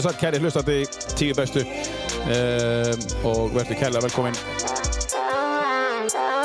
Komdu 0.00 0.12
sætt, 0.12 0.20
kæri 0.20 0.38
hlustandi, 0.40 0.86
tíu 1.12 1.34
bestu 1.36 1.60
um, 1.60 3.00
og 3.28 3.50
verður 3.52 3.76
kærlega 3.76 4.00
velkomin. 4.06 4.38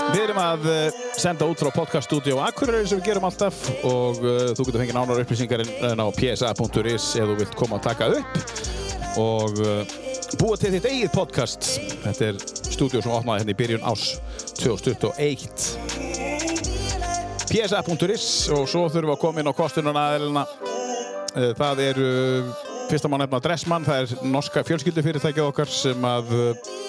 Við 0.10 0.24
erum 0.26 0.42
að 0.44 0.66
uh, 0.68 0.98
senda 1.16 1.48
út 1.48 1.64
frá 1.64 1.70
podcaststudio 1.72 2.42
Akureyri 2.44 2.90
sem 2.90 3.00
við 3.00 3.14
gerum 3.14 3.28
alltaf 3.30 3.62
og 3.88 4.20
uh, 4.26 4.52
þú 4.58 4.66
getur 4.68 4.84
fengið 4.84 4.98
nánar 4.98 5.22
upplýsingar 5.24 5.64
inn 5.64 6.04
á 6.04 6.08
psa.is 6.18 7.06
ef 7.16 7.32
þú 7.32 7.38
vilt 7.40 7.56
koma 7.56 7.80
að 7.80 7.88
taka 7.88 8.12
upp 8.18 8.36
og 9.24 9.64
uh, 9.64 9.96
búa 10.42 10.60
til 10.60 10.76
þitt 10.76 10.92
eigið 10.92 11.16
podcast. 11.16 11.72
Þetta 12.04 12.30
er 12.34 12.44
stúdíu 12.74 13.00
sem 13.08 13.16
opnaði 13.16 13.46
hérna 13.46 13.56
í 13.56 13.60
byrjun 13.64 13.88
ás 13.88 14.20
2021. 14.60 15.48
psa.is 17.56 18.30
og 18.52 18.68
svo 18.68 18.84
þurfum 18.92 19.08
við 19.14 19.16
að 19.16 19.24
koma 19.24 19.40
inn 19.40 19.48
á 19.48 19.60
kostununa 19.64 20.08
aðeilina. 20.12 20.48
Það 21.56 21.80
eru 21.84 22.10
Fyrsta 22.86 23.10
má 23.10 23.18
nefna 23.18 23.40
Dressmann, 23.42 23.86
það 23.86 24.04
er 24.04 24.28
norska 24.30 24.62
fjölskyldufyrirtækið 24.68 25.48
okkar 25.48 25.70
sem 25.72 26.04
að, 26.06 26.28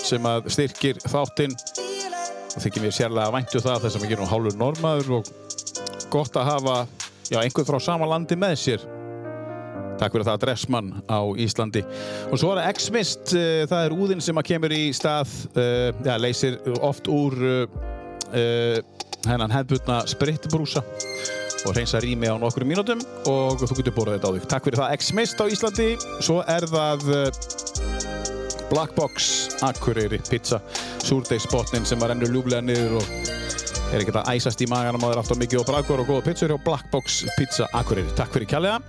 sem 0.04 0.26
að 0.28 0.50
styrkir 0.52 0.98
þáttinn. 1.08 1.54
Það 2.52 2.66
þykir 2.66 2.84
mér 2.84 2.94
sérlega 2.96 3.24
að 3.30 3.36
væntu 3.36 3.62
það 3.64 3.86
þess 3.86 3.96
að 3.96 4.04
við 4.04 4.12
gerum 4.12 4.28
hálfur 4.28 4.58
normaður 4.60 5.14
og 5.18 5.30
gott 6.12 6.36
að 6.36 6.50
hafa 6.50 6.76
já, 7.30 7.38
einhvern 7.40 7.68
frá 7.70 7.78
sama 7.86 8.08
landi 8.10 8.36
með 8.36 8.54
sér. 8.60 8.84
Takk 9.96 10.12
fyrir 10.12 10.28
það 10.28 10.42
Dressmann 10.44 10.92
á 11.08 11.20
Íslandi. 11.40 11.82
Og 12.28 12.42
svo 12.42 12.52
er 12.52 12.60
það 12.60 12.70
X-Mist, 12.76 13.32
það 13.72 13.80
er 13.80 13.96
úðinn 13.96 14.24
sem 14.24 14.36
að 14.36 14.48
kemur 14.52 14.76
í 14.76 14.82
stað, 14.96 15.32
já, 15.56 16.14
leysir 16.20 16.60
oft 16.84 17.08
úr 17.08 17.40
hennan 19.26 19.54
hefðbutna 19.54 20.02
spritbrúsa 20.12 20.84
og 21.66 21.76
reynsa 21.76 22.00
rými 22.02 22.30
á 22.30 22.34
nokkru 22.38 22.66
mínútum 22.68 23.02
og 23.30 23.60
þú 23.66 23.80
getur 23.80 23.96
borðið 23.96 24.18
þetta 24.18 24.30
á 24.30 24.34
þig. 24.36 24.48
Takk 24.52 24.68
fyrir 24.68 24.80
það 24.82 24.96
X-Mist 25.00 25.42
á 25.42 25.44
Íslandi. 25.50 25.88
Svo 26.22 26.40
er 26.46 26.66
það 26.70 27.08
Black 28.70 28.94
Box 28.96 29.48
Akureyri 29.62 30.18
pizza, 30.30 30.60
súrdeisbotnin 31.04 31.86
sem 31.86 32.00
var 32.02 32.14
ennur 32.14 32.32
ljúflega 32.34 32.64
niður 32.66 32.98
og 32.98 33.94
er 33.94 34.02
ekkert 34.02 34.18
að 34.22 34.32
æsast 34.34 34.62
í 34.64 34.68
maganum 34.70 35.04
á 35.06 35.08
þér 35.12 35.22
alltaf 35.22 35.38
mikið 35.38 35.62
og 35.62 35.68
bragur 35.70 36.02
og 36.02 36.10
góða 36.10 36.26
pizzur 36.26 36.50
hjá 36.50 36.58
Black 36.66 36.90
Box 36.90 37.22
Pizza 37.38 37.68
Akureyri. 37.78 38.10
Takk 38.18 38.34
fyrir 38.34 38.50
kjærlega. 38.50 38.80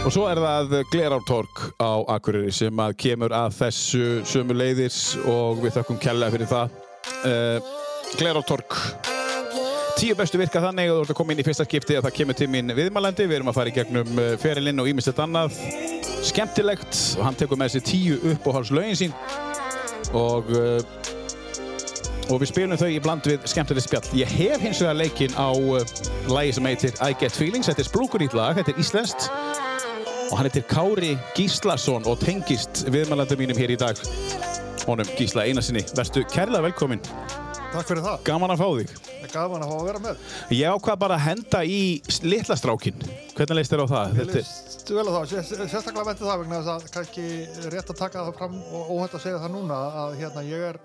Og 0.00 0.14
svo 0.14 0.24
er 0.30 0.38
það 0.40 0.78
Glerártorg 0.94 1.66
á 1.82 1.92
Akureyri 2.14 2.54
sem 2.54 2.78
að 2.80 2.96
kemur 3.02 3.34
að 3.36 3.58
þessu 3.58 4.06
sömu 4.24 4.56
leiðis 4.56 5.18
og 5.28 5.60
við 5.64 5.80
þökkum 5.80 6.00
kjærlega 6.00 6.36
fyrir 6.38 6.52
það. 6.54 6.76
Uh, 7.20 7.72
Glerártorg 8.16 8.78
Tíu 9.98 10.14
bestu 10.16 10.38
virka 10.40 10.60
þannig 10.62 10.90
að 10.90 10.96
þú 10.96 11.02
ert 11.04 11.12
að 11.12 11.16
koma 11.18 11.34
inn 11.34 11.40
í 11.42 11.44
fyrsta 11.44 11.64
skipti 11.66 11.96
að 11.98 12.06
það 12.06 12.14
kemur 12.16 12.36
til 12.38 12.48
mín 12.52 12.72
viðmælandi. 12.76 13.26
Við 13.28 13.38
erum 13.38 13.50
að 13.52 13.56
fara 13.58 13.70
í 13.70 13.74
gegnum 13.76 14.20
ferilinn 14.40 14.82
og 14.82 14.88
ímestett 14.90 15.20
annað. 15.22 15.56
Skemmtilegt 16.26 17.00
og 17.18 17.26
hann 17.26 17.38
tekur 17.40 17.60
með 17.60 17.74
þessi 17.74 17.82
tíu 17.90 18.18
uppáhaldslögin 18.32 18.98
sín 19.00 19.14
og, 20.16 20.48
og 22.28 22.40
við 22.42 22.50
spilum 22.52 22.80
þau 22.80 22.88
í 22.92 23.00
bland 23.02 23.28
við 23.28 23.44
skemmtilegt 23.50 23.88
spjall. 23.88 24.04
Ég 24.20 24.32
hef 24.38 24.64
hins 24.64 24.80
vegar 24.84 24.98
leikinn 25.00 25.36
á 25.36 25.48
lagi 26.30 26.56
sem 26.56 26.70
heitir 26.70 26.96
I 27.00 27.12
Get 27.20 27.36
Feelings. 27.36 27.68
Þetta 27.70 27.84
er 27.84 27.90
splúkurít 27.90 28.36
lag, 28.36 28.56
þetta 28.60 28.74
er 28.76 28.82
íslenskt 28.84 29.30
og 30.30 30.38
hann 30.38 30.46
heitir 30.46 30.66
Kári 30.70 31.16
Gíslason 31.34 32.06
og 32.06 32.20
tengist 32.22 32.84
viðmælandi 32.88 33.38
mínum 33.40 33.58
hér 33.58 33.74
í 33.74 33.78
dag. 33.80 33.98
Honum 34.86 35.08
Gísla 35.18 35.44
Einarsinni. 35.48 35.84
Verstu 35.96 36.24
kærlega 36.30 36.70
velkominn. 36.70 37.02
Takk 37.70 37.86
fyrir 37.86 38.02
það. 38.02 38.22
Gaman 38.26 38.50
að 38.50 38.60
fá 38.60 38.68
þig. 38.80 38.92
Gaman 39.30 39.62
að 39.62 39.70
fá 39.70 39.74
að 39.76 39.84
vera 39.86 40.00
með. 40.02 40.22
Ég 40.56 40.72
ákvað 40.74 40.96
bara 41.04 41.18
að 41.18 41.22
henda 41.28 41.60
í 41.62 41.82
litla 42.26 42.56
strákinn. 42.58 43.04
Hvernig 43.36 43.58
leist 43.60 43.70
þér 43.70 43.84
á 43.86 43.92
það? 43.92 44.16
Ég 44.18 44.32
leist 44.34 44.90
vel 44.90 45.04
á 45.06 45.12
það. 45.14 45.34
Sérstaklega 45.60 46.06
vendi 46.08 46.26
það 46.26 46.40
vegna 46.42 46.58
þess 46.58 46.72
að 46.74 46.88
kannski 46.96 47.26
rétt 47.70 47.92
að 47.94 48.00
taka 48.00 48.24
það 48.26 48.40
fram 48.40 48.56
og 48.58 48.90
óhætt 48.96 49.14
að 49.14 49.24
segja 49.26 49.42
það 49.44 49.54
núna 49.54 49.78
að 50.02 50.16
hérna 50.18 50.44
ég 50.48 50.64
er 50.72 50.80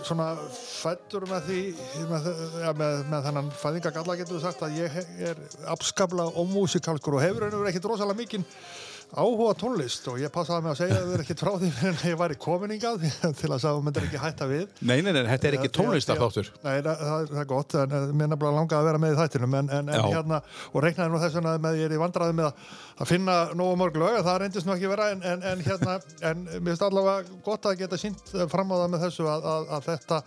svona 0.00 0.30
fættur 0.56 1.26
með 1.28 1.50
því 1.50 1.60
með, 2.08 2.28
ja, 2.62 2.70
með, 2.72 3.02
með 3.12 3.26
þennan 3.28 3.50
fæðingagalla 3.60 4.16
getur 4.22 4.38
við 4.38 4.46
sagt 4.46 4.64
að 4.64 4.78
ég 4.80 4.96
er 5.28 5.42
afskabla 5.74 6.30
og 6.32 6.48
músikalskur 6.54 7.18
og 7.18 7.24
hefur 7.26 7.44
einhverjum 7.44 7.68
ekkert 7.68 7.90
rosalega 7.92 8.22
mikinn 8.22 8.46
áhuga 9.12 9.52
tónlist 9.60 10.06
og 10.08 10.20
ég 10.22 10.32
passaði 10.32 10.64
mig 10.64 10.72
að 10.72 10.78
segja 10.80 10.96
að 10.96 11.02
það 11.04 11.14
er 11.16 11.22
ekkert 11.24 11.42
frá 11.42 11.50
því 11.60 11.70
en 11.88 11.98
ég 12.08 12.18
væri 12.22 12.36
kominingað 12.40 13.02
til 13.40 13.50
að 13.50 13.64
það 13.64 13.80
myndir 13.86 14.06
ekki 14.08 14.20
hætta 14.22 14.48
við. 14.48 14.62
Nei, 14.80 14.94
nei, 15.04 15.10
nei, 15.12 15.20
þetta 15.28 15.48
er 15.50 15.56
ekki 15.58 15.72
tónlistarþáttur. 15.76 16.48
Nei, 16.62 16.76
það, 16.86 17.02
það 17.10 17.42
er 17.42 17.50
gott, 17.50 17.76
en 17.82 17.92
mér 17.92 18.26
er 18.26 18.32
nefnilega 18.32 18.54
langað 18.56 18.78
að 18.78 18.88
vera 18.88 19.02
með 19.02 19.12
í 19.12 19.18
þættinum 19.20 19.58
en, 19.60 19.70
en, 19.78 19.92
en 19.92 20.06
hérna, 20.08 20.40
og 20.72 20.86
reiknaði 20.86 21.12
nú 21.12 21.20
þess 21.22 21.38
vegna 21.38 21.54
með 21.66 21.80
ég 21.82 21.90
er 21.90 21.96
í 21.96 22.00
vandraði 22.00 22.38
með 22.40 22.48
að, 22.48 22.72
að 23.00 23.08
finna 23.08 23.36
nógu 23.56 23.76
mörg 23.80 23.98
lög, 24.00 24.18
það 24.26 24.38
reyndist 24.42 24.68
nú 24.68 24.74
ekki 24.74 24.90
vera 24.90 25.08
en, 25.14 25.22
en 25.24 25.62
hérna, 25.64 25.96
en 26.28 26.44
mér 26.48 26.72
finnst 26.72 26.84
allavega 26.86 27.38
gott 27.46 27.68
að 27.68 27.82
geta 27.82 27.98
sínt 28.00 28.32
fram 28.52 28.72
á 28.72 28.76
það 28.76 28.92
með 28.94 29.04
þessu 29.06 29.28
að, 29.32 29.48
að, 29.52 29.68
að 29.76 29.88
þetta 29.88 30.20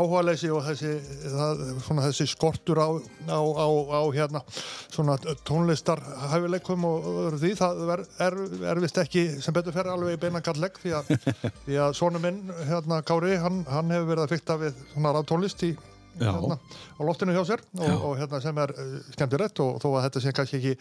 áhuga 0.00 0.24
leysi 0.28 0.52
og 0.54 0.64
þessi, 0.68 0.94
það, 1.24 1.64
svona, 1.86 2.06
þessi 2.08 2.28
skortur 2.34 2.82
á, 2.82 2.88
á, 3.30 3.40
á, 3.40 3.68
á 3.70 4.02
hérna, 4.16 4.44
svona 4.90 5.18
tónlistarhæfileikum 5.48 6.88
og 6.88 7.38
því 7.40 7.54
það 7.60 7.94
er, 7.96 8.04
er, 8.28 8.40
er 8.72 8.82
vist 8.84 9.00
ekki 9.02 9.26
sem 9.42 9.56
betur 9.56 9.76
fer 9.76 9.90
alveg 9.92 10.18
í 10.18 10.22
beina 10.26 10.44
gallegg 10.44 10.80
því 10.82 10.96
að, 11.00 11.14
því 11.66 11.80
að 11.86 11.96
sónu 12.00 12.22
minn, 12.22 12.42
hérna 12.68 13.02
Kári, 13.06 13.36
hann, 13.40 13.64
hann 13.70 13.94
hefur 13.94 14.12
verið 14.12 14.26
að 14.26 14.36
fykta 14.36 14.60
við 14.60 14.84
svona 14.92 15.16
ráðtónlist 15.16 15.66
í 15.68 15.74
Hérna, 16.18 16.56
á 17.00 17.02
loftinu 17.08 17.34
hjá 17.34 17.42
sér 17.48 17.64
og, 17.80 18.04
og 18.10 18.18
hérna 18.20 18.40
sem 18.44 18.60
er 18.60 18.74
uh, 18.76 18.92
skemmtilegt 19.14 19.62
og 19.64 19.80
þó 19.80 19.88
að 19.94 20.04
þetta 20.06 20.22
sé 20.24 20.34
kannski 20.36 20.60
ekki 20.60 20.74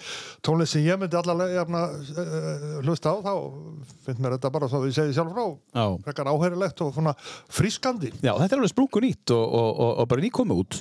tónlist 0.45 0.75
sem 0.75 0.83
ég 0.83 0.99
myndi 0.99 1.19
allavega 1.19 1.63
uh, 1.63 2.83
hlusta 2.83 3.15
á 3.15 3.17
þá 3.23 3.33
finnst 4.05 4.19
mér 4.19 4.35
þetta 4.35 4.53
bara 4.53 4.69
svo 4.71 4.83
að 4.83 4.91
ég 4.91 4.97
segi 4.99 5.15
sjálf 5.15 5.33
frá 5.33 5.95
frekar 6.03 6.29
áherilegt 6.33 6.83
og 6.83 6.93
svona 6.95 7.15
frískandi. 7.47 8.11
Já, 8.19 8.33
þetta 8.35 8.51
er 8.51 8.59
alveg 8.59 8.73
sprungu 8.73 9.03
nýtt 9.05 9.33
og, 9.35 9.57
og, 9.61 9.89
og 10.03 10.11
bara 10.11 10.25
nýkomið 10.25 10.63
út. 10.63 10.79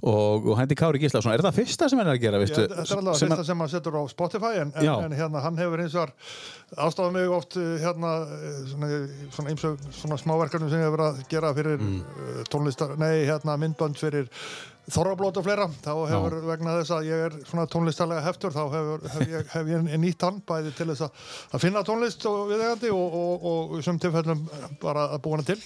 Og 0.00 0.54
hendi 0.56 0.76
Kári 0.80 0.96
Gíslason, 1.02 1.34
er 1.34 1.42
það 1.44 1.58
fyrsta 1.58 1.90
sem 1.92 1.98
hann 2.00 2.08
er 2.08 2.16
að 2.16 2.22
gera? 2.22 2.38
Já, 2.40 2.54
þetta 2.54 2.78
er 2.80 3.02
alveg 3.02 3.18
fyrsta 3.20 3.44
sem 3.44 3.60
hann 3.60 3.68
setur 3.68 3.98
á 4.00 4.02
Spotify 4.08 4.62
en, 4.62 4.72
en, 4.80 4.88
en 5.04 5.16
hérna 5.18 5.42
hann 5.44 5.60
hefur 5.60 5.82
eins 5.84 5.96
og 6.00 6.14
ástafað 6.80 7.12
mig 7.18 7.34
oft 7.36 7.58
hérna 7.58 8.14
svona, 8.70 8.88
svona, 9.34 9.56
svona, 9.60 9.92
svona 10.00 10.18
smáverkarnum 10.22 10.72
sem 10.72 10.80
hefur 10.80 10.96
verið 10.96 11.10
að 11.10 11.22
gera 11.34 11.52
fyrir 11.58 11.84
mm. 11.84 12.00
tónlistar, 12.48 12.96
nei 13.00 13.26
hérna 13.28 13.58
myndbönd 13.60 14.00
fyrir 14.00 14.30
Þorrablót 14.90 15.38
og 15.40 15.46
fleira, 15.46 15.66
þá 15.84 15.90
hefur 16.10 16.36
Já. 16.36 16.44
vegna 16.50 16.76
þess 16.80 16.94
að 16.96 17.08
ég 17.08 17.24
er 17.26 17.36
svona 17.48 17.66
tónlistarlega 17.70 18.24
heftur 18.26 18.54
þá 18.54 18.62
hefur, 18.74 19.04
hef, 19.14 19.26
ég, 19.30 19.50
hef 19.54 19.70
ég 19.70 20.00
nýtt 20.02 20.26
hann 20.26 20.40
bæði 20.46 20.74
til 20.76 20.88
þess 20.90 21.06
að, 21.06 21.26
að 21.54 21.64
finna 21.66 21.84
tónlist 21.86 22.26
og 22.30 22.40
viðegandi 22.50 22.92
og, 22.94 23.18
og, 23.20 23.48
og, 23.52 23.74
og 23.76 23.84
sem 23.86 24.00
tilfellum 24.02 24.46
bara 24.82 25.08
að 25.14 25.22
búa 25.26 25.38
hann 25.38 25.50
til 25.52 25.60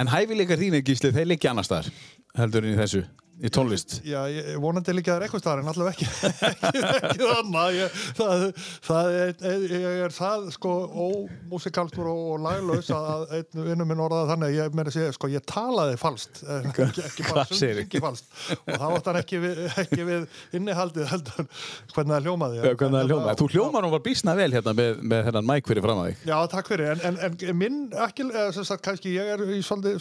En 0.00 0.10
hæfileikar 0.10 0.60
þínu 0.60 0.82
gísli, 0.86 1.14
þeir 1.14 1.30
liggja 1.30 1.54
annar 1.54 1.68
staðar 1.68 1.92
heldur 2.38 2.66
en 2.66 2.74
í 2.74 2.80
þessu 2.82 3.04
í 3.42 3.50
tónlist? 3.52 3.98
Já, 4.06 4.20
ég, 4.30 4.52
vonandi 4.62 4.94
líka 4.94 5.14
það 5.14 5.18
er 5.18 5.26
eitthvað 5.26 5.42
starf 5.42 5.62
en 5.62 5.70
allavega 5.72 5.94
ekki 5.94 6.06
ekki, 6.50 6.82
ekki 6.98 7.28
þannig 7.30 7.78
ég, 7.78 7.98
það, 8.18 8.44
það 8.86 9.08
er, 9.18 9.64
ég 9.74 10.02
er 10.04 10.14
það 10.14 10.46
sko 10.54 10.74
ómusikalskur 11.04 12.10
og 12.12 12.44
laglaus 12.44 12.90
að 12.94 13.24
vinnum 13.56 13.90
minn 13.90 14.02
orðaði 14.04 14.30
þannig 14.30 14.56
ég 14.58 14.76
meira 14.78 14.92
að 14.92 14.98
segja, 14.98 15.14
sko, 15.16 15.30
ég 15.32 15.44
talaði 15.50 15.98
falskt 16.00 16.42
ekki, 16.44 16.86
ekki 17.08 17.26
bara 17.28 17.46
sungi 17.50 18.02
falskt. 18.04 18.30
Og 18.64 18.78
þá 18.78 18.86
átt 18.88 19.10
hann 19.10 19.18
ekki 19.20 19.40
við, 19.42 19.60
ekki 19.82 20.06
við 20.08 20.26
innihaldið 20.58 21.10
heldur 21.10 21.48
hvernig 21.94 22.14
það 22.14 22.28
hljómaði. 22.28 22.60
Já, 22.60 22.70
hvernig 22.70 22.98
það 23.00 23.12
hljómaði, 23.12 23.36
þú 23.40 23.48
hljómaði 23.54 23.84
nú 23.86 23.92
var 23.94 24.04
bísna 24.04 24.36
vel 24.38 24.50
hérna 24.54 24.76
með, 24.76 25.02
með 25.14 25.28
hennan 25.30 25.48
mæk 25.48 25.70
fyrir 25.70 25.86
fram 25.86 26.02
að 26.02 26.10
þig. 26.10 26.24
Já, 26.30 26.36
takk 26.54 26.70
fyrir, 26.70 26.92
en, 26.94 27.18
en, 27.18 27.38
en 27.50 27.58
minn 27.60 27.80
ekki, 28.06 28.28
sem 28.56 28.68
sagt, 28.68 28.84
kannski 28.86 29.14
ég 29.14 29.32
er 29.34 29.44
í 29.54 29.60
svolítið 29.64 29.98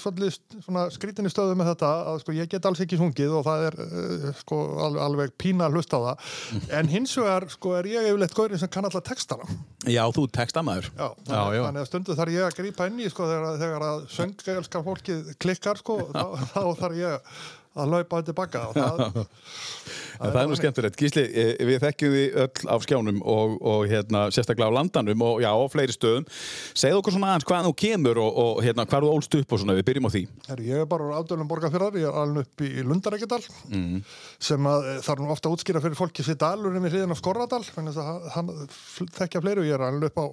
skrítinni 0.93 1.31
stöðu 1.31 1.57
með 1.59 1.73
þetta 1.73 1.91
að 2.13 2.21
sko, 2.23 2.35
ég 2.37 2.51
get 2.51 2.67
alls 2.69 2.81
ekki 2.83 2.99
sungið 2.99 3.22
og 3.31 3.45
það 3.47 3.65
er 3.69 3.77
uh, 3.85 4.27
sko, 4.39 4.59
alveg, 4.87 5.01
alveg 5.07 5.33
pína 5.39 5.67
að 5.69 5.79
hlusta 5.79 6.01
það. 6.03 6.35
En 6.79 6.91
hins 6.91 7.15
vegar 7.19 7.47
sko, 7.53 7.73
er 7.79 7.89
ég 7.91 8.09
yfirleitt 8.11 8.35
góðurinn 8.37 8.61
sem 8.63 8.71
kann 8.73 8.87
alltaf 8.89 9.05
textana. 9.07 9.47
Já, 9.87 10.03
þú 10.15 10.27
textamæður 10.33 10.91
Já, 10.93 11.07
já, 11.27 11.41
já. 11.57 11.63
þannig 11.65 11.81
að 11.81 11.89
stundu 11.89 12.15
þarf 12.19 12.35
ég 12.37 12.47
að 12.47 12.55
grípa 12.61 12.87
inn 12.89 13.01
í 13.03 13.09
sko, 13.11 13.27
þegar, 13.31 13.59
þegar 13.63 13.87
að 13.89 14.05
söngelskar 14.13 14.85
fólkið 14.87 15.33
klikkar 15.43 15.81
sko, 15.81 15.99
þá, 16.15 16.23
þá 16.53 16.61
þarf 16.83 16.99
ég 17.01 17.17
að 17.17 17.43
laupa 17.73 18.19
þetta 18.19 18.29
tilbaka 18.29 18.63
það, 18.73 18.99
það, 19.13 20.27
það 20.27 20.39
er 20.43 20.49
nú 20.49 20.57
skemmtilegt. 20.59 20.99
Gísli, 20.99 21.23
við 21.69 21.79
þekkjum 21.83 22.13
því 22.13 22.23
öll 22.43 22.69
á 22.69 22.75
skjánum 22.85 23.21
og, 23.33 23.55
og 23.73 23.85
hérna, 23.89 24.25
sérstaklega 24.35 24.69
á 24.69 24.77
landanum 24.77 25.25
og 25.25 25.41
já, 25.43 25.49
á 25.49 25.65
fleiri 25.73 25.95
stöðum. 25.95 26.27
Segð 26.77 26.99
okkur 26.99 27.17
svona 27.17 27.33
aðeins 27.33 27.47
hvað 27.49 27.69
þú 27.69 27.73
kemur 27.83 28.21
og, 28.21 28.39
og 28.43 28.61
hérna, 28.65 28.87
hvað 28.89 29.07
þú 29.07 29.15
ólst 29.17 29.39
upp 29.41 29.57
og 29.57 29.63
svona, 29.63 29.77
við 29.79 29.87
byrjum 29.89 30.09
á 30.09 30.11
því. 30.13 30.23
Her, 30.51 30.63
Ég 30.63 30.85
er 30.85 30.89
bara 30.89 31.09
á 31.11 31.17
afdölum 31.19 31.49
borgarfjörðar, 31.49 31.99
ég 31.99 32.09
er 32.09 32.21
alveg 32.23 32.47
upp 32.47 32.63
í 32.63 32.71
Lundarækjadal 32.85 33.41
mm. 33.73 33.99
sem 34.51 34.69
að, 34.69 34.89
þarf 35.05 35.25
nú 35.25 35.33
ofta 35.33 35.49
að 35.49 35.57
útskýra 35.57 35.83
fyrir 35.83 35.99
fólki 35.99 36.25
sér 36.25 36.39
dalurinn 36.41 36.85
við 36.85 36.97
hliðin 36.97 37.13
á 37.13 37.17
Skorradal 37.19 37.63
þannig 37.67 37.99
að 37.99 38.31
hann 38.37 38.55
þekkja 39.17 39.43
fleiri 39.43 39.63
og 39.63 39.69
ég 39.69 39.77
er 39.77 39.85
alveg 39.89 40.13
upp 40.13 40.21
á 40.21 40.25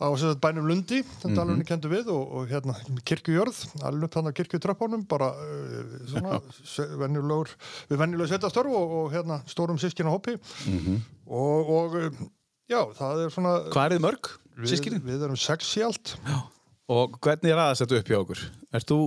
á 0.00 0.08
bænum 0.40 0.66
Lundi, 0.66 1.02
mm 1.02 1.06
-hmm. 1.22 1.40
alveg 1.40 1.66
kendu 1.66 1.88
við 1.88 2.08
og, 2.08 2.32
og 2.32 2.48
hérna 2.48 2.74
kirkujörð 3.04 3.58
alveg 3.84 4.04
upp 4.04 4.14
þannig 4.14 4.32
að 4.32 4.38
kirkutrappunum 4.40 5.06
bara 5.06 5.30
uh, 5.36 5.84
svona, 6.08 6.40
venjulegur 6.98 7.48
við 7.90 7.98
venjulegur 7.98 8.32
setjastörf 8.32 8.72
og, 8.72 8.90
og 8.98 9.12
hérna 9.12 9.42
stórum 9.46 9.78
sískina 9.78 10.10
hoppi 10.10 10.36
mm 10.66 10.78
-hmm. 10.78 10.98
og, 11.26 11.70
og 11.70 12.12
Já, 12.70 12.84
það 12.94 13.24
er 13.24 13.32
svona... 13.34 13.52
Hvað 13.74 13.84
er 13.84 13.92
þið 13.96 14.02
mörg, 14.04 14.28
sískinni? 14.70 15.00
Við, 15.02 15.16
við 15.16 15.24
erum 15.26 15.38
sex 15.42 15.72
í 15.74 15.82
allt. 15.82 16.12
Já. 16.22 16.36
Og 16.90 17.16
hvernig 17.22 17.50
er 17.50 17.58
aðeins 17.62 17.82
þetta 17.82 17.98
upp 17.98 18.10
hjá 18.10 18.18
okkur? 18.20 18.42
Erst 18.78 18.92
þú, 18.92 18.98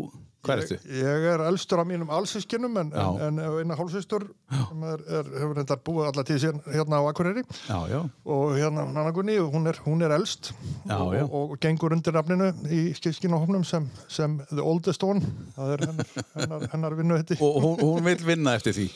hvað 0.44 0.62
ertu? 0.64 0.78
Ég, 0.92 1.04
ég 1.04 1.28
er 1.34 1.44
elstur 1.48 1.82
af 1.82 1.88
mínum 1.90 2.12
allsískinum 2.14 2.78
en, 2.82 2.92
en, 2.94 3.20
en 3.28 3.42
eina 3.62 3.78
hálfsýstur 3.80 4.26
sem 4.52 4.86
er, 4.92 5.04
er, 5.20 5.30
hefur 5.40 5.56
reyndar 5.60 5.82
búið 5.88 6.10
alla 6.10 6.26
tíð 6.28 6.42
síðan 6.44 6.62
hérna 6.74 7.00
á 7.00 7.04
Akureyri 7.10 7.44
Já, 7.68 7.78
já. 7.92 8.00
og 8.26 8.56
hérna 8.58 8.86
Nannagunni, 8.92 9.38
hún 9.40 9.68
er, 9.72 9.80
hún 9.88 10.04
er 10.04 10.16
elst 10.18 10.52
Já, 10.84 10.98
og, 11.00 11.16
og, 11.30 11.54
og 11.56 11.60
gengur 11.64 11.96
undir 11.96 12.16
nafninu 12.18 12.52
í 12.68 12.82
skilskinahofnum 13.00 13.64
sem, 13.68 13.88
sem 14.12 14.40
The 14.52 14.64
Oldest 14.64 15.04
One. 15.08 15.24
Það 15.56 15.76
er 15.78 15.86
hennar, 15.88 16.10
hennar, 16.36 16.66
hennar 16.74 16.98
vinnu. 17.00 17.22
Og 17.40 17.62
hún, 17.64 17.78
hún 17.80 18.04
vil 18.06 18.26
vinna 18.28 18.58
eftir 18.60 18.76
því? 18.76 18.90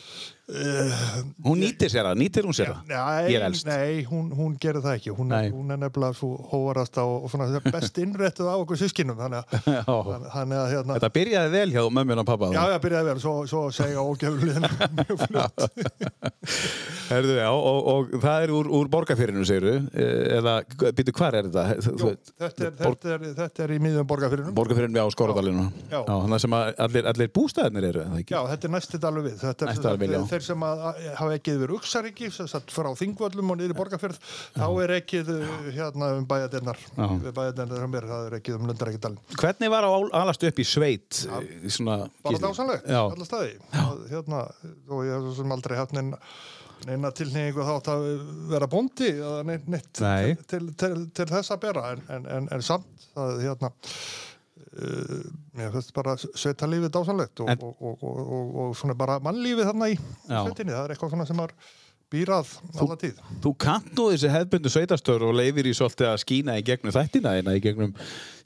Hún 0.48 1.60
nýtir 1.60 1.90
sér 1.92 2.06
það, 2.08 2.20
nýtir 2.22 2.46
hún 2.48 2.56
sér 2.56 2.70
það? 2.72 2.84
Nei, 2.88 3.32
Ég 3.34 3.36
er 3.42 3.46
elst. 3.50 3.66
nei 3.68 4.04
hún, 4.08 4.30
hún 4.32 4.54
gerir 4.64 4.80
það 4.86 4.94
ekki. 4.96 5.12
Hún, 5.18 5.34
hún 5.52 5.74
er 5.76 5.80
nefnilega 5.82 6.16
svo 6.16 6.30
hóvarast 6.54 6.96
og, 7.04 7.26
og 7.28 7.34
svona 7.34 7.60
best 7.68 8.00
innrættuð 8.00 8.48
á 8.48 8.56
okkur 8.56 8.80
sískinum. 8.80 9.18
Þannig 9.20 9.42
að, 9.44 9.68
Já. 9.76 9.98
þannig- 10.32 10.62
að 10.62 10.70
hérna, 10.72 10.96
Þetta 11.02 11.10
byrjaði 11.18 11.52
vel 11.58 11.74
hjá 11.76 11.84
mömmun 11.98 12.24
og 12.24 12.28
pappa. 12.30 12.50
Já, 12.56 12.62
já, 12.72 12.78
byrjaði 12.86 13.10
vel, 13.12 13.18
svo, 13.26 13.34
svo 13.52 13.64
segja 13.76 14.06
ógefliðina 14.08 14.72
mjög 15.02 15.26
fljótt. 15.26 15.68
Herðu, 17.12 17.36
já, 17.40 17.50
og, 17.52 17.82
og 17.92 18.16
það 18.24 18.46
er 18.48 18.52
úr, 18.56 18.70
úr 18.80 18.90
borgarfyrinu, 18.92 19.44
segir 19.48 19.68
Eða, 19.68 20.58
býtu, 20.96 21.12
hvar 21.16 21.36
er 21.40 21.48
þetta? 21.48 21.64
Jú, 21.92 22.10
þetta, 22.40 22.48
er, 22.48 22.74
þetta, 22.80 23.14
er, 23.18 23.28
þetta 23.42 23.64
er 23.68 23.76
í 23.76 23.80
miðjum 23.84 24.08
borgarfyrinum. 24.10 24.56
Borgarfyrinu 24.58 25.04
á 25.04 25.08
Skorradalinu. 25.12 25.68
Já. 25.92 26.02
Þannig 26.08 26.44
sem 26.44 26.56
að 26.58 26.72
allir, 26.88 27.08
allir 27.12 27.32
bústæðinir 27.36 27.88
eru, 27.92 28.04
er 28.04 28.12
það? 28.16 28.26
Já, 28.32 28.40
þetta 28.54 28.68
er 28.70 28.74
næsti 28.76 29.00
dalur 29.04 29.28
við. 29.28 29.38
Þetta 29.44 29.68
er 29.68 29.72
Næsti 29.72 29.82
sem 29.82 29.88
dalur 29.88 30.04
við, 30.04 30.16
já. 30.18 30.22
Þeir 30.38 30.46
sem 30.46 30.66
að, 30.68 30.84
að 30.90 31.06
hafa 31.18 31.38
ekki 31.38 31.56
yfir 31.58 31.74
Uxaríki, 31.78 32.30
sem 32.34 32.50
sagt 32.50 32.74
frá 32.74 32.90
Þingvöllum 32.98 33.54
og 33.54 33.60
niður 33.60 33.74
í 33.74 33.78
borgarfyrð, 33.78 34.20
þá 34.56 34.68
er 34.84 34.94
ekkið 35.00 35.32
uh, 35.34 35.56
hérna 35.76 36.12
um 36.18 36.28
mér, 37.94 38.10
það 38.10 38.28
er 38.28 38.38
ekkið 38.40 38.60
um 38.60 38.68
Lundarækidalinn. 38.70 39.24
Hvernig 39.38 39.74
var 39.74 39.88
að 39.88 40.12
alast 40.22 40.46
upp 40.48 40.62
í 40.62 40.68
sveit? 40.68 41.24
í 41.66 41.74
Svona, 41.74 42.06
Bara 42.26 42.44
dásanlegt, 42.44 42.92
alla 42.92 43.28
staði. 43.28 43.58
Að, 43.82 44.06
hérna, 44.12 44.44
og 44.92 45.04
ég 45.08 45.18
hef 45.18 45.34
sem 45.40 45.58
aldrei 45.58 45.78
haft 45.80 45.96
neina, 45.98 46.20
neina 46.88 47.12
tilningu 47.16 47.66
þátt 47.68 47.92
að 47.94 48.08
vera 48.52 48.70
bóndi 48.72 49.12
eða 49.16 49.42
neitt, 49.48 49.68
neitt 49.72 50.04
Nei. 50.04 50.38
til, 50.44 50.46
til, 50.52 50.72
til, 50.78 51.04
til 51.18 51.30
þess 51.32 51.56
að 51.56 51.64
bera, 51.66 51.90
en, 51.96 52.06
en, 52.14 52.30
en, 52.38 52.50
en 52.54 52.66
samt, 52.66 53.10
það 53.16 53.44
hérna, 53.48 53.74
Ég 55.58 55.72
finnst 55.74 55.94
bara 55.96 56.14
sveitalífið 56.22 56.92
dásanlegt 56.94 57.42
og, 57.44 57.50
En- 57.50 57.64
og, 57.66 57.76
og, 57.82 58.04
og, 58.04 58.20
og, 58.38 58.56
og 58.64 58.76
svona 58.78 58.96
bara 59.00 59.20
mannlífið 59.26 59.70
þarna 59.72 59.90
í 59.90 59.96
Já. 59.98 60.42
sveitinni, 60.46 60.76
það 60.76 60.84
er 60.86 60.94
eitthvað 60.96 61.14
svona 61.16 61.26
sem 61.30 61.42
er 61.46 61.54
býrað 62.14 62.54
alla 62.80 62.96
tíð. 63.00 63.20
Þú 63.44 63.52
kannt 63.60 63.92
nú 63.98 64.08
þessi 64.14 64.32
hefbundu 64.32 64.72
sveitastöður 64.72 65.28
og 65.28 65.38
leifir 65.38 65.68
í 65.68 65.74
svolítið 65.76 66.10
að 66.12 66.22
skína 66.24 66.56
í 66.60 66.66
gegnum 66.68 66.94
þættina 66.96 67.34
þína, 67.38 67.56
í 67.58 67.64
gegnum 67.64 67.94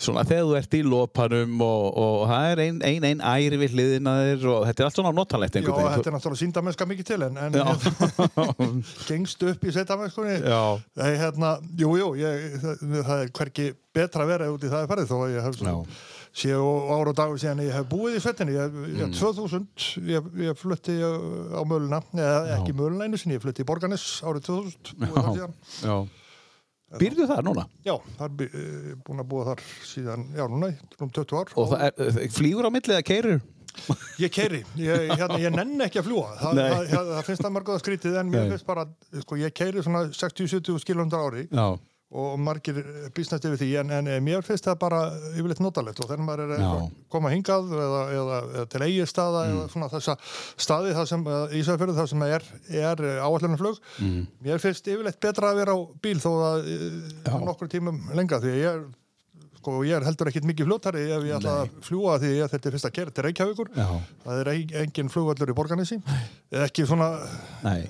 svona 0.02 0.24
þegar 0.25 0.48
þú 0.48 0.56
ert 0.58 0.78
í 0.78 0.81
lopanum 0.86 1.62
og, 1.66 1.84
og 2.02 2.24
það 2.31 2.48
er 2.52 2.62
ein, 2.66 2.80
ein, 2.90 3.06
ein 3.12 3.22
æri 3.22 3.60
við 3.62 3.75
hliðina 3.75 4.16
þér 4.22 4.48
og 4.54 4.66
þetta 4.69 4.84
er 4.84 4.90
allt 4.90 4.98
svona 4.98 5.13
notalegt 5.16 5.58
Já, 5.58 5.62
einhvern 5.62 5.92
þetta 5.94 6.12
er 6.12 6.16
náttúrulega 6.18 6.42
síndamennska 6.42 6.88
mikið 6.90 7.10
til 7.12 7.19
en, 7.28 7.38
en 7.38 7.60
Já. 7.60 7.66
hérna, 7.69 8.48
gengst 9.10 9.46
upp 9.52 9.68
í 9.68 9.75
sveitamennskunni 9.75 10.40
Já. 10.42 10.64
Nei, 11.04 11.12
hérna, 11.22 11.54
jú, 11.78 11.94
jú, 12.02 12.10
það, 12.64 12.81
það 12.98 13.14
er 13.19 13.36
hverki 13.38 13.68
betra 13.94 14.25
vera 14.30 14.50
út 14.54 14.66
í 14.66 14.72
það 14.72 14.88
er 14.88 14.92
farið 14.96 15.14
þó 15.14 15.16
að 15.19 15.36
ég 15.36 15.48
hef 15.50 15.62
Já. 15.62 15.75
Séu 16.31 16.63
ára 16.95 17.12
og 17.12 17.18
dagur 17.18 17.39
síðan 17.42 17.60
ég 17.66 17.74
hef 17.75 17.88
búið 17.92 18.16
í 18.16 18.24
sveitinni 18.24 18.54
ég, 18.56 18.75
ég, 18.95 19.04
Mm. 19.12 19.16
2000, 19.19 19.66
ég, 20.07 20.30
ég 20.48 20.56
flutti 20.60 20.95
á 21.04 21.62
Möluna, 21.68 22.00
eða 22.16 22.57
ekki 22.60 22.75
Möluna 22.78 23.07
einu 23.10 23.19
sinni, 23.19 23.36
ég 23.36 23.44
flutti 23.44 23.66
í 23.66 23.68
Borganes 23.68 24.06
árið 24.24 24.45
2000 24.48 24.94
búið 25.01 25.16
þar 25.18 25.31
síðan. 25.36 25.56
Já. 25.83 25.95
Býrðu 27.00 27.24
það 27.30 27.42
núna? 27.48 27.63
Já, 27.88 27.94
það 28.19 28.42
er 28.44 28.56
eh, 28.60 28.94
búin 29.07 29.22
að 29.24 29.28
búa 29.31 29.45
þar 29.48 29.62
síðan, 29.88 30.25
já, 30.36 30.44
núna, 30.51 30.72
um 31.00 31.10
20 31.10 31.38
ár 31.39 31.54
Og 31.56 31.69
það 31.72 31.86
er, 31.88 32.31
flýgur 32.36 32.68
á 32.68 32.72
millið 32.75 32.98
að 33.00 33.06
keirir? 33.07 33.38
Ég 34.19 34.33
keiri, 34.36 34.57
ég, 34.75 35.06
hérna, 35.16 35.38
ég 35.39 35.54
nenn 35.56 35.80
ekki 35.86 36.01
að 36.01 36.10
fljúa 36.10 36.33
Þa, 36.36 36.50
það, 36.57 36.81
það, 36.92 37.12
það 37.16 37.22
finnst 37.30 37.45
það 37.45 37.54
margóða 37.56 37.80
skrítið 37.80 38.18
en 38.19 38.31
mér 38.33 38.42
Nei. 38.44 38.50
finnst 38.51 38.68
bara, 38.68 38.83
sko, 39.24 39.38
ég 39.39 39.54
keiri 39.56 39.83
svona 39.86 40.01
60-70 40.12 40.81
skilundar 40.83 41.24
ári 41.30 41.45
Já. 41.48 41.68
Og 42.12 42.40
margir 42.44 42.75
býstnast 43.16 43.46
yfir 43.48 43.60
því 43.62 43.69
en, 43.80 43.92
en 43.96 44.10
mér 44.25 44.42
finnst 44.44 44.66
það 44.68 44.80
bara 44.81 44.98
yfirleitt 45.31 45.62
notalegt 45.63 46.02
og 46.04 46.10
þegar 46.10 46.25
maður 46.28 46.54
er 46.58 46.63
að 46.68 46.81
koma 47.13 47.31
hingað 47.31 47.72
eða, 47.72 48.02
eða, 48.18 48.40
eða 48.58 48.66
til 48.74 48.81
eigi 48.88 49.06
staða 49.08 49.46
Mm. 49.48 49.54
eða 49.62 49.69
svona 49.72 49.90
þessa 49.94 50.16
staði 50.60 50.96
það 50.98 51.08
sem 51.13 51.24
Ísafjörðu 51.62 51.96
það 52.02 52.10
sem 52.12 52.25
er, 52.28 52.48
er 52.84 53.04
áallunumflug 53.24 53.80
Mm. 54.04 54.25
mér 54.44 54.60
finnst 54.60 54.88
yfirleitt 54.92 55.22
betra 55.24 55.54
að 55.54 55.62
vera 55.63 55.75
á 55.75 55.80
bíl 56.04 56.19
þó 56.19 56.31
að 56.52 56.68
Já. 57.25 57.38
nokkur 57.48 57.72
tímum 57.72 58.02
lengra 58.16 58.42
því 58.44 58.57
ég 58.60 58.68
er 58.75 58.84
sko, 59.62 59.78
ég 59.88 59.96
er 60.00 60.08
heldur 60.10 60.31
ekkit 60.31 60.48
mikið 60.50 60.69
fljóttari 60.69 61.08
ef 61.08 61.25
ég 61.30 61.38
ætla 61.38 61.56
að 61.62 61.74
fljúa 61.86 62.18
því 62.22 62.36
ég 62.40 62.52
þetta 62.52 62.69
er 62.69 62.78
fyrst 62.78 62.90
að 62.90 62.96
gera 63.00 63.16
til 63.16 63.28
Reykjavíkur. 63.28 63.74
Já. 63.78 63.90
það 64.25 64.42
er 64.44 64.54
engin 64.81 65.12
flugvallur 65.13 65.54
í 65.54 65.58
borganessi 65.58 66.02
ekki 66.52 66.84
svona 66.90 67.08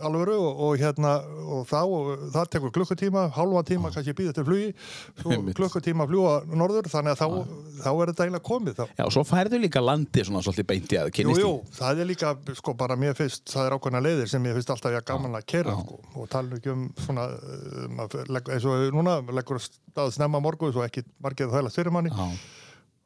alvöru 0.06 0.35
og, 0.38 0.59
og 0.68 0.81
hérna 0.81 1.15
og 1.41 1.63
þá, 1.69 1.79
og 1.81 2.25
það 2.33 2.50
tekur 2.56 2.73
klukkutíma, 2.75 3.23
halva 3.35 3.63
tíma 3.65 3.89
kannski 3.94 4.13
býða 4.18 4.35
til 4.38 4.45
flugi, 4.45 4.68
klukkutíma 5.57 6.06
að 6.06 6.13
fljúa 6.13 6.35
norður, 6.62 6.89
þannig 6.91 7.15
að 7.15 7.21
þá, 7.21 7.56
þá 7.81 7.89
er 7.91 8.12
þetta 8.12 8.27
eiginlega 8.27 8.45
komið 8.45 8.77
þá. 8.77 8.83
Já, 9.00 9.03
og 9.07 9.13
svo 9.15 9.24
færðu 9.27 9.62
líka 9.63 9.83
landi 9.83 10.25
svona 10.27 10.44
svolítið 10.45 10.69
beinti 10.71 11.00
að 11.01 11.09
Jú, 11.09 11.15
kynnist 11.17 11.41
jú, 11.41 11.51
það 11.79 12.03
er 12.03 12.09
líka, 12.12 12.33
sko, 12.59 12.75
bara 12.77 12.97
mér 13.00 13.17
finnst, 13.17 13.44
það 13.51 13.67
er 13.69 13.77
ákveðna 13.77 14.03
leiðir 14.06 14.31
sem 14.31 14.45
ég 14.50 14.57
finnst 14.59 14.74
alltaf 14.75 14.95
ég 14.95 15.07
gaman 15.09 15.39
að 15.39 15.47
kera, 15.56 15.75
sko, 15.81 16.00
og 16.21 16.29
tala 16.31 16.59
ekki 16.59 16.74
um 16.75 16.85
svona, 17.01 17.27
legg, 18.29 18.53
eins 18.53 18.69
og 18.69 18.88
núna, 18.95 19.17
leggur 19.33 19.62
stað 19.63 20.13
snemma 20.15 20.41
morgu, 20.44 20.71
svo 20.74 20.85
ekki 20.85 21.03
margir 21.24 21.50
það 21.51 21.60
þælast 21.61 21.79
fyrir 21.81 21.93
manni, 21.93 22.09
Já. 22.09 22.27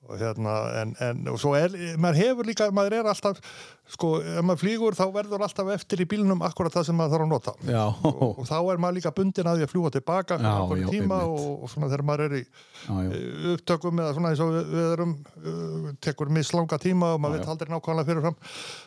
Og 0.05 0.19
hérna, 0.21 0.55
en, 0.81 0.95
en 1.01 1.31
og 1.33 1.39
svo 1.41 1.55
er, 1.57 1.73
maður 2.01 2.21
hefur 2.21 2.49
líka, 2.49 2.69
maður 2.75 2.99
er 2.99 3.09
alltaf 3.11 3.41
sko, 3.85 4.15
ef 4.21 4.45
maður 4.45 4.61
flýgur 4.63 4.95
þá 4.97 5.03
verður 5.13 5.43
alltaf 5.45 5.69
eftir 5.75 6.01
í 6.01 6.07
bílnum 6.09 6.41
akkurat 6.45 6.73
það 6.73 6.87
sem 6.87 6.97
maður 6.97 7.13
þarf 7.15 7.25
að 7.25 7.31
nota. 7.31 7.53
Já. 7.69 7.83
og, 8.09 8.23
og 8.41 8.47
þá 8.49 8.55
er 8.57 8.81
maður 8.81 8.97
líka 8.97 9.11
bundin 9.15 9.49
að 9.49 9.59
því 9.59 9.67
að 9.67 9.73
fljúa 9.73 9.91
tilbaka 9.93 10.37
Já, 10.41 10.53
já, 10.79 10.87
tíma 10.89 11.19
og, 11.29 11.43
og 11.65 11.71
svona 11.71 11.89
þegar 11.91 12.05
maður 12.09 12.25
er 12.25 12.37
í 12.39 12.41
Já, 12.45 12.95
eh, 13.03 13.45
upptökum 13.53 14.01
eða 14.01 14.15
svona 14.17 14.31
eins 14.33 14.41
og 14.45 14.51
við, 14.55 14.71
við 14.73 14.87
erum 14.95 15.13
uh, 15.21 15.91
tekur 16.05 16.33
mislanga 16.33 16.79
tíma 16.81 17.11
og 17.13 17.21
maður 17.21 17.43
veit 17.43 17.51
aldrei 17.53 17.73
nákvæmlega 17.73 18.09
fyrirfram 18.09 18.39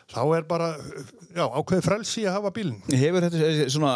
þá 0.09 0.21
er 0.35 0.45
bara, 0.49 0.69
já, 1.35 1.45
ákveði 1.45 1.85
frelsi 1.85 2.25
að 2.27 2.37
hafa 2.39 2.53
bílinn. 2.55 2.79
Hefur 2.99 3.27
þetta 3.27 3.69
svona, 3.71 3.93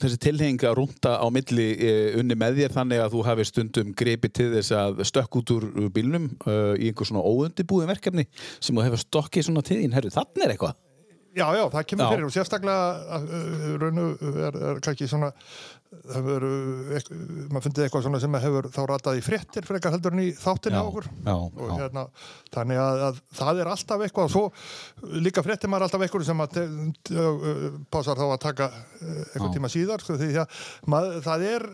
þessi 0.00 0.20
tilheng 0.22 0.64
að 0.68 0.76
rúnda 0.78 1.16
á 1.18 1.26
milli 1.34 1.68
e, 1.74 1.94
unni 2.20 2.36
með 2.38 2.62
þér 2.62 2.76
þannig 2.76 3.02
að 3.04 3.16
þú 3.16 3.24
hafi 3.26 3.48
stundum 3.48 3.92
gripið 3.98 4.34
til 4.38 4.48
þess 4.54 4.76
að 4.78 5.02
stökk 5.10 5.40
út 5.42 5.54
úr 5.56 5.68
uh, 5.74 5.88
bílnum 5.92 6.30
uh, 6.58 6.74
í 6.76 6.90
einhver 6.90 7.08
svona 7.08 7.24
óundibúið 7.24 7.88
verkefni 7.94 8.28
sem 8.58 8.74
þú 8.74 8.86
hefur 8.88 9.04
stokkið 9.06 9.48
svona 9.48 9.64
til 9.66 9.80
þín, 9.82 9.96
herru, 9.96 10.14
þannig 10.14 10.44
er 10.44 10.54
eitthvað 10.56 10.76
Já, 11.36 11.44
já, 11.54 11.64
það 11.70 11.84
kemur 11.90 12.06
Já. 12.06 12.10
fyrir 12.14 12.26
og 12.26 12.32
sérstaklega 12.34 13.18
uh, 13.20 13.66
raunu 13.78 14.06
er, 14.46 14.56
er 14.70 14.80
kannski 14.82 15.06
svona 15.10 15.28
hefur, 16.14 16.46
uh, 16.48 17.12
maður 17.52 17.64
fundið 17.66 17.84
eitthvað 17.84 18.04
svona 18.06 18.20
sem 18.22 18.38
hefur 18.42 18.68
þá 18.72 18.80
ratað 18.90 19.20
í 19.20 19.22
fréttir 19.24 19.68
frekar 19.68 19.94
heldur 19.94 20.16
en 20.16 20.22
í 20.24 20.28
á 20.34 20.50
okkur 20.80 21.06
já, 21.06 21.34
og 21.36 21.74
hérna, 21.76 22.06
þannig 22.54 22.80
að, 22.82 23.04
að 23.10 23.22
það 23.40 23.62
er 23.62 23.72
alltaf 23.74 24.04
eitthvað 24.06 24.28
og 24.28 24.34
svo 24.34 25.14
líka 25.28 25.44
fréttir 25.46 25.70
maður 25.70 25.88
alltaf 25.88 26.06
eitthvað 26.06 26.26
sem 26.28 26.44
að 26.44 26.60
uh, 26.64 27.80
pásar 27.92 28.20
þá 28.20 28.26
að 28.26 28.42
taka 28.48 28.70
uh, 28.72 29.24
eitthvað 29.28 29.48
Já. 29.50 29.54
tíma 29.58 29.72
síðar 29.76 30.04
sko, 30.04 30.18
því 30.20 30.30
að 30.42 30.60
maður, 30.90 31.18
það 31.28 31.48
er 31.52 31.68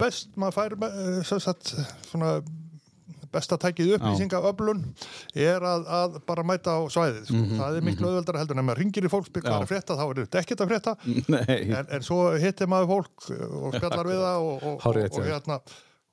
best, 0.00 0.34
maður 0.38 0.58
fær 0.60 0.78
uh, 0.78 1.22
sem 1.26 1.42
sagt, 1.42 1.74
svona 2.08 2.36
besta 3.32 3.58
tækið 3.62 3.94
upplýsingaöflun 3.98 4.82
er 5.34 5.66
að, 5.72 5.86
að 6.00 6.18
bara 6.28 6.44
mæta 6.46 6.76
á 6.76 6.80
svæðið 6.92 7.24
sko. 7.30 7.42
það 7.58 7.78
er 7.80 7.86
miklu 7.88 8.10
auðveldar 8.10 8.40
heldur 8.42 8.58
en 8.58 8.62
ef 8.64 8.68
maður 8.70 8.82
ringir 8.84 9.08
í 9.08 9.12
fólk 9.12 9.30
spyr 9.30 9.42
hvað 9.46 9.52
Mhm, 9.52 9.62
er 9.62 9.66
að 9.66 9.72
frétta, 9.72 9.96
þá 9.98 10.04
er 10.08 10.22
þetta 10.22 10.42
ekkert 10.44 10.62
að 10.66 10.72
frétta. 10.74 10.94
Nei, 11.32 11.58
en, 11.80 11.90
en 11.98 12.06
svo 12.06 12.20
hittir 12.42 12.70
maður 12.72 12.92
fólk 12.94 13.28
og 13.62 13.76
spjallar 13.80 14.12
við 14.12 14.22
það 14.22 14.46
og, 14.52 14.70
og, 14.72 14.86
og, 14.86 15.20
hérna, 15.26 15.60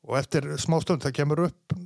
og 0.10 0.20
eftir 0.24 0.52
smá 0.60 0.80
stund 0.84 1.04
það 1.06 1.18
kemur 1.22 1.46
upp 1.50 1.80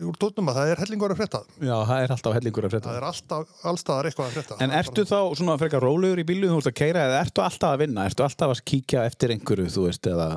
úr 0.00 0.14
tóttum 0.22 0.46
að 0.52 0.54
það 0.60 0.68
er 0.70 0.80
hellingur 0.84 1.10
að 1.12 1.18
frétta. 1.18 1.38
Já, 1.66 1.74
það 1.88 2.02
er 2.04 2.12
alltaf 2.14 2.34
hellingur 2.36 2.66
að 2.68 2.74
frétta. 2.76 2.88
Það 2.92 2.98
er 3.00 3.06
alltaf, 3.08 3.54
allstaðar 3.66 4.06
eitthvað 4.08 4.28
að 4.28 4.36
frétta. 4.36 4.58
En 4.62 4.74
ertu 4.78 5.02
þá 5.10 5.16
svona 5.40 5.56
frekar 5.58 5.82
rólegur 5.82 6.22
í 6.22 6.24
bílu 6.28 6.46
þú 6.52 6.60
ert 6.60 6.68
að 6.70 6.76
keira 6.78 7.02
eða 7.08 7.16
ertu 7.24 7.42
alltaf 7.42 7.74
að 7.74 7.80
vinna? 7.82 8.04
Ertu 8.06 8.22
alltaf 8.24 8.54
að 8.54 8.60
kíkja 8.70 9.02
eftir 9.10 9.34
einhverju 9.34 9.66
þú 9.74 9.88
veist, 9.88 10.06
eða, 10.12 10.28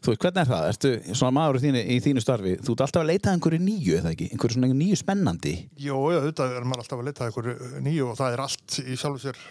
þú 0.00 0.12
veist, 0.12 0.22
hvernig 0.24 0.42
er 0.42 0.50
það? 0.50 0.68
Ertu 0.72 0.92
svona 1.14 1.34
maður 1.38 1.60
þínu, 1.64 1.82
í 1.84 1.98
þínu 2.04 2.24
starfi 2.24 2.54
þú 2.60 2.74
ert 2.76 2.84
alltaf 2.86 3.02
að 3.02 3.10
leita 3.10 3.34
einhverju 3.34 3.60
nýju, 3.64 3.96
eða 4.00 4.14
ekki? 4.14 4.30
einhverju 4.34 4.56
svona 4.58 4.72
nýju 4.80 5.00
spennandi 5.00 5.54
Jó, 5.80 5.96
auðvitað 5.98 6.56
er 6.56 6.68
maður 6.68 6.84
alltaf 6.84 7.02
að 7.02 7.10
leita 7.10 7.28
einhverju 7.28 7.82
nýju 7.86 8.08
og 8.10 8.18
það 8.20 8.36
er 8.36 8.44
allt 8.46 8.78
í 8.84 8.98
sjálfu 9.00 9.22
sér 9.26 9.42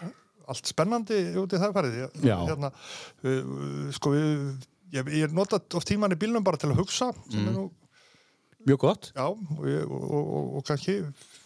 allt 0.49 0.71
spennandi 0.71 1.19
út 1.37 1.53
í 1.53 1.61
það 1.61 1.99
Já. 2.25 2.37
hérna, 2.49 2.71
sko 3.93 4.15
ég, 4.17 5.11
ég 5.13 5.35
nota 5.35 5.61
oft 5.77 5.89
tíman 5.89 6.15
í 6.15 6.17
bílnum 6.19 6.45
bara 6.45 6.57
til 6.57 6.71
að 6.71 6.81
hugsa 6.81 7.11
Mm. 7.29 7.53
nú 7.53 7.69
Mjög 8.67 8.79
gott 8.81 9.11
Já, 9.15 9.23
og, 9.29 9.59
og, 9.63 9.91
og, 10.11 10.31
og, 10.35 10.47
og 10.59 10.65
kannski 10.67 10.97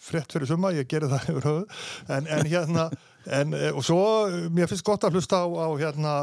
frétt 0.01 0.33
fyrir 0.33 0.50
suma, 0.50 0.72
ég 0.74 0.88
geri 0.89 1.10
það 1.12 1.27
yfir 1.33 1.45
höfuð 1.45 1.83
en, 2.15 2.27
en 2.27 2.48
hérna 2.50 2.88
en, 3.29 3.53
eh, 3.53 3.69
og 3.72 3.83
svo, 3.86 4.00
eh, 4.27 4.48
mér 4.50 4.72
finnst 4.72 4.86
gott 4.88 5.05
að 5.05 5.19
hlusta 5.19 5.43
á, 5.43 5.48
á 5.48 5.67
hérna 5.79 6.13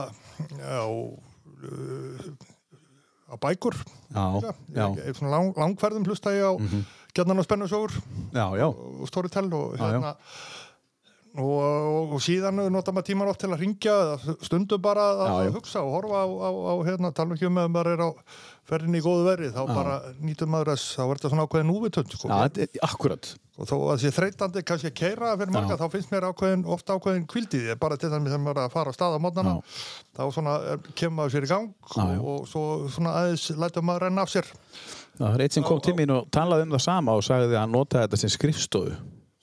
á 0.66 0.88
uh, 0.90 2.26
á 3.30 3.36
bækur 3.38 3.74
Já, 4.10 4.40
já. 4.74 4.86
Ég- 4.98 5.14
svona 5.16 5.30
lang, 5.30 5.54
langferðum 5.56 6.04
hlusta 6.04 6.30
ég 6.34 6.42
á 6.42 6.52
mm 6.58 6.66
-hmm. 6.66 6.82
gjarnan 7.14 7.38
og 7.38 7.44
spennusögur 7.44 7.92
Já, 8.34 8.46
já. 8.58 8.66
og 8.66 9.08
storytell 9.08 9.52
og 9.54 9.78
Já, 9.78 9.92
já. 9.92 10.14
Og, 11.38 11.58
og, 11.62 12.14
og 12.16 12.22
síðan 12.24 12.58
nota 12.72 12.94
maður 12.94 13.10
tíman 13.10 13.28
oft 13.30 13.42
til 13.44 13.50
að 13.52 13.60
ringja 13.62 13.92
eða 14.04 14.36
stundum 14.46 14.82
bara 14.82 15.04
að, 15.12 15.20
Já, 15.20 15.30
já. 15.30 15.50
að 15.50 15.58
hugsa 15.60 15.82
og 15.84 15.92
horfa 15.98 16.24
á, 16.24 16.26
á, 16.26 16.50
á 16.50 16.74
hérna, 16.88 17.12
tala 17.14 17.36
ekki 17.36 17.46
um 17.50 17.60
að 17.62 17.68
maður 17.76 17.92
er 17.92 18.02
á 18.02 18.10
ferðinni 18.70 19.00
í 19.00 19.04
góðu 19.04 19.22
verið, 19.26 19.54
þá 19.54 19.62
bara 19.70 19.94
nýtum 20.22 20.50
maður 20.52 20.72
þess, 20.72 20.90
þá 20.94 21.02
er 21.04 21.18
þetta 21.18 21.30
svona 21.32 21.44
ákveðin 21.46 21.72
úvitönd 21.74 22.12
sko. 22.14 22.28
Já, 22.30 22.66
akkurat. 22.86 23.30
og 23.60 23.66
þó 23.68 23.74
að 23.92 23.98
sé 24.04 24.12
þreytandi 24.14 24.62
kannski 24.68 24.90
að 24.90 24.94
keira 25.00 25.32
fyrir 25.40 25.54
marga, 25.56 25.78
þá 25.80 25.86
finnst 25.92 26.12
mér 26.14 26.26
ákveðin, 26.30 26.62
ofta 26.76 26.94
ákveðin 26.96 27.26
kvildið, 27.30 27.66
bara 27.82 27.98
til 27.98 28.12
þess 28.12 28.20
að 28.20 28.44
maður 28.44 28.60
er 28.60 28.62
að 28.68 28.74
fara 28.76 28.94
á 28.94 28.96
stað 28.96 29.18
á 29.18 29.24
mótnana, 29.26 29.54
þá 30.16 30.22
svona 30.36 30.54
er, 30.70 30.82
kemur 30.94 31.16
maður 31.18 31.34
sér 31.34 31.48
í 31.48 31.50
gang 31.50 31.68
Já, 31.90 32.04
já. 32.14 32.20
og, 32.22 32.46
svo 32.48 32.64
svona 32.94 33.16
aðeins 33.20 33.48
lætur 33.58 33.86
maður 33.90 34.06
renna 34.06 34.24
af 34.24 34.32
sér 34.32 34.50
Það 35.18 35.34
er 35.34 35.44
eitt 35.44 35.58
sem 35.58 35.66
kom 35.66 35.82
til 35.84 35.96
mín 35.98 36.14
og 36.14 36.30
talaði 36.32 36.68
um 36.68 36.76
það 36.78 36.84
sama 36.86 37.18
og 37.18 37.26
sagði 37.26 37.58
að 37.60 37.74
notaði 37.74 38.06
þetta 38.06 38.20
sem 38.22 38.32
skrifstofu 38.38 38.94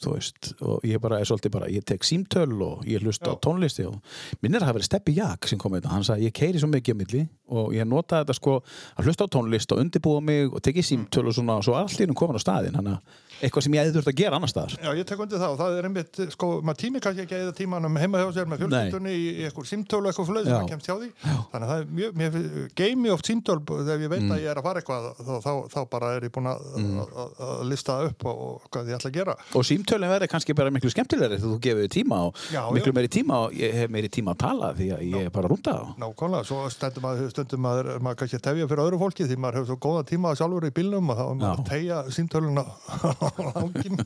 þú 0.03 0.13
veist, 0.13 0.51
og 0.61 0.83
ég 0.85 1.01
bara 1.01 1.17
er 1.19 1.25
svolítið 1.25 1.53
bara 1.55 1.69
ég 1.73 1.85
tek 1.89 2.03
símtöl 2.05 2.51
og 2.61 2.83
ég 2.85 3.01
hlusta 3.01 3.31
á 3.31 3.35
Já. 3.35 3.39
tónlisti 3.47 3.85
og 3.89 3.97
minnir 4.45 4.61
að 4.61 4.69
það 4.69 4.77
verið 4.77 4.89
Steppi 4.91 5.15
Jak 5.17 5.47
sem 5.49 5.57
kom 5.61 5.73
með 5.73 5.81
þetta, 5.83 5.93
hann 5.95 6.05
sagði 6.05 6.27
ég 6.29 6.35
keiri 6.37 6.61
svo 6.61 6.69
mikið 6.69 6.93
á 6.93 6.99
milli 7.01 7.23
og 7.57 7.71
ég 7.73 7.87
notaði 7.89 8.25
þetta 8.27 8.35
sko 8.37 8.57
að 8.99 9.07
hlusta 9.07 9.25
á 9.25 9.33
tónlist 9.33 9.71
og 9.73 9.81
undirbúa 9.81 10.21
mig 10.21 10.51
og 10.53 10.61
tekið 10.61 10.85
símtöl 10.91 11.25
og 11.31 11.33
svona 11.37 11.57
og 11.57 11.65
svo 11.65 11.73
allt 11.79 11.97
í 11.97 12.03
hennum 12.05 12.17
komin 12.19 12.37
á 12.37 12.41
staðinn 12.45 12.77
þannig 12.77 12.99
að 12.99 13.23
eitthvað 13.37 13.63
sem 13.67 13.73
ég 13.77 13.83
hefði 13.85 13.93
þurft 13.99 14.09
að 14.09 14.15
gera 14.17 14.37
annar 14.39 14.49
staðar. 14.49 14.71
Já, 14.81 14.89
ég 14.97 15.05
tek 15.05 15.19
undir 15.21 15.37
það 15.37 15.51
og 15.53 15.57
það 15.59 15.75
er 15.77 15.85
einmitt, 15.85 16.19
sko, 16.33 16.47
maður 16.65 16.79
tími 16.81 17.01
kannski 17.05 17.21
ekki 17.21 17.35
að 17.37 17.43
eða 17.45 17.51
tímanum 17.59 17.97
heima 18.01 18.21
hjá 18.23 18.31
sér 18.33 18.47
með 18.49 18.63
fjölskyldunni 18.63 19.11
í, 19.13 19.27
í 19.29 19.43
eitthvað 19.45 19.67
símtölu 19.69 20.09
eitthvað 20.09 20.29
fyrir 20.31 20.39
Já. 20.41 20.47
sem 20.47 20.55
maður 20.57 20.71
kemst 20.71 20.89
hjá 20.89 20.95
því. 20.97 21.09
Þannig 21.51 21.67
að 21.67 21.69
það 21.69 21.83
er 21.83 21.91
mjög, 21.99 22.15
mér 22.17 22.39
geimi 22.81 23.11
oft 23.13 23.29
símtöl 23.29 23.59
þegar 23.61 24.01
ég 24.07 24.09
veit 24.15 24.25
Mm. 24.27 24.31
að 24.33 24.41
ég 24.41 24.49
er 24.49 24.57
að 24.57 24.65
fara 24.65 24.81
eitthvað 24.81 25.05
þá, 25.21 25.33
þá, 25.45 25.51
þá 25.75 25.79
bara 25.93 26.09
er 26.17 26.25
ég 26.25 26.33
búin 26.33 26.49
að, 26.49 26.65
að, 26.81 27.37
að 27.45 27.61
lista 27.69 27.99
upp 28.09 28.25
og, 28.25 28.41
og 28.47 28.65
hvað 28.73 28.89
ég 28.89 28.97
ætla 28.97 29.11
að 29.13 29.17
gera. 29.21 29.35
Og 29.53 29.67
símtölinn 29.87 30.11
verði 30.11 30.27
kannski 30.31 30.53
bara 30.57 30.71
miklu 30.73 30.89
skemmtilegri 30.91 31.37
þegar 31.39 31.53
þú 31.53 31.59
gefur 31.63 31.91
tíma 31.91 32.17
og 32.27 32.39
Já, 32.51 32.59
miklu 32.75 32.91
já. 32.91 32.95
meiri 32.97 33.09
tíma 33.11 33.37
og 33.45 33.53
ég 33.55 33.75
hef 33.77 33.91
meiri 33.93 34.09
tíma 34.11 34.33
að 34.33 34.41
tala 34.43 34.71
því 34.75 34.87
að 34.95 35.03
ég 35.07 35.27
er 35.27 35.31
bara 35.31 35.51
rúnda 35.51 35.75
á 35.79 35.83
Nákvæmlega, 36.01 36.43
svo 36.49 36.59
stundum 36.73 37.05
maður, 37.07 37.31
stundum 37.31 37.63
maður, 37.63 37.89
maður 38.03 38.19
kannski 38.21 38.39
að 38.39 38.43
tefja 38.49 38.67
fyrir 38.67 38.83
öðru 38.83 38.99
fólki 39.03 39.27
því 39.29 39.39
maður 39.39 39.59
hefur 39.61 39.69
svo 39.71 39.79
góða 39.87 40.03
tíma 40.11 40.33
sjálfur 40.35 40.67
í 40.67 40.73
bílnum 40.75 41.13
og 41.13 41.19
þá 41.19 41.23
er 41.23 41.39
maður 41.39 41.63
að 41.63 41.71
tegja 41.71 42.01
símtöluna 42.17 42.65
á 42.67 43.47
hangin 43.55 44.03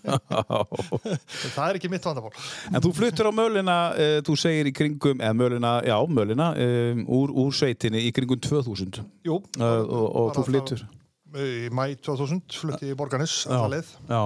það 1.56 1.66
er 1.66 1.82
ekki 1.82 1.92
mitt 1.92 2.06
vandamál. 2.06 2.34
En 2.72 2.82
þú 2.84 2.94
fluttur 3.02 3.32
á 3.32 3.34
mölina, 3.34 3.78
uh, 3.98 4.18
þú 4.28 4.38
segir 4.40 4.70
í 4.70 4.76
kringum, 4.76 5.22
eða 5.22 5.38
mölina, 5.38 5.76
já, 5.88 5.98
mölina, 6.08 6.52
um, 6.62 7.06
úr, 7.18 7.34
úr 7.46 7.54
sveitinni 7.58 8.06
í 8.06 8.14
kringum 8.16 8.42
2000 8.42 9.02
uh, 9.02 9.06
Jú, 9.26 9.42
og, 9.62 10.10
og 10.22 10.36
þú 10.38 10.50
flyttur. 10.52 10.90
Í 11.32 11.70
mæ 11.72 11.86
2000 12.04 12.42
flutti 12.60 12.90
í 12.92 12.96
já, 14.10 14.20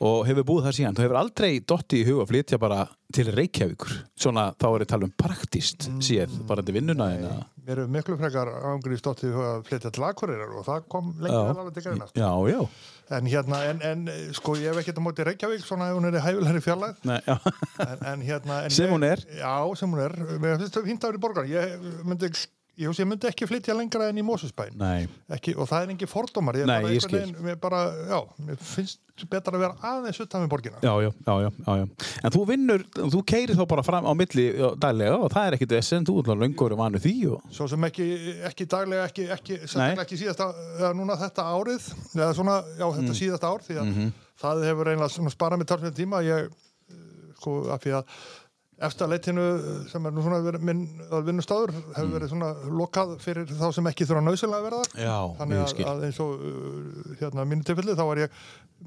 og 0.00 0.22
hefur 0.28 0.46
búið 0.48 0.68
það 0.68 0.76
síðan. 0.78 0.96
Þú 0.96 1.04
hefur 1.04 1.18
aldrei 1.20 1.50
dotti 1.60 2.00
í 2.00 2.06
huga 2.08 2.24
að 2.24 2.30
flytja 2.32 2.60
bara 2.62 2.78
til 3.12 3.28
Reykjavíkur. 3.34 3.92
Svona, 4.18 4.48
þá 4.56 4.66
er 4.70 4.82
ég 4.82 4.86
að 4.86 4.92
tala 4.94 5.08
um 5.08 5.14
praktist 5.20 5.86
séð, 6.02 6.40
bara 6.48 6.64
til 6.66 6.76
vinnuna 6.78 7.10
að... 7.16 7.44
Mér 7.66 7.80
er 7.82 7.88
miklu 7.90 8.16
frekar 8.18 8.50
ángri 8.70 8.96
stóttið 8.98 9.36
að 9.42 9.64
flytja 9.66 9.90
til 9.94 10.04
Akureyrar 10.06 10.52
og 10.54 10.66
það 10.66 10.84
kom 10.92 11.08
lengi 11.18 11.34
Já. 11.34 11.46
vel 11.48 11.62
alveg 11.62 11.76
til 11.76 11.84
greina. 11.86 12.06
Já, 12.14 12.30
já. 12.52 12.60
En 13.16 13.28
hérna, 13.30 13.60
en, 13.70 13.82
en 13.86 14.32
sko, 14.34 14.56
ég 14.58 14.70
hef 14.70 14.80
ekkert 14.82 14.98
á 14.98 15.02
móti 15.02 15.26
Reykjavík, 15.26 15.64
svona 15.66 15.90
ef 15.92 15.98
hún 15.98 16.08
er 16.08 16.16
í. 16.18 16.90
Nei, 17.06 17.18
já. 17.26 17.36
En, 17.84 18.04
en 18.12 18.24
hérna... 18.26 18.60
Sem 18.74 18.90
hún 18.94 19.06
er. 19.06 19.22
Já, 19.38 19.54
sem 19.78 19.92
hún 19.92 20.02
er. 20.06 20.14
Mér 20.42 20.62
finnst 20.62 20.78
það 20.78 20.94
að 20.94 21.06
vera 21.10 21.20
í 21.20 21.24
borgar. 21.26 21.50
Ég 21.50 21.90
myndi, 22.06 22.30
ég, 22.76 22.92
ég 23.00 23.06
myndi 23.08 23.26
ekki 23.30 23.46
flytja 23.48 23.74
lengra 23.76 24.08
en 24.10 24.18
í 24.20 24.24
Mósusbæn. 24.26 24.76
Og 24.80 25.68
það 25.68 25.82
er 25.82 25.92
engin 25.94 26.08
fordómar. 26.10 26.56
Ég, 26.60 26.66
Nei, 26.68 26.82
ég 26.96 27.06
veginn- 27.10 27.60
bara, 27.60 27.80
já, 28.10 28.20
finnst 28.60 29.00
betra 29.30 29.56
að 29.56 29.62
vera 29.64 29.76
aðeins 29.80 30.20
utan 30.20 30.42
við 30.44 30.50
borgina. 30.52 30.76
já, 30.84 30.92
já, 31.00 31.10
já, 31.26 31.34
já, 31.40 31.50
já, 31.66 31.76
já. 31.80 31.86
En 32.24 32.30
þú 32.34 32.42
vinnur, 32.50 32.84
þú 33.14 33.22
keirir 33.24 33.56
þá 33.56 33.64
bara 33.68 33.82
fram 33.82 34.04
á 34.04 34.12
milli 34.12 34.46
daglega 34.78 35.16
og 35.16 35.30
það 35.32 35.46
er 35.48 35.56
ekkit 35.56 35.72
vesen, 35.78 36.04
þú 36.04 36.18
er 36.20 36.36
löngur 36.42 36.72
og 36.72 36.78
vanu 36.78 36.98
því 37.00 37.14
og... 37.32 37.42
Svo 37.50 37.66
sem 37.68 37.80
ekki, 37.88 38.06
ekki 38.50 38.66
daglega, 38.68 39.06
ekki, 39.08 39.24
ekki, 39.32 39.58
ekki 40.04 40.20
síðasta, 40.20 40.50
eða 40.78 40.92
núna 40.94 41.16
þetta 41.16 41.48
árið, 41.56 41.88
eða 42.14 42.32
svona, 42.36 42.58
já, 42.76 42.86
þetta 42.92 43.12
Mm. 43.12 43.20
síðasta 43.22 43.48
ár, 43.54 43.60
því 43.64 43.74
að 43.80 43.86
Mhm. 43.88 44.12
það 44.42 44.64
hefur 44.68 44.86
eiginlega 44.92 45.12
svona 45.16 45.32
sparað 45.32 45.58
mér 45.62 45.68
talsveit 45.72 45.94
tíma, 45.96 46.20
ég, 46.22 46.50
eh, 46.90 47.32
sko, 47.40 47.70
af 47.72 47.80
því 47.80 47.90
að 47.96 48.04
eftir 48.76 49.08
leitinu 49.08 49.44
sem 49.88 50.04
er 50.08 50.12
nú 50.12 50.22
svona 50.24 50.58
minn 50.60 50.82
vinnustáður 51.24 51.72
hefur 51.96 52.12
verið 52.12 52.32
svona 52.32 52.50
lokað 52.68 53.14
fyrir 53.24 53.48
þá 53.48 53.66
sem 53.72 53.88
ekki 53.88 54.08
þurfa 54.08 54.24
nöðsynlega 54.26 54.60
að 54.60 54.66
vera 54.68 54.80
þar. 54.82 55.02
Já, 55.06 55.16
Þannig 55.40 55.62
að, 55.62 55.82
að 55.92 56.06
eins 56.08 56.20
og 56.24 56.46
uh, 56.50 57.12
hérna 57.22 57.46
mínu 57.48 57.66
tilfelli 57.68 57.96
þá 57.96 58.04
var 58.10 58.22
ég 58.26 58.40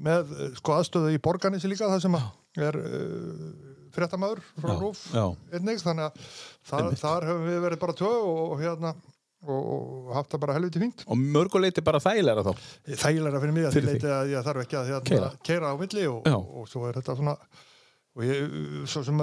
með 0.08 0.34
uh, 0.36 0.42
sko 0.60 0.76
aðstöðu 0.76 1.14
í 1.16 1.22
borganissi 1.22 1.70
líka 1.70 1.90
það 1.90 2.04
sem 2.06 2.18
er 2.68 2.78
uh, 2.80 3.46
fréttamaður 3.94 4.44
frá 4.62 4.74
Rúf 4.78 5.06
einnig 5.50 5.82
þannig 5.82 6.10
að 6.10 6.28
þar, 6.70 6.92
þar 7.00 7.30
höfum 7.32 7.48
við 7.48 7.64
verið 7.66 7.82
bara 7.82 7.96
tvö 7.98 8.12
og, 8.20 8.44
og 8.54 8.62
hérna 8.62 8.94
og, 9.48 10.12
haft 10.14 10.34
það 10.34 10.42
bara 10.44 10.54
helviti 10.58 10.82
fínt. 10.82 11.02
Og 11.10 11.18
mörguleiti 11.18 11.82
bara 11.84 12.00
þægilega 12.02 12.44
þá. 12.46 12.68
þægilega 13.00 13.42
fyrir 13.42 13.56
mig 13.56 13.68
að 13.68 14.06
að 14.12 14.32
ég 14.34 14.46
þarf 14.46 14.64
ekki 14.64 14.78
að 14.78 14.92
hérna, 14.92 15.32
keira. 15.46 15.72
á 15.72 15.74
milli 15.80 16.06
og, 16.10 16.28
og, 16.28 16.68
svo 16.70 16.86
er 16.88 17.00
þetta 17.00 17.16
svona 17.18 17.36
og 18.18 18.24
ég, 18.26 18.54
svo 18.90 19.02
sem 19.06 19.20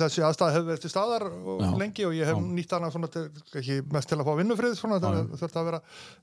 þessi 0.00 0.22
aðstæð 0.24 0.54
hefur 0.54 0.68
verið 0.70 0.84
til 0.86 0.90
staðar 0.94 1.26
og 1.28 1.58
Já. 1.60 1.70
lengi 1.82 2.06
og 2.08 2.14
ég 2.16 2.30
hef 2.30 2.38
Já. 2.38 2.46
nýtt 2.56 2.72
hana 2.76 2.88
svona 2.94 3.10
til, 3.12 3.26
ekki 3.60 3.80
mest 3.92 4.08
til 4.08 4.18
að 4.18 4.30
fá 4.30 4.32
vinnufrið 4.40 4.78
svona 4.78 5.00
þurft 5.02 5.58
að 5.60 5.68
vera 5.68 5.80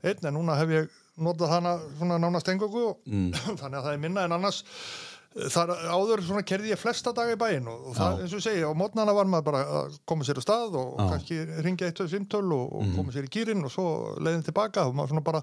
einn 0.09 0.25
en 0.31 0.37
núna 0.39 0.55
hef 0.57 0.73
ég 0.73 0.89
notað 1.21 1.53
hana 1.53 1.75
svona 1.99 2.17
nánast 2.21 2.49
engungu 2.53 2.87
og 2.89 2.97
Mm. 3.07 3.29
þannig 3.61 3.77
að 3.77 3.85
það 3.85 3.93
er 3.93 4.01
minna 4.07 4.25
en 4.25 4.35
annars 4.39 4.63
þar 5.53 5.71
áður 5.93 6.21
svona 6.25 6.43
kerði 6.47 6.71
ég 6.73 6.79
flesta 6.81 7.13
daga 7.15 7.35
í 7.35 7.39
bæinn 7.39 7.67
og, 7.69 7.89
og 7.91 7.97
það, 7.97 8.21
eins 8.25 8.35
og 8.37 8.43
segi, 8.43 8.63
á 8.65 8.71
mótnana 8.77 9.13
var 9.15 9.29
maður 9.29 9.45
bara 9.51 9.63
að 9.81 9.97
koma 10.09 10.25
sér 10.27 10.39
á 10.39 10.43
stað 10.45 10.77
og, 10.81 10.93
og 10.97 11.11
kannski 11.13 11.37
ringja 11.65 11.89
eitt 11.91 12.01
og 12.03 12.09
simtöl 12.11 12.45
og, 12.55 12.71
og 12.79 12.93
koma 12.97 13.13
sér 13.15 13.27
í 13.27 13.31
kýrin 13.33 13.65
og 13.67 13.73
svo 13.73 13.87
leiðin 14.23 14.45
tilbaka 14.47 14.87
og 14.89 14.95
maður 14.97 15.13
svona 15.13 15.25
bara 15.27 15.41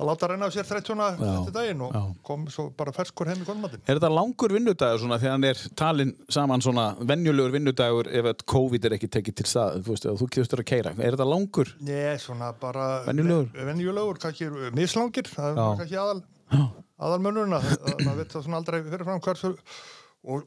að 0.00 0.08
láta 0.08 0.28
reyna 0.30 0.48
af 0.48 0.54
sér 0.54 0.68
30 0.68 0.96
Já. 1.20 1.32
eftir 1.40 1.54
daginn 1.56 1.82
og 1.84 1.92
Já. 1.96 2.02
kom 2.24 2.46
svo 2.52 2.66
bara 2.76 2.92
ferskur 2.96 3.28
heim 3.28 3.42
í 3.42 3.46
kvöldmattin 3.48 3.82
Er 3.86 3.98
þetta 4.00 4.12
langur 4.14 4.54
vinnudagur 4.56 5.02
svona 5.02 5.18
þegar 5.20 5.34
hann 5.36 5.48
er 5.50 5.62
talin 5.76 6.12
saman 6.32 6.64
svona 6.64 6.86
venjulegur 7.00 7.52
vinnudagur 7.56 8.08
ef 8.08 8.30
að 8.32 8.44
COVID 8.54 8.88
er 8.88 8.96
ekki 8.96 9.10
tekið 9.12 9.38
til 9.40 9.48
stað, 9.50 9.80
þú 9.84 9.94
veist, 9.94 10.08
þú 10.20 10.28
kjöstur 10.36 10.62
að 10.64 10.68
keira. 10.72 10.92
Er 10.98 11.14
þetta 11.16 11.26
langur? 11.28 11.72
Nei, 11.84 12.16
svona 12.22 12.52
bara 12.60 12.88
Venjulegur? 13.06 13.50
venjulegur, 13.70 14.20
kannski 14.22 14.48
mislangir 14.76 15.28
það 15.30 15.50
er 15.52 15.80
kannski 15.82 15.98
aðal 16.00 16.20
Já. 16.50 16.62
aðal 17.00 17.20
munurinn 17.24 17.56
að 17.56 17.68
að 17.78 18.04
maður 18.04 18.18
veit 18.22 18.32
það 18.34 18.44
svona 18.46 18.60
aldrei 18.60 18.80
fyrirfram 18.86 19.20
hversu 19.24 19.50
og, 19.54 20.46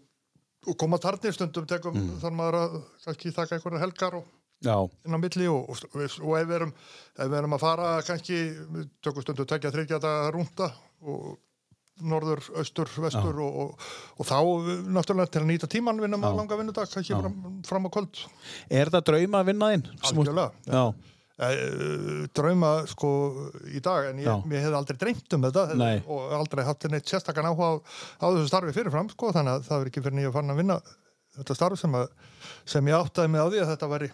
og 0.67 0.77
koma 0.79 1.00
tarnir 1.01 1.33
stundum 1.36 1.65
tekum 1.69 1.95
Mm. 1.98 2.17
þar 2.22 2.36
maður 2.38 2.60
að 2.62 2.75
kannski 3.05 3.31
taka 3.36 3.55
einhverjar 3.57 3.86
helgar 3.88 4.19
og 4.22 4.31
Já, 4.63 4.77
inn 5.03 5.15
á 5.15 5.19
milli 5.19 5.48
og, 5.51 5.65
og, 5.74 5.79
og 6.24 6.36
ef 6.39 6.45
við 6.48 6.53
erum 6.55 6.69
ef 7.19 7.25
við 7.27 7.38
erum 7.41 7.55
að 7.57 7.63
fara 7.65 7.88
kannski 8.07 8.38
tökum 9.03 9.25
stundu 9.25 9.43
tekja 9.50 9.72
þryggja 9.75 10.00
daga 10.00 10.29
rúnda 10.31 10.69
og 11.03 11.33
norður, 12.03 12.39
austur, 12.57 12.89
vestur 13.03 13.41
og, 13.43 13.57
og, 13.63 13.83
og 14.17 14.25
þá 14.25 14.38
náttúrulega 14.95 15.29
til 15.36 15.41
að 15.43 15.50
nýta 15.51 15.67
tíman 15.69 16.00
vinnum 16.01 16.24
að 16.25 16.39
langa 16.39 16.57
vinnudag 16.57 16.88
kannski 16.89 17.13
fram, 17.19 17.36
fram 17.67 17.86
á 17.86 17.89
kvöld 17.93 18.24
er 18.69 18.89
þetta 18.89 19.03
drauma 19.12 19.43
að 19.43 19.51
vinna 19.51 19.69
þinn? 19.74 19.83
Algjörlega 20.10 20.86
drauma 22.37 22.73
sko 22.85 23.09
í 23.73 23.81
dag 23.81 24.11
en 24.11 24.19
ég, 24.21 24.43
mér 24.45 24.67
hefði 24.67 24.77
aldrei 24.77 24.99
dreymt 25.01 25.33
um 25.33 25.47
þetta 25.47 25.77
Nei. 25.79 25.95
og 26.05 26.35
aldrei 26.37 26.61
haft 26.67 26.85
neitt 26.93 27.09
sérstakann 27.09 27.47
áhuga 27.49 27.71
á, 27.73 27.73
á 28.21 28.25
þessu 28.27 28.51
starfi 28.51 28.75
fyrirfram 28.75 29.09
sko 29.09 29.31
þannig 29.33 29.57
að 29.57 29.65
það 29.65 29.81
er 29.81 29.89
ekki 29.89 30.03
fyrir 30.05 30.17
nýja 30.19 30.33
fann 30.35 30.53
að 30.53 30.61
vinna 30.61 30.77
þetta 31.39 31.57
starf 31.57 31.81
sem, 31.81 31.97
að, 31.97 32.11
sem 32.69 32.91
ég 32.91 32.99
áttaði 32.99 33.33
mig 33.33 33.41
á 33.41 33.47
því 33.49 33.63
að 33.63 33.71
þetta 33.73 33.89
væri 33.95 34.11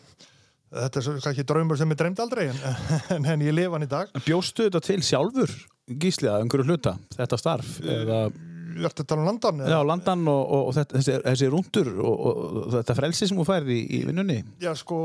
þetta 0.69 1.01
er 1.01 1.19
kannski 1.25 1.45
draumur 1.51 1.81
sem 1.81 1.91
ég 1.91 1.99
dreymdi 1.99 2.23
aldrei 2.23 2.45
en, 2.53 2.61
en, 3.17 3.27
en 3.35 3.43
ég 3.49 3.57
lifa 3.57 3.75
hann 3.75 3.88
í 3.88 3.91
dag 3.91 4.15
Bjóstu 4.23 4.69
þetta 4.69 4.83
til 4.88 4.99
sjálfur, 5.03 5.55
gísli, 5.99 6.29
að 6.31 6.45
einhverju 6.45 6.69
hluta, 6.69 6.95
þetta 7.17 7.41
starf? 7.41 7.75
Eða, 7.83 8.21
Að 8.69 9.03
tala 9.05 9.21
um 9.21 9.27
landan? 9.29 9.59
já, 9.65 9.77
landan 9.85 10.27
og, 10.29 10.41
og, 10.53 10.67
og 10.69 10.73
þetta, 10.77 10.97
þessi, 10.99 11.15
þessi 11.25 11.49
rúndur 11.53 11.89
og, 11.99 12.15
og 12.29 12.67
þetta 12.75 12.95
frelsi 12.99 13.27
sem 13.29 13.38
þú 13.39 13.45
færði 13.47 13.77
í, 13.79 13.83
í 13.97 13.99
vinnunni. 14.09 14.38
Já 14.61 14.71
sko, 14.77 14.99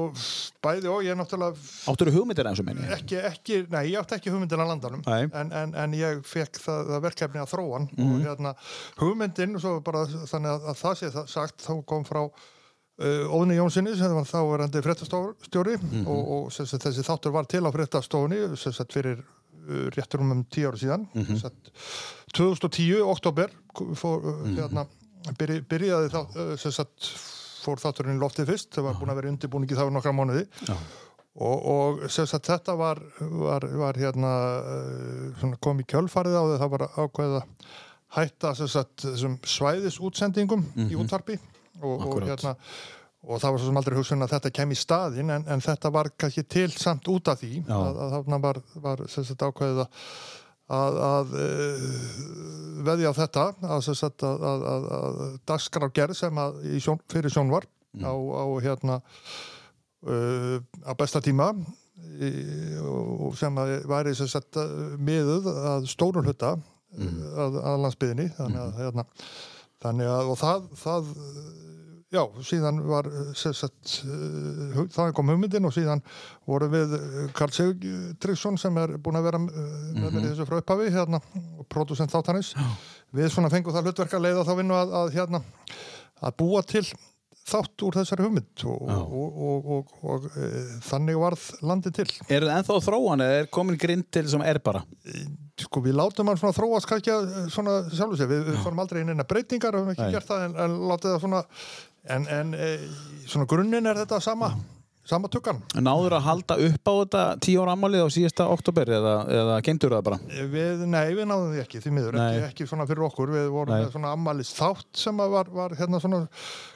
bæði 0.64 0.90
og 0.92 1.02
ég 1.06 1.14
er 1.14 1.18
náttúrulega 1.20 1.56
Áttur 1.92 2.10
þú 2.10 2.16
hugmyndir 2.20 2.50
eins 2.50 2.60
og 2.60 2.68
menni? 2.68 2.86
ekki, 2.98 3.20
ekki, 3.30 3.60
nei, 3.72 3.82
ég 3.92 4.00
átti 4.02 4.18
ekki 4.18 4.32
hugmyndin 4.34 4.60
að 4.64 4.72
landanum 4.74 5.04
en, 5.08 5.52
en, 5.62 5.74
en 5.84 5.96
ég 5.98 6.20
fekk 6.28 6.60
það, 6.60 6.82
það 6.92 7.04
verkefni 7.08 7.40
að 7.44 7.52
þróan 7.54 7.88
Mhm. 7.94 8.10
og 8.14 8.26
hérna 8.26 8.54
hugmyndin 9.00 9.58
svo 9.60 9.78
bara 9.84 10.04
þannig 10.08 10.50
að, 10.54 10.68
að 10.72 10.78
það 10.82 10.98
sé 11.00 11.10
það 11.14 11.30
sagt 11.32 11.64
þá 11.64 11.72
kom 11.88 12.04
frá 12.08 12.20
uh, 12.24 13.34
Óðni 13.34 13.56
Jónssoni 13.58 13.94
sem 13.98 14.14
var 14.14 14.28
þá 14.28 14.38
verandi 14.50 14.82
fréttastjóri 14.84 15.76
Mhm. 15.80 16.04
og, 16.06 16.28
og 16.36 16.52
sem 16.52 16.66
sagt, 16.66 16.84
þessi 16.86 17.04
þáttur 17.06 17.32
var 17.34 17.48
til 17.50 17.64
á 17.66 17.70
fréttastofunni 17.74 18.42
fyrir 18.94 19.24
réttur 19.94 20.20
um 20.24 20.44
tíu 20.44 20.68
ára 20.70 20.80
síðan 20.80 21.06
Mhm. 21.14 21.26
sem 21.26 21.38
sagt 21.38 21.70
2010, 22.34 23.00
oktober 23.02 23.50
fór, 23.94 24.18
uh, 24.24 24.44
Mhm. 24.44 24.56
hérna, 24.58 24.86
byrj, 25.38 25.62
byrjaði 25.68 26.10
þá 26.10 26.20
uh, 26.36 26.56
sem 26.56 26.72
sagt 26.72 27.10
fór 27.64 27.80
þátturinn 27.80 28.20
loftið 28.20 28.50
fyrst 28.52 28.70
það 28.76 28.84
var 28.84 28.94
búin 29.00 29.10
að 29.10 29.20
vera 29.20 29.32
undirbúningi 29.32 29.78
þá 29.78 29.90
nokkra 29.90 30.12
mánuði 30.12 30.46
Já. 30.68 30.76
og, 31.36 31.64
og 31.64 32.10
sagt, 32.10 32.46
þetta 32.46 32.76
var, 32.76 33.00
var, 33.20 33.66
var 33.66 33.94
hérna 33.94 34.34
uh, 34.60 35.56
kom 35.60 35.80
í 35.80 35.88
kjölfarið 35.88 36.36
á 36.36 36.42
því 36.44 36.58
það 36.60 36.74
var 36.76 36.88
ákveðið 36.96 37.38
að 37.40 37.48
hætta 38.14 38.54
sagt, 38.54 39.06
svæðisútsendingum 39.48 40.60
mm 40.60 40.70
-hmm. 40.74 40.90
í 40.90 40.94
mhm. 40.94 41.02
útvarpi 41.04 41.38
og, 41.82 42.06
og 42.06 42.22
hérna 42.22 42.54
og 43.24 43.40
það 43.40 43.54
var 43.54 43.60
svo 43.60 43.68
sem 43.68 43.80
aldrei 43.80 43.98
hugsun 43.98 44.24
að 44.26 44.32
þetta 44.36 44.54
kem 44.58 44.72
í 44.74 44.78
staðin 44.78 45.32
en, 45.32 45.44
en 45.48 45.64
þetta 45.64 45.90
var 45.94 46.10
kannski 46.20 46.44
til 46.44 46.70
samt 46.72 47.08
út 47.08 47.30
af 47.32 47.40
því 47.40 47.52
Já. 47.64 47.76
að 47.76 48.00
þarna 48.16 48.40
var, 48.44 48.60
var 48.84 49.04
sagt, 49.10 49.44
ákveðið 49.44 49.84
að 49.84 50.02
að, 50.72 50.98
að 51.04 51.32
uh, 51.36 51.88
veðja 52.86 53.12
á 53.12 53.14
þetta 53.18 53.46
að, 53.68 53.88
að, 54.48 54.86
að 54.98 55.18
daskar 55.48 55.84
á 55.84 55.94
gerð 55.94 56.18
sem 56.18 56.42
sjón, 56.80 57.00
fyrir 57.12 57.32
sjónvar 57.32 57.66
mm. 57.92 58.04
á, 58.04 58.12
á 58.16 58.44
hérna 58.64 59.00
uh, 60.08 60.56
á 60.88 60.92
besta 60.96 61.20
tíma 61.24 61.52
í, 62.16 62.30
sem 63.36 63.60
að 63.60 63.74
væri 63.90 64.14
sagt, 64.16 64.56
miðuð 65.00 65.50
að 65.52 65.90
stórun 65.92 66.30
hutta 66.30 66.54
mm. 66.96 67.20
að 67.44 67.60
landsbyðinni 67.84 68.30
þannig 68.38 68.62
að 68.64 68.72
mm. 68.72 68.80
hérna, 68.80 69.06
þannig 69.84 70.12
og 70.14 70.40
það, 70.40 70.68
það 70.80 71.14
Já, 72.14 72.22
síðan 72.46 72.78
var 72.86 73.08
sagt, 73.34 73.96
uh, 74.06 74.84
það 74.94 75.14
kom 75.16 75.32
hugmyndin 75.32 75.66
og 75.66 75.74
síðan 75.74 76.02
voru 76.46 76.68
við 76.72 76.94
Karl 77.34 77.50
uh, 77.50 77.56
Sigurdsson 77.56 78.58
sem 78.60 78.78
er 78.82 78.96
búin 79.02 79.18
að 79.18 79.26
vera 79.28 79.40
með 79.42 79.56
mm 79.56 80.04
-hmm. 80.04 80.28
þessu 80.28 80.46
frá 80.46 80.60
upphafi 80.60 80.92
hérna, 80.94 81.20
producent 81.68 82.14
þáttanis 82.14 82.54
við 83.14 83.32
svona 83.32 83.50
fengum 83.50 83.74
það 83.74 83.90
hlutverk 83.90 84.14
að 84.14 84.24
leiða 84.28 84.46
þá 84.46 84.54
vinnu 84.60 84.78
að, 84.78 84.94
að, 85.00 85.12
hérna, 85.18 85.42
að 86.22 86.36
búa 86.38 86.62
til 86.62 86.86
þátt 87.44 87.84
úr 87.84 87.96
þessari 87.98 88.24
hugmynd 88.24 88.64
og, 88.70 88.84
og, 88.88 89.64
og, 89.76 89.90
og 90.08 90.28
e, 90.32 90.50
þannig 90.86 91.18
varð 91.20 91.42
landi 91.66 91.92
til. 91.92 92.06
Er 92.32 92.46
það 92.46 92.54
ennþá 92.54 92.76
þróan 92.86 93.24
eða 93.24 93.40
er 93.42 93.50
komin 93.52 93.80
grind 93.80 94.06
til 94.14 94.24
sem 94.32 94.44
er 94.46 94.60
bara? 94.64 94.80
Sko 95.60 95.82
við 95.84 95.98
látum 96.00 96.30
hann 96.30 96.40
svona 96.40 96.56
þróast 96.56 96.88
kannski 96.88 97.18
svona 97.52 97.82
sjálf 97.90 98.14
og 98.14 98.20
sér, 98.20 98.30
við, 98.32 98.54
fórum 98.64 98.80
aldrei 98.80 99.02
inn 99.02 99.12
eina 99.12 99.28
breytingar 99.28 99.76
við 99.76 99.84
hefum 99.84 99.92
ekki 99.92 100.06
Nei. 100.06 100.14
gert 100.16 100.30
það 100.30 100.46
en, 100.46 100.56
en 100.64 100.78
látið 100.88 101.12
það 101.12 101.20
svona 101.26 101.42
en, 102.10 102.28
en 102.28 102.54
e, 102.56 102.70
svona 103.26 103.48
grunninn 103.50 103.86
er 103.90 104.00
þetta 104.04 104.20
sama 104.24 104.52
sama 105.04 105.28
tukkan. 105.28 105.58
Náður 105.76 106.16
að 106.16 106.24
halda 106.24 106.56
upp 106.66 106.88
á 106.88 106.92
þetta 106.92 107.22
tíu 107.44 107.60
ára 107.60 107.74
ammálið 107.76 108.06
á 108.06 108.14
síðasta 108.14 108.46
oktober 108.52 108.92
eða, 108.98 109.14
eða 109.40 109.56
geimtur 109.66 109.92
það 109.92 110.06
bara? 110.06 110.18
Við, 110.54 110.84
nei, 110.88 111.08
við 111.12 111.28
náðum 111.28 111.50
því 111.52 111.64
ekki, 111.64 111.82
því 111.84 111.92
miður 111.98 112.20
ekki, 112.22 112.44
ekki 112.48 112.68
svona 112.70 112.86
fyrir 112.88 113.04
okkur, 113.10 113.34
við 113.34 113.50
vorum 113.52 113.74
nei. 113.74 113.82
með 113.84 113.90
svona 113.96 114.14
ammálið 114.16 114.52
þátt 114.56 115.02
sem 115.04 115.20
var, 115.34 115.50
var 115.52 115.76
hérna 115.76 116.00
svona 116.00 116.22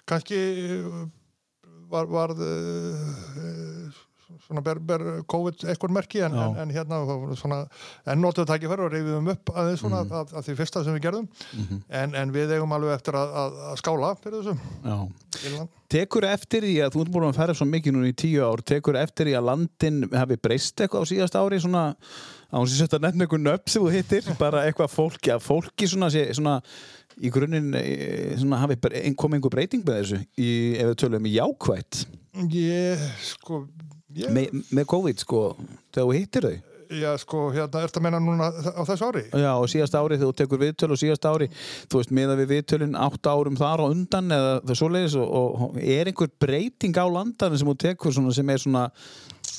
kannski 0.08 0.42
var, 1.88 2.10
var 2.12 2.34
uh, 2.36 3.96
svona 4.44 4.62
ber, 4.64 4.78
ber 4.84 5.04
COVID 5.30 5.64
eitthvað 5.70 5.94
merki 5.96 6.20
en, 6.24 6.36
en, 6.36 6.56
en 6.62 6.72
hérna 6.74 7.00
svona, 7.38 7.62
en 8.08 8.20
notuðu 8.22 8.48
tækifæri 8.50 8.84
og 8.84 8.92
reyfiðum 8.92 9.30
upp 9.32 9.52
aðeins 9.54 9.82
svona 9.82 10.02
mm 10.02 10.10
-hmm. 10.10 10.20
að, 10.20 10.34
að 10.36 10.46
því 10.46 10.56
fyrsta 10.60 10.84
sem 10.84 10.96
við 10.96 11.04
gerðum. 11.06 11.28
Mm 11.28 11.64
-hmm. 11.64 11.82
en, 12.02 12.14
en 12.14 12.32
við 12.32 12.54
eigum 12.56 12.72
alveg 12.72 12.94
eftir 12.94 13.18
að, 13.18 13.34
að, 13.42 13.60
að 13.70 13.76
skála 13.82 14.14
fyrir 14.22 14.42
þessu. 14.42 15.68
Tekur 15.88 16.24
eftir 16.28 16.64
í 16.64 16.74
að 16.84 16.92
þú 16.92 17.02
ert 17.02 17.12
búin 17.12 17.28
að 17.28 17.38
ferja 17.40 17.54
svo 17.54 17.66
mikið 17.66 17.92
núna 17.92 18.08
í 18.08 18.16
tíu 18.16 18.44
ár, 18.44 18.60
tekur 18.60 18.96
eftir 18.96 19.32
í 19.32 19.34
að 19.38 19.48
landin 19.48 20.04
hafi 20.12 20.36
breyst 20.36 20.80
eitthvað 20.80 21.02
á 21.02 21.10
síðast 21.10 21.38
ári 21.38 21.60
svona 21.60 21.96
á 22.48 22.56
þess 22.60 22.74
að 22.74 22.80
setja 22.82 22.98
nefn 22.98 23.24
eitthvað 23.24 23.44
nöpp 23.44 23.68
sem 23.68 23.82
þú 23.82 23.90
hittir, 23.92 24.24
bara 24.38 24.64
eitthvað 24.64 24.92
fólki 24.92 25.32
að 25.32 25.44
fólki 25.44 25.88
svona, 25.88 26.08
svona 26.10 26.60
í 27.20 27.30
grunninn 27.32 27.74
e, 27.76 28.36
hafi 28.36 28.78
komið 29.16 29.38
einhver 29.38 29.52
breyting 29.52 29.84
með 29.84 30.00
þessu 30.00 30.20
í, 30.36 30.48
ef 30.78 30.90
við 30.92 30.96
tölum 31.02 31.28
í 31.28 31.34
jákvætt? 31.34 32.06
Ég, 32.54 33.04
sko 33.24 33.64
yeah. 34.14 34.32
Me, 34.32 34.48
með 34.74 34.90
COVID 34.94 35.24
sko 35.24 35.44
þegar 35.58 36.04
þú 36.04 36.10
hittir 36.16 36.48
þau 36.48 36.56
Já 36.88 37.10
sko, 37.20 37.50
hérna, 37.52 37.82
ert 37.84 37.96
að 37.98 38.04
menna 38.06 38.18
núna 38.22 38.48
á 38.48 38.80
þessu 38.88 39.08
ári? 39.10 39.22
Já, 39.28 39.50
og 39.52 39.68
síðast 39.68 39.96
ári 39.98 40.16
þegar 40.16 40.30
þú 40.30 40.36
tekur 40.38 40.60
viðtöl 40.62 40.94
og 40.94 41.00
síðast 41.00 41.26
ári, 41.28 41.48
þú 41.84 42.00
veist, 42.00 42.12
miða 42.16 42.36
við 42.38 42.52
viðtölinn 42.54 42.96
8 42.96 43.32
árum 43.34 43.58
þar 43.60 43.82
og 43.84 43.92
undan 43.92 44.32
eða 44.32 44.54
það 44.62 44.78
svo 44.80 44.88
leiðis 44.94 45.16
og, 45.20 45.34
og 45.36 45.76
er 45.82 46.08
einhver 46.08 46.32
breyting 46.40 46.96
á 46.96 47.06
landan 47.12 47.58
sem 47.60 47.68
þú 47.68 47.76
tekur 47.84 48.16
svona, 48.16 48.32
sem 48.32 48.54
er 48.54 48.62
svona 48.64 48.86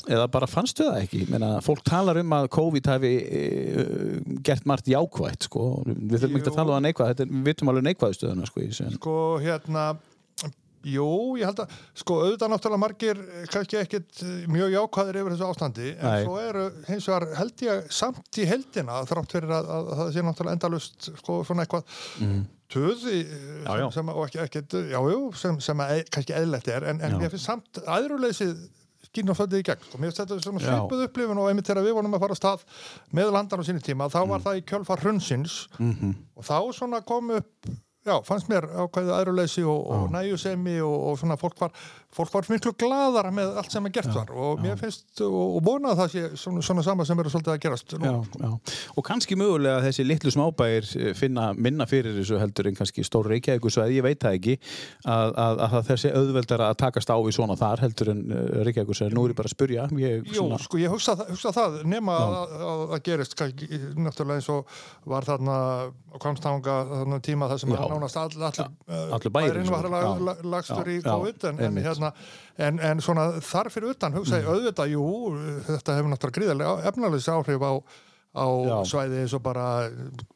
eða 0.09 0.25
bara 0.33 0.49
fannstu 0.49 0.88
það 0.88 0.99
ekki? 1.03 1.21
Meina, 1.29 1.51
fólk 1.65 1.83
talar 1.85 2.17
um 2.23 2.35
að 2.39 2.49
COVID 2.55 2.89
hafi 2.95 3.13
e, 3.21 3.43
gert 4.45 4.65
margt 4.69 4.89
jákvægt 4.89 5.49
sko, 5.51 5.69
við 5.85 6.23
þurfum 6.23 6.39
ekki 6.39 6.49
að 6.49 6.62
tala 6.62 6.71
um 6.71 6.77
það 6.79 6.85
neikvægt, 6.88 7.25
við 7.27 7.49
vitum 7.51 7.73
alveg 7.73 7.89
neikvæðstöðuna 7.91 8.49
sko, 8.49 8.65
sko, 8.97 9.19
hérna 9.45 9.91
Jú, 10.88 11.36
ég 11.36 11.50
held 11.50 11.60
að, 11.60 11.74
sko, 12.00 12.18
auðvitað 12.24 12.52
náttúrulega 12.54 12.80
margir 12.80 13.18
eh, 13.20 13.42
kannski 13.52 13.80
ekkit 13.82 14.22
eh, 14.24 14.46
mjög 14.52 14.72
jákvæðir 14.78 15.20
yfir 15.20 15.34
þessu 15.36 15.50
ástandi, 15.50 15.89
en 15.98 16.06
Nei. 16.08 16.22
svo 16.24 16.38
eru 16.39 16.63
hins 16.88 17.10
vegar 17.10 17.26
held 17.36 17.63
ég 17.65 17.89
samt 18.00 18.39
í 18.39 18.46
heldina 18.48 19.02
þrátt 19.10 19.36
fyrir 19.36 19.52
að, 19.58 19.74
að, 19.76 19.89
að 19.92 20.02
það 20.02 20.13
sé 20.15 20.24
náttúrulega 20.24 20.60
endalust 20.60 21.10
sko, 21.20 21.38
svona 21.48 21.65
eitthvað 21.65 21.98
mm. 22.24 22.38
töði 22.72 23.18
eh, 23.26 23.65
sem, 23.68 23.92
sem, 23.98 24.13
og 24.13 24.22
ekki, 24.30 24.42
ekkit 24.46 24.78
jájú, 24.94 25.20
sem, 25.42 25.60
sem 25.68 25.84
að, 25.84 26.04
kannski 26.15 26.38
eðlegt 26.39 26.72
er 26.72 26.88
en, 26.94 27.04
en 27.04 27.20
ég 27.26 27.36
finnst 27.36 27.50
samt 27.52 27.82
aðruleysið 27.84 28.56
skýrna 29.10 29.36
földið 29.36 29.65
í 29.65 29.68
gegn, 29.68 29.84
sko, 29.84 30.00
mér 30.00 30.12
finnst 30.13 30.24
þetta 30.24 30.39
svona 30.46 30.63
svipuð 30.63 31.04
upplifin 31.10 31.44
og 31.44 31.52
einmitt 31.52 31.68
þegar 31.68 31.88
við 31.89 31.96
vorum 31.98 32.15
að 32.15 32.24
fara 32.24 32.36
að 32.36 32.42
stað 32.42 32.65
með 33.20 33.36
landan 33.36 33.63
á 33.63 33.68
síni 33.68 33.84
tíma, 33.84 34.08
þá 34.12 34.20
var 34.22 34.39
mm. 34.39 34.48
það 34.48 34.60
í 34.60 34.65
kjölfar 34.72 35.04
hrunsins 35.04 35.60
mm 35.76 35.94
-hmm. 36.00 36.18
og 36.39 36.48
þá 36.48 36.58
svona 36.78 37.04
kom 37.04 37.32
upp 37.36 37.72
já, 38.07 38.15
fannst 38.27 38.49
mér 38.51 38.67
ákvæðið 38.67 39.15
aðruleysi 39.15 39.63
og, 39.67 39.81
og 39.93 40.12
næjusemi 40.13 40.77
og, 40.85 40.95
og 41.12 41.19
svona 41.19 41.38
fólk 41.39 41.59
var, 41.65 41.73
fólk 42.15 42.32
var 42.34 42.48
miklu 42.50 42.72
gladara 42.80 43.30
með 43.34 43.58
allt 43.62 43.74
sem 43.74 43.86
er 43.86 43.93
gert 43.93 44.10
þar 44.13 44.32
og 44.34 44.62
mér 44.63 44.78
finnst 44.80 45.22
og, 45.22 45.36
og 45.60 45.60
búin 45.65 45.86
að 45.86 46.00
það 46.02 46.13
sé 46.13 46.24
svona, 46.41 46.63
svona 46.65 46.84
sama 46.86 47.06
sem 47.06 47.19
eru 47.22 47.32
svolítið 47.34 47.54
að 47.54 47.60
gerast 47.65 47.93
já, 47.93 48.13
já. 48.41 48.50
og 48.98 49.06
kannski 49.06 49.38
mögulega 49.38 49.84
þessi 49.86 50.06
litlu 50.08 50.34
smábæir 50.34 50.88
eh, 50.98 51.12
finna 51.17 51.52
minna 51.54 51.86
fyrir 51.89 52.17
þessu 52.17 52.39
heldur 52.41 52.72
en 52.72 52.80
kannski 52.80 53.06
stór 53.06 53.30
Reykjavík 53.30 53.67
svo 53.69 53.84
að 53.86 53.93
ég 54.00 54.06
veit 54.08 54.22
það 54.24 54.39
ekki 54.39 54.56
að, 55.06 55.36
að, 55.45 55.62
að 55.67 55.78
þessi 55.91 56.13
auðveldar 56.17 56.65
að 56.65 56.80
takast 56.82 57.13
á 57.13 57.17
í 57.22 57.36
svona 57.36 57.60
þar 57.60 57.86
heldur 57.86 58.12
en 58.15 58.26
uh, 58.26 58.41
Reykjavík 58.65 58.98
svo 58.98 59.12
nú 59.13 59.28
er 59.28 59.36
ég 59.36 59.39
bara 59.39 59.52
að 59.52 59.56
spurja 59.56 59.88
ég, 60.02 60.34
svona... 60.34 60.60
sko 60.65 60.82
ég 60.82 60.95
hugsa, 60.95 61.17
hugsa 61.30 61.54
það 61.54 61.78
nema 61.93 62.17
að 62.17 62.58
það 62.95 63.06
gerist 63.06 63.38
kannski, 63.38 63.69
náttúrulega 64.02 64.41
eins 64.41 64.50
og 64.56 64.82
var 65.13 65.30
þarna 65.30 65.60
á 66.10 66.17
Kvamstanga 66.17 66.76
tíma 67.22 67.48
þar 67.52 67.62
sem 67.62 67.72
nánast 67.74 68.17
all, 68.17 68.34
all, 68.50 68.67
all 69.13 69.32
bærin 69.34 69.69
var 69.69 69.88
lagstur 70.41 70.89
í 70.89 71.00
COVID 71.06 71.50
en, 71.52 71.62
en, 71.67 71.78
hérna, 71.78 71.98
en, 72.01 72.79
en 72.91 73.01
svona 73.03 73.31
þar 73.45 73.71
fyrir 73.73 73.95
utan 73.95 74.15
hugsaði 74.15 74.45
mm. 74.45 74.53
auðvitað, 74.53 74.93
jú, 74.95 75.07
þetta 75.67 75.97
hefur 75.97 76.13
náttúrulega 76.13 76.39
gríðarlega 76.39 76.91
efnalins 76.91 77.29
áhrif 77.33 77.65
á 77.65 77.73
á 78.29 78.45
Já. 78.45 78.75
svæði 78.85 79.23
eins 79.23 79.33
og 79.33 79.41
bara, 79.41 79.63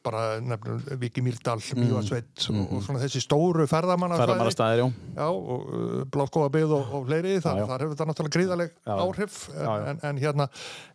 bara 0.02 0.22
nefnum 0.42 0.80
Viki 0.98 1.22
Mýrdal, 1.22 1.60
mm. 1.62 1.84
Mjóasveit 1.84 2.48
mm 2.48 2.58
og, 2.64 2.72
og 2.74 2.82
svona 2.82 3.02
þessi 3.04 3.22
stóru 3.22 3.66
ferðamannastæðir 3.70 4.82
og 5.30 5.62
uh, 5.62 6.00
Bláskóabið 6.10 6.74
og, 6.74 6.90
og 6.98 7.06
fleiri, 7.06 7.36
Þa, 7.44 7.54
já, 7.60 7.66
þar 7.70 7.84
hefur 7.84 7.94
þetta 7.94 8.08
náttúrulega 8.10 8.34
gríðaleg 8.36 8.74
áhrif 8.96 9.38
en, 9.54 10.02
en 10.10 10.20
hérna 10.22 10.48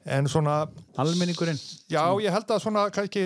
en 0.09 0.27
svona 0.31 0.57
almenningurinn. 0.99 1.59
Já 1.91 2.03
ég 2.19 2.35
held 2.35 2.51
að 2.51 2.61
svona 2.65 2.85
kannski 2.93 3.23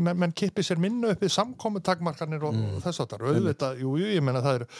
menn, 0.00 0.16
menn 0.24 0.36
kippi 0.36 0.64
sér 0.64 0.80
minnu 0.80 1.12
upp 1.12 1.24
í 1.24 1.32
samkomi 1.32 1.84
takmarkanir 1.84 2.48
og 2.48 2.56
mm. 2.56 2.80
þess 2.86 3.04
að 3.04 3.12
það 3.12 3.20
eru 3.20 3.36
auðvitað, 3.36 3.84
jú, 3.84 3.94
jú, 4.00 4.10
ég 4.16 4.24
menna 4.24 4.44
það 4.44 4.62
eru 4.62 4.70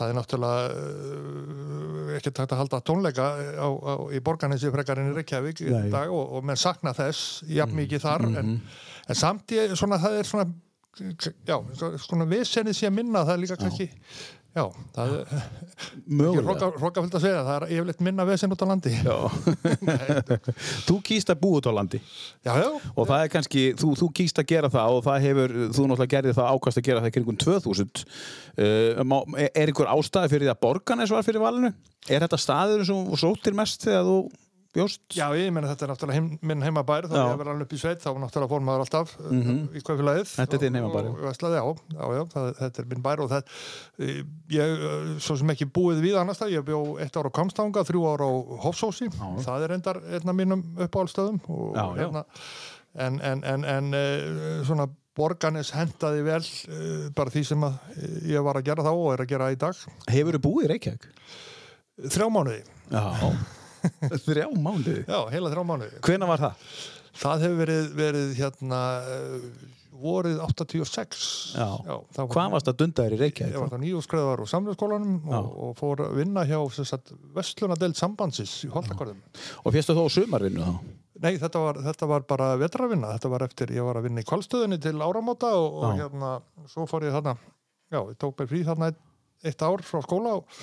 það 0.00 0.12
er 0.12 0.18
náttúrulega 0.18 0.62
uh, 0.70 2.16
ekki 2.16 2.32
takt 2.32 2.54
að 2.54 2.62
halda 2.64 2.80
tónleika 2.86 3.28
á, 3.60 3.68
á, 3.68 3.94
í 4.16 4.22
borganinsi 4.24 4.72
frekarinn 4.72 5.12
í 5.12 5.14
Reykjavík 5.18 5.62
í 5.66 5.76
dag 5.92 6.10
og, 6.10 6.24
og 6.38 6.48
menn 6.48 6.60
sakna 6.60 6.94
þess 6.96 7.44
jafn 7.46 7.76
mm. 7.76 7.82
mikið 7.84 8.04
þar 8.06 8.26
mm 8.26 8.34
-hmm. 8.34 8.40
en, 8.40 9.06
en 9.08 9.20
samt 9.22 9.56
ég, 9.56 9.76
svona, 9.78 10.00
það 10.02 10.18
er 10.18 10.30
svona 10.32 10.50
já, 11.46 11.56
svona 12.02 12.26
vissenið 12.28 12.76
sé 12.76 12.88
að 12.88 12.96
minna 12.98 13.24
það 13.24 13.34
er 13.36 13.42
líka 13.44 13.60
kannski 13.60 13.88
Já, 13.90 14.39
það 14.96 15.12
er 15.14 15.42
mögulega. 16.10 16.70
Rókafylgt 16.80 17.14
að 17.14 17.22
segja, 17.22 17.42
það 17.46 17.54
er 17.54 17.74
yfirleitt 17.76 18.00
minna 18.02 18.26
vesen 18.26 18.50
út 18.50 18.64
á 18.64 18.66
landi. 18.66 18.94
Þú 20.88 20.96
kýst 21.06 21.30
að 21.30 21.38
bú 21.44 21.52
út 21.60 21.68
á 21.70 21.72
landi. 21.76 22.00
Já, 22.42 22.52
já. 22.58 22.66
Og 22.96 23.06
það 23.06 23.22
er 23.22 23.32
kannski, 23.36 23.62
þú, 23.78 23.92
þú 24.00 24.10
kýst 24.18 24.42
að 24.42 24.48
gera 24.50 24.72
það 24.74 24.96
og 24.96 25.06
það 25.06 25.26
hefur, 25.28 25.56
þú 25.70 25.86
náttúrulega 25.86 26.14
gerði 26.16 26.36
það 26.40 26.50
ákast 26.56 26.82
að 26.82 26.88
gera 26.90 27.04
það 27.04 27.14
kringum 27.16 27.40
2000 27.46 28.04
uh, 28.66 29.16
Er 29.38 29.70
einhver 29.70 29.94
ástæði 29.94 30.34
fyrir 30.34 30.48
því 30.48 30.54
að 30.56 30.62
borgarnes 30.66 31.14
var 31.14 31.26
fyrir 31.26 31.44
valinu? 31.46 31.72
Er 32.10 32.26
þetta 32.26 32.40
staður 32.40 32.86
sem 32.88 33.10
sóttir 33.22 33.54
mest 33.54 33.86
þegar 33.86 34.08
þú 34.08 34.18
bjóst? 34.76 35.02
Já, 35.16 35.26
ég 35.34 35.50
menna 35.54 35.70
þetta 35.72 35.86
er 35.86 35.90
náttúrulega 35.92 36.16
heim, 36.18 36.28
minn 36.46 36.64
heimabær 36.64 37.08
þá 37.10 37.16
ég 37.18 37.40
verði 37.40 37.52
alveg 37.54 37.66
upp 37.66 37.74
í 37.74 37.80
sveit, 37.80 38.02
þá 38.02 38.10
náttúrulega 38.22 38.50
fór 38.52 38.64
maður 38.66 38.84
alltaf 38.84 39.14
mm 39.18 39.42
-hmm. 39.42 39.60
í 39.74 39.82
kaufélagið 39.86 40.32
Þetta 40.36 40.56
er 40.56 40.62
þinn 40.64 40.78
heimabær? 40.78 41.08
Já, 41.10 41.56
já, 41.90 42.04
já 42.14 42.22
það, 42.34 42.48
þetta 42.60 42.82
er 42.82 42.88
minn 42.92 43.04
bær 43.06 43.24
og 43.24 43.30
það 43.32 43.42
ég, 44.54 44.86
svo 45.18 45.36
sem 45.40 45.54
ekki 45.56 45.70
búið 45.74 46.02
við 46.06 46.20
annars 46.20 46.42
það, 46.42 46.54
ég 46.54 46.66
bjó 46.70 46.80
eitt 47.02 47.16
ára 47.18 47.34
á 47.34 47.36
Kamstanga, 47.40 47.84
þrjú 47.88 48.06
ára 48.12 48.30
á 48.30 48.32
Hofsósi, 48.66 49.10
það 49.42 49.66
er 49.66 49.76
endar 49.78 50.02
einna 50.06 50.32
mínum 50.32 50.64
uppáhaldstöðum 50.78 51.42
og 51.48 51.76
já, 51.76 51.86
hérna 51.98 52.24
en, 52.94 53.20
en, 53.20 53.44
en, 53.44 53.64
en 53.64 53.94
eh, 53.94 54.64
svona 54.66 54.88
borganis 55.18 55.74
hendaði 55.74 56.24
vel 56.26 56.42
eh, 56.42 57.06
bara 57.14 57.30
því 57.30 57.44
sem 57.46 57.70
ég 58.30 58.42
var 58.46 58.58
að 58.58 58.70
gera 58.70 58.86
þá 58.86 58.92
og 58.94 59.12
er 59.14 59.24
að 59.24 59.32
gera 59.34 59.52
í 59.52 59.58
dag 59.58 59.86
Hefur 60.10 60.38
þú 60.38 60.42
búið 60.46 60.66
í 60.66 60.70
Reykjavík? 60.74 61.08
Þrjá 62.10 62.28
mánuði 62.32 62.62
Já 62.90 63.58
Þrjá 64.28 64.46
mánuði? 64.54 65.02
Já, 65.04 65.20
heila 65.34 65.52
þrjá 65.52 65.66
mánuði. 65.72 66.00
Hvena 66.06 66.30
var 66.30 66.46
það? 66.46 66.64
Það 67.20 67.44
hefur 67.44 67.60
verið, 67.64 67.92
verið 67.98 68.32
hérna 68.38 68.80
vorið 70.00 70.38
86. 70.40 71.24
Já. 71.54 71.66
Já 71.84 72.24
Hvað 72.30 72.54
varst 72.54 72.70
að 72.70 72.78
dunda 72.82 73.04
þér 73.04 73.16
í 73.16 73.20
Reykjavík? 73.20 73.52
Ég 73.52 73.60
var 73.60 73.72
það 73.72 73.82
nýjúskreðar 73.84 74.42
úr 74.44 74.50
samfélagsskólanum 74.50 75.18
og, 75.28 75.50
og 75.66 75.74
fór 75.78 76.04
að 76.06 76.16
vinna 76.20 76.44
hjá 76.48 76.58
Vestlunadelt 77.36 77.98
sambansis 78.00 78.54
í 78.66 78.70
Holtakvarðum. 78.72 79.20
Og 79.64 79.74
férstu 79.74 79.96
þú 79.96 80.06
á 80.06 80.10
sumarvinnu 80.16 80.66
þá? 80.66 80.72
Nei, 81.20 81.34
þetta 81.36 81.60
var, 81.60 81.80
þetta 81.84 82.08
var 82.08 82.24
bara 82.28 82.46
vetravinna. 82.60 83.12
Þetta 83.18 83.32
var 83.34 83.44
eftir, 83.44 83.74
ég 83.76 83.84
var 83.84 84.00
að 84.00 84.08
vinna 84.08 84.22
í 84.22 84.28
kvalstöðinni 84.28 84.80
til 84.80 84.96
áramóta 85.04 85.52
og, 85.58 85.82
og 85.82 85.98
hérna, 85.98 86.32
svo 86.70 86.86
fór 86.88 87.04
ég 87.10 87.16
þarna, 87.18 87.36
já, 87.92 88.00
ég 88.00 88.16
tók 88.20 88.40
mér 88.40 88.48
frí 88.48 88.62
þarna 88.64 88.88
eitt, 88.92 89.02
eitt 89.50 89.66
ár 89.66 89.84
frá 89.84 90.00
skóla 90.06 90.38
og, 90.38 90.56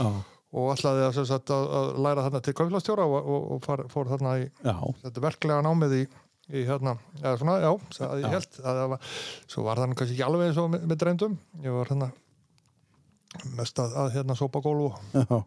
og 0.56 0.70
ætlaði 0.74 1.04
að, 1.08 1.20
sagt, 1.28 1.52
að, 1.52 1.66
að 1.80 1.90
læra 2.06 2.24
þarna 2.28 2.44
til 2.46 2.54
kauflastjóra 2.58 3.08
og, 3.10 3.28
og 3.58 3.60
far, 3.66 3.84
fór 3.92 4.12
þarna 4.14 4.38
í 4.40 4.48
þetta 5.04 5.26
verklega 5.26 5.66
námið 5.66 5.98
í, 5.98 6.04
í 6.54 6.64
hérna, 6.70 6.96
eða 7.20 7.36
svona, 7.42 7.58
já, 7.66 7.72
að 8.08 8.24
ég 8.24 8.38
held 8.38 8.62
að 8.64 8.80
það 8.80 8.94
var, 8.94 9.12
svo 9.52 9.68
var 9.68 9.84
það 9.84 9.98
kannski 10.00 10.16
ekki 10.16 10.28
alveg 10.30 10.52
eins 10.52 10.62
og 10.64 10.72
með, 10.72 10.88
með 10.88 11.04
dreymdum. 11.04 11.38
Ég 11.66 11.78
var 11.78 11.92
hérna 11.92 12.10
mest 13.58 13.84
að, 13.84 14.00
að 14.00 14.16
hérna 14.16 14.40
sópa 14.40 14.64
gólf 14.64 14.98
og 15.28 15.46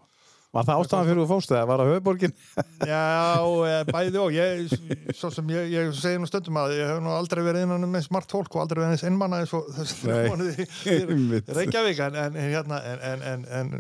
Var 0.51 0.67
það 0.67 0.81
ástæðan 0.83 1.07
fyrir 1.07 1.21
þú 1.21 1.25
fóstu 1.31 1.55
eða 1.55 1.67
var 1.71 1.81
það 1.81 1.91
höfuborgin? 1.93 2.33
Já, 2.91 3.83
bæði 3.87 4.19
og. 4.19 4.33
Ég, 4.35 4.73
svo 5.15 5.31
sem 5.31 5.53
ég, 5.55 5.69
ég 5.71 5.93
segi 5.95 6.19
nú 6.19 6.27
stundum 6.27 6.59
að 6.59 6.75
ég 6.75 6.91
hef 6.91 6.99
nú 7.05 7.13
aldrei 7.15 7.45
verið 7.47 7.69
innan 7.69 7.87
með 7.93 8.09
smart 8.09 8.35
fólk 8.35 8.57
og 8.57 8.65
aldrei 8.65 8.81
verið 8.81 8.97
eins 8.97 9.05
innmanna 9.07 9.45
eins 9.45 9.55
og 9.55 9.69
þessi 9.77 10.11
mánuði 10.11 10.67
í 10.91 11.43
Reykjavík 11.61 12.03
en, 12.09 12.19
en 12.25 12.41
hérna 12.41 12.81
en, 12.83 13.23
en, 13.31 13.47
en 13.61 13.73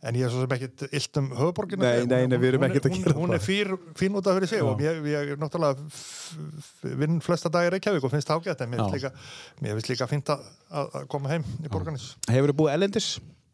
en 0.00 0.16
ég 0.16 0.26
er 0.26 0.32
svo 0.32 0.44
sem 0.44 0.54
ekkit 0.56 0.86
illt 0.88 1.20
um 1.20 1.26
höfuborginu 1.38 1.84
Nei, 1.84 2.04
nei, 2.08 2.22
nei, 2.30 2.38
við 2.40 2.54
erum 2.54 2.68
ekkit 2.68 2.88
að 2.88 2.94
gera 2.96 3.14
það 3.14 3.20
Hún 3.20 3.34
er 3.36 3.42
fín, 3.44 3.74
fín 3.98 4.16
út 4.20 4.30
af 4.30 4.38
fyrir 4.38 4.52
sig 4.52 4.62
Já. 4.62 4.66
og 4.70 4.84
ég, 4.84 5.02
ég 5.12 5.34
er 5.34 5.40
náttúrulega 5.40 6.94
vinn 7.02 7.20
flesta 7.24 7.52
dagir 7.52 7.76
Reykjavík 7.76 8.06
og 8.08 8.14
finnst 8.14 8.30
það 8.30 8.40
ágætt 8.40 8.64
en 8.64 8.72
mér 8.72 9.76
finnst 9.76 9.92
líka 9.92 10.08
fínt 10.08 10.32
að 10.32 11.02
koma 11.12 11.34
heim 11.34 11.44
í 11.60 11.68
borganis 11.72 12.14
Hefur 12.30 12.54
þú 12.54 12.62
búið 12.62 12.78
elendis? 12.78 13.10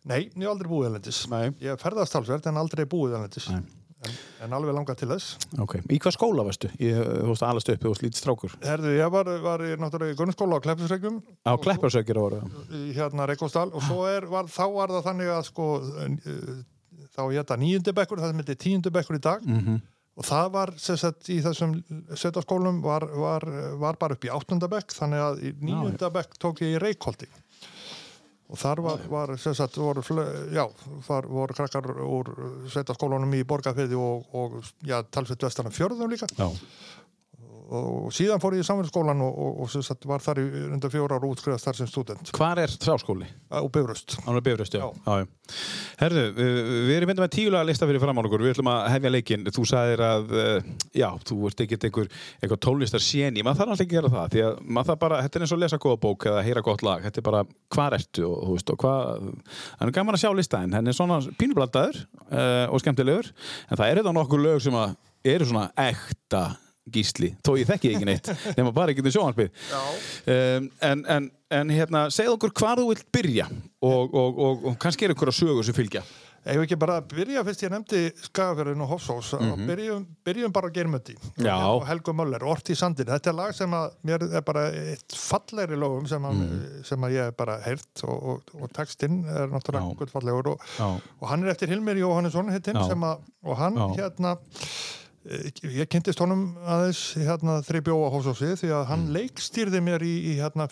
Nei, 0.06 0.28
ég 0.28 0.44
hef 0.44 0.52
aldrei 0.52 0.70
búið 0.70 0.86
elendis. 0.92 1.24
Nei. 1.32 1.48
Ég 1.64 1.80
ferðast 1.82 2.14
halsverð 2.14 2.46
en 2.46 2.60
aldrei 2.60 2.84
búið 2.86 3.16
elendis. 3.18 3.48
En, 4.06 4.14
en 4.46 4.54
alveg 4.58 4.76
langað 4.76 5.00
til 5.02 5.08
þess. 5.10 5.34
Ok. 5.62 5.76
Í 5.90 5.98
hvað 6.02 6.14
skóla 6.16 6.44
varstu? 6.46 6.70
Ég, 6.82 7.00
þú 7.00 7.32
veist 7.32 7.44
alast 7.46 7.72
upp, 7.72 7.82
þú 7.82 7.92
veist 7.92 8.04
lítið 8.04 8.20
strákur. 8.20 8.54
Herðu, 8.62 8.92
ég 8.96 9.10
var, 9.14 9.32
var 9.44 9.64
í 9.66 9.72
náttúrulega 9.80 10.14
í 10.14 10.18
grunnskóla 10.20 10.60
á 10.60 10.64
Kleppsregjum. 10.66 11.18
Á 11.42 11.52
Kleppsregjur 11.64 12.22
ára. 12.22 12.40
Í 12.70 12.84
hérna 12.96 13.26
Reykjósdal 13.30 13.68
og 13.74 14.00
er, 14.10 14.28
var, 14.30 14.48
þá 14.52 14.64
var 14.76 14.94
það 14.94 15.10
þannig 15.10 15.34
að 15.34 15.44
sko, 15.50 15.68
þá 17.16 17.22
ég 17.26 17.42
þetta 17.42 17.60
nýjundibekkur, 17.64 18.22
það 18.22 18.40
heitir 18.42 18.62
tíundibekkur 18.64 19.18
í 19.18 19.22
dag. 19.26 19.46
Mm 19.46 19.62
-hmm. 19.62 19.84
Og 20.16 20.24
það 20.24 20.46
var, 20.54 20.70
sem 20.80 20.96
sagt, 20.96 21.26
í 21.28 21.42
þessum 21.44 21.74
setaskólum 22.16 22.78
var, 22.80 23.04
var, 23.04 23.44
var 23.76 23.98
bara 24.00 24.16
upp 24.16 24.24
í 24.24 24.30
áttundabekk, 24.32 24.94
þannig 24.96 25.20
að 25.20 25.42
í 25.44 25.50
nýjundabekk 25.60 26.38
tók 26.40 26.62
ég 26.64 26.78
í 26.78 26.80
Reykjóldi 26.80 27.28
og 28.46 28.60
þar 28.60 28.82
var, 28.84 29.06
var 29.10 29.34
sagt, 29.42 29.78
voru, 29.80 30.02
já, 30.54 30.64
var, 31.08 31.26
voru 31.26 31.56
krakkar 31.56 31.88
úr 32.04 32.30
sveitaskólanum 32.70 33.34
í 33.34 33.42
Borgafeyði 33.48 33.98
og, 33.98 34.28
og 34.36 34.60
talsveit 35.10 35.48
vestarna 35.48 35.74
fjörðum 35.74 36.12
líka. 36.12 36.30
Já 36.38 36.50
og 37.66 38.12
síðan 38.14 38.42
fór 38.42 38.54
ég 38.56 38.62
í 38.62 38.66
samverðskólan 38.66 39.22
og, 39.26 39.38
og, 39.42 39.62
og 39.64 39.72
sagt, 39.74 40.06
var 40.06 40.22
þar 40.22 40.42
í 40.42 40.46
undir 40.70 40.92
fjóra 40.92 41.18
ára 41.18 41.30
útskriðast 41.30 41.66
þar 41.66 41.78
sem 41.80 41.90
student. 41.90 42.30
Hvar 42.36 42.60
er 42.62 42.70
þráskóli? 42.70 43.28
Á 43.50 43.60
Bifröst. 43.66 44.18
Á 44.22 44.30
Bifröst, 44.38 44.76
já. 44.78 44.86
já. 44.86 45.24
já. 45.24 45.26
Herðu, 46.00 46.22
við 46.36 46.92
erum 46.96 47.10
myndið 47.10 47.24
með 47.24 47.32
tíulega 47.36 47.66
lista 47.66 47.86
fyrir 47.88 48.02
fram 48.02 48.18
á 48.18 48.22
nokkur, 48.22 48.42
við 48.42 48.54
ætlum 48.56 48.70
að 48.72 48.80
hefja 48.92 49.12
leikin. 49.12 49.46
Þú 49.54 49.64
sagðir 49.70 50.02
að, 50.06 50.34
eh, 50.42 50.68
já, 51.00 51.06
þú 51.28 51.38
ert 51.50 51.62
ekkert 51.64 51.86
einhver, 51.88 52.10
einhver 52.42 52.60
tónlistar 52.66 53.04
séni, 53.04 53.44
maður 53.46 53.62
þarf 53.62 53.74
alltaf 53.74 53.86
ekki 53.86 53.96
að 53.96 54.00
gera 54.00 54.12
það, 54.16 54.28
því 54.34 54.44
að 54.48 54.60
maður 54.66 54.90
þarf 54.90 55.02
bara, 55.04 55.22
þetta 55.26 55.38
er 55.38 55.46
eins 55.46 55.54
og 55.54 55.58
að 55.58 55.64
lesa 55.64 55.80
góða 55.86 56.02
bók 56.02 56.28
eða 56.30 56.44
heyra 56.46 56.64
gott 56.66 56.84
lag, 56.86 57.06
þetta 57.06 57.22
er 57.22 57.28
bara, 57.30 57.44
hvað 57.76 57.98
ertu 58.00 58.26
og, 58.26 58.36
þú 58.42 58.58
veist, 58.58 58.74
og 58.74 58.82
hvað, 58.82 59.32
það 59.78 59.88
er 59.88 59.96
gaman 60.00 60.18
að 60.18 60.24
sjá 60.24 60.30
listaðin, 60.34 60.76
henn 60.76 60.92
er 60.92 60.98
svona 60.98 61.18
pínublandaður 61.40 62.02
uh, 62.26 62.66
og 62.66 62.82
skemmtilegur, 62.82 63.32
en 63.70 63.80
það 63.80 63.88
er 63.88 64.02
þetta 64.02 64.16
nokkur 64.18 64.42
lög 64.42 64.62
sem 64.66 64.78
að 64.82 64.96
eru 65.26 65.48
svona 65.48 65.70
ekta 65.86 66.44
gísli, 66.92 67.32
þó 67.44 67.56
ég 67.58 67.66
þekki 67.70 67.94
ekki 67.94 68.08
neitt 68.08 68.30
nema 68.58 68.74
bara 68.74 68.94
ekki 68.94 69.04
til 69.06 69.16
sjónarspið 69.16 69.50
um, 70.30 70.68
en, 70.90 71.02
en, 71.16 71.30
en 71.60 71.74
hérna, 71.74 72.06
segð 72.14 72.36
okkur 72.36 72.54
hvað 72.60 72.82
þú 72.82 72.86
vilt 72.92 73.10
byrja 73.14 73.48
og, 73.50 74.14
og, 74.14 74.38
og, 74.38 74.70
og 74.70 74.78
kannski 74.82 75.06
er 75.06 75.14
einhverja 75.14 75.36
sögur 75.36 75.66
sem 75.66 75.76
fylgja. 75.76 76.04
Hef 76.46 76.62
ekki 76.62 76.76
bara 76.78 77.00
að 77.00 77.08
byrja? 77.10 77.42
Fyrst 77.46 77.62
ég 77.64 77.72
nefndi 77.72 78.00
Skagafjörðin 78.28 78.82
og 78.84 78.90
Hofsós 78.92 79.32
mm 79.34 79.48
-hmm. 79.48 79.66
byrjum, 79.66 80.02
byrjum 80.24 80.52
bara 80.52 80.70
Germundi 80.70 81.16
og 81.42 81.86
Helgu 81.86 82.12
Möller, 82.12 82.42
Orti 82.42 82.74
Sandir 82.74 83.06
þetta 83.06 83.30
er 83.30 83.34
lag 83.34 83.54
sem 83.54 83.70
að 83.70 83.90
mér 84.04 84.22
er 84.36 84.42
bara 84.42 84.68
eitt 84.70 85.12
fallegri 85.12 85.76
lögum 85.76 86.06
sem 86.06 86.22
að, 86.22 86.34
mm. 86.34 86.84
sem 86.84 87.00
að 87.00 87.10
ég 87.10 87.26
er 87.26 87.32
bara 87.32 87.58
heilt 87.60 88.04
og, 88.04 88.42
og 88.54 88.72
textinn 88.72 89.24
er 89.24 89.48
náttúrulega 89.48 89.98
gullfallegur 89.98 90.46
og 90.48 91.28
hann 91.28 91.42
er 91.42 91.50
eftir 91.50 91.68
Hilmir 91.68 91.96
Jóhannesson 91.96 92.52
hittinn 92.52 92.76
og 92.76 93.56
hann 93.56 93.74
Já. 93.74 93.96
hérna 93.96 94.36
ég 95.26 95.88
kynntist 95.90 96.20
honum 96.22 96.48
aðeins 96.62 97.00
hérna 97.18 97.58
þrei 97.66 97.80
bjóa 97.88 98.12
hósósi 98.14 98.52
því 98.60 98.70
að 98.76 98.86
hann 98.92 99.02
mm. 99.08 99.16
leikstýrði 99.16 99.82
mér 99.84 100.04
í, 100.06 100.14
í 100.32 100.36
hérna 100.40 100.68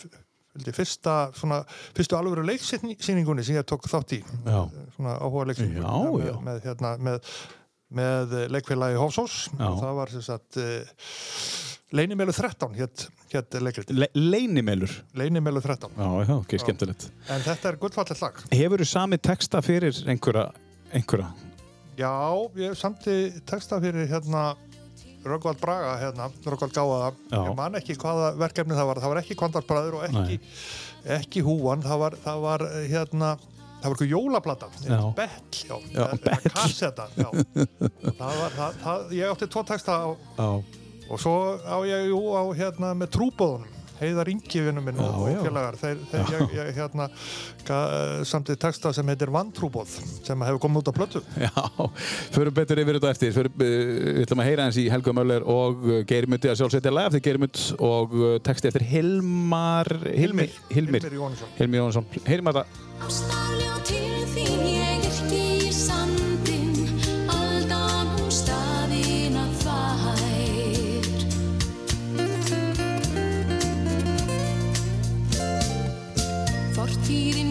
fyrsta, 0.74 1.16
svona, 1.34 1.62
fyrstu 1.96 2.18
alvöru 2.18 2.44
leiksýningunni 2.46 3.44
sem 3.46 3.58
ég 3.58 3.66
tók 3.66 3.88
þátt 3.90 4.16
í 4.18 4.20
já. 4.22 4.60
svona 4.94 5.18
áhuga 5.18 5.48
leiksýningunni 5.50 6.22
með, 6.22 6.40
með, 6.46 6.60
hérna, 6.68 6.94
með, 7.02 7.34
með 8.00 8.36
leikfélagi 8.54 9.00
Hósós 9.02 9.38
það 9.58 9.94
var 9.98 10.14
sem 10.14 10.26
sagt 10.28 10.60
uh, 10.62 11.08
Leinimelur 11.94 12.34
13 12.34 12.74
hétt 12.74 13.04
hét 13.30 13.56
leikriði. 13.62 13.94
Le 13.98 14.08
Leinimelur? 14.18 14.90
Leinimelur 15.14 15.62
13. 15.62 15.92
Já, 15.94 16.08
já, 16.26 16.34
ok, 16.40 16.54
skemmtilegt. 16.62 17.06
En 17.30 17.42
þetta 17.44 17.70
er 17.70 17.78
gullfallet 17.78 18.22
lag. 18.24 18.40
Hefur 18.50 18.82
þú 18.82 18.88
sami 18.90 19.18
texta 19.22 19.62
fyrir 19.62 20.00
einhverja, 20.10 20.48
einhverja 20.90 21.30
Já, 21.98 22.14
ég 22.59 22.74
samti 22.78 23.16
texta 23.46 23.78
fyrir 23.83 24.09
hérna 24.11 24.54
Röggvald 25.24 25.61
Braga, 25.61 25.94
hérna, 26.02 26.28
Röggvald 26.44 26.74
Gáða 26.76 27.12
ég 27.33 27.54
man 27.57 27.78
ekki 27.78 27.96
hvaða 27.96 28.35
verkefni 28.40 28.76
það 28.76 28.88
var. 28.90 29.00
Það 29.04 29.12
var 29.14 29.20
ekki 29.22 29.37
Kvandarsbræður 29.40 29.98
og 30.00 30.07
ekki, 30.09 30.38
ekki 31.18 31.44
Húan, 31.46 31.85
það 31.85 32.02
var, 32.02 32.16
það 32.24 32.42
var 32.44 32.64
hérna 32.90 33.30
það 33.85 33.85
var 33.85 33.94
eitthvað 33.94 34.12
jólaplata 34.14 34.68
Bell, 35.16 35.28
já, 35.52 35.76
já 35.92 36.04
Bell. 36.24 36.50
kasseta, 36.57 37.09
já. 37.20 37.28
Það 38.16 38.38
var, 38.40 38.54
það, 38.59 38.78
það, 38.85 39.07
ég 39.18 39.33
átti 39.35 39.48
tvo 39.52 39.64
texta 39.68 39.96
á, 40.00 40.09
og 40.44 41.20
svo 41.20 41.35
á 41.61 41.76
ég 41.88 42.09
jú 42.09 42.20
á 42.33 42.42
hérna 42.57 42.92
með 42.96 43.12
trúbóðunum 43.18 43.84
heiðar 44.00 44.26
yngiðinu 44.33 44.80
minn 44.85 44.98
já, 45.00 45.09
og 45.09 45.24
félagar 45.44 45.76
þeir, 45.80 45.98
þeir 46.11 46.24
ég, 46.35 46.42
ég 46.59 46.66
hérna 46.78 47.04
samtið 48.28 48.57
texta 48.64 48.88
sem 48.96 49.07
heitir 49.12 49.30
Vantrúbóð 49.35 49.90
sem 50.26 50.38
hefur 50.48 50.61
komið 50.66 50.78
út 50.83 50.90
á 50.90 50.94
plötu. 50.98 51.20
Já, 51.44 51.50
förum 52.35 52.54
betur 52.57 52.78
yfir 52.83 52.94
þetta 52.98 53.11
eftir. 53.14 53.30
Förum, 53.37 53.54
eh, 53.64 53.68
við 54.18 54.24
ætlum 54.26 54.42
að 54.44 54.50
heyra 54.50 54.62
hans 54.68 54.80
í 54.80 54.83
Helga 54.92 55.12
Möller 55.16 55.42
og 55.54 55.72
Geirmundi 56.11 56.46
að 56.50 56.59
sjálfsveitja 56.61 56.92
lag 56.94 57.07
eftir 57.11 57.24
Geirmund 57.28 57.57
og 57.78 58.07
eh, 58.18 58.22
texti 58.44 58.66
eftir 58.70 58.85
Hilmar 58.88 59.88
Hilmir 60.04 60.50
Hilmir, 60.70 61.00
Hilmir 61.00 61.14
Jónsson 61.20 61.48
Hilmir 61.59 61.78
Jónsson, 61.85 62.07
heyrim 62.28 62.48
að 62.52 62.57
það 62.62 62.68
Seated 77.14 77.43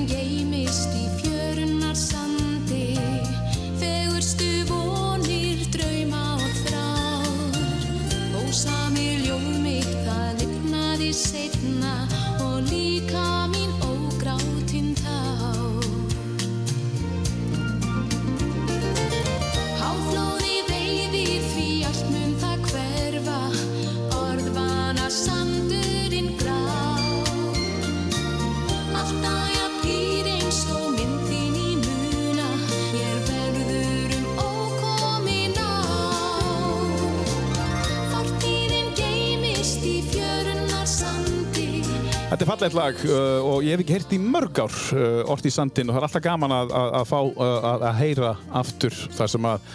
Þetta 42.34 42.46
er 42.48 42.50
fallegt 42.50 42.74
lag 42.74 43.02
uh, 43.06 43.44
og 43.46 43.60
ég 43.62 43.76
hef 43.76 43.82
ekki 43.84 43.94
heyrt 43.94 44.14
í 44.16 44.18
mörg 44.18 44.58
ár 44.58 44.74
uh, 44.98 45.20
orðið 45.30 45.52
í 45.52 45.54
sandin 45.54 45.92
og 45.92 45.94
það 45.94 46.00
er 46.00 46.06
alltaf 46.08 46.24
gaman 46.26 46.54
að, 46.56 46.72
að, 46.80 46.88
að 46.98 47.04
fá 47.06 47.20
uh, 47.20 47.42
að, 47.46 47.84
að 47.86 48.00
heyra 48.00 48.32
aftur 48.58 48.96
þar 49.14 49.30
sem 49.30 49.46
að 49.52 49.68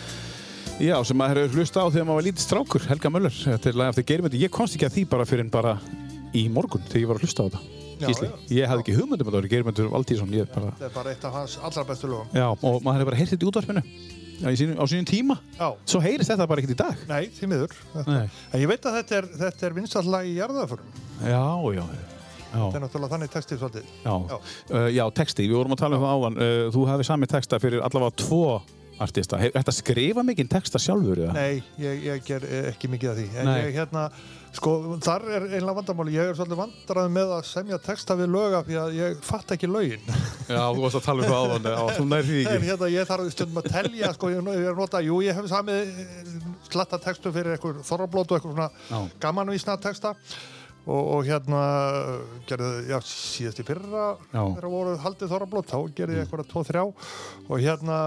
Já, 0.83 0.97
sem 1.07 1.19
maður 1.21 1.41
hefur 1.45 1.61
hlusta 1.61 1.83
á 1.83 1.87
þegar 1.87 2.09
maður 2.09 2.19
var 2.19 2.27
lítið 2.27 2.43
strákur, 2.45 2.85
Helga 2.87 3.11
Möller. 3.11 3.35
Þetta 3.35 3.71
er 3.71 3.79
lag 3.79 3.93
eftir 3.93 4.05
Geirmyndi. 4.11 4.41
Ég 4.43 4.53
komst 4.55 4.75
ekki 4.75 4.87
að 4.87 4.93
því 4.97 5.05
bara 5.11 5.27
fyrir 5.27 5.45
en 5.45 5.55
bara 5.55 5.77
í 6.35 6.45
morgun 6.55 6.85
þegar 6.87 7.03
ég 7.03 7.09
var 7.11 7.19
að 7.19 7.27
hlusta 7.27 7.43
á 7.43 7.47
þetta. 7.47 7.63
Já, 7.99 8.11
já. 8.11 8.35
Ég 8.55 8.71
hafði 8.71 8.85
ekki 8.85 8.99
hugmyndum 8.99 9.31
að 9.31 9.33
það 9.33 9.39
var 9.39 9.49
Geirmyndur 9.55 9.91
Valdísson. 9.95 10.35
Bara... 10.53 10.75
Þetta 10.75 10.91
er 10.91 10.95
bara 10.99 11.15
eitt 11.15 11.27
af 11.31 11.39
hans 11.39 11.57
allra 11.63 11.87
bestu 11.93 12.11
lögum. 12.11 12.35
Já, 12.35 12.47
og 12.55 12.79
maður 12.83 13.01
hefur 13.01 13.11
bara 13.13 13.23
heyrt 13.23 13.35
þetta 13.35 13.47
í 13.47 13.51
útvarpinu 13.53 13.87
á 14.79 14.85
sínum 14.91 15.09
tíma. 15.15 15.39
Já, 15.59 15.67
Svo 15.95 16.03
heyrist 16.03 16.31
þetta 16.31 16.51
bara 16.51 16.63
ekkert 16.63 16.75
í 16.75 16.83
dag. 16.83 17.09
nei, 17.11 17.25
því 17.39 17.55
miður. 17.55 17.81
En 18.07 18.63
ég 18.63 18.71
veit 18.71 18.87
að 18.87 19.01
þetta 19.01 19.19
er, 19.23 19.59
er 19.67 19.81
vinstallag 19.81 20.31
í 20.31 20.39
jarðaförum. 20.39 20.95
Já, 21.27 21.43
já. 21.75 21.87
Þetta 22.53 22.79
er 22.81 22.85
náttúrulega 22.87 23.13
þannig 23.15 23.33
textið 23.35 23.61
svolítið. 23.63 23.93
Já, 24.05 24.15
Já. 24.33 24.37
uh, 24.73 24.89
já 24.95 25.05
texti, 25.21 25.47
við 25.51 25.59
vorum 25.61 25.77
að 25.77 25.83
tala 25.85 25.99
um 26.01 26.07
það 26.07 26.17
áðan. 26.19 26.41
Uh, 26.43 26.65
þú 26.75 26.89
hefði 26.93 27.09
sami 27.13 27.31
texta 27.35 27.61
fyrir 27.63 27.85
allavega 27.85 28.17
tvo 28.25 28.43
artista. 28.99 29.39
Hefur 29.39 29.61
þetta 29.61 29.73
skrifa 29.77 30.23
mikinn 30.27 30.49
texta 30.51 30.81
sjálfur? 30.83 31.21
eða? 31.23 31.35
Nei, 31.37 31.61
ég, 31.79 32.01
ég 32.09 32.25
ger 32.27 32.43
eh, 32.49 32.65
ekki 32.73 32.89
mikið 32.91 33.11
af 33.13 33.19
því. 33.21 33.27
En 33.39 33.47
Nei. 33.47 33.59
ég 33.69 33.77
hérna, 33.79 34.03
sko, 34.57 34.73
þar 35.05 35.27
er 35.37 35.47
einlega 35.53 35.75
vandamáli. 35.77 36.17
Ég 36.17 36.33
er 36.33 36.35
svolítið 36.39 36.59
vandrað 36.65 37.13
með 37.15 37.35
að 37.37 37.45
semja 37.47 37.79
texta 37.85 38.17
við 38.19 38.33
löga 38.35 38.65
því 38.67 38.81
að 38.83 38.97
ég 38.99 39.23
fatt 39.29 39.55
ekki 39.55 39.71
lögin. 39.71 40.03
Já, 40.51 40.65
þú 40.75 40.83
varst 40.83 40.99
að 40.99 41.07
tala 41.07 41.23
um 41.23 41.31
það 41.31 41.55
áðan. 41.55 41.95
Þú 42.01 42.09
nær 42.11 42.27
því 42.27 42.41
En 42.43 42.53
ekki. 42.57 42.71
hérna, 42.73 42.91
ég 42.97 43.09
þarf 43.13 43.33
stundum 43.37 43.63
að 43.63 43.71
telja, 43.77 44.13
sko, 44.19 44.33
ég, 44.35 44.53
er 44.67 44.79
nota, 44.83 45.05
jú, 45.07 45.23
ég 45.29 45.39
hef 45.39 45.51
samið 45.55 46.05
eh, 46.09 46.37
slatta 46.73 46.99
textu 47.07 47.35
fyrir 47.39 47.55
einhver 47.55 47.79
þorrablót 47.87 48.35
og 48.35 48.41
einhver 48.41 48.57
svona 48.59 49.07
gamanvísna 49.23 49.79
texta 49.87 50.17
og, 50.89 51.03
og 51.15 51.29
hérna 51.29 51.63
gerði, 52.49 52.73
já, 52.89 52.99
síðast 53.05 53.61
í 53.61 53.67
fyrra 53.69 54.09
þegar 54.33 54.69
voru 54.73 54.97
haldið 55.03 55.33
þorrablót, 55.35 55.69
þá 55.69 55.79
gerði 55.99 56.19
ég 56.19 56.25
eitthvað 56.25 56.49
tvo, 56.49 56.65
þrjá. 56.69 56.85
Og 57.49 57.63
hérna 57.63 57.99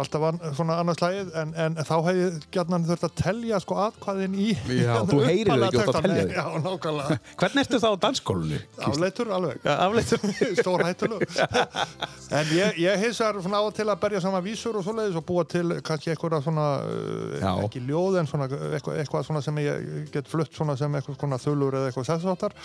alltaf 0.00 0.22
var 0.24 0.38
svona 0.56 0.76
annars 0.82 1.00
lagið 1.02 1.28
en, 1.38 1.52
en 1.64 1.76
þá 1.86 1.92
hef 2.08 2.16
ég 2.18 2.46
gætnan 2.54 2.86
þurft 2.88 3.06
að 3.08 3.12
telja 3.20 3.60
sko 3.62 3.76
atkvæðin 3.84 4.34
í 4.34 4.48
Já, 4.80 4.94
þú 5.06 5.18
heyrir 5.22 5.50
þig 5.52 5.66
ekki, 5.68 5.80
ert 5.84 5.90
að 5.92 6.06
telja 6.06 6.24
þig. 6.24 6.34
Já, 6.40 6.46
nákvæmlega, 6.64 7.18
Hvernig 7.42 7.62
ertu 7.64 7.80
þá 7.84 7.86
á 7.86 7.94
dansskólinu? 8.06 8.60
afleitur 8.88 9.32
alveg 9.38 9.68
Já, 9.68 9.74
afleitur. 9.86 10.26
stór 10.64 10.84
hættulug 10.88 11.24
en 12.34 12.52
ég, 12.56 12.80
ég 12.82 13.04
vegar 13.04 13.40
svona 13.44 13.62
á 13.62 13.64
og 13.64 13.72
til 13.76 13.88
að 13.88 14.02
berja 14.02 14.24
saman 14.24 14.44
vísur 14.44 14.80
og 14.80 14.86
svoleiðis 14.86 15.18
og 15.20 15.26
búa 15.28 15.46
til 15.48 15.76
kannski 15.86 16.12
eitthvað 16.14 16.40
svona 16.44 16.66
uh, 16.82 17.38
Já. 17.38 17.50
ekki 17.68 17.84
ljóð 17.86 18.20
en 18.22 18.30
svona 18.30 18.48
eitthvað, 18.50 19.00
eitthvað 19.02 19.26
svona 19.30 19.44
sem 19.46 19.62
ég 19.62 20.10
get 20.14 20.30
flutt 20.30 20.54
svona 20.56 20.76
sem 20.80 20.98
eitthvað 20.98 21.20
svona 21.20 21.40
þulur 21.42 21.78
eða 21.78 21.90
eitthvað 21.92 22.10
þess 22.10 22.30
áttar 22.34 22.56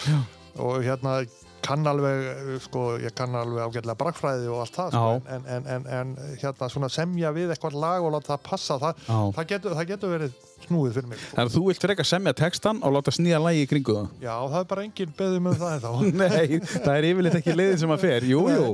og 0.58 0.82
hérna 0.84 1.20
kann 1.62 1.84
alveg, 1.92 2.60
sko, 2.64 2.84
ég 3.04 3.14
kann 3.14 3.36
alveg 3.36 3.66
ágætlega 3.68 3.98
brakfræði 4.00 4.48
og 4.50 4.62
allt 4.64 4.78
það 4.78 4.94
sko, 4.96 5.10
en, 5.36 5.44
en, 5.56 5.66
en, 5.76 5.88
en 6.00 6.14
hérna 6.42 6.70
svona 6.72 6.90
semja 6.90 7.34
við 7.36 7.52
eitthvað 7.54 7.76
lag 7.84 8.06
og 8.08 8.14
láta 8.16 8.34
það 8.38 8.46
passa 8.48 8.78
það, 8.80 9.04
það, 9.36 9.44
getur, 9.52 9.76
það 9.76 9.90
getur 9.94 10.14
verið 10.16 10.38
snúið 10.68 10.98
fyrir 10.98 11.10
mig 11.10 11.20
sko. 11.20 11.30
Þannig 11.36 11.50
að 11.50 11.56
þú 11.56 11.62
vilt 11.70 11.84
frekar 11.86 12.08
semja 12.10 12.34
textan 12.38 12.82
og 12.86 12.94
láta 12.96 13.14
snýja 13.16 13.40
lægi 13.44 13.64
í 13.64 13.70
kringu 13.70 13.96
það? 13.96 14.08
Já, 14.24 14.34
það 14.36 14.60
er 14.60 14.68
bara 14.72 14.84
engin 14.86 15.14
beðið 15.20 15.42
með 15.46 15.58
það 15.64 15.86
þá 15.86 15.92
Nei, 16.22 16.60
það 16.66 16.92
er 16.94 17.08
yfirleitt 17.10 17.38
ekki 17.40 17.56
leiðin 17.56 17.82
sem 17.84 17.94
að 17.96 18.04
fer. 18.04 18.28
Jú, 18.30 18.42
jú. 18.54 18.68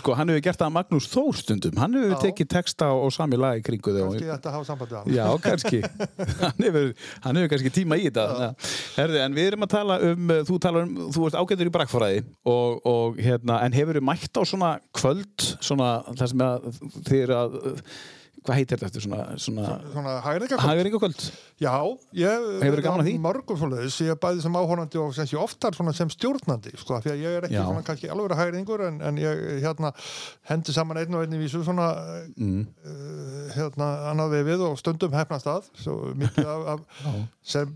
Sko, 0.00 0.16
hann 0.18 0.32
hefur 0.32 0.44
gert 0.46 0.60
það 0.62 0.70
að 0.70 0.76
Magnús 0.78 1.08
Þór 1.12 1.40
stundum. 1.40 1.80
Hann 1.82 1.98
hefur 1.98 2.14
Já. 2.14 2.18
tekið 2.26 2.50
texta 2.54 2.90
og 2.94 3.12
sami 3.14 3.40
lag 3.40 3.60
í 3.60 3.64
kringu 3.66 3.94
þau. 3.96 4.04
kannski 4.06 4.28
ég 4.28 4.34
ætti 4.36 4.50
að 4.50 4.56
hafa 4.58 4.68
samband 4.70 4.92
við 4.92 5.00
hann 5.00 5.16
Já, 5.16 5.26
kannski. 5.46 5.82
hann, 6.44 6.64
hefur, 6.66 6.88
hann 7.26 7.40
hefur 7.40 7.52
kannski 7.56 7.74
tíma 7.80 7.98
í 7.98 8.08
þetta. 8.08 8.52
Herði, 8.96 9.20
en 9.26 9.36
við 9.36 9.50
erum 9.52 9.66
að 9.66 9.74
tala 9.76 9.98
um, 10.08 10.32
þú 10.48 10.60
talar 10.62 10.88
um, 10.88 10.96
þú 11.12 11.28
ert 11.28 11.38
ágættur 11.42 11.70
í 11.70 11.74
brakfræði 11.74 12.24
og, 12.48 12.80
og 12.88 13.20
hérna, 13.22 13.60
en 13.66 13.76
hefur 13.76 14.00
þú 14.00 14.06
mætt 14.08 14.40
á 14.40 14.42
svona 14.48 14.72
kvöld, 14.96 15.48
svona, 15.60 15.92
hvað 18.42 18.58
heitir 18.58 18.78
þetta 18.80 18.88
eftir 18.90 19.04
svona, 19.06 19.24
svona, 19.38 19.74
Svona 19.92 20.14
hægringa 20.24 20.58
hagringakvöld? 20.62 21.24
Já, 21.62 21.74
ég 22.18 22.46
Hefurðu 22.62 22.84
gaman 22.86 23.02
að 23.04 23.08
því? 23.08 23.14
Mörgum 23.22 23.60
svoleiðis, 23.60 23.98
ég 24.02 24.14
er 24.14 24.20
bæði 24.22 24.42
sem 24.44 24.58
áhorandi 24.58 25.00
og 25.02 25.14
sem 25.16 25.30
oftar 25.38 25.78
sem 25.94 26.10
stjórnandi, 26.16 26.74
sko, 26.80 26.98
því 27.04 27.12
að 27.14 27.22
ég 27.22 27.36
er 27.38 27.46
ekki 27.48 27.58
Já. 27.58 27.62
svona 27.68 27.84
kannski 27.86 28.10
alveg 28.12 28.36
hægringur 28.40 28.86
en, 28.88 29.00
en 29.02 29.20
ég 29.22 29.44
hérna 29.62 29.92
hendi 30.50 30.74
saman 30.74 31.00
einn 31.02 31.14
og 31.14 31.22
einn 31.26 31.38
í 31.38 31.42
vísu 31.44 31.62
svona 31.62 31.90
Mm. 32.32 32.66
uh, 32.86 33.48
hérna 33.54 33.88
annað 34.10 34.34
við 34.36 34.44
við 34.52 34.66
og 34.66 34.78
stundum 34.80 35.12
hefnast 35.14 35.46
að, 35.50 35.66
svo 35.78 35.96
mikið 36.16 36.48
af, 36.48 36.68
af 36.72 37.16
sem 37.42 37.72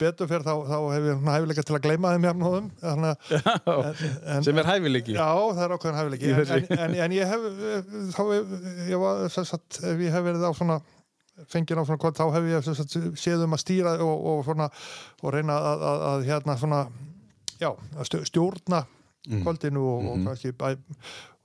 betur 0.00 0.28
fyrir 0.30 0.44
þá, 0.46 0.54
þá 0.70 0.76
hef 0.94 1.04
ég 1.10 1.16
svona 1.18 1.34
hæfileika 1.36 1.64
til 1.68 1.76
að 1.76 1.82
gleyma 1.84 2.12
þeim 2.14 2.26
jafnóðum 2.28 2.68
Sem 4.44 4.60
er 4.62 4.68
hæfileiki? 4.70 5.16
Já, 5.16 5.26
það 5.56 5.64
er 5.66 5.74
ákveðin 5.76 5.98
hæfileiki 5.98 6.30
en, 6.32 6.70
en, 6.78 6.94
en, 7.04 7.14
ég 7.18 7.28
hef 7.28 7.44
eh, 7.50 7.90
þá 8.14 8.22
hef, 8.30 8.54
ég 8.90 9.02
var 9.02 9.26
sagt, 9.34 9.80
ef 9.84 10.00
ég 10.06 10.14
hef 10.14 10.24
verið 10.26 10.46
á 10.48 10.52
svona 10.56 10.78
fengið 11.50 11.80
á 11.80 11.84
svona 11.88 12.00
kvöld, 12.02 12.16
þá 12.20 12.26
hef 12.36 12.48
ég 12.50 12.70
sagt, 12.70 12.96
séð 13.20 13.44
um 13.46 13.56
að 13.56 13.62
stýra 13.64 13.92
og, 14.04 14.16
og, 14.32 14.40
svona, 14.48 14.70
og 15.24 15.34
reyna 15.36 15.56
að, 15.72 15.84
að, 15.90 16.06
að 16.12 16.24
hérna 16.30 16.56
svona 16.60 16.80
já, 17.60 17.70
stjórna 18.30 18.86
Mm. 19.28 19.42
kvöldinu 19.44 19.82
og, 19.84 19.98
Mhm. 20.00 20.08
og 20.08 20.20
kannski 20.30 20.50
bæ, 20.56 20.70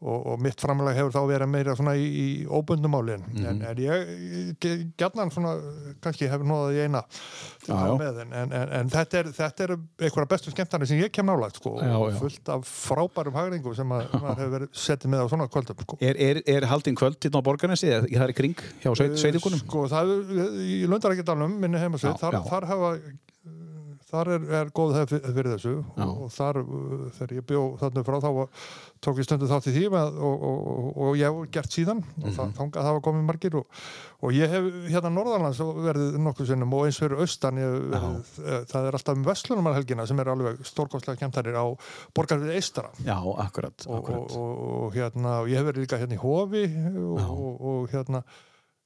og, 0.05 0.25
og 0.33 0.41
mitt 0.45 0.61
framlega 0.61 0.99
hefur 0.99 1.13
þá 1.15 1.21
verið 1.31 1.49
meira 1.49 1.73
svona 1.77 1.95
í, 1.97 2.05
í 2.05 2.27
óbundumálin 2.45 3.23
Mhm. 3.25 3.45
en, 3.49 3.61
en 3.71 3.79
ég 3.81 4.65
gætnan 4.99 5.31
svona 5.33 5.55
kannski 6.03 6.29
hefur 6.29 6.45
nóðað 6.47 6.77
í 6.77 6.83
eina 6.85 7.01
til 7.65 7.73
með 7.99 8.21
en, 8.25 8.33
en, 8.43 8.53
en, 8.79 8.91
þetta 8.93 9.19
er, 9.23 9.31
er 9.65 9.73
einhverja 10.05 10.29
bestu 10.35 10.53
skemmtarnir 10.53 10.89
sem 10.91 11.01
ég 11.01 11.11
kem 11.15 11.25
nálægt 11.29 11.57
sko, 11.61 11.75
fullt 12.19 12.51
af 12.53 12.67
frábærum 12.69 13.35
hagringum 13.39 13.75
sem 13.77 13.95
að, 13.97 14.07
maður 14.21 14.39
hefur 14.43 14.53
verið 14.59 14.81
settið 14.85 15.13
með 15.15 15.25
á 15.25 15.27
svona 15.33 15.49
kvöldum 15.51 15.81
sko. 15.85 15.97
Er, 16.05 16.19
er, 16.29 16.41
er 16.55 16.69
haldinn 16.69 16.97
kvöld 16.99 17.17
hérna 17.25 17.41
á 17.41 17.47
Borgarnesi 17.49 17.89
eða 17.91 18.07
það 18.11 18.27
er 18.29 18.35
í 18.35 18.39
kring 18.41 18.55
hjá 18.83 18.91
sveit, 18.95 19.17
sveitingunum? 19.21 19.63
Sko, 19.65 19.85
það 19.91 20.13
er 20.15 20.59
í 20.65 20.79
Lundarækjadalum, 20.91 21.57
minni 21.65 21.81
heimasveit, 21.81 22.19
þar, 22.21 22.39
þar 22.45 22.69
hafa 22.71 22.91
þar 24.15 24.32
er, 24.38 24.47
er 24.62 24.71
góð 24.80 24.95
hefð 25.01 25.13
fyrir, 25.36 25.51
þessu 25.56 25.73
og, 25.84 26.12
og 26.25 26.34
þar, 26.34 26.60
uh, 26.63 27.06
þegar 27.19 27.36
ég 27.38 27.45
bjó 27.51 27.63
þarna 27.84 28.04
frá 28.08 28.17
þá 28.23 28.30
var- 28.39 28.65
tók 29.06 29.19
ég 29.21 29.28
stundu 29.28 29.45
þátt 29.51 29.67
í 29.69 29.73
því 29.75 29.84
með, 29.93 30.15
og, 30.17 30.45
og, 30.49 30.62
og, 30.71 30.86
og 31.06 31.17
ég 31.19 31.28
hef 31.30 31.51
gert 31.54 31.75
síðan 31.75 31.99
og 32.01 32.23
Mhm. 32.25 32.34
það, 32.39 32.54
þangað 32.58 32.88
hafa 32.89 33.01
komið 33.06 33.25
margir 33.28 33.58
og, 33.60 33.67
og 34.25 34.32
ég 34.34 34.49
hef 34.49 34.69
hérna 34.89 35.12
norðanlands 35.13 35.60
verið 35.62 36.15
nokkuð 36.25 36.49
sinnum 36.49 36.73
og 36.73 36.88
eins 36.88 36.97
fyrir 37.04 37.21
austan 37.21 37.60
eh, 37.62 38.63
það 38.71 38.88
er 38.89 38.97
alltaf 38.97 39.13
um 39.19 39.25
Vestlunumarhelgina 39.28 40.08
sem 40.10 40.19
er 40.23 40.32
alveg 40.34 40.63
stórkostlega 40.65 41.19
kemtarir 41.21 41.54
á 41.60 41.65
borgarfið 42.17 42.56
Eistara 42.58 42.89
Já, 43.06 43.19
akkurat, 43.45 43.86
og, 43.86 43.93
og, 43.93 44.01
akkurat. 44.01 44.36
og, 44.39 44.89
hérna 44.97 45.36
ég 45.51 45.60
hef 45.62 45.69
verið 45.69 45.86
líka 45.86 46.01
hérna 46.01 46.17
í 46.17 46.23
Hofi 46.23 46.65
og, 46.65 47.19
Já. 47.19 47.30
og, 47.30 47.62
og 47.75 47.89
hérna 47.93 48.23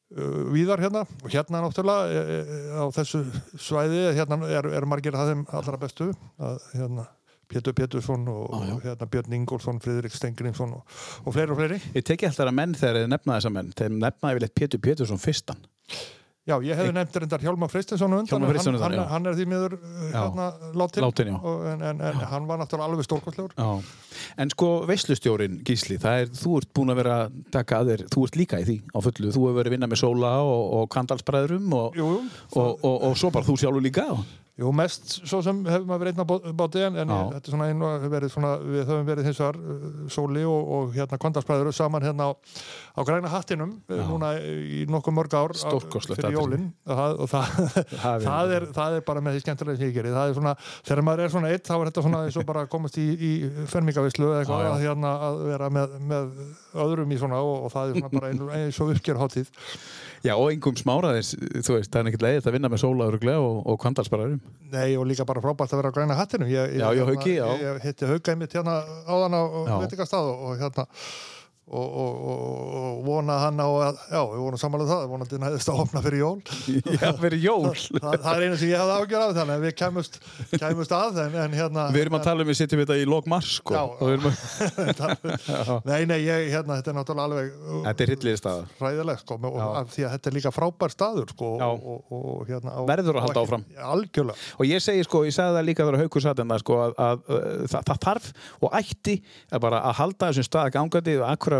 víðar 0.09 0.81
hérna 0.81 1.03
og 1.05 1.29
hérna 1.29 1.61
náttúrulega 1.61 2.09
e, 2.09 2.41
e, 2.41 2.59
á 2.81 2.85
þessu 2.95 3.21
svæði 3.61 4.07
hérna 4.17 4.39
er, 4.49 4.69
er 4.79 4.87
margir 4.89 5.13
að 5.13 5.33
þeim 5.33 5.43
allra 5.53 5.79
bestu 5.81 6.09
að 6.41 6.61
hérna 6.73 7.05
Pétur 7.49 7.73
Pétursson 7.73 8.27
og, 8.29 8.49
já. 8.53 8.73
og 8.75 8.81
hérna 8.85 9.09
Björn 9.09 9.35
Ingólfsson, 9.39 9.81
Friðrik 9.81 10.13
Stengrinsson 10.13 10.75
og, 10.77 10.97
og 11.25 11.33
fleiri 11.33 11.53
og 11.53 11.57
fleiri. 11.57 11.79
Ég 11.97 12.05
teki 12.05 12.27
alltaf 12.29 12.45
að 12.45 12.57
menn 12.59 12.75
þegar 12.77 12.99
þið 12.99 13.11
nefna 13.13 13.37
þessa 13.37 13.53
menn 13.55 13.71
þeir 13.77 13.95
nefna 13.95 14.33
yfirleitt 14.33 14.57
Pétur 14.57 14.81
Pétursson 14.85 15.21
fyrstan 15.21 15.63
Já, 16.47 16.55
ég 16.65 16.77
hefði 16.79 16.93
nefnt 16.95 17.17
reyndar 17.19 17.43
Hjálmar 17.43 17.69
Fristinsson 17.69 18.13
á 18.15 18.17
undan, 18.23 18.45
hann, 18.47 18.77
hann, 18.81 18.95
hann 19.11 19.29
er 19.29 19.35
því 19.37 19.45
miður 19.51 19.75
uh, 19.75 19.97
hérna 20.13 20.47
látin, 20.79 21.03
Látinn, 21.03 21.29
já. 21.29 21.37
og, 21.37 21.65
en, 21.69 21.83
en, 21.91 22.01
en 22.09 22.23
hann 22.31 22.47
var 22.49 22.61
náttúrulega 22.61 22.87
alveg 22.89 23.05
stórkostlegur. 23.05 23.53
Já. 23.53 24.23
En 24.41 24.53
sko 24.55 24.69
veislustjórin 24.89 25.59
Gísli, 25.67 25.99
er, 25.99 26.31
þú 26.39 26.55
ert 26.61 26.71
búin 26.73 26.93
að 26.95 27.01
vera 27.03 27.17
taka 27.53 27.83
að 27.83 27.91
þér, 27.91 28.05
þú 28.15 28.25
ert 28.25 28.39
líka 28.39 28.61
í 28.63 28.67
því 28.69 28.77
á 28.95 28.99
fullu, 29.05 29.33
þú 29.35 29.45
hefur 29.45 29.59
verið 29.59 29.69
að 29.69 29.75
vinna 29.77 29.91
með 29.91 30.01
Sóla 30.01 30.33
og, 30.47 30.63
og 30.79 30.89
Kandalsbræðurum 30.95 31.75
og, 31.83 31.99
og, 32.07 32.69
og, 32.79 32.95
og 33.11 33.19
svo 33.19 33.33
bara 33.35 33.45
þú 33.45 33.59
sjálfur 33.59 33.85
líka 33.85 34.07
Jú, 34.59 34.71
mest 34.75 35.13
svo 35.23 35.39
sem 35.45 35.59
hefur 35.69 35.85
maður 35.87 36.01
verið 36.03 36.17
einn 36.17 36.23
á 36.23 36.27
bá- 36.27 36.53
báti 36.59 36.81
en, 36.83 36.97
en 36.99 37.11
þetta 37.31 37.39
er 37.47 37.53
svona 37.53 37.67
einu 37.71 37.87
að 37.87 38.05
við 38.09 38.81
höfum 38.89 39.05
verið 39.07 39.27
hins 39.29 39.39
vegar 39.39 39.59
uh, 39.59 39.85
Sóli 40.11 40.41
og, 40.49 40.71
og 40.75 40.89
hérna 40.97 41.19
Kvandarsbræður 41.21 41.69
saman 41.77 42.03
hérna 42.03 42.27
á, 42.27 42.31
á 42.35 43.01
græna 43.07 43.31
hattinum 43.31 43.71
uh, 43.87 43.95
Já. 43.95 44.03
núna 44.09 44.31
í 44.43 44.81
nokkuð 44.91 45.15
mörg 45.15 45.35
ár 45.39 45.53
fyrir 45.55 46.01
atriði. 46.11 46.33
jólin. 46.35 46.65
Og, 46.89 47.23
það, 47.31 47.53
það, 48.03 48.25
Það 48.27 48.53
er, 48.57 48.67
það 48.75 48.97
er 48.99 49.05
bara 49.07 49.23
með 49.23 49.37
því 49.37 49.43
skemmtilega 49.45 49.79
sem 49.79 49.87
ég 49.89 49.95
gerir 49.99 50.17
það 50.17 50.33
er 50.33 50.37
svona, 50.41 50.55
þegar 50.89 51.03
maður 51.07 51.23
er 51.27 51.33
svona 51.37 51.53
eitt 51.55 51.69
þá 51.69 51.73
er 51.79 51.91
þetta 51.91 52.05
svona 52.09 52.21
eins 52.27 52.39
og 52.43 52.47
bara 52.49 52.65
komast 52.75 52.99
í, 52.99 53.07
í 53.15 53.31
fermingavislu 53.71 54.27
eða 54.33 54.43
eitthvað 54.43 54.67
að, 54.73 54.83
hérna, 54.83 55.13
að 55.29 55.41
vera 55.53 55.71
með, 55.79 55.95
með 56.11 56.29
öðrum 56.89 57.15
í 57.15 57.21
svona 57.23 57.39
og, 57.45 57.55
og 57.69 57.73
það 57.77 57.93
er 57.95 57.99
svona 58.03 58.13
bara 58.19 58.33
eins, 58.59 58.81
og 58.83 58.93
uppgjör 58.97 59.23
hátíð 59.23 59.53
Já, 60.25 60.33
og 60.35 60.49
engum 60.51 60.75
smáraðis, 60.75 61.29
þú 61.63 61.77
veist, 61.77 61.91
það 61.93 61.99
er 62.01 62.09
ekkert 62.11 62.23
leiðið 62.25 62.47
að 62.49 62.55
vinna 62.57 62.71
með 62.73 62.81
Sóla 62.83 63.05
öruglega 63.07 63.39
og, 63.39 63.59
og 63.71 63.77
Kandalsbræðurum 63.83 64.41
Nei 64.73 64.97
og 64.99 65.05
líka 65.07 65.25
bara 65.29 65.43
frábært 65.43 65.71
að 65.73 65.79
vera 65.79 65.91
á 65.91 65.95
græna 65.95 66.17
hattinum 66.19 66.49
ég, 66.51 66.73
ég, 66.75 66.81
Já, 66.83 66.89
já, 66.97 67.03
Hauki, 67.07 67.35
já. 67.37 67.45
ég, 67.55 67.63
ég 67.69 67.85
hitti 67.87 68.09
Hauka 68.09 68.33
einmitt 68.35 68.55
hérna 68.57 68.79
áðan 69.07 69.37
á 69.39 69.41
Já. 69.47 69.75
veitingastað 69.85 70.27
og, 70.33 70.43
og 70.49 70.59
hérna 70.59 70.85
og, 71.69 71.89
og, 72.01 72.13
og 72.79 73.01
vona 73.05 73.35
hann 73.43 73.61
á 73.61 73.67
að, 73.69 73.99
já, 74.09 74.19
við 74.31 74.41
vonum 74.43 74.61
samanlega 74.61 74.89
það, 74.89 75.03
vonandi 75.13 75.39
næðist 75.43 75.71
að 75.71 75.81
opna 75.83 76.03
fyrir 76.05 76.23
jól. 76.23 76.37
Já, 76.99 77.09
fyrir 77.19 77.43
jól. 77.43 77.69
það, 77.69 78.15
það 78.23 78.29
er 78.31 78.45
einu 78.45 78.57
sem 78.59 78.71
ég 78.71 78.81
hafði 78.81 78.95
ágjör 78.99 79.23
af 79.23 79.33
þannig 79.37 79.53
að 79.53 79.65
við 79.65 79.73
kemust, 79.79 80.17
kemust 80.55 80.95
að, 80.95 81.19
en, 81.23 81.37
en 81.43 81.55
hérna... 81.59 81.85
Við 81.93 82.03
erum 82.05 82.17
að 82.17 82.25
tala 82.25 82.43
um 82.43 82.49
við 82.49 82.57
sittum 82.59 82.81
þetta 82.81 82.97
í 82.97 83.05
lók 83.09 83.29
mars, 83.29 83.51
sko. 83.59 83.77
Að... 83.77 84.25
nei, 85.89 86.01
nei, 86.09 86.17
ég, 86.25 86.47
hérna, 86.55 86.79
þetta 86.79 86.93
er 86.93 86.97
náttúrulega 86.97 87.27
alveg... 87.29 87.53
Þetta 87.85 88.05
er 88.05 88.13
hilliði 88.15 88.41
staða. 88.41 88.65
Ræðilegt, 88.81 89.23
sko, 89.25 89.39
og 89.49 89.93
því 89.93 90.07
að 90.07 90.15
þetta 90.15 90.31
er 90.31 90.37
líka 90.39 90.53
frábær 90.55 90.95
staður, 90.95 91.33
sko, 91.35 91.53
og, 91.69 92.11
og 92.17 92.49
hérna... 92.49 92.75
Á, 92.75 92.81
Verður 92.89 93.21
að 93.21 93.27
halda 93.27 93.39
á 93.39 93.45
áfram. 93.45 93.67
Algjörlega. 93.93 94.49
Og 94.57 94.69
ég 94.69 94.83
segi 94.83 95.05
sko, 95.05 95.23
ég 95.27 95.35
sagði 95.35 95.59
það 95.59 95.69
líka 95.69 95.87
Haukur 95.99 96.23
satt 96.23 96.39
en 96.41 96.51
það 96.53 96.61
sko 96.63 96.77
að, 96.83 96.93
að, 97.03 97.23
að 97.29 97.63
það, 97.71 97.81
það 97.89 97.99
þarf 98.05 98.27
og 98.59 98.75
ætti 98.79 99.15
að 99.49 99.63
bara 99.65 99.81
að 99.89 99.97
halda 99.99 100.29
þessum 100.29 100.47
stað 100.47 100.69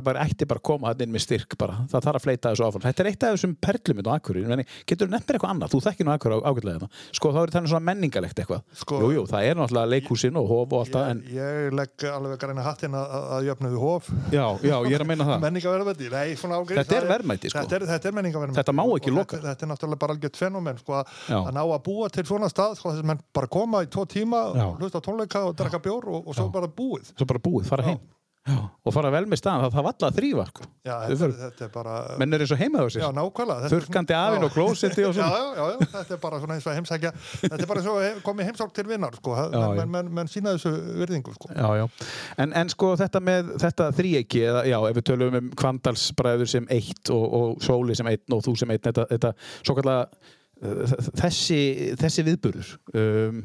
bara 0.05 0.23
ætti 0.25 0.47
bara 0.49 0.59
að 0.61 0.67
koma 0.69 0.93
inn 0.99 1.13
með 1.13 1.23
styrk 1.25 1.55
bara. 1.59 1.79
Það 1.91 2.05
þarf 2.07 2.19
að 2.19 2.25
fleita 2.25 2.51
þessu 2.53 2.65
áfram. 2.67 2.83
Þetta 2.87 3.03
er 3.03 3.09
eitt 3.11 3.23
af 3.27 3.35
þessum 3.35 3.55
perlum 3.59 4.01
á 4.05 4.11
Akureyri. 4.15 4.65
Getur 4.89 5.09
mér 5.11 5.23
eitthvað 5.23 5.51
annað? 5.53 5.73
Þú 5.73 5.81
þekkir 5.87 6.07
nú 6.07 6.13
Akureyri 6.13 6.45
ágætlega 6.49 6.79
þetta. 6.79 6.89
Sko 7.19 7.31
þá 7.33 7.39
er 7.41 7.53
þetta 7.53 7.71
svona 7.73 7.85
menningalegt 7.89 8.41
eitthvað. 8.43 8.63
Sko- 8.83 9.01
jú, 9.03 9.09
jú, 9.17 9.23
það 9.29 9.47
er 9.49 9.59
náttúrulega 9.59 9.91
leikhúsin 9.93 10.39
og 10.39 10.49
hof 10.49 10.73
og 10.73 10.83
allt 10.83 10.95
það 10.95 11.09
en 11.13 11.23
Ég, 11.29 11.73
legg 11.79 12.05
alveg 12.09 12.39
græna 12.41 12.65
hattin 12.65 12.97
að, 12.97 13.15
að 13.37 13.49
jöfnu 13.49 13.71
við 13.73 13.79
hof. 13.83 14.09
já, 14.33 14.45
já, 14.63 14.75
ég 14.89 14.95
er 14.97 15.05
að 15.05 15.09
meina 15.11 15.27
það. 15.29 15.41
Menningaverðmætti, 15.45 16.09
nei, 16.13 16.35
svona 16.39 16.59
ágrið. 16.59 16.81
Þetta 16.81 16.99
er 16.99 17.09
verðmæti, 17.13 17.51
sko. 17.53 17.63
Þetta 17.63 17.79
er, 17.79 17.87
þetta 17.93 18.13
er. 18.13 18.53
Þetta 18.59 18.75
má 18.75 18.83
ekki 18.95 19.13
loka. 19.15 19.37
Þetta, 19.39 19.53
þetta 19.53 19.67
er 19.67 19.71
náttúrulega 19.73 20.01
bara 20.03 20.15
algjört 20.17 20.39
fenómen, 20.39 20.79
sko, 20.81 20.99
að, 20.99 21.51
ná 21.55 21.61
að 21.63 21.81
búa 21.89 22.09
til 22.13 22.25
svona 22.29 22.49
stað, 22.51 22.77
sko, 22.79 22.95
bara 23.35 23.51
koma 23.51 23.83
í 23.85 23.89
tvo 23.91 24.05
tíma, 24.09 24.43
hlusta 24.79 25.01
tónleika 25.03 25.45
og 25.47 25.57
drakka 25.59 25.81
bjór 25.83 26.09
og, 26.09 26.29
og 26.29 26.37
svo 26.37 26.49
bara 26.53 26.69
búið. 26.71 27.13
Svo 27.15 27.27
bara 27.29 27.43
búið, 27.43 27.67
fara 27.69 27.89
heim. 27.91 28.01
Já. 28.47 28.55
Og 28.87 28.93
fara 28.95 29.09
vel 29.13 29.25
með 29.29 29.37
staðan, 29.41 29.65
það 29.67 29.73
þarf 29.75 29.87
alla 29.89 30.07
að 30.09 30.15
þrýfa 30.17 30.43
sko. 30.49 30.63
Já, 30.87 30.93
þetta, 31.09 31.27
þetta 31.41 31.65
er 31.65 31.71
bara... 31.73 31.95
Menn 32.21 32.33
er 32.33 32.43
eins 32.45 32.53
og 32.55 32.61
heima 32.61 32.79
á 32.81 32.85
Já, 32.87 32.93
sér. 32.95 33.03
svona- 33.03 34.29
afinn 34.29 34.45
og 34.47 34.53
klósetti 34.55 35.03
og 35.05 35.13
svona. 35.17 35.27
já, 35.35 35.59
já, 35.59 35.89
þetta 35.91 36.15
er 36.15 36.21
bara 36.23 36.39
svona 36.41 36.55
eins 36.55 36.65
og 36.71 36.77
heimsækja 36.79 37.11
þetta 37.43 37.59
er 37.59 37.69
bara 37.69 37.83
eins 37.83 37.89
og 37.91 38.23
komið 38.25 38.49
heimsálk 38.49 38.73
til 38.79 38.87
vinnar 38.89 39.17
sko. 39.19 39.35
Menn, 39.77 39.91
menn, 39.93 40.09
menn 40.21 40.31
sína 40.31 40.55
þessu 40.55 40.71
virðingu 41.03 41.35
sko. 41.35 41.51
En, 42.41 42.55
en 42.63 42.71
sko 42.73 42.93
þetta 43.03 43.21
með 43.27 43.51
þetta 43.65 43.89
þríegi, 43.99 44.41
eða 44.49 44.63
já, 44.71 44.77
ef 44.89 44.97
við 45.01 45.07
tölum 45.11 45.37
um 45.43 45.51
Kvandalsbræður 45.59 46.49
sem 46.55 46.71
eitt 46.73 47.11
og, 47.13 47.27
og 47.41 47.61
Sóli 47.67 47.99
sem 47.99 48.09
einn 48.09 48.37
og 48.39 48.41
þú 48.47 48.55
sem 48.63 48.71
einn, 48.73 48.81
þetta, 48.87 49.05
þetta 49.13 49.33
svo 49.59 49.77
kallega 49.77 50.07
uh, 50.63 50.97
þessi, 51.21 51.61
þessi 52.01 52.25
viðburður 52.31 52.73
um, 52.95 53.43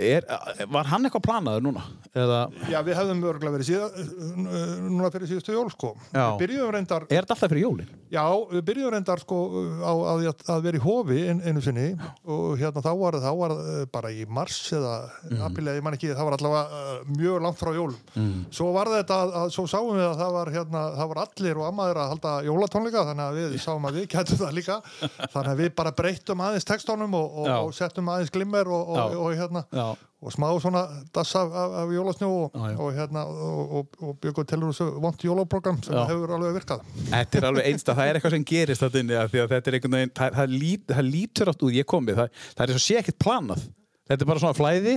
er, 0.00 0.26
var 0.72 0.88
hann 0.90 1.06
eitthvað 1.06 1.26
planaður 1.26 1.66
núna? 1.68 1.84
Eða, 2.10 2.40
Já, 2.70 2.80
við 2.86 2.96
hefðum 2.98 3.24
örgulega 3.30 3.56
verið 3.58 3.68
síðan 3.70 4.46
núna 4.90 5.10
fyrir 5.14 5.30
síðustu 5.30 5.54
jól 5.54 5.68
sko. 5.72 5.94
Já. 6.14 6.26
Reyndar 6.70 7.06
er 7.06 7.22
þetta 7.22 7.36
alltaf 7.36 7.52
fyrir 7.52 7.64
jólin? 7.66 7.90
Já, 8.10 8.24
við 8.50 8.64
byrjuðum 8.66 8.94
reyndar 8.96 9.22
sko 9.22 9.38
á 9.86 9.92
að, 10.12 10.24
að 10.50 10.64
vera 10.64 10.80
í 10.80 10.82
hofi 10.82 11.18
ein, 11.30 11.42
einu 11.46 11.62
sinni 11.62 11.86
og 12.26 12.56
hérna 12.58 12.82
þá 12.82 12.90
var 12.98 13.18
það 13.22 13.44
eh, 13.54 13.84
bara 13.92 14.10
í 14.10 14.24
mars 14.26 14.58
eða 14.74 14.94
mm. 15.28 15.42
apríl 15.46 15.66
eða 15.68 15.78
ég 15.78 15.86
man 15.86 15.96
ekki, 15.96 16.10
það 16.16 16.28
var 16.28 16.36
allavega 16.36 16.80
uh, 16.80 17.12
mjög 17.14 17.44
langt 17.44 17.60
frá 17.60 17.70
jólum. 17.76 17.98
Mm. 18.16 18.40
Svo 18.54 18.70
var 18.74 18.90
þetta 18.90 19.20
að, 19.26 19.52
svo 19.54 19.66
sáum 19.70 19.92
við 19.94 20.06
að 20.08 20.16
það 20.22 20.34
var 20.38 20.52
hérna, 20.56 20.84
það 20.98 21.12
var 21.12 21.22
allir 21.24 21.60
og 21.60 21.68
ammaður 21.68 22.02
að 22.02 22.12
halda 22.14 22.34
jólatónleika 22.48 23.06
þannig 23.10 23.26
að 23.26 23.40
við 23.40 23.56
sáum 23.62 23.88
að 23.88 24.00
við 24.00 24.08
gætum 24.14 24.40
það 24.40 24.56
líka 24.58 24.78
þannig 25.00 25.52
að 25.52 25.62
við 25.62 25.72
bara 25.78 25.94
breyttum 26.00 26.44
aðeins 26.44 26.68
textónum 26.68 27.16
og, 27.18 27.38
og, 27.42 27.50
Já. 27.50 27.56
og 27.60 27.74
settum 27.76 28.10
aðeins 28.12 28.34
glimmer 28.34 28.70
og, 28.70 28.90
Já. 28.90 29.02
og, 29.04 29.16
og, 29.20 29.38
hérna 29.38 29.64
Já. 29.70 29.86
Og 30.20 30.32
smá 30.34 30.48
svona 30.60 30.82
dass 31.14 31.32
af, 31.34 31.48
af, 31.48 31.74
af 31.82 31.92
jólasnjó 31.94 32.28
og, 32.28 32.50
já. 32.54 32.76
og 32.76 32.92
hérna 32.92 33.22
og, 33.24 33.72
og, 33.78 33.86
og 34.04 34.18
byggum 34.20 34.46
til 34.46 34.60
þessu 34.66 34.88
vont 35.00 35.24
jólaprogram 35.24 35.78
sem 35.82 35.94
Já. 35.94 36.04
hefur 36.10 36.34
alveg 36.36 36.58
virkað. 36.58 36.82
Þetta 37.08 37.38
er 37.38 37.46
alveg 37.48 37.68
einsta, 37.70 37.94
það 37.96 38.08
er 38.08 38.18
eitthvað 38.18 38.34
sem 38.36 38.44
gerist 38.44 38.84
þetta 38.84 39.00
inni 39.00 39.16
af 39.16 39.30
því 39.32 39.42
að 39.44 39.54
þetta 39.54 39.70
er 39.70 39.78
einhvern 39.78 39.96
veginn, 39.96 40.12
það, 40.20 40.36
það, 40.40 40.56
lít, 40.64 40.84
það 40.90 41.08
lítur 41.14 41.52
átt 41.52 41.64
út, 41.64 41.72
ég 41.72 41.88
komið, 41.88 42.20
það, 42.20 42.44
það 42.58 42.66
er 42.66 42.76
svo 42.76 42.84
sé 42.84 42.98
ekkert 43.00 43.20
planað. 43.24 43.64
Þetta 44.10 44.26
er 44.26 44.30
bara 44.32 44.44
svona 44.44 44.58
flæði 44.58 44.96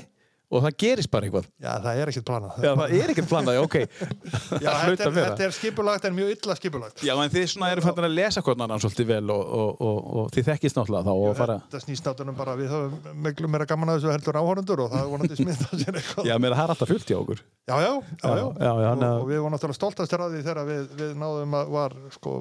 og 0.54 0.64
það 0.64 0.76
gerist 0.84 1.12
bara 1.14 1.28
eitthvað. 1.28 1.48
Já, 1.64 1.72
það 1.84 2.00
er 2.02 2.12
ekkert 2.12 2.28
planað. 2.28 2.58
Já, 2.64 2.72
það 2.80 2.94
er 2.98 3.14
ekkert 3.14 3.30
planað, 3.32 3.58
já, 3.58 3.62
ok. 3.64 3.78
Já, 4.64 4.70
það 4.70 4.90
þetta, 4.94 5.10
þetta 5.18 5.44
er 5.48 5.56
skipulagt 5.58 6.08
en 6.08 6.16
mjög 6.18 6.30
illa 6.36 6.56
skipulagt. 6.60 7.04
Já, 7.04 7.14
en 7.18 7.34
þið 7.34 7.46
svona 7.54 7.72
eru 7.74 7.84
fættin 7.86 8.08
að 8.08 8.16
lesa 8.18 8.44
hvernig 8.46 8.66
annan 8.68 8.84
svolítið 8.84 9.10
vel 9.10 9.28
og, 9.34 9.44
og, 9.60 9.70
og, 9.88 9.98
og 10.22 10.30
þið 10.36 10.44
þekkist 10.52 10.80
náttúrulega 10.80 11.04
þá 11.08 11.14
og 11.14 11.38
fara... 11.40 11.58
Þetta 11.66 11.84
snýst 11.84 12.10
náttúrulega 12.10 12.40
bara 12.40 12.54
við 12.60 12.74
höfum 12.74 13.22
miklu 13.28 13.52
meira 13.52 13.68
gaman 13.70 13.94
að 13.94 14.00
þessu 14.00 14.14
heldur 14.14 14.40
áhörundur 14.42 14.84
og 14.86 14.90
það 14.94 15.04
vonandi 15.14 15.40
smitað 15.40 15.74
sér 15.84 15.94
eitthvað. 16.02 16.30
Já, 16.30 16.36
mér 16.44 16.54
það 16.58 16.64
er 16.64 16.76
alltaf 16.76 16.94
fullt 16.94 17.08
hjá 17.10 17.18
okkur. 17.20 17.44
já, 17.64 17.76
já, 17.80 17.92
já, 17.94 18.32
já. 18.34 18.46
Já, 18.64 18.72
já, 18.84 18.90
hann 18.92 19.04
og, 19.08 19.26
við 19.30 19.38
vorum 19.42 19.54
náttúrulega 19.56 19.80
stoltastir 19.80 20.20
að 20.24 20.36
því 20.36 20.42
þegar 20.48 20.70
við, 20.70 20.84
við 21.00 21.12
náðum 21.24 21.58
að 21.60 21.74
var 21.74 21.92
sko 22.14 22.32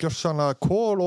gjörsanlega 0.00 0.54
kól 0.64 0.98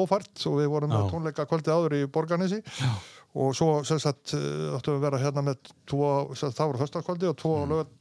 og 3.37 3.53
Já. 3.53 3.57
svo 3.59 3.69
sem 3.87 4.01
sagt 4.01 4.33
uh, 4.37 4.75
áttum 4.77 4.97
við 4.97 4.99
að 4.99 5.05
vera 5.05 5.21
hérna 5.21 5.45
með 5.45 5.71
tvo, 5.89 6.09
það 6.33 6.63
voru 6.65 6.81
föstakvöldi 6.83 7.29
og 7.29 7.39
tvo 7.39 7.53
mm. 7.61 7.71
lögat 7.73 7.93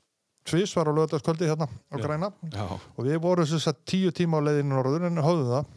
tvís 0.46 0.72
var 0.77 0.90
á 0.90 0.92
lögataskvöldi 0.94 1.49
hérna 1.51 1.66
á 1.66 1.96
græna 1.99 2.31
Já. 2.55 2.66
og 2.70 3.03
við 3.05 3.18
vorum 3.22 3.49
sem 3.49 3.61
sagt 3.62 3.85
tíu 3.88 4.12
tíma 4.14 4.38
á 4.38 4.46
leiðinu 4.46 4.77
norður 4.77 5.09
en 5.09 5.22
höfðum 5.22 5.53
það 5.53 5.72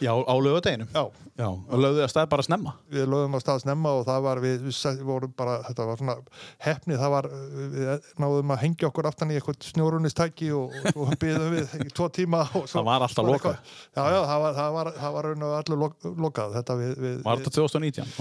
Já, 0.00 0.12
á 0.12 0.34
lögadeginum. 0.40 0.88
já, 0.92 1.04
Já, 1.36 1.46
og 1.52 1.80
lögðu 1.82 2.00
það 2.00 2.08
stað 2.08 2.28
bara 2.32 2.44
snemma. 2.46 2.70
við 2.88 3.08
lögum 3.12 3.34
á 3.36 3.40
stað 3.44 3.58
snemma 3.60 3.90
og 3.92 4.06
það 4.08 4.20
var 4.24 4.38
við, 4.40 4.62
við, 4.64 5.00
vorum 5.04 5.32
bara, 5.36 5.56
þetta 5.66 5.84
var 5.90 5.98
svona 6.00 6.14
hefni, 6.64 6.96
það 6.96 7.10
var, 7.12 7.28
við 7.74 8.06
náðum 8.24 8.54
að 8.54 8.62
hengja 8.62 8.88
okkur 8.88 9.08
aftan 9.10 9.32
í 9.34 9.36
eitthvað 9.36 9.66
snjórunistæki 9.68 10.48
og, 10.56 10.72
og 10.96 11.12
byðum 11.20 11.52
við 11.58 11.74
í 11.84 11.90
tvo 11.92 12.08
tíma 12.08 12.40
svo, 12.54 12.62
Það 12.72 12.88
var 12.88 13.04
alltaf 13.04 13.28
lokað. 13.28 13.60
Já, 13.92 14.02
já, 14.16 14.20
það 14.32 14.40
var, 14.46 14.56
það 14.60 14.72
var, 14.78 14.92
það 14.96 15.16
var 15.18 15.30
allir 15.60 15.82
lok, 15.84 16.08
lokað 16.24 16.56
þetta 16.56 16.78
við, 16.80 16.96
við, 17.04 17.20
Var 17.28 17.44
þetta 17.44 17.54
2019? 17.60 18.16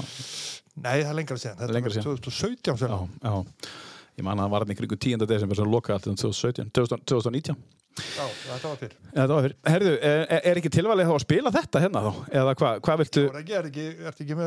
Nei, 0.75 0.97
það 0.99 1.09
er 1.13 1.19
lengra 1.21 1.39
síðan, 1.39 1.59
þetta 1.63 1.77
Lengra 1.79 1.93
var 1.93 1.95
síðan. 1.95 2.19
2017 2.19 2.67
Já, 2.67 2.75
sem 2.83 2.89
já. 3.23 3.71
Ég 4.15 4.23
man 4.23 4.39
að 4.39 4.45
það 4.47 4.51
var 4.55 4.63
hann 4.65 4.71
í 4.71 4.75
kringu 4.79 4.95
10. 4.99 5.23
desember 5.27 5.57
sem 5.59 5.71
lokaði 5.71 5.95
allt 5.97 6.05
um 6.11 6.19
2017, 6.19 6.69
2000 6.75 7.07
2019. 7.15 7.57
Já, 7.95 8.25
þetta 8.47 8.71
var 8.71 8.79
fyrr 8.81 8.95
Þetta 9.15 9.27
var 9.33 9.45
fyrir. 9.47 9.55
Herðu, 9.73 9.93
er, 10.09 10.25
er 10.51 10.59
ekki 10.61 10.71
tilvalið 10.75 11.09
þá 11.09 11.13
að 11.15 11.21
spila 11.25 11.53
þetta 11.55 11.83
hérna 11.85 12.01
þá? 12.05 12.11
Eða 12.41 12.55
hvað, 12.61 12.81
hvað 12.87 13.03
viltu? 13.03 13.23
Er 13.29 13.37
ekki, 13.41 13.55
er 13.59 13.69
ekki, 13.69 13.85
er 14.05 14.11
ekki, 14.15 14.39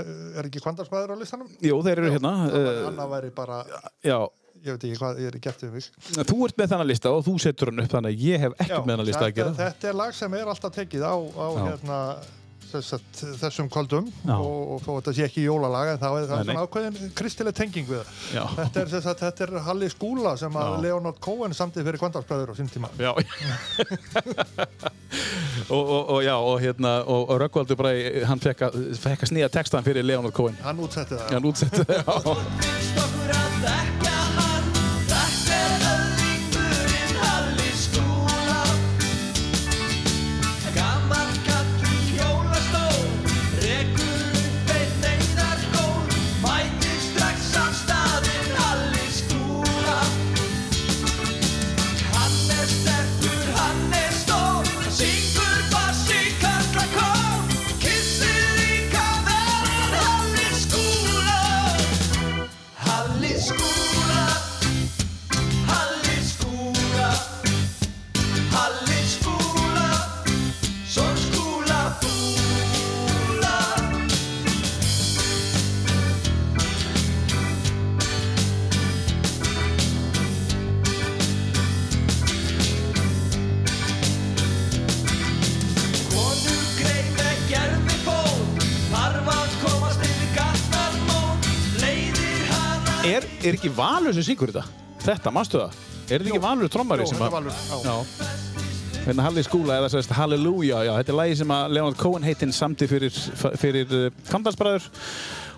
er 0.43 0.51
ekki 0.51 0.65
kvandarsmaður 0.65 1.15
á 1.15 1.17
listanum? 1.23 1.49
Jú, 1.65 1.79
þeir 1.87 2.03
eru 2.03 2.13
hérna. 2.17 2.35
Uh, 2.53 2.83
Anna 2.91 3.09
væri 3.11 3.31
bara, 3.35 3.63
já, 4.05 4.19
ég 4.65 4.75
veit 4.75 4.85
ekki 4.89 4.99
hvað, 4.99 5.21
ég 5.23 5.31
er 5.31 5.39
ekki 5.39 5.51
eftir 5.53 5.71
mig 5.73 5.87
þú 6.29 6.39
ert 6.49 6.57
með 6.59 6.73
þennan 6.73 6.89
lista 6.91 7.13
og 7.15 7.23
þú 7.27 7.35
setur 7.43 7.71
hann 7.71 7.85
upp 7.85 7.93
þannig 7.93 8.17
að 8.17 8.25
ég 8.27 8.43
hef 8.43 8.57
ekkert 8.59 8.87
með 8.89 8.93
þennan 8.95 9.09
lista 9.09 9.27
að 9.29 9.37
gera. 9.37 9.53
þetta 9.59 9.91
er 9.93 9.99
lag 10.01 10.17
sem 10.19 10.35
er 10.39 10.51
alltaf 10.53 10.75
tekið 10.75 11.05
á, 11.07 11.15
á 11.15 11.47
Já. 11.47 11.61
hérna, 11.69 11.99
sagt, 12.69 13.23
þessum 13.41 13.69
kvöldum 13.73 14.09
og, 14.35 14.59
og 14.75 14.83
þó 14.85 14.91
þetta 14.99 15.15
sé 15.17 15.27
ekki 15.29 15.45
jólalag 15.47 15.95
en 15.95 16.01
þá 16.03 16.09
er 16.09 16.27
það 16.31 16.39
nei. 16.39 16.47
svona 16.49 16.65
ákveðin 16.67 17.13
kristileg 17.19 17.57
tenging 17.57 17.89
við 17.89 18.03
það. 18.03 18.11
Þetta 18.59 18.83
er, 18.83 18.89
sagt, 19.09 19.23
þetta 19.25 19.47
er 19.47 19.53
Halli 19.69 19.91
Skúla 19.93 20.35
sem 20.41 20.59
að. 20.59 20.79
Leonard 20.85 21.19
Cohen 21.25 21.55
samtið 21.57 21.89
fyrir 21.89 22.03
kvandarsbræður 22.03 22.53
á 22.53 22.55
sín 22.59 22.71
tíma. 22.73 22.91
Já. 23.01 23.13
og, 25.75 25.83
og, 25.83 26.03
og 26.17 26.21
já, 26.25 26.35
og 26.37 26.57
hérna, 26.63 26.95
og, 27.05 27.29
og 27.29 27.41
Röggvaldur 27.43 27.79
bara, 27.81 27.95
hann 28.31 28.43
fekk 28.43 28.69
að, 28.69 28.81
fekk 29.03 29.27
að 29.27 29.33
snýja 29.33 29.53
textan 29.53 29.87
fyrir 29.87 30.07
Leonard 30.07 30.37
Cohen. 30.37 30.59
Hann 30.65 30.83
útsetti 30.85 31.19
það. 31.19 31.31
Hann 31.37 31.49
útsetti 31.53 31.81
það, 31.89 31.97
já. 33.65 33.98
Er, 93.09 93.25
er 93.41 93.57
ekki 93.57 93.71
Valur 93.73 94.13
sem 94.13 94.25
syngur 94.27 94.51
þetta? 94.53 94.67
Þetta, 95.01 95.33
manstu 95.33 95.61
það? 95.63 95.77
Er 96.09 96.21
þetta 96.21 96.33
ekki 96.35 96.43
Valur 96.45 96.73
trommari 96.73 97.07
Jú, 97.07 97.11
sem 97.13 97.21
þetta 97.23 97.29
er 97.29 97.37
Valur, 97.39 97.55
já. 97.57 97.77
Já. 97.89 99.05
Hérna 99.07 99.25
Halli 99.25 99.45
Skúla 99.47 99.79
eða 99.81 99.89
sérst 99.93 100.13
Halleluja, 100.13 100.83
já, 100.85 100.93
þetta 100.99 101.15
er 101.15 101.19
lagi 101.23 101.37
sem 101.41 101.53
að 101.55 101.77
Leonard 101.79 102.01
Cohen 102.01 102.27
heitinn 102.27 102.53
samti 102.53 102.89
fyrir, 102.91 103.15
fyrir 103.57 103.95
uh, 103.97 104.09
Kamdansbræður 104.29 104.91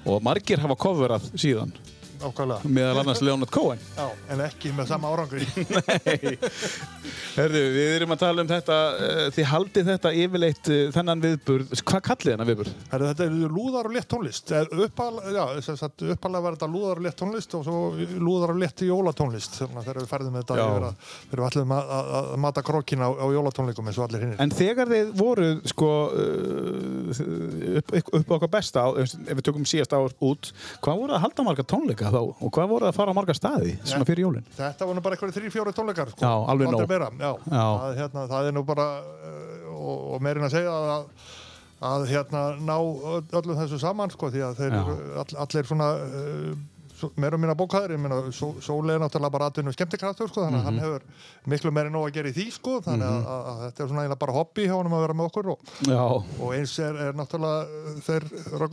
og 0.07 0.22
margir 0.22 0.62
hafa 0.62 0.76
coverað 0.78 1.26
síðan 1.34 1.74
ákvæmlega. 2.22 2.70
meðal 2.76 3.00
annars 3.02 3.22
Leonard 3.24 3.52
Cohen. 3.54 3.80
Já, 3.96 4.06
en 4.32 4.42
ekki 4.44 4.72
með 4.76 4.90
sama 4.92 5.10
árangri. 5.10 5.46
Nei, 6.06 6.36
herðu, 7.36 7.62
við 7.76 7.90
erum 7.96 8.14
að 8.14 8.22
tala 8.22 8.44
um 8.44 8.50
þetta, 8.50 8.78
uh, 8.94 9.22
þið 9.36 9.48
haldið 9.50 9.90
þetta 9.90 10.12
yfirleitt 10.24 10.70
uh, 10.70 10.82
þennan 10.96 11.24
viðburð, 11.24 11.74
hvað 11.90 12.04
kallið 12.10 12.34
þennan 12.34 12.50
viðburð? 12.50 12.74
Herri, 12.92 13.10
þetta 13.12 13.26
er 13.26 13.56
lúðar 13.56 13.90
og 13.90 13.96
létt 13.96 14.10
tónlist. 14.10 14.54
Uppal, 14.80 15.10
já, 15.34 15.42
sem 15.66 15.80
sagt, 15.80 16.06
uppalega 16.16 16.46
var 16.46 16.58
þetta 16.58 16.70
lúðar 16.74 17.00
og 17.00 17.06
létt 17.08 17.18
tónlist 17.20 17.56
og 17.58 17.66
svo 17.66 17.82
lúðar 18.20 18.54
og 18.54 18.60
létt 18.60 18.84
jólatónlist. 18.86 19.60
Þegar 19.60 20.02
við 20.02 20.08
færðum 20.10 20.38
þetta 20.40 20.58
Já. 20.58 20.64
yfir 20.66 20.86
að 20.88 21.40
við 21.40 21.46
ætlum 21.50 21.74
að, 21.76 21.92
að, 21.96 22.10
að 22.20 22.40
mata 22.44 22.64
krókin 22.66 23.04
á, 23.04 23.08
á 23.10 23.26
jólatónleikum 23.34 23.90
eins 23.90 24.00
og 24.00 24.06
allir 24.08 24.24
hinnir. 24.26 24.40
En 24.42 24.54
þegar 24.54 24.90
þið 24.90 25.12
voru 25.20 25.48
sko 25.70 25.90
upp, 27.80 27.94
upp, 27.94 28.30
á 28.30 28.34
okkar 28.36 28.52
besta, 28.52 28.86
ef 29.00 29.16
við 29.38 29.44
tökum 29.46 29.66
síðast 29.68 29.94
ár 29.96 30.14
út, 30.26 30.50
hvað 30.84 31.02
voru 31.04 31.16
að 31.16 31.24
halda 31.26 31.46
marga 31.46 31.66
tónleika 31.66 32.09
þá 32.14 32.20
og 32.46 32.50
hvað 32.56 32.70
voru 32.72 32.88
að 32.90 32.96
fara 32.96 33.12
á 33.12 33.18
marga 33.18 33.34
staði 33.36 33.74
svona 33.84 34.06
fyrir 34.08 34.24
jólinn? 34.26 34.46
Þetta 34.56 34.88
nú 34.90 35.04
bara 35.04 35.16
eitthvað 35.18 35.36
þrý, 35.38 35.52
fjóri 35.54 35.74
tónleikar. 35.76 36.11
Sko. 36.14 36.24
Já, 36.24 36.32
alveg 36.54 36.66
nóg. 36.74 36.80
Það, 37.50 37.94
hérna, 38.00 38.24
það 38.34 38.48
er 38.50 38.56
nú 38.58 38.64
bara, 38.68 38.88
uh, 39.00 39.70
og, 39.76 40.02
og 40.16 40.24
meirinn 40.26 40.46
að 40.48 40.54
segja 40.56 40.74
að, 40.96 41.06
að 41.90 42.08
hérna, 42.11 42.42
ná 42.61 42.76
öll- 42.80 43.38
öllum 43.40 43.61
þessu 43.62 43.78
saman, 43.82 44.11
sko, 44.14 44.30
því 44.34 44.44
að 44.48 44.58
þeir 44.61 44.76
all, 44.80 45.30
allir 45.46 45.70
svona 45.70 45.90
uh, 46.04 46.52
meira 47.16 47.34
og 47.36 47.40
minna 47.40 47.55
bókaðir, 47.55 47.94
ég 47.96 48.01
meina, 48.03 48.18
Só- 48.32 48.57
Sóli 48.61 48.92
er 48.94 49.01
náttúrulega 49.03 49.30
bara 49.32 49.46
atvinnu 49.51 49.72
skemmtikraftur, 49.72 50.28
sko, 50.28 50.44
þannig 50.46 50.61
að 50.61 50.64
hann 50.68 50.76
Mhm. 50.76 50.84
hefur 50.84 51.03
miklu 51.55 51.72
meiri 51.72 51.90
nóg 51.90 52.09
að 52.11 52.12
gera 52.18 52.28
í 52.28 52.34
því, 52.36 52.46
sko, 52.53 52.80
þannig 52.80 53.09
að, 53.09 53.24
að, 53.26 53.42
að 53.51 53.61
þetta 53.64 53.80
er 53.84 53.88
svona 53.88 54.03
eiginlega 54.05 54.18
bara 54.24 54.32
hobby 54.32 54.66
hjá 54.66 54.74
honum 54.76 54.92
að 54.98 55.05
vera 55.07 55.14
með 55.20 55.28
okkur 55.30 55.51
og, 55.51 55.59
og 56.40 56.53
eins 56.55 56.78
er, 56.78 56.94
er 57.09 57.12
náttúrulega 57.12 57.66
þeir, 58.07 58.24
eru 58.55 58.68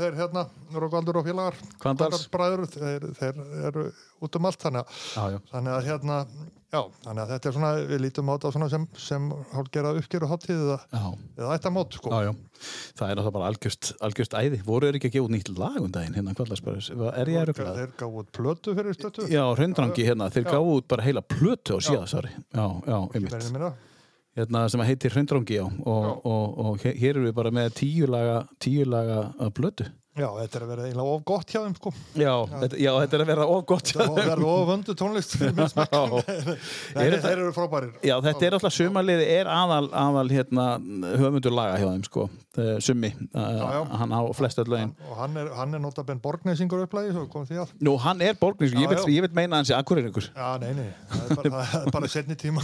þeir 0.00 0.14
hérna, 0.22 0.46
Röggvaldur 0.74 1.16
og 1.20 1.24
félagar, 1.26 1.54
Hvandals. 1.80 2.28
bræður, 2.30 2.66
þeir, 2.66 3.00
þeir 3.18 3.34
eru 3.68 3.92
út 4.26 4.38
um 4.40 4.50
allt, 4.50 4.60
þannig 4.64 4.98
já, 5.14 5.24
já. 5.34 5.38
þannig 5.52 5.74
að 5.76 5.88
hérna 5.88 6.18
já, 6.74 6.80
þannig 7.04 7.22
að 7.22 7.30
þetta 7.34 7.48
er 7.50 7.54
svona, 7.56 7.70
við 7.90 8.02
lítum 8.02 8.30
á 8.30 8.34
þetta 8.34 8.68
sem, 8.72 8.86
sem 9.04 9.28
hálfgerða 9.52 9.92
uppgjöru 10.00 10.28
hátíð 10.32 10.62
eða, 10.64 10.78
Já, 10.90 11.04
eða 11.38 11.56
ættamót 11.58 11.98
sko. 11.98 12.12
já. 12.24 12.32
Það 12.98 13.10
er 13.12 13.18
náttúrulega 13.18 13.34
bara 13.36 13.48
algjörst, 13.52 13.90
algjörst 14.08 14.36
æði. 14.38 14.60
Voru 14.66 14.88
þeir 14.88 14.98
ekki 14.98 15.10
að 15.10 15.16
gefa 15.16 15.28
út 15.28 15.34
nýtt 15.34 15.50
lag 15.58 15.78
um 15.82 15.90
daginn 15.94 16.18
hérna 16.18 16.34
kvallarspæris? 16.38 16.90
Er 16.94 17.30
ég 17.30 17.40
að 17.42 17.48
ruggla? 17.50 17.74
þeir 17.78 17.96
gáðu 18.00 18.22
út 18.22 18.30
plötu 18.34 18.74
fyrir 18.78 18.96
stötu 18.96 19.26
Já, 19.30 19.42
hreindrangi 19.54 20.06
hérna. 20.06 20.30
Þeir 20.34 20.46
Já. 20.46 20.52
gáfu 20.54 20.76
út 20.80 20.88
bara 20.90 21.06
heila 21.06 21.22
plötu 21.22 21.76
á 21.76 21.78
síðasari. 21.84 22.32
Já, 22.54 22.66
já, 22.88 22.98
einmitt. 23.14 23.74
Hérna 24.34 24.64
sem 24.72 24.82
heitir 24.82 25.14
hreindrangi, 25.14 25.60
já. 25.60 25.66
Og, 25.86 26.06
og, 26.26 26.56
og 26.64 26.86
hér 26.88 27.12
erum 27.12 27.28
við 27.28 27.36
bara 27.36 27.52
með 27.54 27.76
tíu 27.78 28.08
laga, 28.10 28.40
tíu 28.58 28.86
laga 28.88 29.20
uh, 29.38 29.50
plötu. 29.54 29.86
Já, 30.14 30.28
þetta 30.38 30.58
er 30.58 30.64
að 30.64 30.72
vera 30.72 30.86
eiginlega 30.88 31.14
of 31.14 31.24
gott 31.30 31.52
hjá 31.54 31.60
þeim 31.64 31.76
sko. 31.78 31.92
Já, 32.18 32.32
þetta, 32.54 32.80
já, 32.84 32.90
þetta 33.02 33.18
er 33.18 33.24
að 33.24 33.30
vera 33.32 33.48
of 33.54 33.64
gott. 33.70 33.92
það 33.94 34.20
er 34.24 34.44
of 34.52 34.68
vöndu 34.70 34.96
tónlist 35.00 35.36
fyrir 35.38 35.56
minn 35.58 35.72
smekk. 35.72 35.94
Já. 35.94 36.04
Nei, 36.94 37.04
Er 37.04 37.18
þeir 37.24 37.34
eru 37.34 37.52
frábærir 37.54 37.92
Já, 38.04 38.14
þetta 38.24 38.46
er 38.46 38.56
alltaf 38.58 38.74
sumarliði 38.74 39.28
er 39.38 39.50
aðal, 39.50 39.86
aðal 40.04 40.26
hérna, 40.32 40.66
höfundur 41.20 41.54
laga 41.54 41.78
hjá 41.82 41.88
þeim 41.90 42.06
sko, 42.08 42.28
Eh, 42.54 42.76
summi, 42.78 43.08
uh, 43.34 43.82
hann 43.98 44.12
á 44.14 44.22
flest 44.30 44.60
öll 44.62 44.68
lögin. 44.70 44.92
og 45.10 45.16
hann 45.18 45.36
er, 45.36 45.48
er 45.74 45.80
notabenn 45.82 46.20
borgnesingur 46.22 46.84
að 46.86 47.72
Nú, 47.82 47.96
hann 47.98 48.20
er 48.22 48.36
borgnings, 48.38 48.76
ég, 48.78 48.92
ég 49.10 49.24
vil 49.24 49.30
meina 49.34 49.56
að 49.56 49.58
hann 49.58 49.66
sé 49.66 49.74
akkurinn 49.74 50.12
já, 50.14 50.52
nei, 50.62 50.70
nei, 50.78 50.86
það 51.10 51.32
er 51.32 51.50
bara, 51.50 51.64
er 51.80 51.90
bara 51.90 52.10
setni 52.12 52.36
tíma 52.38 52.62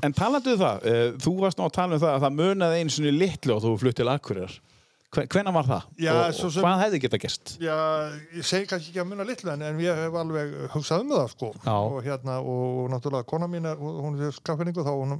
En 0.08 0.16
talandi 0.16 0.54
um 0.54 0.62
það, 0.62 0.88
uh, 0.88 1.12
þú 1.20 1.34
varst 1.42 1.60
nú 1.60 1.66
að 1.66 1.76
tala 1.76 1.98
um 1.98 2.00
það 2.06 2.14
að 2.14 2.24
það 2.24 2.38
munaði 2.40 2.80
einu 2.80 2.96
svona 2.96 3.12
litlu 3.18 3.56
og 3.58 3.62
þú 3.66 3.74
flutt 3.82 4.00
til 4.00 4.08
Akureyrar. 4.08 4.56
Hvenær 5.14 5.54
var 5.54 5.64
það? 5.68 5.84
Já, 6.02 6.12
og, 6.12 6.40
og 6.44 6.52
sem- 6.52 6.64
hvað 6.64 6.80
hefði 6.82 6.98
geta 7.06 7.18
gerst? 7.22 7.52
Já, 7.62 7.76
ég 8.36 8.44
segi 8.44 8.66
kannski 8.68 8.90
ekki 8.92 9.00
að 9.04 9.10
muna 9.12 9.24
litlu 9.28 9.52
en, 9.52 9.62
en 9.62 9.78
ég 9.80 10.00
hef 10.02 10.16
alveg 10.20 10.54
hugsað 10.74 11.04
um 11.04 11.12
það 11.14 11.28
sko 11.32 11.50
og 11.72 12.00
hérna 12.04 12.38
og 12.42 12.88
náttúrulega 12.92 13.28
kona 13.30 13.48
mín 13.48 13.68
er, 13.70 13.76
hún 13.80 14.18
er 14.20 14.34
skaffinningu 14.36 14.84
þá 14.84 14.92
hún 14.92 15.14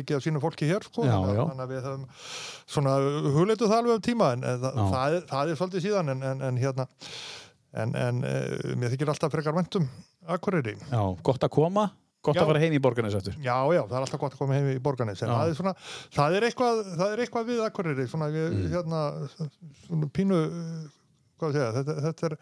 mikið 0.00 0.16
af 0.16 0.24
sínu 0.24 0.40
fólki 0.42 0.66
hér 0.70 0.84
sko 0.86 1.04
Já, 1.04 1.14
já. 1.36 1.44
þannig 1.50 1.62
að 1.66 1.72
við 1.74 1.86
höfum 1.86 2.04
svona 2.70 2.96
hugleitu 3.36 3.68
það 3.68 3.78
alveg 3.82 3.98
um 4.00 4.04
tíma 4.08 4.32
en, 4.36 4.44
en 4.46 4.60
það, 4.64 4.80
það, 4.94 5.14
er, 5.18 5.24
það 5.34 5.50
er 5.54 5.60
svolítið 5.60 5.84
síðan 5.86 6.12
en, 6.14 6.22
en, 6.30 6.44
en 6.48 6.60
hérna 6.62 6.86
en, 7.84 7.94
en 7.94 8.22
e, 8.26 8.34
mér 8.80 8.94
þykir 8.94 9.12
alltaf 9.12 9.34
frekar 9.34 9.54
væntum 9.58 9.88
Akureyri 10.30 10.76
Já, 10.90 11.02
gott 11.26 11.44
að 11.46 11.52
koma, 11.58 11.88
gott 12.22 12.36
Já. 12.36 12.42
að 12.42 12.50
fara 12.52 12.60
heim 12.60 12.74
í 12.76 12.80
borgarnes 12.84 13.14
eftir. 13.16 13.34
Já, 13.40 13.56
já, 13.72 13.80
það 13.88 13.96
er 13.96 14.04
alltaf 14.04 14.20
gott 14.20 14.34
að 14.36 14.40
koma 14.42 14.56
heim 14.58 14.66
í 14.74 14.78
borganis 14.84 15.22
en 15.24 15.30
það 15.32 15.50
er 15.52 15.58
svona, 15.60 15.74
það 16.16 16.36
er 16.36 16.46
eitthvað, 16.50 16.80
það 17.00 17.12
er 17.14 17.22
eitthvað 17.24 17.46
við 17.50 17.60
Akureyri, 17.66 18.06
svona, 18.12 18.28
Mm. 18.30 18.64
hérna 18.74 19.00
svona 19.86 20.08
pínu 20.18 20.40
hvað 21.40 21.54
segja, 21.56 21.70
þetta, 21.78 21.94
þetta 22.06 22.26
er 22.30 22.34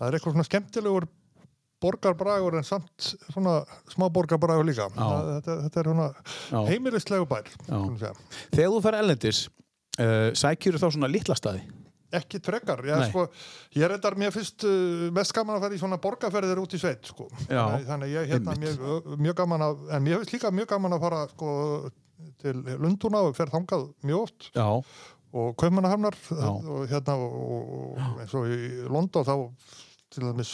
það 0.00 0.06
er 0.08 0.16
eitthvað 0.16 0.32
svona 0.36 0.48
skemmtilegur 0.48 1.08
borgarbragur 1.80 2.56
en 2.58 2.64
samt 2.68 3.10
svona 3.32 3.58
smá 3.88 4.06
borgarbragur 4.12 4.66
líka 4.68 4.88
það, 4.96 5.28
þetta, 5.36 5.54
þetta 5.66 5.80
er 5.80 5.88
svona 5.90 6.64
heimilislegu 6.68 7.28
bær. 7.30 7.46
Þegar 7.68 8.72
þú 8.74 8.80
fer 8.84 8.98
ellendis, 8.98 9.42
uh, 10.00 10.28
sækjur 10.36 10.76
þá 10.80 10.88
svona 10.92 11.08
litla 11.12 11.36
staði? 11.38 11.62
Ekki 12.18 12.40
frekar, 12.42 12.82
ég, 12.88 13.04
sko, 13.10 13.26
ég 13.76 13.84
er 13.86 13.94
þetta 13.96 14.12
mér 14.18 14.34
fyrst 14.34 14.66
uh, 14.66 15.06
mest 15.14 15.34
gaman 15.36 15.58
að 15.58 15.66
fara 15.66 15.76
í 15.76 15.80
svona 15.82 16.00
borgarferðir 16.02 16.62
út 16.62 16.74
í 16.74 16.80
sveit 16.82 17.06
sko. 17.10 17.28
Þannig, 17.46 18.10
ég 18.14 18.32
hérna 18.34 18.54
einmitt. 18.56 18.80
mjög, 18.80 19.10
mjög 19.26 19.38
gaman 19.42 19.66
að 19.68 19.84
en 19.94 20.06
mér 20.06 20.20
finnst 20.22 20.34
líka 20.36 20.52
mjög 20.54 20.72
gaman 20.74 20.96
að 20.96 21.04
fara 21.06 21.22
sko, 21.30 21.52
til 22.42 22.56
Lundúna 22.80 23.22
og 23.28 23.36
fer 23.38 23.52
þangað 23.52 23.86
mjög 24.06 24.24
oft 24.26 24.50
Já, 24.56 24.66
og 25.30 25.52
Kaupmannahafnar 25.60 26.16
Já. 26.26 26.48
og 26.50 26.82
hérna 26.90 27.16
og, 27.20 27.70
og 27.94 28.18
eins 28.24 28.34
og 28.36 28.50
í 28.50 28.58
London 28.90 29.26
þá 29.28 29.34
til 30.10 30.24
dæmis 30.26 30.50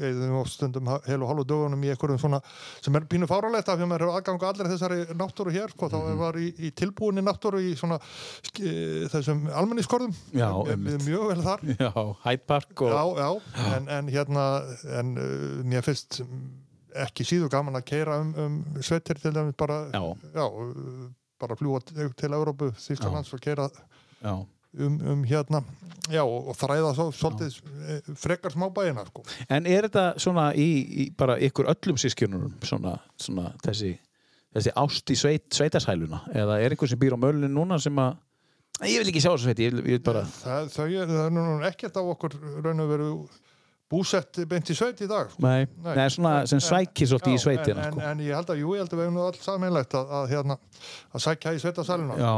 eða 0.00 0.42
stundum 0.48 0.88
hel 1.06 1.22
og 1.22 1.28
halvu 1.30 1.44
dögunum 1.48 1.82
í 1.84 1.90
einhverjum 1.92 2.18
svona 2.22 2.40
sem 2.84 2.96
er 2.96 3.04
pínu 3.10 3.28
fáralegt 3.28 3.68
af 3.68 3.76
því 3.78 3.84
að 3.86 3.90
maður 3.92 4.04
hefur 4.06 4.18
aðgang 4.20 4.46
allir 4.48 4.70
þessari 4.72 4.98
náttúru 5.20 5.52
hér 5.54 5.74
sko, 5.74 5.88
þá 5.92 5.96
Mhm. 6.00 6.18
var 6.22 6.38
í, 6.40 6.46
í 6.58 6.70
tilbúinni 6.72 7.24
náttúru 7.26 7.60
í 7.60 7.74
svona 7.76 7.98
sk- 8.00 9.08
þessum 9.12 9.46
almenniskorðum 9.52 10.14
Já, 10.32 10.48
mjög 11.04 11.28
vel 11.28 11.42
þar 11.44 11.60
já, 11.76 11.92
Hyde 12.24 12.46
Park 12.46 12.82
og... 12.82 12.90
já, 12.90 13.04
já, 13.20 13.74
En, 13.76 13.88
en 13.88 14.08
hérna 14.08 14.46
en 15.00 15.14
uh, 15.18 15.62
mér 15.64 15.82
finnst 15.84 16.22
ekki 16.96 17.24
síðu 17.28 17.50
gaman 17.52 17.76
að 17.76 17.84
keira 17.90 18.20
um, 18.22 18.32
um 18.40 18.58
sveitir 18.80 19.18
til 19.20 19.34
dæmis 19.36 19.56
bara 19.60 19.82
Já. 19.92 20.00
uh, 20.00 21.10
bara 21.38 21.56
fljúa 21.60 21.82
til, 21.84 22.32
Európu, 22.32 22.70
Þýskalands 22.80 23.34
og 23.36 23.40
keira 23.44 23.68
Já. 24.24 24.36
Um, 24.78 24.98
um 25.12 25.24
hérna 25.26 25.62
já, 26.12 26.22
og, 26.22 26.50
og 26.50 26.58
þræða 26.58 26.92
svo 26.96 27.06
svolítið 27.14 27.56
eh, 27.86 28.10
frekar 28.18 28.54
smábæina 28.54 29.06
sko. 29.08 29.24
En 29.48 29.66
er 29.70 29.88
þetta 29.88 30.06
svona 30.22 30.50
í, 30.54 30.68
í 31.04 31.08
bara 31.16 31.38
ykkur 31.42 31.70
öllum 31.72 31.98
sískjunum 32.00 32.52
svona, 32.66 32.96
svona 33.20 33.50
þessi, 33.64 33.94
þessi 34.56 34.76
ást 34.84 35.12
í 35.12 35.18
sveit, 35.18 35.48
sveitarshæluna 35.56 36.22
eða 36.34 36.60
er 36.62 36.74
einhver 36.74 36.90
sem 36.90 37.00
býr 37.00 37.18
á 37.18 37.18
mölinu 37.20 37.50
núna 37.52 37.80
sem 37.82 37.98
að 38.02 38.16
ég 38.84 39.00
vil 39.00 39.10
ekki 39.10 39.24
sjá 39.24 39.32
þessu 39.32 39.48
sveiti, 39.48 39.66
ég 39.70 39.90
ég 39.96 40.04
bara 40.04 40.22
það, 40.28 40.70
þau 40.74 40.86
er, 40.86 41.10
það 41.10 41.26
er 41.26 41.36
nú 41.38 41.58
ekkert 41.70 42.00
af 42.00 42.14
okkur 42.14 42.38
raun 42.64 42.84
og 42.84 42.90
veru 42.92 43.10
búsett 43.90 44.40
beint 44.50 44.70
í 44.70 44.74
sveit 44.74 45.00
í 45.04 45.06
dag 45.06 45.30
sko. 45.30 45.42
Nei, 45.44 45.66
Nei. 45.78 45.92
Nei 45.94 46.06
svona 46.10 46.34
sem 46.50 46.60
sækir 46.62 47.08
svolítið 47.10 47.36
í 47.36 47.42
sveitina 47.42 47.86
en, 47.86 47.94
sko. 47.94 48.02
en, 48.02 48.08
en 48.10 48.24
ég 48.26 48.34
held 48.34 48.50
að, 48.52 48.60
jú, 48.62 48.74
ég 48.74 48.82
held 48.82 48.92
að 48.92 49.00
við 49.00 49.08
hefum 49.08 49.20
alls 49.22 49.46
samanlegt 49.46 49.96
að, 49.98 50.12
að, 50.18 50.28
hérna, 50.34 50.58
að 51.14 51.24
sækja 51.28 51.54
í 51.54 51.62
sveitasæluna 51.62 52.18
Já, 52.18 52.34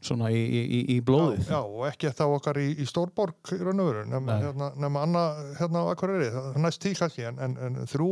svona 0.00 0.30
í, 0.32 0.40
í, 0.40 0.80
í- 0.96 1.00
blóðið 1.04 1.50
Já, 1.52 1.58
og 1.60 1.82
ekki 1.90 2.08
þetta 2.08 2.26
okkar 2.32 2.60
í, 2.62 2.68
í 2.80 2.86
Stórborg 2.88 3.52
í 3.52 3.58
raun 3.60 3.82
og 3.84 3.90
veru, 3.90 4.04
nema, 4.08 4.32
Nei. 4.32 4.46
hérna, 4.46 4.68
nema 4.80 5.02
Anna 5.04 5.24
hérna 5.60 5.82
á 5.84 5.86
Akureyri, 5.92 6.30
næst 6.62 6.80
tí 6.84 6.94
kannski 6.96 7.26
en, 7.28 7.38
en, 7.44 7.56
en 7.68 7.80
þrjú 7.90 8.10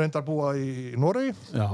reyndar 0.00 0.24
búa 0.24 0.54
í 0.56 0.94
Noregi 0.96 1.34
Já, 1.52 1.68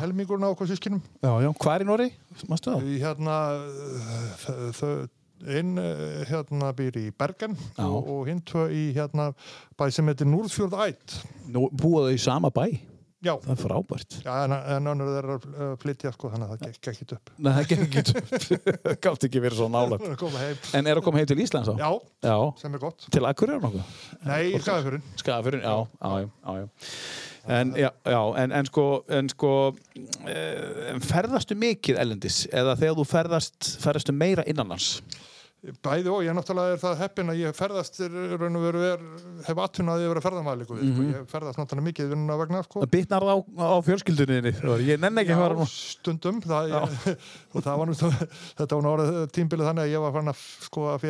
helmingurna 0.00 0.48
okkur 0.54 0.70
sískinum 0.70 1.02
já, 1.20 1.32
já, 1.44 1.50
hvað 1.60 1.74
er 1.74 1.82
í 1.84 1.88
Nóri? 1.90 2.06
Mástu 2.48 2.72
það? 2.72 2.86
hérna 3.02 3.36
einn 5.44 5.74
hérna 6.30 6.70
býr 6.78 6.96
í 7.02 7.08
Bergen 7.18 7.56
Já. 7.76 7.84
og, 7.84 8.06
og 8.14 8.28
hinn 8.30 8.40
tvö 8.46 8.68
í 8.72 8.84
hérna 8.96 9.32
bæ 9.76 9.88
sem 9.92 10.06
heitir 10.08 10.28
Núrfjörð 10.30 10.76
Ætt 10.86 11.16
Nú 11.52 11.66
búa 11.74 12.06
þau 12.06 12.14
í 12.16 12.20
sama 12.22 12.48
bæ 12.54 12.68
já, 13.24 13.32
Það 13.44 13.52
er 13.54 13.60
frábært. 13.62 14.16
Já 14.24 14.32
en, 14.44 14.54
en 14.76 14.90
önnur 14.92 15.10
þeirra 15.14 15.36
að 15.38 15.74
flytja 15.82 16.12
sko 16.14 16.30
þannig 16.34 16.46
að 16.46 16.54
það 16.54 16.64
gekk 16.76 16.90
ekki 16.92 17.06
upp. 17.16 17.32
Nei, 17.38 17.50
það 17.56 17.68
gekk 17.72 17.84
ekki 17.86 18.16
upp. 18.20 18.70
Gátt 19.06 19.26
ekki 19.28 19.42
verið 19.44 19.60
svo 19.60 19.68
heim, 20.44 20.62
En 20.78 20.90
er 20.92 21.00
að 21.00 21.06
koma 21.08 21.20
heim 21.22 21.28
til 21.32 21.38
Íslands 21.44 21.70
þá? 21.70 21.74
já, 21.80 21.90
Já, 22.28 22.36
sem 22.62 22.74
er 22.78 22.82
gott. 22.86 23.06
Til 23.14 23.24
Akureyrar 23.28 23.62
nokkuð? 23.64 23.92
nei, 24.28 24.42
skafurinn 24.64 25.04
Skafurinn, 25.20 25.64
já, 25.64 25.76
já, 26.00 26.10
já, 26.20 26.28
já, 26.28 26.58
já. 26.64 26.68
En, 27.44 27.74
já, 27.76 27.90
já, 28.08 28.20
en, 28.40 28.52
en 28.56 28.68
sko, 28.70 28.84
en 29.12 29.28
sko 29.28 29.50
uh, 29.74 30.94
ferðastu 31.04 31.56
mikið 31.60 31.98
ellendis 32.00 32.44
eða 32.48 32.72
þegar 32.80 32.96
þú 33.02 33.04
ferðast, 33.10 33.68
ferðastu 33.84 34.14
meira 34.16 34.44
innanlands? 34.48 34.94
Bæði 35.84 36.10
og 36.12 36.24
ég 36.26 36.34
náttúrulega 36.36 36.74
er 36.74 36.80
það 36.82 36.98
heppin 37.00 37.32
að 37.32 37.38
ég 37.40 37.56
ferðast 37.56 38.00
er, 38.04 38.16
raun 38.40 38.58
og 38.58 38.64
veru 38.66 38.82
er, 38.84 39.04
hef 39.46 39.60
yfir 40.04 40.20
að 40.20 40.24
líka 40.60 40.76
við, 40.76 40.90
sko. 40.90 41.06
ég 41.08 41.30
ferðast 41.30 41.60
náttúrulega 41.60 41.86
mikið 41.88 42.10
vinnuna 42.12 42.36
vegna 42.40 42.60
sko. 42.66 42.82
Það 42.84 42.92
bitnar 42.92 43.24
á, 43.24 43.36
á 43.40 43.76
fjölskyldunni 43.86 44.52
Ég 44.84 45.00
nenni 45.00 45.24
ekki 45.24 45.34
að 45.36 45.42
fara 45.44 45.58
nú. 45.58 45.68
stundum. 45.72 46.42
Það, 46.44 46.74
ég, 46.74 47.08
og 47.54 47.64
það 47.64 47.80
var 47.80 47.92
þetta 48.60 48.80
var 48.80 48.90
orðið 48.92 49.20
tímbilið 49.38 49.70
þannig 49.70 49.86
að 49.86 49.94
ég 49.94 50.04
var 50.04 50.16
fann 50.18 50.34
að 50.34 50.46
sko 50.68 50.86
að 50.92 51.04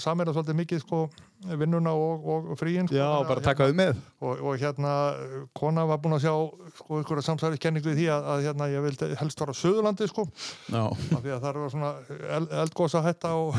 að 0.00 0.06
samera 0.06 0.36
svolítið 0.36 0.60
mikið 0.60 0.84
sko 0.84 1.04
vinnuna 1.60 1.92
og, 1.96 2.24
og 2.52 2.58
fríin 2.60 2.84
sko, 2.90 2.96
Já, 2.98 3.06
bara 3.28 3.40
taka 3.44 3.68
þau 3.70 3.76
með. 3.78 4.00
Og, 4.20 4.42
og 4.44 4.58
hérna 4.60 4.90
kona 5.56 5.86
var 5.88 6.00
búin 6.02 6.16
að 6.18 6.26
sjá 6.26 6.34
sko 6.76 6.98
einhverja 7.00 7.24
samsæriskenning 7.24 7.84
við 7.86 7.96
því 8.02 8.08
að, 8.12 8.26
að 8.34 8.42
hérna 8.48 8.66
ég 8.68 8.84
vildi 8.84 9.08
helst 9.20 9.40
vara 9.40 9.54
á 9.56 9.60
Suðurlandi 9.60 10.08
sko. 10.10 10.26
Já, 10.68 10.82
af 10.90 11.22
því 11.24 11.32
að 11.36 11.46
það 11.46 11.60
var 11.62 11.72
svona 11.72 11.92
eld, 12.36 12.52
eldgósa 12.64 13.02
hætta 13.06 13.32
og 13.40 13.56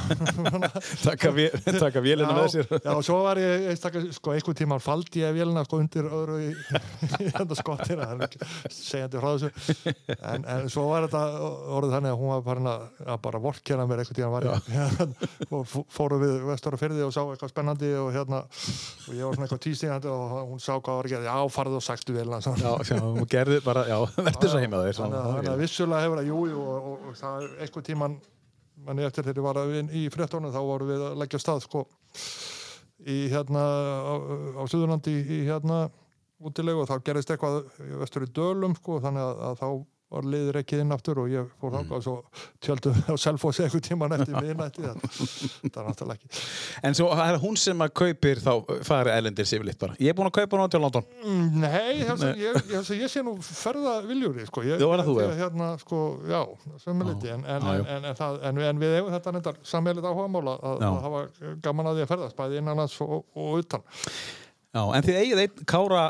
taka 1.82 2.04
vélina 2.04 2.36
með 2.38 2.48
sér. 2.54 2.70
já, 2.78 2.92
og 2.94 3.02
svo 3.06 3.18
var 3.26 3.40
ég 3.42 3.66
einstakar, 3.72 4.06
sko, 4.16 4.34
einhvern 4.36 4.58
tíma 4.62 4.78
faldi 4.82 5.24
ég 5.24 5.34
vélina 5.36 5.64
sko 5.66 5.80
undir 5.82 6.08
öðru 6.10 6.38
í, 6.44 6.52
í 7.26 7.30
þetta 7.34 7.58
skottir 7.60 8.02
er 8.06 8.24
ekki 8.28 8.42
segjandi 8.76 9.22
frá 9.22 9.30
þessu. 9.34 9.96
En, 10.22 10.46
en 10.46 10.70
svo 10.72 10.86
var 10.92 11.08
þetta 11.08 11.24
orðið 11.78 11.96
þannig 11.98 12.14
að 12.14 12.22
hún 12.22 12.34
var 12.36 12.46
farin 12.48 12.72
að, 12.72 12.86
bara 13.26 13.42
vorkjana 13.48 13.88
mér 13.90 14.04
einhvern 14.06 14.22
tíma 14.22 14.44
hérna, 14.70 15.30
og 15.50 15.66
fó- 15.70 15.86
fóru 15.98 16.22
við 16.22 16.38
vestur 16.52 16.78
og 16.78 16.82
fyrði 16.86 17.06
og 17.08 17.14
sá 17.16 17.22
eitthvað 17.26 17.54
spennandi 17.72 17.92
og 18.00 18.10
hérna 18.16 18.40
og 18.44 19.14
ég 19.16 19.24
var 19.26 19.36
svona 19.36 19.48
eitthvað 19.48 19.62
tístingandi 19.66 20.10
og 20.12 20.34
hún 20.52 20.60
sá 20.62 20.74
hvað 20.78 20.98
var 21.00 21.06
að 21.08 21.14
gera, 21.14 21.24
já 21.32 21.50
farðu 21.56 21.78
og 21.80 21.86
vélina 22.18 22.42
svona. 22.42 22.58
Já, 22.62 22.74
já, 22.92 23.02
og 23.02 23.28
gerði 23.32 23.62
bara, 23.66 23.84
já, 23.88 23.98
verður 24.28 24.50
svo 24.52 24.60
heima 24.62 24.82
þér 24.86 24.98
þannig 25.00 25.20
að- 25.22 25.50
að 25.54 25.62
vissulega 25.64 26.02
hefur 26.06 26.22
það, 26.22 26.28
jú, 26.32 26.40
jú 26.52 26.62
og, 26.62 26.86
og, 26.92 27.08
og 27.12 27.16
það 27.22 27.42
er 27.48 27.56
einhvern 27.66 27.88
tíman 27.92 28.18
manni 28.82 29.04
eftir 29.06 29.24
þegar 29.24 29.38
ég 29.42 29.46
var 29.46 29.60
að 29.62 29.72
vin- 29.76 29.92
í 29.94 30.04
fréttónu 30.10 30.52
þá 30.52 30.62
vorum 30.66 30.90
við 30.90 31.02
að 31.12 31.18
leggja 31.22 31.40
stað 31.44 31.64
sko 31.66 31.86
í 33.08 33.18
hérna 33.32 33.62
á, 33.62 34.14
á 34.58 34.64
Suðurlandi 34.70 35.14
í, 35.22 35.40
hérna 35.48 35.90
útilegu 36.42 36.82
og 36.82 36.90
þá 36.90 36.96
gerist 37.06 37.30
eitthvað 37.30 37.64
vestur 38.02 38.26
í 38.26 38.32
Dölum 38.34 38.74
sko 38.78 39.00
þannig 39.02 39.22
að, 39.22 39.42
að 39.52 39.60
þá 39.62 39.68
var 40.12 40.26
liður 40.28 40.58
ekki 40.62 40.80
inn 40.84 40.92
aftur 40.96 41.22
og 41.24 41.30
ég 41.32 41.48
fór 41.62 41.72
þáka 41.78 41.98
og 41.98 42.04
svo 42.06 42.16
tjöldum 42.64 42.98
við 42.98 43.12
á 43.12 43.16
Selfossi 43.24 43.64
einhvern 43.66 43.86
tíman 43.86 44.16
eftir 44.18 44.36
miðnætti 44.36 44.84
það 44.84 44.98
það 45.06 45.80
er 45.82 45.88
náttúrulega 45.88 46.18
ekki 46.18 46.42
En 46.90 46.98
svo 46.98 47.08
það 47.16 47.32
er 47.34 47.40
hún 47.46 47.58
sem 47.62 47.84
að 47.86 47.94
kaupir 48.02 48.42
þá 48.44 48.52
fari 48.88 49.14
ellendir 49.16 49.48
sifilitt 49.50 49.80
bara 49.82 49.96
Ég 50.04 50.12
er 50.12 50.18
búin 50.20 50.28
að 50.30 50.36
kaupa 50.42 50.60
hún 50.62 50.74
til 50.76 50.84
London 50.84 51.08
Mm, 51.22 51.62
Nei, 51.62 52.02
þess 52.04 52.24
að 52.28 52.42
ég, 52.42 52.58
ég, 52.74 52.92
ég 53.02 53.12
sé 53.14 53.22
nú 53.24 53.36
ferða 53.46 53.94
viljúri, 54.08 54.44
sko. 54.50 54.64
Ég, 54.66 54.82
Já, 54.82 54.88
er 54.90 55.02
það 55.04 55.08
þú, 55.08 55.16
já? 55.22 55.30
Hérna, 55.42 55.68
sko, 55.82 56.00
já, 56.28 56.40
sömuliti, 56.84 57.30
en, 57.32 57.44
en, 57.46 57.68
en, 57.72 58.06
en, 58.10 58.16
það, 58.18 58.40
en, 58.50 58.62
en 58.68 58.82
við 58.82 58.96
eigum 58.98 59.14
þetta 59.14 59.34
nefndar 59.36 59.60
sammeilið 59.72 60.08
áhugamála 60.10 60.56
að, 60.60 60.82
Já. 60.82 60.88
að 60.90 61.02
hafa 61.06 61.22
gaman 61.68 61.90
að 61.92 62.00
því 62.00 62.06
að 62.08 62.12
ferðast, 62.16 62.38
bæði 62.42 62.60
innanlands 62.64 62.98
og, 63.06 63.14
og 63.38 63.60
utan. 63.62 63.86
Já, 64.72 64.82
en 64.98 65.06
þið 65.08 65.20
eigið 65.22 65.44
einn 65.46 65.66
Kára 65.72 66.04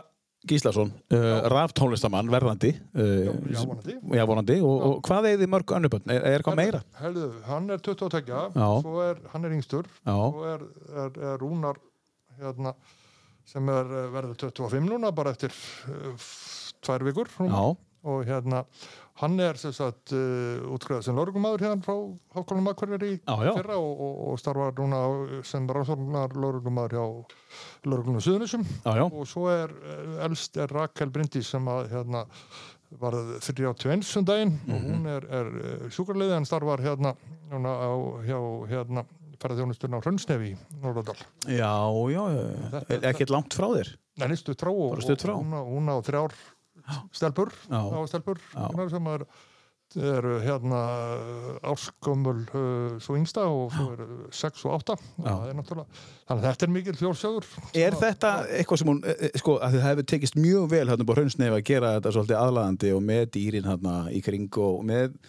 Gíslason 0.49 0.89
uh, 1.13 1.25
raftónlistamann 1.53 2.29
verðandi 2.33 2.71
uh, 2.97 3.27
Já, 3.51 3.59
vonandi. 3.61 3.97
Já, 4.17 4.23
vonandi 4.29 4.55
og, 4.65 4.85
og 4.87 4.95
hvað 5.05 5.27
eigið 5.29 5.43
þið 5.43 5.51
mörg 5.53 5.73
önnubönn? 5.77 6.07
Er, 6.07 6.23
er 6.25 6.37
eitthvað 6.39 6.57
meira? 6.57 6.81
Helðu, 6.97 7.27
hann 7.45 7.69
er 7.75 7.83
22, 7.85 8.23
Já. 8.31 8.71
svo 8.81 9.03
er, 9.05 9.21
hann 9.35 9.45
er 9.45 9.55
yngstur, 9.59 9.91
svo 10.01 10.47
er, 10.49 10.65
er, 10.95 11.21
er 11.29 11.37
Rúnar, 11.43 11.77
hérna, 12.41 12.73
sem 13.51 13.69
er, 13.69 13.93
verður 14.15 14.49
25 14.49 14.89
núna, 14.89 15.13
bara 15.13 15.35
eftir 15.35 15.53
uh, 15.93 16.27
tvær 16.81 17.05
vikur, 17.05 17.29
og 18.01 18.25
hérna 18.25 18.63
hann 19.21 19.37
er 19.43 19.57
sem 19.61 19.73
sagt 19.75 20.11
uh, 20.17 20.65
útskriðað 20.73 21.05
sem 21.07 21.15
laurugumadur 21.17 21.61
hérna 21.65 21.83
frá 21.85 21.95
Já, 23.21 23.35
já. 23.45 23.53
fyrra 23.57 23.77
og, 23.77 24.01
og, 24.01 24.19
og 24.31 24.39
starfar 24.41 24.73
núna 24.79 24.99
á- 25.05 25.45
sem 25.47 25.67
rannsóknar 25.69 26.33
laurugumadur 26.35 26.97
hjá 26.97 27.05
lauruglunum 27.85 28.21
Suðunusum 28.25 28.65
og 29.13 29.25
svo 29.29 29.47
er 29.53 29.71
uh, 29.71 30.25
elst 30.27 30.57
er 30.57 30.73
Rakel 30.73 31.11
Bryndís 31.13 31.49
sem 31.53 31.69
að 31.71 31.89
hérna 31.93 32.25
var 32.99 33.15
31 33.39 34.17
um 34.19 34.25
daginn 34.27 34.57
og 34.67 34.75
Mhm. 34.75 34.87
hún 34.89 35.05
er, 35.07 35.25
er 35.31 35.47
uh, 35.47 35.89
sjúkrarleiði 35.95 36.35
en 36.41 36.45
starfar 36.49 36.81
hérna, 36.83 37.13
núna 37.53 37.71
á, 37.71 37.91
hjá 38.27 38.39
hérna 38.73 39.05
ferðarþjónusturinn 39.41 39.95
á 39.97 40.01
Hrönnsnefi 40.03 40.49
í 40.51 40.57
Norðardal. 40.83 41.15
já, 41.49 41.71
já, 42.13 42.23
er 42.93 43.07
ekkert 43.13 43.31
langt 43.33 43.55
frá 43.57 43.69
þér 43.73 43.93
Nei, 44.19 44.27
nýstu 44.33 44.53
trá 44.59 44.69
og, 44.69 44.91
á- 45.55 45.65
hún 45.65 45.87
á 45.89 45.95
þrjár 46.03 46.35
stelpur, 47.15 47.53
á 47.71 47.81
stelpur. 48.09 48.41
Sem 48.91 49.09
er, 49.11 49.25
eru 49.99 50.37
hérna 50.39 50.81
árskömmul 51.67 52.45
uh, 52.55 52.99
svo 53.03 53.17
yngsta 53.19 53.43
og 53.51 53.73
svo 53.75 53.89
eru 53.91 54.05
6 54.31 54.61
og 54.69 54.77
8 54.77 54.95
Já. 54.95 55.25
það 55.25 55.49
er 55.49 55.57
náttúrulega, 55.57 56.03
þannig 56.29 56.37
að 56.37 56.45
þetta 56.47 56.67
er 56.67 56.71
mikil 56.77 56.95
fjórsögur 57.01 57.47
Er 57.81 57.97
þetta 57.99 58.31
eitthvað 58.55 58.81
sem 58.81 58.91
hún, 58.93 59.01
eh, 59.03 59.25
eh, 59.27 59.35
sko, 59.41 59.57
að 59.59 59.75
þið 59.75 59.83
hefur 59.89 60.07
tekist 60.13 60.39
mjög 60.39 60.69
vel 60.71 60.85
hérna 60.87 61.07
búið 61.09 61.19
hraunsneif 61.19 61.57
að 61.57 61.65
gera 61.67 61.91
þetta 61.97 62.15
svolítið 62.15 62.39
aðlaðandi 62.39 62.93
og 62.95 63.03
með 63.09 63.25
dýrin 63.35 63.67
hérna 63.67 63.97
í 64.15 64.23
kring 64.23 64.61
og 64.63 64.79
með, 64.87 65.19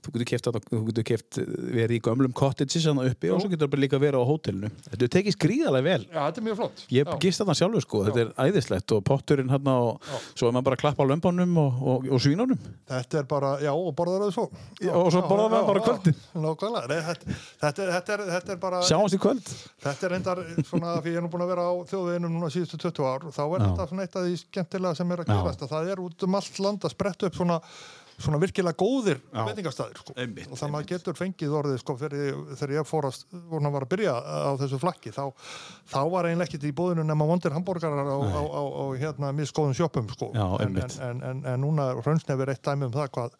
þú 0.00 0.12
getur 0.14 0.28
keft, 0.30 0.48
þú 0.70 0.80
getur 0.88 1.06
keft 1.10 1.38
verið 1.40 1.94
í 1.96 2.00
gömlum 2.06 2.32
cottages 2.36 2.86
hérna 2.88 3.04
uppi 3.10 3.30
og 3.34 3.40
svo 3.42 3.50
getur 3.52 3.70
bara 3.72 3.82
líka 3.84 4.00
verið 4.00 4.22
á 4.22 4.24
hótelinu. 4.28 4.70
Þetta 4.88 5.08
tekist 5.16 5.38
gríðarlega 5.42 5.84
vel. 5.86 6.04
Já, 6.10 6.20
þetta 6.26 6.40
er 6.40 6.46
mjög 6.48 6.58
flott 6.60 6.84
Ég 6.90 7.10
Já. 7.10 7.16
gist 7.24 7.42
þarna 7.42 7.56
sjálfur 7.60 7.84
sko, 7.84 8.02
þetta 8.08 8.22
er 8.24 8.30
æðislegt 8.46 8.94
og 8.96 9.04
potturinn 9.10 9.50
hérna 9.52 9.74
og 9.84 10.00
Já. 10.10 10.16
svo 10.40 10.48
er 10.50 10.56
maður 10.56 10.66
bara 10.70 10.78
að 10.78 10.82
klappa 10.84 11.04
á 11.04 11.10
lömbanum 11.10 11.58
og, 11.64 11.80
og, 11.94 12.08
og 12.16 12.22
svínunum 12.24 12.60
Þetta 12.90 13.20
er 13.20 13.28
bara, 13.30 13.52
já, 13.62 13.70
og 13.76 13.92
borðar 13.98 14.24
það 14.26 14.32
svo 14.38 14.46
Já, 14.80 14.92
og 14.96 15.10
svo 15.14 15.22
borðar 15.28 15.52
maður 15.54 15.68
bara 15.70 15.84
kvöldið. 15.86 16.24
Nákvæmlega, 16.40 16.90
Nei, 16.90 17.00
þetta, 17.10 17.38
þetta, 17.60 17.84
er, 17.84 17.92
þetta, 17.96 18.16
er, 18.16 18.24
þetta 18.34 18.54
er 18.56 18.60
bara 18.64 18.82
Sjáumst 18.88 19.14
í 19.16 19.20
kvöld. 19.22 19.52
Þetta 19.84 20.06
er 20.08 20.14
reyndar 20.16 20.42
svona, 20.66 20.96
því 21.04 21.12
ég 21.14 21.20
er 21.20 21.24
nú 21.26 21.30
búin 21.32 21.44
að 21.44 21.52
vera 21.54 21.68
á 21.68 21.72
þjóðveginum 21.90 22.34
núna 22.38 22.50
síðustu 22.54 22.80
20 22.80 23.06
ár, 23.10 23.28
þá 23.34 23.42
er 23.44 23.60
Já. 23.60 23.64
þetta 23.68 23.86
svona 23.90 24.06
eitt 24.06 24.16
af 24.20 24.26
því 24.26 24.36
skemmtilega 24.44 24.98
sem 25.00 25.14
er 25.14 25.22
að 25.24 25.30
Já. 25.30 25.36
gerast 25.40 25.64
að 25.66 25.72
það 25.74 25.90
er 25.94 26.02
út 26.06 26.26
um 26.26 26.38
allt 26.40 26.60
land 26.64 26.86
að 26.88 26.94
spretta 26.96 27.30
upp 27.30 27.38
svona, 27.38 27.60
svona 28.20 28.40
virkilega 28.42 28.76
góðir 28.78 29.20
veitingastæðir 29.32 30.00
sko. 30.02 30.14
Og 30.16 30.58
það 30.60 30.72
maður 30.74 30.88
getur 30.90 31.18
fengið 31.18 31.54
orðið 31.60 31.78
sko, 31.82 31.96
fyrir, 32.00 32.40
þegar 32.60 32.74
ég 32.76 32.88
fór 32.88 33.08
að, 33.08 33.20
voru 33.50 33.68
að 33.68 33.76
var 33.76 33.86
að 33.86 33.92
byrja 33.94 34.14
á 34.20 34.52
þessu 34.60 34.80
flakki, 34.82 35.12
þá, 35.16 35.22
þá 35.90 36.00
var 36.12 36.28
eiginlega 36.28 36.48
ekkert 36.50 36.66
í 36.68 36.74
búðinu 36.80 37.06
nema 37.08 37.28
vondir 37.30 37.56
hambúrgarar 37.56 38.10
á, 38.12 38.16
á, 38.20 38.42
á, 38.44 38.62
á 38.62 38.84
hérna 39.00 39.32
misgóðum 39.36 39.76
sjoppum 39.76 40.10
sko. 40.12 40.30
Já, 40.36 40.46
en, 40.66 40.76
en, 40.84 41.22
en, 41.30 41.44
en, 41.44 41.62
núna 41.64 41.90
er 41.94 42.02
hraunsnefir 42.04 42.52
eitt 42.52 42.64
dæmi 42.66 42.88
um 42.88 42.94
það 42.94 43.12
hvað, 43.16 43.38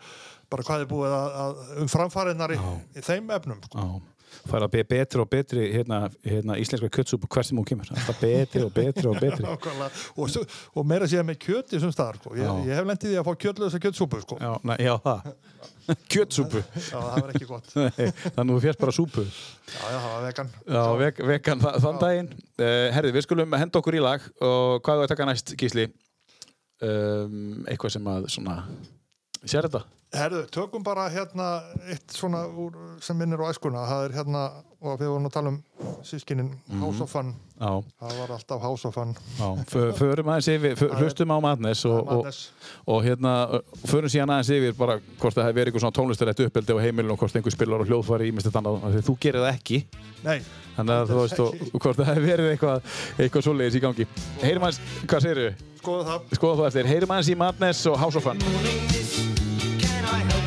bara 0.51 0.67
hvað 0.71 0.87
er 0.87 0.91
búið 0.95 1.19
að, 1.19 1.37
að 1.45 1.85
um 1.85 1.93
framfæriðnar 1.97 2.57
í, 2.57 2.63
í 2.97 3.05
þeim 3.05 3.31
efnum 3.37 3.63
sko. 3.69 3.85
Já, 3.85 4.20
fara 4.51 4.67
að 4.69 4.73
be 4.77 4.83
betri 4.95 5.21
og 5.23 5.29
betri 5.31 5.67
hérna, 5.75 6.01
hérna 6.27 6.57
íslenska 6.61 6.89
kjötsúpu 6.97 7.29
hvert 7.31 7.49
sem 7.49 7.59
hún 7.61 7.67
kemur. 7.69 7.91
Alltaf 7.95 8.21
betri 8.23 8.63
og 8.65 8.73
betri 8.77 9.07
og 9.11 9.19
betri. 9.21 9.47
Og, 10.21 10.27
svo- 10.31 10.45
og 10.77 10.87
meira 10.87 11.07
séð 11.11 11.23
með 11.29 11.39
kjöti 11.45 11.81
sem 11.81 11.93
staðar 11.95 12.19
sko. 12.21 12.35
ég, 12.39 12.49
ég 12.69 12.77
hef 12.79 12.87
lendið 12.89 13.15
í 13.15 13.19
að 13.21 13.27
fá 13.29 13.33
kjötlösa 13.45 13.81
kjötsúpu 13.83 14.21
sko. 14.25 14.39
Já, 14.41 14.53
na, 14.67 14.77
já. 14.81 14.95
Það 15.05 15.99
kjötsúpu. 16.13 16.61
Já, 16.91 16.99
það 17.01 17.17
var 17.25 17.33
ekki 17.35 17.49
gott. 17.49 17.73
Nei, 17.75 18.11
þannig 18.37 18.53
þú 18.55 18.61
fjast 18.65 18.81
bara 18.85 18.95
súpu. 18.95 19.25
Já, 19.27 19.81
já, 19.91 19.97
það 19.97 20.13
var 20.15 20.23
vegan. 20.29 20.53
Já, 20.77 20.83
vek, 21.03 21.21
vekan 21.33 21.65
þa 21.65 21.73
þann 21.85 21.99
daginn. 22.05 22.31
Uh, 22.61 22.87
Herði, 22.95 23.13
við 23.17 23.27
skulum 23.27 23.57
henda 23.59 23.81
okkur 23.83 23.99
í 23.99 24.03
lag 24.05 24.25
og 24.45 24.79
hvað 24.87 25.03
er 25.03 25.09
að 25.09 25.13
taka 25.15 25.27
næst, 25.31 25.53
Gísli? 25.61 25.89
Um, 26.81 27.65
eitthvað 27.69 27.93
sem 27.99 28.07
að 28.09 28.29
svona 28.33 28.55
sér 29.49 29.69
þetta? 29.69 29.85
Herðu, 30.11 30.41
tökum 30.51 30.83
bara 30.83 31.05
hérna 31.13 31.61
eitt 31.87 32.17
svona 32.17 32.43
úr, 32.49 32.75
sem 33.05 33.15
minnir 33.15 33.39
á 33.39 33.47
æskuna. 33.47 33.85
Það 33.87 34.07
er 34.09 34.15
hérna, 34.17 34.41
og 34.81 34.97
við 34.99 35.11
vorum 35.13 35.29
að 35.29 35.35
tala 35.37 35.53
um 35.53 35.59
sískinin 36.03 36.49
House 36.81 37.05
of 37.05 37.13
Fun 37.13 37.31
Já, 37.61 37.71
það 38.01 38.15
var 38.17 38.33
alltaf 38.35 38.63
House 38.65 38.89
of 38.89 38.97
Fun 38.97 39.15
förum 40.01 40.31
aðeins 40.33 40.49
yfir, 40.51 40.83
hlustum 40.97 41.31
á 41.31 41.39
Madness 41.45 41.85
og, 41.87 41.99
og, 42.01 42.25
Madness. 42.25 42.51
og 42.89 43.05
hérna, 43.05 43.35
uh, 43.61 43.81
förum 43.85 44.11
síðan 44.11 44.33
aðeins 44.35 44.53
yfir 44.57 44.77
bara 44.81 44.99
hvort 45.21 45.37
það 45.37 45.51
hefur 45.51 45.59
verið 45.61 45.71
eitthvað 45.71 45.85
svona 45.85 45.99
tónlistarætt 46.01 46.45
uppeldi 46.47 46.77
á 46.81 46.85
heimilinu 46.87 47.15
og 47.15 47.21
hvort 47.21 47.37
einhver 47.37 47.55
spilar 47.55 47.85
og 47.85 47.93
hljóðfari 47.93 48.31
ímest 48.33 48.49
þetta 48.49 48.63
annað, 48.65 49.01
þú 49.07 49.17
gerir 49.21 49.45
það 49.45 49.53
ekki. 49.53 49.83
Nei, 50.25 50.39
þannig 50.79 50.97
að 50.97 51.13
þú 51.13 51.21
veist, 51.21 51.43
og, 51.45 51.67
og 51.71 51.85
hvort 51.85 52.01
það 52.01 52.11
hefur 52.15 52.31
verið 52.33 52.55
eitthvað, 52.55 52.95
eitthvað 53.19 53.47
svoleiðis 53.51 53.77
í 53.79 53.85
gangi. 53.85 54.09
Heyrum 54.41 54.71
aðeins, 54.71 54.81
hvað 55.05 55.27
segirðu? 55.29 55.53
skoðu 55.81 56.09
það. 56.09 56.31
Skoða 56.41 56.59
þú 56.61 56.71
eftir, 56.71 56.91
heyrum 56.95 57.15
aðeins 57.17 57.33
í 57.33 57.39
Madness 57.45 57.87
og 57.93 58.01
House 58.01 58.21
of 58.21 58.27
Fun 58.27 59.30
I 60.13 60.19
help 60.25 60.40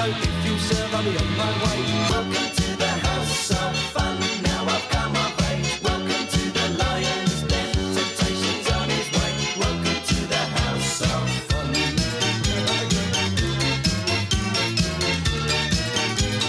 so 0.00 0.06
if 0.08 0.46
you 0.46 0.56
serve, 0.58 0.94
I'll 0.94 1.04
be 1.04 1.12
on 1.22 1.30
my 1.36 1.52
way. 1.62 1.80
Welcome 2.08 2.48
to 2.60 2.68
the 2.82 2.92
house 3.06 3.50
of 3.50 3.72
fun. 3.94 4.16
Now 4.48 4.62
I've 4.74 4.86
come 4.94 5.14
of 5.24 5.32
age. 5.52 5.72
Welcome 5.88 6.24
to 6.36 6.42
the 6.58 6.66
lion's 6.82 7.40
den. 7.50 7.68
Temptation's 7.96 8.68
on 8.78 8.88
his 8.96 9.08
way. 9.18 9.32
Welcome 9.64 10.00
to 10.12 10.18
the 10.34 10.44
house 10.58 11.00
of 11.12 11.24
fun. 11.50 11.68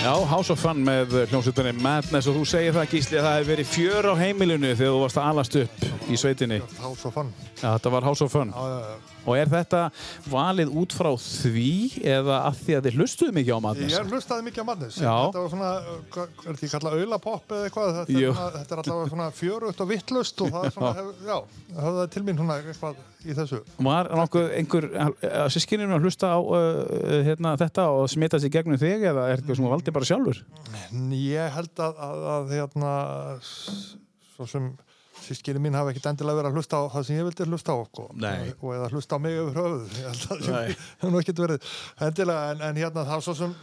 Já, 0.01 0.13
House 0.25 0.49
of 0.49 0.59
Fun 0.59 0.79
með 0.87 1.07
hljómsveitinni 1.29 1.75
Madness 1.83 2.27
og 2.31 2.39
þú 2.39 2.47
segir 2.55 2.73
það 2.77 2.95
Gísli 2.95 3.19
að 3.19 3.27
það 3.27 3.37
hefur 3.37 3.51
verið 3.51 3.71
fjör 3.75 4.11
á 4.11 4.13
heimilinu 4.23 4.71
þegar 4.73 4.95
þú 4.95 5.01
varst 5.03 5.19
að 5.19 5.29
alast 5.33 5.59
upp 5.65 5.75
í 6.07 6.23
sveitinni. 6.23 6.63
Þá 6.79 6.89
svo 6.97 7.11
fann. 7.13 7.35
Já, 7.59 7.67
þetta 7.75 7.97
var 7.99 8.07
House 8.07 8.23
of 8.25 8.31
Fun. 8.33 8.55
Já, 8.55 8.63
já, 8.71 8.79
já. 8.87 9.11
Og 9.22 9.36
er 9.38 9.49
þetta 9.51 9.82
valið 10.32 10.72
út 10.82 10.95
frá 10.97 11.09
því 11.22 11.65
eða 12.01 12.39
að 12.47 12.61
því 12.61 12.76
að 12.78 12.88
þið 12.88 12.97
hlustuðu 12.97 13.36
mikið 13.38 13.53
á 13.53 13.59
Madness? 13.67 13.93
Ég 13.93 14.09
hlustaði 14.09 14.45
mikið 14.47 14.63
á 14.63 14.67
Madness. 14.72 14.97
Þetta 15.01 15.43
var 15.43 15.51
svona, 15.53 15.72
hvað- 16.15 16.41
er 16.47 16.57
ekki 16.57 16.69
kallað 16.72 16.97
aulapopp 17.03 17.53
eða 17.53 17.67
eitthvað? 17.69 17.93
Þetta 17.99 18.17
er, 18.17 18.34
svona, 18.34 18.51
þetta 18.57 18.76
er 18.78 18.82
alltaf 18.82 19.13
svona 19.13 19.30
fjörugt 19.38 19.84
og 19.86 19.91
vittlust 19.91 20.41
og 20.41 20.51
það 20.55 20.65
er 20.65 20.76
svona, 20.78 20.93
hef, 20.99 21.11
já, 21.30 21.38
höfðaði 21.86 22.13
til 22.15 22.26
mín 22.28 22.41
svona 22.41 22.57
eitthvað 22.61 23.01
í 23.22 23.38
þessu. 23.38 23.61
Var 23.86 24.11
nokkuð 24.17 24.47
einhver 24.57 24.88
að 24.97 25.49
sískininu 25.53 25.93
að 25.99 26.07
hlusta 26.07 26.32
á 26.34 26.39
uh, 26.41 27.22
hérna, 27.28 27.53
þetta 27.61 27.86
og 27.93 28.07
smita 28.09 28.39
sér 28.41 28.55
gegnum 28.57 28.82
þig 28.82 29.05
eða 29.11 29.28
er 29.30 29.43
þetta 29.43 29.57
sem 29.59 29.67
þú 29.67 29.74
valdi 29.76 29.93
bara 29.93 30.09
sjálfur? 30.09 30.41
Ég 31.13 31.53
held 31.59 31.84
að, 31.86 32.01
að, 32.09 32.24
að 32.36 32.55
hérna, 32.57 32.93
svo 33.45 34.47
sem 34.49 34.72
sískinni 35.32 35.63
mín 35.63 35.75
hafa 35.79 35.91
ekkert 35.95 36.11
endilega 36.13 36.41
verið 36.41 36.51
að 36.51 36.59
hlusta 36.61 36.79
á 36.79 36.84
það 36.93 37.07
sem 37.09 37.17
ég 37.21 37.27
vildi 37.32 37.49
hlusta 37.49 37.73
á 37.73 37.77
sko. 37.89 38.07
Nei. 38.21 38.53
og 38.61 38.69
eða 38.77 38.91
hlusta 38.93 39.15
á 39.15 39.19
mig 39.23 39.39
yfir 39.41 39.59
höfuð 39.61 39.99
ég 39.99 40.09
held 40.11 40.25
að 40.32 40.45
það 40.47 40.63
hefur 40.69 41.11
nú 41.15 41.21
ekkert 41.25 41.43
verið 41.47 41.71
endilega 42.09 42.51
en, 42.55 42.65
en 42.69 42.82
hérna 42.84 43.07
það 43.09 43.25
svo 43.27 43.36
sem 43.41 43.55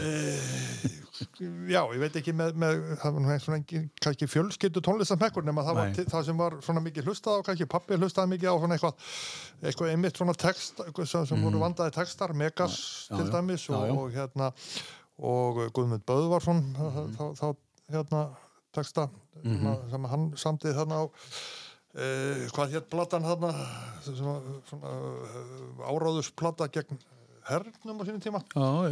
e, 0.00 0.14
já, 1.70 1.80
ég 1.94 2.00
veit 2.02 2.16
ekki 2.20 2.32
með, 2.36 2.54
með 2.60 2.80
það 3.00 3.14
var 3.16 3.24
nú 3.24 3.30
eins 3.34 3.46
og 3.48 3.54
engin 3.56 3.86
kannski 4.04 4.28
fjölskyldu 4.30 4.82
tónlistamekkur 4.84 5.44
nema 5.46 5.64
það 5.66 5.78
var 5.80 5.92
það 6.14 6.26
sem 6.28 6.40
var 6.40 6.56
svona 6.64 6.82
mikið 6.84 7.08
hlustað 7.10 7.40
á 7.40 7.46
kannski 7.48 7.68
pappi 7.70 7.98
hlustaði 8.00 8.34
mikið 8.34 8.52
á 8.52 8.56
svona 8.60 8.76
eitthvað 8.78 9.10
eitthvað 9.70 9.92
einmitt 9.94 10.20
svona 10.20 10.36
text 10.40 10.80
eitthvað 10.84 11.10
sem, 11.12 11.26
sem 11.32 11.44
voru 11.44 11.60
vandaði 11.64 11.96
textar, 11.98 12.32
Megas 12.36 12.78
Mm. 13.10 13.16
Já, 13.16 13.22
til 13.24 13.32
dæmis 13.34 13.64
Já, 13.66 13.74
og, 13.74 13.86
já. 13.88 13.92
og 13.98 14.12
hérna 14.14 14.50
og 15.20 15.56
Guðmund 15.74 16.04
Böðvarsson 16.06 16.60
Mhm. 16.76 17.16
þá, 17.16 17.24
þá 17.40 17.46
hérna 17.90 18.20
texta 18.76 19.08
mm 19.44 19.76
sem 19.90 20.04
hann 20.12 20.26
samtið 20.36 20.74
þarna 20.80 20.98
á 21.00 21.04
uh, 21.06 22.42
hvað 22.54 22.74
hétt 22.76 22.90
platan 22.92 23.24
þarna 23.24 23.52
sem 24.04 24.82
uh, 24.84 25.86
áráðusplata 25.90 26.68
gegn 26.72 26.98
hernum 27.50 27.98
á 27.98 28.04
sínum 28.06 28.20
tíma 28.22 28.40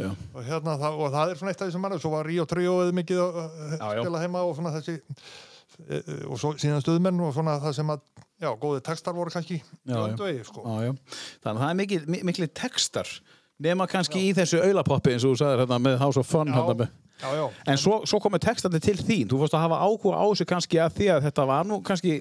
já. 0.01 0.09
og, 0.33 0.41
hérna, 0.43 0.73
það, 0.81 0.97
og 0.99 1.11
það 1.13 1.31
er 1.33 1.39
svona 1.39 1.51
eitt 1.53 1.61
af 1.61 1.69
þessum 1.69 1.83
mann 1.85 1.99
svo 2.01 2.11
var 2.15 2.27
Ríó 2.27 2.45
Tríóið 2.49 2.91
mikið 2.97 3.21
að 3.21 3.37
spila 3.77 4.23
heima 4.23 4.41
og 4.43 4.55
svona 4.57 4.73
þessi 4.75 4.95
e, 4.99 5.99
e, 5.99 6.17
og 6.27 6.39
svo 6.41 6.51
síðan 6.59 6.81
stuðmenn 6.83 7.21
og 7.23 7.35
svona 7.37 7.59
það 7.61 7.77
sem 7.77 7.93
að 7.93 8.01
já, 8.41 8.49
góði 8.59 8.81
textar 8.89 9.15
voru 9.15 9.31
kannski 9.31 9.59
Já, 9.61 9.95
já. 10.09 10.15
vegi, 10.17 10.41
sko. 10.49 10.63
Já, 10.65 10.89
já. 10.89 10.95
Þannig 11.45 11.53
að 11.53 11.61
það 11.63 11.69
er 11.69 11.79
mikil, 11.83 12.01
mi- 12.09 12.23
mikli 12.31 12.49
textar 12.57 13.13
nema 13.63 13.87
kannski 13.91 14.25
í 14.27 14.33
þessu 14.35 14.63
aulapoppi 14.65 15.13
eins 15.13 15.27
og 15.27 15.35
þú 15.37 15.41
sagðir 15.43 15.63
hérna 15.65 15.79
með 15.85 15.97
House 16.03 16.19
of 16.19 16.27
Fun 16.27 16.51
hérna 16.51 16.75
með. 16.83 16.91
Já, 17.21 17.29
já, 17.35 17.45
En 17.67 17.77
svo, 17.77 18.01
svo 18.09 18.19
komið 18.23 18.45
textandi 18.47 18.79
til 18.83 18.97
þín. 18.97 19.29
Þú 19.31 19.39
fórst 19.43 19.55
að 19.57 19.65
hafa 19.67 19.79
áhuga 19.85 20.19
á 20.19 20.25
þessu 20.31 20.47
kannski 20.49 20.81
að 20.83 20.93
því 20.99 21.09
að 21.15 21.23
þetta 21.27 21.45
var 21.49 21.67
nú 21.69 21.79
kannski 21.85 22.13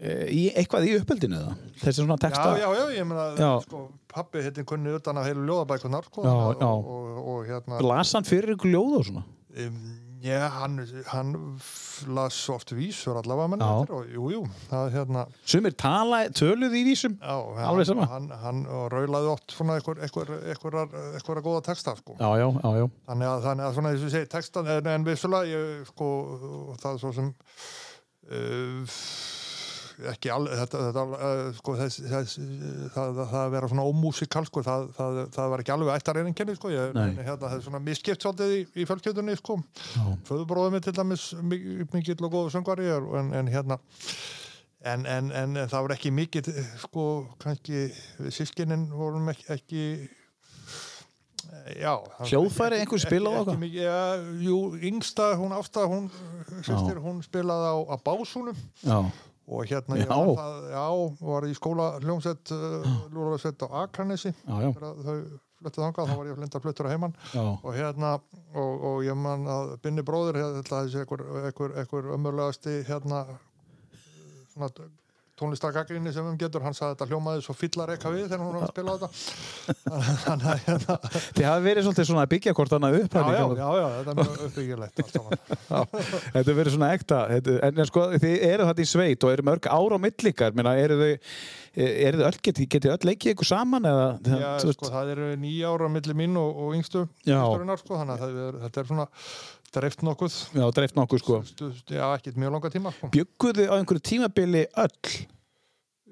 e, 0.00 0.10
í, 0.32 0.42
eitthvað 0.56 0.88
í 0.88 0.94
uppeldinu? 1.00 1.40
Þessi 1.82 1.96
svona 2.02 2.18
texta. 2.20 2.52
já, 2.58 2.66
já, 2.66 2.70
já, 2.80 2.84
ég 2.98 3.08
meina 3.10 3.50
sko, 3.64 3.86
pappi 4.10 4.44
hittin 4.44 4.68
kunni 4.68 4.94
utan 4.96 5.20
að 5.20 5.30
heilu 5.30 5.46
ljóðabækunar 5.48 6.06
sko, 6.10 6.24
og. 6.26 6.62
Og, 6.62 6.92
og, 6.94 7.18
og 7.34 7.50
hérna 7.50 7.80
Las 7.86 8.14
hann 8.16 8.28
fyrir 8.28 8.56
ykkur 8.56 8.72
ljóð 8.74 8.96
og 9.00 9.08
svona? 9.10 9.24
um, 9.66 9.82
já, 10.20 10.48
hann, 10.52 10.76
hann 11.10 11.30
las 12.12 12.36
oft 12.52 12.72
vísur 12.76 13.16
allavega 13.20 13.48
menn 13.52 13.62
Já. 13.64 13.70
eftir 13.80 13.94
og 13.96 14.10
jú, 14.14 14.28
jú, 14.34 14.42
það 14.70 14.86
er 14.86 14.94
hérna 14.98 15.24
Sumir 15.44 15.74
tala, 15.80 16.20
töluð 16.36 16.76
í 16.76 16.82
vísum? 16.88 17.16
já, 17.20 17.36
Alveg 17.68 17.88
sama. 17.88 18.06
hann, 18.10 18.28
hann, 18.30 18.62
hann 18.66 18.90
raulaði 18.92 19.32
oft 19.32 19.54
svona 19.56 19.78
einhver 19.80 21.42
góða 21.44 21.62
texta 21.70 21.96
sko. 21.96 22.16
Já, 22.20 22.30
já, 22.40 22.46
já, 22.60 22.70
já. 22.82 22.88
þannig 23.10 23.30
að, 23.32 23.44
þannig 23.48 23.66
að 23.68 23.76
svona 23.78 23.94
þess 23.94 24.08
að 24.10 24.14
segja 24.16 24.32
textan 24.36 24.72
en, 24.76 24.90
en 24.94 25.06
vissulega 25.08 25.50
ég 25.50 25.86
sko 25.92 26.10
það 26.80 26.90
er 26.92 27.02
svo 27.04 27.12
sem 27.16 27.32
uh, 28.30 28.98
ekki 30.12 30.30
alveg 30.32 30.58
þetta, 30.62 30.80
þetta 30.86 31.04
uh, 31.06 31.40
sko 31.58 31.74
þess, 31.78 32.00
þess 32.10 32.36
það, 32.40 32.92
það, 32.94 33.20
það 33.20 33.38
að 33.44 33.54
vera 33.56 33.70
svona 33.72 33.86
ómúsikal 33.90 34.44
sko 34.48 34.62
það, 34.66 34.86
það, 34.96 35.20
það 35.36 35.50
var 35.54 35.62
ekki 35.64 35.74
alveg 35.76 35.92
ættar 36.00 36.20
einenkenni 36.22 36.56
sko 36.58 36.72
ég, 36.74 36.92
hérna, 36.96 37.36
það 37.44 37.56
er 37.58 37.64
svona 37.68 37.82
miskipt 37.90 38.24
svolítið 38.26 38.54
í, 38.56 38.60
í 38.80 38.86
fjölskyldunni 38.88 39.36
sko. 39.40 39.58
Föðubróðum 40.28 40.78
er 40.80 40.86
til 40.88 40.96
dæmis 40.96 41.28
mi- 41.42 41.62
mikill 41.92 42.18
og 42.24 42.32
góðu 42.36 42.54
söngvari 42.56 42.88
en, 42.96 43.32
en 43.42 43.52
hérna 43.52 43.80
En, 44.80 45.02
en, 45.04 45.26
en 45.36 45.58
það 45.68 45.82
var 45.84 45.92
ekki 45.92 46.08
mikið, 46.16 46.46
sko, 46.80 47.02
kannski 47.42 47.82
við 48.16 48.30
sískinin 48.32 48.86
vorum 48.96 49.26
ekki, 49.28 49.44
ekki 49.52 49.82
já. 51.80 51.92
Hljóðfæri, 52.28 52.78
einhver 52.80 53.02
spilaði 53.02 53.56
mikið, 53.60 53.82
Já, 53.84 53.98
jú, 54.46 54.56
yngsta, 54.90 55.26
hún 55.40 55.52
Ásta, 55.56 55.84
hún, 55.90 56.08
hún 57.04 57.20
spilaði 57.26 57.68
á, 57.72 57.76
á 57.92 57.96
básúnum. 58.04 58.56
Já, 58.80 58.98
og 59.50 59.66
hérna, 59.66 59.96
ég 59.98 60.06
Já. 60.06 60.14
var 60.14 60.32
það, 60.38 60.58
já, 60.70 60.84
var 61.26 61.46
í 61.48 61.54
skóla 61.58 61.86
hljómsveit, 62.04 62.52
uh, 62.54 62.90
Lúrafsveit 63.14 63.64
á 63.66 63.68
Akranesi, 63.82 64.30
þegar 64.46 65.00
þau 65.04 65.16
fluttuð 65.60 65.84
þangað, 65.84 66.08
þá 66.10 66.16
var 66.20 66.28
ég 66.30 66.38
flindar 66.38 66.62
fluttur 66.64 66.88
á 66.88 66.92
heimann 66.94 67.16
og 67.50 67.74
hérna 67.76 68.12
og, 68.16 68.84
og 68.90 69.02
ég 69.04 69.18
man 69.18 69.44
að 69.50 69.74
Binni 69.84 70.04
þessi 70.86 71.02
einhver, 71.02 71.24
einhver, 71.50 71.74
einhver 71.82 72.08
ömurlegasti 72.16 72.78
hérna 72.88 73.24
svona 74.54 74.70
tónlistargagrinni 75.40 76.12
sem 76.14 76.26
um 76.26 76.38
getur. 76.40 76.62
Hann 76.64 76.76
sagði 76.76 76.90
að 76.90 76.96
þetta 76.96 77.10
hljómaði 77.10 77.44
svo 77.46 77.56
fyllar 77.56 77.94
ekka 77.96 78.12
við 78.14 78.28
þegar 78.28 78.44
hún 78.44 78.58
var 78.58 78.66
að 78.66 78.72
spila 78.74 78.96
þetta. 79.00 79.08
Hérna. 80.66 80.98
Þið 81.36 81.48
hafi 81.48 81.66
verið 81.66 81.86
svolítið 81.86 82.10
svona 82.10 82.24
að 82.26 82.32
byggja 82.34 82.56
hvort 82.56 82.76
annað 82.76 82.98
upp 83.00 83.16
já, 83.16 83.22
já, 83.30 83.44
já, 83.60 83.68
já, 83.80 83.88
þetta 83.96 84.10
er 84.10 84.20
mjög 84.20 85.10
saman. 85.10 85.40
Þetta 86.30 86.38
hefur 86.40 86.58
verið 86.60 86.74
svona 86.74 86.90
ekta 86.96 87.20
en, 87.34 87.50
en 87.70 87.88
sko, 87.88 88.04
þið 88.22 88.44
eru 88.50 88.68
þetta 88.68 88.84
í 88.84 88.88
sveit 88.90 89.26
og 89.26 89.32
eru 89.34 89.46
mörg 89.46 89.68
ára 89.70 89.98
á 89.98 90.00
millikar 90.02 90.56
Meina, 90.56 90.74
eru 90.80 90.98
þau 91.00 91.10
eru 91.80 92.20
þau 92.20 92.26
öll, 92.26 92.38
getið 92.48 92.68
geti 92.74 92.90
öll 92.90 93.06
leikið 93.06 93.34
ykkur 93.34 93.46
saman 93.46 93.86
eða, 93.86 94.06
já, 94.26 94.48
sko, 94.74 94.90
það 94.90 95.12
eru 95.14 95.28
nýja 95.38 95.70
ára 95.70 95.90
millir 95.92 96.18
mín 96.18 96.34
og, 96.40 96.50
og 96.64 96.76
yngstu 96.78 97.04
yngsturinnar, 97.22 97.80
sko, 97.82 97.98
þannig 98.00 98.24
að 98.26 98.40
er, 98.46 98.60
þetta 98.64 98.82
er 98.82 98.90
svona 98.90 99.06
dreift 99.74 100.02
nokkuð. 100.06 100.36
Já, 100.58 100.64
dreift 100.74 100.96
nokkuð 100.98 101.20
sko. 101.22 101.40
Stu, 101.46 101.68
já, 101.94 102.06
ekkert 102.16 102.36
mjög 102.40 102.52
langa 102.56 102.70
tíma 102.72 102.92
sko. 102.96 103.10
Bjögguðu 103.14 103.68
á 103.70 103.74
einhverju 103.78 104.02
tímabili 104.10 104.64
öll? 104.76 105.26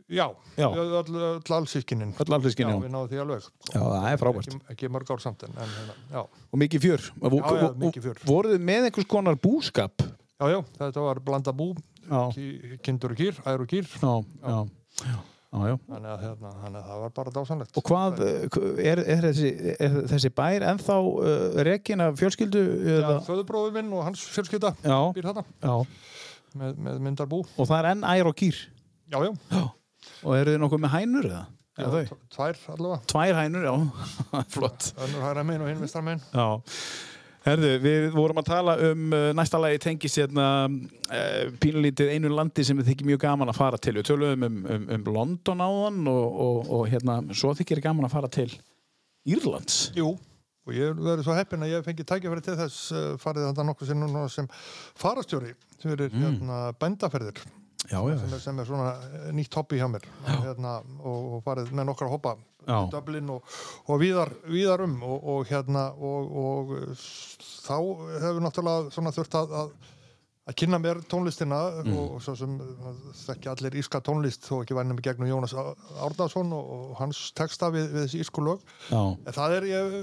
Já, 0.09 0.25
Já. 0.57 0.69
öll, 0.73 1.43
allsískinin 1.53 2.15
öll 2.17 2.33
alfiskinni, 2.33 2.73
já, 2.73 2.81
við 2.81 2.93
náðum 2.95 3.09
því 3.11 3.19
alveg. 3.21 3.43
Sko. 3.45 3.53
já, 3.75 3.81
það 3.83 4.07
er 4.13 4.21
frábært. 4.23 4.47
Ekki, 4.55 4.61
ekki 4.73 4.89
mörg 4.95 5.11
ár 5.13 5.21
samt 5.21 5.43
en, 5.45 5.53
en 5.61 5.75
já. 6.15 6.23
og 6.25 6.61
mikið 6.63 6.81
fjör. 6.87 7.03
Og, 7.21 7.33
Já, 7.37 7.43
já, 7.59 7.67
og- 7.69 7.77
mikið 7.83 8.07
fjör. 8.07 8.23
voruð 8.25 8.55
þið 8.57 8.65
með 8.71 8.87
einhvers 8.89 9.09
konar 9.13 9.37
búskap? 9.37 10.01
Já, 10.41 10.47
já, 10.55 10.61
þetta 10.79 11.01
var 11.05 11.21
blanda 11.21 11.53
bú 11.53 11.75
kindur 12.81 13.13
og 13.13 13.19
kýr, 13.21 13.37
ær 13.45 13.61
og 13.61 13.69
kýr. 13.69 13.85
Já, 14.01 14.15
já, 14.41 15.19
já, 15.49 15.59
já, 15.59 15.69
já. 15.73 15.77
þannig 15.89 16.11
að, 16.13 16.23
hérna, 16.27 16.51
þannig 16.63 16.79
að 16.81 16.89
það 16.91 17.03
var 17.03 17.13
bara 17.19 17.33
dásanlegt 17.39 17.79
Og 17.81 17.87
hvað, 17.89 18.19
uh, 18.21 18.59
er, 18.85 19.03
er, 19.05 19.23
þessi, 19.29 19.53
er 19.81 19.95
þessi 20.13 20.31
bær 20.37 20.67
ennþá 20.73 20.97
uh, 21.09 21.59
rekin 21.69 22.05
af 22.05 22.19
fjölskyldu? 22.21 22.63
Já, 22.85 22.97
Eða? 22.99 23.19
föðubróður 23.29 23.77
minn 23.79 23.93
og 23.97 24.05
hans 24.09 24.25
fjölskylda 24.35 24.75
Já, 24.85 24.99
býr 25.17 25.31
já. 25.33 25.77
með, 26.59 26.75
með 26.89 26.99
myndarbú 27.09 27.43
Og 27.57 27.65
það 27.71 27.79
er 27.81 27.91
enn 27.95 28.05
ær 28.13 28.31
og 28.33 28.37
kýr. 28.39 28.61
já, 29.09 29.19
já, 29.25 29.63
Og 30.25 30.35
eru 30.37 30.55
þið 30.57 30.61
nokkuð 30.67 30.85
með 30.85 30.95
hænur 30.99 31.31
eða? 31.33 31.45
Já, 31.79 31.87
tvær 32.35 32.57
allavega 32.75 33.05
Tvær 33.07 33.37
hænur, 33.39 33.69
já. 33.69 33.75
Flott. 34.55 34.93
önnur 34.99 35.23
hæra 35.23 35.45
minn 35.47 35.63
og 35.63 35.69
hinn 35.71 35.81
vistar 35.81 36.03
minn 36.05 36.21
Já. 36.35 36.49
Herðu, 37.47 37.69
við 37.81 38.07
vorum 38.13 38.41
að 38.43 38.49
tala 38.51 38.75
um 38.91 39.05
uh, 39.15 39.29
næsta 39.39 39.61
lagi 39.63 39.79
tengis 39.85 40.17
hérna 40.21 40.47
uh, 40.69 41.53
pínulítið 41.63 42.11
einu 42.17 42.33
landi 42.35 42.65
sem 42.67 42.77
við 42.81 42.91
þykir 42.93 43.09
mjög 43.13 43.21
gaman 43.25 43.53
að 43.53 43.61
fara 43.61 43.79
til. 43.81 43.95
Við 44.01 44.09
töluðum 44.11 44.47
um, 44.49 44.59
um, 44.75 44.89
um 44.97 45.07
London 45.15 45.63
áðan 45.65 46.01
og, 46.13 46.41
og, 46.47 46.73
og 46.79 46.89
hérna, 46.93 47.21
svo 47.33 47.55
þykir 47.59 47.83
gaman 47.85 48.09
að 48.09 48.17
fara 48.17 48.33
til 48.39 48.51
Írlands. 49.29 49.79
jú, 49.97 50.11
og 50.69 50.75
ég 50.77 50.91
hef 50.91 51.01
verið 51.07 51.25
svo 51.29 51.37
heppin 51.39 51.65
að 51.65 51.73
ég 51.77 51.87
fengi 51.87 52.05
tækifæri 52.11 52.45
til 52.45 52.59
þess 52.59 52.91
uh, 52.93 53.07
farið 53.23 53.49
þetta 53.51 53.69
nokkuð 53.71 53.95
sem 54.35 54.51
farastjóri 54.99 55.55
fyrir 55.79 56.11
Mm. 56.11 56.25
hérna, 56.27 56.61
bændaferðir 56.81 57.39
Já, 57.89 57.99
já. 58.05 58.17
sem 58.21 58.33
er, 58.37 58.41
sem 58.45 58.59
er 58.61 58.67
svona 58.69 58.89
eh, 59.09 59.29
nýtt 59.33 59.55
hobby 59.57 59.79
hjá 59.81 59.87
mér 59.89 60.05
hérna, 60.45 60.79
og, 61.01 61.29
og 61.39 61.45
farið 61.47 61.71
með 61.73 61.89
nokkra 61.93 62.09
hoppa 62.13 62.37
Já. 62.69 62.83
Dublin 62.93 63.31
og, 63.33 63.47
og 63.89 64.01
víðar, 64.03 64.29
víðar 64.45 64.83
um 64.85 64.99
og, 65.07 65.23
og 65.35 65.47
hérna 65.49 65.87
og, 65.97 66.35
og 66.43 66.75
s- 66.93 67.39
þá 67.65 67.79
hefur 68.27 68.43
náttúrulega 68.45 68.91
þurft 69.17 69.37
að, 69.41 69.55
að, 69.63 69.71
að 70.49 70.57
kynna 70.61 70.79
mér 70.85 71.01
tónlistina 71.09 71.63
Mm. 71.79 71.95
og 71.97 72.21
svo 72.25 72.35
sem 72.37 72.59
þekki 73.25 73.49
allir 73.55 73.79
íska 73.81 74.01
tónlist 74.05 74.45
þó 74.51 74.59
ekki 74.67 74.77
vænum 74.77 74.99
í 75.01 75.05
gegnum 75.07 75.29
Jónas 75.31 75.55
Árnason 75.57 76.53
og, 76.57 76.69
hans 77.01 77.31
texta 77.37 77.71
við, 77.73 77.89
við 77.95 78.05
þessi 78.05 78.21
ísku 78.27 78.45
lög 78.45 78.61
en 79.25 79.33
það 79.37 79.57
er, 79.59 79.67
ég 79.73 79.99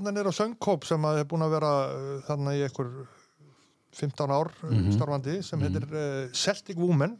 hann 0.00 0.10
nýr 0.18 0.30
á 0.30 0.34
söngkóp 0.34 0.86
sem 0.90 1.06
að 1.06 1.22
er 1.22 1.28
búin 1.30 1.46
að 1.46 1.54
vera 1.58 1.72
þarna 2.26 2.56
í 2.58 2.64
einhver 2.66 2.90
15 3.98 4.30
ár 4.30 4.52
Mhm. 4.62 4.78
mm 4.86 4.92
starfandi 4.96 5.36
sem 5.42 5.60
heitir 5.66 5.84
uh, 5.90 6.30
Celtic 6.32 6.76
Woman. 6.78 7.18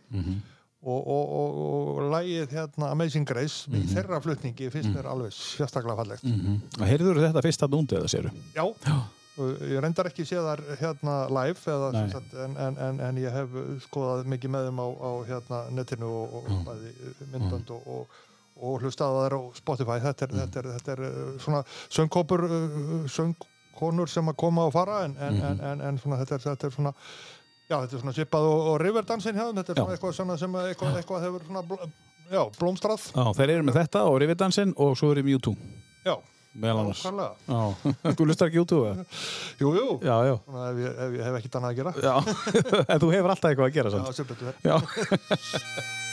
Og, 0.79 1.01
og, 1.11 1.31
og, 1.35 1.57
og 1.99 2.12
lægið 2.12 2.53
hérna 2.55 2.93
Amazing 2.95 3.26
Grace 3.26 3.66
Mhm. 3.68 3.81
í 3.83 3.87
þeirra 3.97 4.20
flutningi 4.22 4.68
finnst 4.70 4.93
mér 4.95 5.09
alveg 5.11 5.33
sérstaklega 5.35 5.97
fallegt. 5.99 6.22
Heyrður 6.79 7.18
þetta 7.24 7.43
fyrst 7.43 7.61
þarna 7.64 7.81
úndi 7.83 7.97
eða 7.99 8.09
séru? 8.12 8.31
Já, 8.55 8.62
ég 9.39 9.81
reyndar 9.83 10.07
ekki 10.11 10.22
séð 10.26 10.47
þar 10.47 10.62
hérna 10.81 11.16
live 11.31 11.59
eða, 11.74 11.91
sagt, 12.14 12.33
en, 12.35 12.55
en, 12.57 12.79
en, 12.79 13.01
en 13.09 13.16
ég 13.22 13.31
hef 13.35 13.49
skoðað 13.89 14.24
mikið 14.31 14.51
með 14.55 14.68
þeim 14.70 14.81
á, 14.83 14.89
á 15.03 15.11
hérna, 15.29 15.59
netinu 15.74 16.09
og, 16.22 16.49
Mm. 16.49 16.64
bæði 16.64 16.91
myndbönd 17.35 17.70
og, 17.74 17.83
og, 17.87 18.07
og 18.62 18.81
hlustað 18.83 19.18
þær 19.18 19.35
á 19.35 19.41
Spotify. 19.59 19.99
Þetta 20.07 20.22
er, 20.26 20.33
Mm. 20.33 20.39
þetta 20.47 20.59
er, 20.62 20.70
þetta 20.79 20.93
er 20.93 21.01
uh, 21.11 21.39
svona 21.43 21.64
söngkópur 21.91 22.45
uh, 22.47 23.09
söngkonur 23.79 24.09
sem 24.11 24.29
að 24.29 24.37
koma 24.37 24.64
og 24.66 24.72
fara 24.72 25.05
en, 25.05 25.16
en, 25.18 25.35
Mhm. 25.35 25.45
en, 25.51 25.61
en, 25.61 25.81
en 25.89 25.99
svona, 25.99 26.18
þetta, 26.18 26.35
er, 26.35 26.39
þetta 26.51 26.66
er 26.66 26.70
svona 26.74 26.93
já, 27.68 27.76
þetta 27.85 27.95
er 27.95 28.01
svona 28.03 28.12
svipað 28.16 28.43
og, 28.49 28.66
og 28.72 28.81
Riverdansin 28.81 29.35
hjá 29.37 29.45
þeim 29.47 29.57
þetta 29.61 29.70
er 29.72 29.76
Já. 29.76 29.83
svona 29.85 29.97
eitthvað, 29.97 30.14
svona 30.16 30.39
sem 30.39 30.53
að 30.59 30.68
eitthvað, 30.72 30.97
eitthvað 31.03 31.22
hefur 31.26 31.45
svona 31.47 31.62
bl 31.62 31.74
já, 32.29 32.43
blómstrað. 32.59 33.05
Já, 33.14 33.24
þeir 33.39 33.51
eru 33.55 33.62
með 33.68 33.79
þetta 33.83 34.03
og 34.09 34.18
Rividansinn 34.20 34.74
og 34.76 34.97
svo 34.99 35.12
eru 35.14 35.22
Mewtwo. 35.24 35.55
Já, 36.05 36.16
Já, 36.59 36.74
þú 38.18 38.24
lustar 38.26 38.49
ekki 38.49 38.59
YouTube 38.59 38.89
eða? 38.91 39.05
jú, 39.61 39.68
jú, 39.76 39.87
Já, 40.03 40.16
já. 40.26 40.35
svona, 40.45 40.64
ef, 40.72 40.76
ég, 40.83 40.97
ef 41.05 41.12
ég 41.18 41.24
hef 41.29 41.37
ekkert 41.39 41.59
annað 41.61 41.70
að 41.70 41.76
gera. 41.79 41.93
Já, 42.03 42.16
en 42.95 43.01
þú 43.05 43.11
hefur 43.14 43.31
alltaf 43.35 43.51
eitthvað 43.53 43.68
að 43.68 43.76
gera 43.79 43.93
já, 43.95 44.12
sem 44.12 44.26
betur 44.26 44.47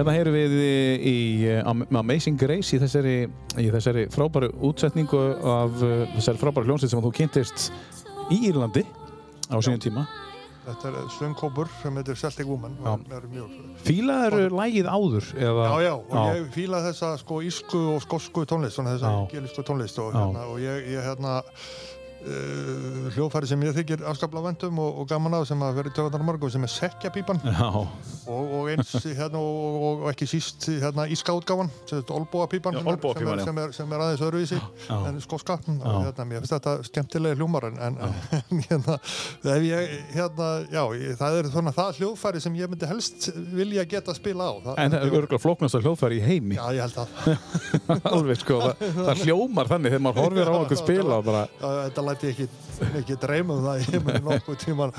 Hérna 0.00 0.14
heyrum 0.16 0.32
við 0.32 0.52
í 1.04 1.14
uh, 1.44 1.58
Am- 1.68 1.82
Amazing 2.00 2.38
Grace 2.40 2.72
í 2.72 2.78
þessari, 2.80 3.10
í 3.60 3.66
þessari 3.68 4.06
frábæru 4.08 4.48
útsetningu 4.64 5.18
af 5.44 5.74
uh, 5.84 5.90
þessari 6.14 6.40
frábæru 6.40 6.70
hljómsveit 6.70 6.94
sem 6.94 7.02
þú 7.04 7.10
kynntist 7.18 7.66
í 8.32 8.38
Írlandi 8.48 8.80
á 9.52 9.60
sínum 9.60 9.82
tíma. 9.84 10.06
Þetta 10.64 10.88
er 10.88 11.12
söngkópur 11.18 11.68
sem 11.82 12.00
heitir 12.00 12.16
Celtic 12.16 12.48
Woman 12.48 12.78
Já. 12.80 12.94
Fílaður 13.84 14.56
lægið 14.56 14.88
áður? 14.88 15.28
Eða? 15.36 15.68
Já, 15.68 15.84
já, 15.84 15.92
og 16.00 16.32
ég 16.38 16.48
fíla 16.56 16.80
þessa 16.88 17.12
sko 17.20 17.42
ísku 17.44 17.84
og 17.98 18.00
skosku 18.06 18.46
tónlist, 18.48 18.78
svona 18.78 18.96
þessa 18.96 19.12
Já. 19.18 19.22
gelisku 19.34 19.66
tónlist 19.68 20.00
og, 20.00 20.14
Já. 20.16 20.22
hérna, 20.22 20.48
og 20.48 20.64
ég, 20.64 20.88
ég 20.96 21.04
hérna 21.10 21.36
uh, 22.24 23.08
hljófæri 23.14 23.50
sem 23.50 23.64
ég 23.66 23.76
þykir 23.76 24.04
afskaplega 24.10 24.50
vendum 24.50 24.80
og, 24.82 25.02
og 25.02 25.10
gaman 25.10 25.38
af 25.40 25.48
sem 25.50 25.64
að 25.64 25.80
vera 25.80 25.92
í 25.92 25.96
tökunar 25.96 26.26
morgu 26.26 26.50
sem 26.52 26.66
er 26.66 26.72
sekjapípan 26.72 27.40
Já, 27.44 27.68
og, 27.70 28.54
og 28.60 28.70
eins 28.72 28.92
hérna 29.04 29.40
og, 29.40 29.78
og, 29.90 30.06
ekki 30.12 30.28
síst 30.30 30.68
hérna 30.70 31.06
íska 31.10 31.34
útgáfan 31.36 31.70
sem 31.88 32.00
er 32.00 32.14
olbúapípan 32.16 32.80
sem, 32.80 32.90
sem, 32.90 33.44
sem, 33.44 33.60
sem 33.80 33.96
er 33.96 34.04
aðeins 34.06 34.24
öðruvísi 34.26 34.60
en 34.60 35.20
Já. 35.80 35.94
hérna, 36.06 36.28
mér 36.28 36.42
finnst 36.42 36.56
þetta 36.56 36.76
skemmtilega 36.86 37.38
hljómar 37.38 37.68
en, 37.70 37.78
en, 37.88 37.98
hérna, 38.68 38.98
ég, 39.64 39.94
hérna, 40.14 40.50
já, 40.70 40.82
ég, 40.98 41.16
það 41.20 41.38
er 41.40 41.50
svona 41.52 41.74
það 41.76 42.00
hljóðfæri 42.00 42.42
sem 42.42 42.56
ég 42.58 42.70
myndi 42.70 42.88
helst 42.90 43.28
vilja 43.54 43.84
geta 43.88 44.14
spila 44.16 44.50
á. 44.50 44.52
Það, 44.64 44.80
en 44.84 44.94
það 44.94 45.04
er 45.06 45.16
örgulega 45.20 45.42
flóknasta 45.42 45.80
hljóðfæri 45.82 46.18
í 46.20 46.24
heimi. 46.24 46.58
Já, 46.58 46.64
ég 46.76 46.84
held 46.84 46.98
að. 47.02 47.08
Alveg 48.14 48.40
sko, 48.42 48.58
það, 48.64 48.84
það 48.98 49.24
hljómar 49.24 49.70
þannig 49.70 49.94
þegar 49.94 50.04
maður 50.06 50.24
horfir 50.24 50.50
á 50.50 50.54
okkur 50.60 50.80
spila 50.80 51.18
og 51.18 51.28
bara, 51.28 51.44
læti 52.10 52.30
ég 52.30 52.40
ekki, 52.44 52.48
ekki 53.00 53.18
dreyma 53.22 53.56
um 53.56 53.66
það 53.66 53.84
ég 53.86 54.06
muni 54.06 54.22
nokkuð 54.26 54.58
tíman 54.64 54.94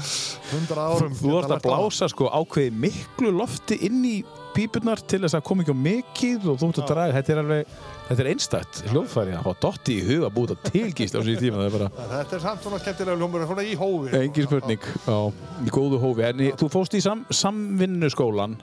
hundra 0.51 0.88
árum 0.93 1.18
þú 1.18 1.36
geta 1.38 1.57
að 1.57 1.66
blása 1.68 2.09
sko 2.12 2.30
ákveði 2.41 2.76
miklu 2.86 3.34
lofti 3.36 3.78
inn 3.88 4.01
í 4.07 4.18
pípunar 4.56 5.02
til 5.08 5.22
þess 5.24 5.38
að 5.38 5.45
koma 5.47 5.64
ekki 5.66 5.76
á 5.76 5.80
mikið 5.86 6.47
og 6.52 6.60
þú 6.62 6.70
ert 6.72 6.82
að 6.82 6.89
draga, 6.91 7.16
þetta 7.18 7.34
er 7.34 7.41
alveg, 7.41 7.76
þetta 8.08 8.24
er 8.24 8.30
einstætt 8.32 8.82
hljóðfæri. 8.91 9.36
Að 9.38 9.47
fá 9.47 9.62
dotti 9.66 9.97
í 9.97 10.08
huga 10.08 10.30
að 10.30 10.36
búið 10.38 10.54
þetta 10.54 10.74
tilgýst 10.76 11.18
á 11.18 11.20
síðan 11.22 11.45
tíma, 11.45 11.68
Þetta 12.12 12.38
er 12.38 12.43
samt 12.45 12.66
svona 12.66 12.82
skemmtilega 12.82 13.20
hljómur 13.22 13.45
svona 13.49 13.66
í 13.66 13.78
hófi. 13.80 14.12
Engin 14.22 14.49
spurning. 14.49 14.89
Á, 15.08 15.20
í 15.66 15.74
góðu 15.74 16.02
hófi, 16.02 16.26
en 16.28 16.43
í, 16.47 16.52
þú 16.60 16.72
fóst 16.74 16.97
í 16.97 17.04
sam, 17.04 17.24
samvinnuskólan 17.30 18.58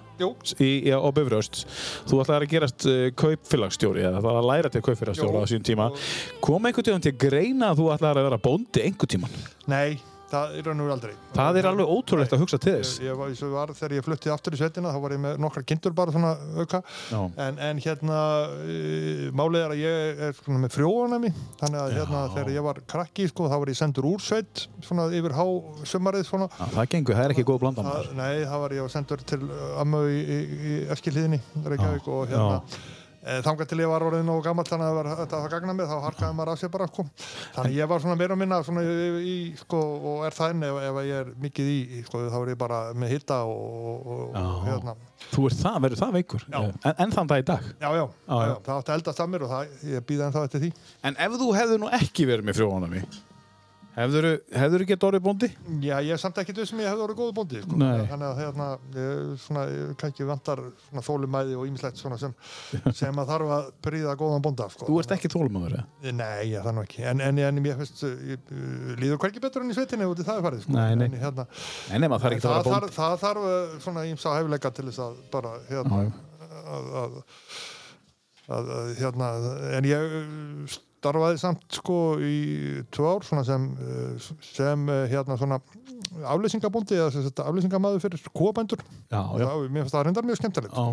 í, 0.58 0.70
á 0.90 1.08
Bifröst, 1.14 1.64
þú 2.10 2.22
ætlaði 2.24 2.48
að 2.48 2.52
gerast 2.52 2.86
uh, 2.90 3.00
kaupfélagsstjóri 3.18 4.04
eða 4.04 4.18
það 4.18 4.28
var 4.28 4.40
að 4.40 4.48
læra 4.50 4.72
til 4.74 4.84
kaupfélagsstjóra 4.86 5.44
á 5.44 5.50
síðan 5.50 5.66
tíma, 5.68 5.88
kom 6.44 6.68
einhvern 6.68 6.88
tíðan 6.88 7.04
til 7.06 7.14
að 7.14 7.20
greina 7.28 7.72
að 7.72 7.82
þú 7.82 7.90
ætlaði 7.94 8.22
að 8.22 8.28
vera 8.30 8.40
bóndi 8.48 8.84
einhvern 8.84 9.12
tíman 9.14 9.36
nei, 9.70 9.98
það 10.28 10.56
er 10.58 10.66
raun 10.68 10.82
og 10.84 10.90
aldrei. 10.92 11.12
Það 11.36 11.58
er 11.60 11.68
alveg 11.70 11.92
ótrúlegt 11.92 12.34
að 12.34 12.42
hugsa 12.42 12.58
til 12.60 12.74
þess. 12.76 12.98
Ég, 13.00 13.08
ég 13.08 13.18
var, 13.18 13.30
ég 13.32 13.52
var, 13.54 13.72
þegar 13.78 13.94
ég 13.96 14.06
flutti 14.06 14.32
aftur 14.32 14.56
í 14.56 14.60
svetina 14.60 14.92
þá 14.94 14.98
var 15.04 15.14
ég 15.14 15.22
með 15.22 15.38
nokkra 15.44 15.62
kindur 15.68 15.94
bara 15.96 16.14
svona 16.14 16.32
auka. 16.58 16.82
Já. 17.12 17.20
en, 17.46 17.60
en 17.68 17.82
hérna 17.84 18.18
e, 18.64 18.76
málið 19.38 19.64
er 19.64 19.74
að 19.74 19.82
ég 19.82 20.22
er 20.28 20.36
svona 20.40 20.62
með 20.64 20.74
frjóanami 20.76 21.32
þannig 21.62 21.80
að 21.84 21.96
hérna 21.96 22.22
þegar 22.36 22.52
ég 22.56 22.68
var 22.68 22.82
krakki 22.94 23.28
sko, 23.32 23.48
þá 23.48 23.56
var 23.56 23.72
ég 23.72 23.80
sendur 23.80 24.10
úr 24.10 24.24
sveit 24.24 24.66
svona 24.84 25.08
yfir 25.14 25.36
há 25.38 25.46
sumarið 25.88 26.28
svona. 26.28 26.50
Já, 26.58 26.66
það 26.76 26.92
gengur, 26.94 27.18
það 27.18 27.24
er 27.28 27.36
ekki 27.36 27.48
góð 27.48 27.64
blanda 27.64 27.86
Það, 27.88 28.12
nei, 28.18 28.44
það 28.44 28.64
var 28.66 28.76
ég 28.78 28.92
sendur 28.92 29.26
til 29.32 29.42
ömmu 29.84 30.04
í, 30.12 30.20
í, 30.20 30.38
í 30.58 30.78
Eskilíðinni, 30.94 31.42
Reykjavík 31.64 32.08
og 32.12 32.24
hérna. 32.32 32.62
E, 32.62 32.97
þangað 33.44 33.68
til 33.70 33.80
ég 33.82 33.90
var 33.90 34.04
orðin 34.06 34.30
og 34.32 34.40
gammal 34.44 34.64
þannig 34.68 34.86
að 34.86 34.90
það 34.90 34.98
var 34.98 35.20
þetta 35.20 35.38
að 35.38 35.48
gagna 35.54 35.74
mig, 35.74 35.90
þá 35.90 36.04
harkaði 36.06 36.36
maður 36.38 36.52
af 36.52 36.60
sér 36.60 36.72
bara 36.74 36.88
sko. 36.90 37.04
þannig 37.56 37.76
ég 37.78 37.90
var 37.90 38.02
svona 38.04 38.16
meira 38.20 38.36
og 38.36 38.40
minna 38.42 38.60
svona 38.66 38.84
í, 38.84 39.08
í, 39.18 39.36
sko, 39.58 39.82
og 40.12 40.24
er 40.28 40.36
það 40.38 40.54
enn 40.54 40.66
ef, 40.68 40.80
ef 40.88 41.00
ég 41.08 41.22
er 41.22 41.30
mikið 41.46 41.70
í, 41.72 41.78
sko, 42.06 42.22
þá 42.30 42.38
er 42.40 42.52
ég 42.54 42.60
bara 42.62 42.80
með 42.94 43.14
hitta 43.16 43.40
og, 43.48 44.10
og, 44.14 44.24
og 44.38 44.66
hérna. 44.68 44.96
Þú 45.28 45.46
ert 45.50 45.62
það, 45.62 45.78
verður 45.86 46.02
það 46.04 46.18
veikur? 46.18 46.44
En, 46.54 46.74
en 46.94 47.16
þann 47.16 47.32
dag 47.32 47.42
í 47.42 47.48
dag? 47.48 47.70
Já, 47.74 47.88
já, 47.88 48.04
já, 48.04 48.34
já. 48.34 48.50
já, 48.52 48.54
það 48.68 48.76
átti 48.76 48.92
að 48.92 48.98
eldast 48.98 49.24
af 49.24 49.32
mér 49.32 49.46
og 49.46 49.54
það, 49.54 49.72
ég 49.92 50.06
býði 50.08 50.28
ennþá 50.28 50.44
eftir 50.48 50.64
því. 50.64 50.74
En 51.10 51.18
ef 51.26 51.40
þú 51.42 51.48
hefðu 51.58 51.80
nú 51.82 51.90
ekki 51.98 52.28
verið 52.30 52.48
með 52.48 52.60
frjóðanami 52.60 53.02
Hefðurðu 53.98 54.32
hefðurðu 54.54 54.86
gett 54.88 55.04
orðið 55.08 55.22
bóndi? 55.24 55.48
Já, 55.82 55.94
ég 56.06 56.12
er 56.14 56.20
samt 56.22 56.36
ekki 56.38 56.54
þau 56.54 56.66
sem 56.70 56.82
ég 56.84 56.90
hefði 56.92 57.02
orðið 57.06 57.18
góðu 57.18 57.34
bóndi 57.34 57.62
sko. 57.64 57.78
Þannig 57.80 58.26
að 58.28 58.40
hérna, 58.42 58.68
svona, 59.42 59.64
kannski 59.98 60.26
vantar 60.28 60.62
þólumæði 61.08 61.56
og 61.58 61.64
ýmislegt 61.66 61.98
sem, 61.98 62.36
sem 63.00 63.18
að 63.22 63.32
þarf 63.32 63.54
að 63.56 63.70
príða 63.88 64.14
góðan 64.20 64.44
bónda 64.44 64.68
sko. 64.70 64.86
Þú 64.86 65.00
ert 65.02 65.14
ekki 65.18 65.32
þólumöður, 65.34 65.76
eða? 65.80 66.14
Nei, 66.20 66.44
ég, 66.52 66.62
það 66.62 66.76
nú 66.78 66.84
ekki 66.86 67.06
en, 67.10 67.24
en, 67.26 67.42
en 67.48 67.60
ég 67.66 67.82
finnst, 67.82 68.04
líður 69.02 69.22
hverki 69.24 69.42
betur 69.42 69.66
enn 69.66 69.74
í 69.74 69.78
sveitinni 69.78 70.08
út 70.08 70.22
í 70.22 70.28
það 70.28 70.42
farið 70.46 70.64
sko. 70.66 70.76
Nei, 70.78 70.94
nei. 70.94 71.06
En, 71.10 71.18
hérna, 71.24 71.48
Nei, 71.90 72.08
það 72.14 72.28
er 72.30 72.38
ekki 72.38 72.46
að 72.46 72.58
þarf, 72.58 72.70
bóndi. 72.70 72.96
það 73.00 73.20
þarf 73.24 73.48
uh, 73.50 73.78
svona 73.82 74.06
ímsa 74.12 74.36
hefileika 74.38 74.74
til 74.78 74.86
þess 74.92 75.04
að 75.08 75.22
bara 75.34 75.56
hérna, 75.68 76.02
að, 76.78 76.92
að, 77.02 77.22
að, 78.58 78.76
hérna 79.02 79.32
en 79.78 79.90
ég 79.90 80.78
starfaði 80.98 81.40
samt 81.40 81.80
sko 81.80 81.98
í 82.22 82.38
tvö 82.94 83.12
ár 83.14 83.26
svona 83.26 83.44
sem, 83.46 83.68
uh, 83.78 84.30
sem 84.44 84.88
uh, 84.90 85.04
hérna 85.10 85.38
svona 85.40 85.60
afleysingabúndi 86.28 86.98
eða 86.98 87.44
afleysingamaður 87.44 88.02
fyrir 88.04 88.32
kúabændur 88.32 88.82
Já, 88.82 89.20
já, 89.20 89.44
það, 89.44 89.68
mér 89.68 89.84
finnst 89.84 89.96
það 89.96 90.08
reyndar 90.08 90.28
mjög 90.28 90.42
skemmtilegt 90.42 90.74
já. 90.74 90.88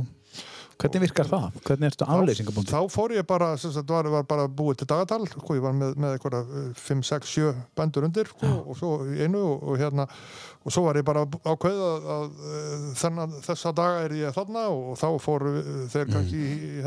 Hvernig 0.76 1.06
virkar 1.06 1.30
það? 1.30 1.44
Hvernig 1.64 1.88
ertu 1.88 2.06
afleysingabóndi? 2.12 2.72
Þá 2.74 2.92
fór 2.92 3.14
ég 3.16 3.28
bara, 3.28 3.54
sagt, 3.60 3.78
var, 3.88 4.10
var 4.12 4.26
bara 4.28 4.48
búið 4.52 4.82
til 4.82 4.88
dagatal, 4.92 5.22
sko, 5.32 5.56
ég 5.56 5.64
var 5.64 5.76
með, 5.78 5.94
með 6.04 6.18
eitthvað 6.18 6.50
5, 6.82 7.04
6, 7.08 7.30
7 7.32 7.54
bændur 7.80 8.08
undir, 8.10 8.28
sko, 8.34 8.50
og 8.66 8.80
svo 8.80 8.90
einu 9.08 9.40
og, 9.54 9.64
og 9.64 9.80
hérna, 9.80 10.08
og 10.66 10.76
svo 10.76 10.84
var 10.90 11.00
ég 11.00 11.08
bara 11.08 11.24
ákveð 11.24 11.80
að, 11.86 12.10
að 12.18 12.44
eh, 12.50 12.90
þennan, 13.00 13.38
þessa 13.46 13.72
daga 13.78 14.04
er 14.04 14.18
ég 14.20 14.36
þarna 14.36 14.66
og 14.74 15.00
þá 15.00 15.08
fór 15.24 15.48
eh, 15.54 15.72
þeir 15.94 16.12
kannski 16.12 16.42
í, 16.44 16.56
í 16.82 16.84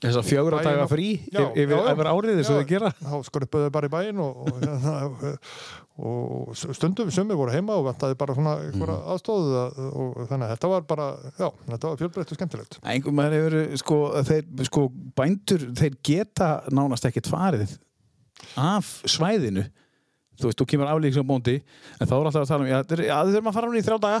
þarna, 0.00 0.08
Þessar 0.08 0.24
fjögur 0.24 0.54
að 0.56 0.64
daga 0.64 0.84
frí 0.88 1.08
Já, 1.28 1.42
yfir, 1.52 1.74
já, 1.74 1.76
já. 1.76 1.92
yfir 1.92 2.08
árið 2.08 2.38
og 2.38 2.40
Já. 2.40 2.48
þau 2.50 2.66
gera? 2.70 2.90
þá 3.04 3.16
skruppuðu 3.28 3.66
þeir 3.66 3.72
bara 3.74 3.88
í 3.90 3.92
bæinn 3.92 4.20
og, 4.24 4.38
og, 4.40 4.60
hérna, 4.62 5.32
og 6.00 6.54
stundum 6.56 7.10
sumir 7.12 7.36
voru 7.36 7.52
heima 7.52 7.76
og 7.76 7.84
vantaði 7.90 8.16
bara 8.20 8.36
svona 8.38 8.54
Mhm. 8.70 8.94
aðstóðu 9.12 9.58
og 9.90 10.22
þannig 10.30 10.46
að 10.48 10.54
þetta 10.54 10.70
var 10.72 10.86
bara, 10.88 11.08
já, 11.36 11.48
þetta 11.68 11.90
var 11.90 12.00
fjölbreytt 12.00 12.32
og 12.32 12.38
skemmtilegt. 12.40 12.78
Engum 12.94 13.14
maður 13.20 13.36
hefur, 13.58 13.76
sko, 13.82 13.98
þeir, 14.30 14.48
sko, 14.70 14.86
bændur, 15.20 15.66
þeir 15.76 15.98
geta 16.02 16.50
nánast 16.72 17.04
ekkert 17.10 17.28
farið 17.28 17.76
af 18.56 19.02
svæðinu. 19.04 19.66
Þú 20.40 20.48
veist, 20.48 20.56
þú 20.62 20.66
kemur 20.72 20.88
aflýsingabóndi, 20.88 21.58
en 22.00 22.08
þá 22.08 22.14
er 22.16 22.24
alltaf 22.30 22.42
að 22.46 22.48
tala 22.54 22.64
um, 22.64 22.70
já, 22.72 22.78
þeir, 22.88 23.02
já, 23.10 23.16
þið 23.20 23.34
þurfum 23.36 23.50
að 23.50 23.56
fara 23.58 23.68
hún 23.68 23.76
í 23.76 23.84
þrjá 23.84 23.98
daga 24.00 24.20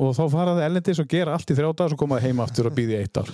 og 0.00 0.14
þá 0.16 0.22
fara 0.32 0.54
þið 0.56 0.64
ellendis 0.66 0.98
og 1.04 1.08
gera 1.12 1.34
allt 1.36 1.50
í 1.52 1.54
þrjá 1.54 1.68
daga 1.70 1.84
og 1.86 1.92
svo 1.94 1.98
koma 2.00 2.18
þið 2.18 2.26
heim 2.26 2.40
aftur 2.42 2.66
og 2.66 2.74
býði 2.74 2.96
eitt 2.98 3.20
ár. 3.22 3.30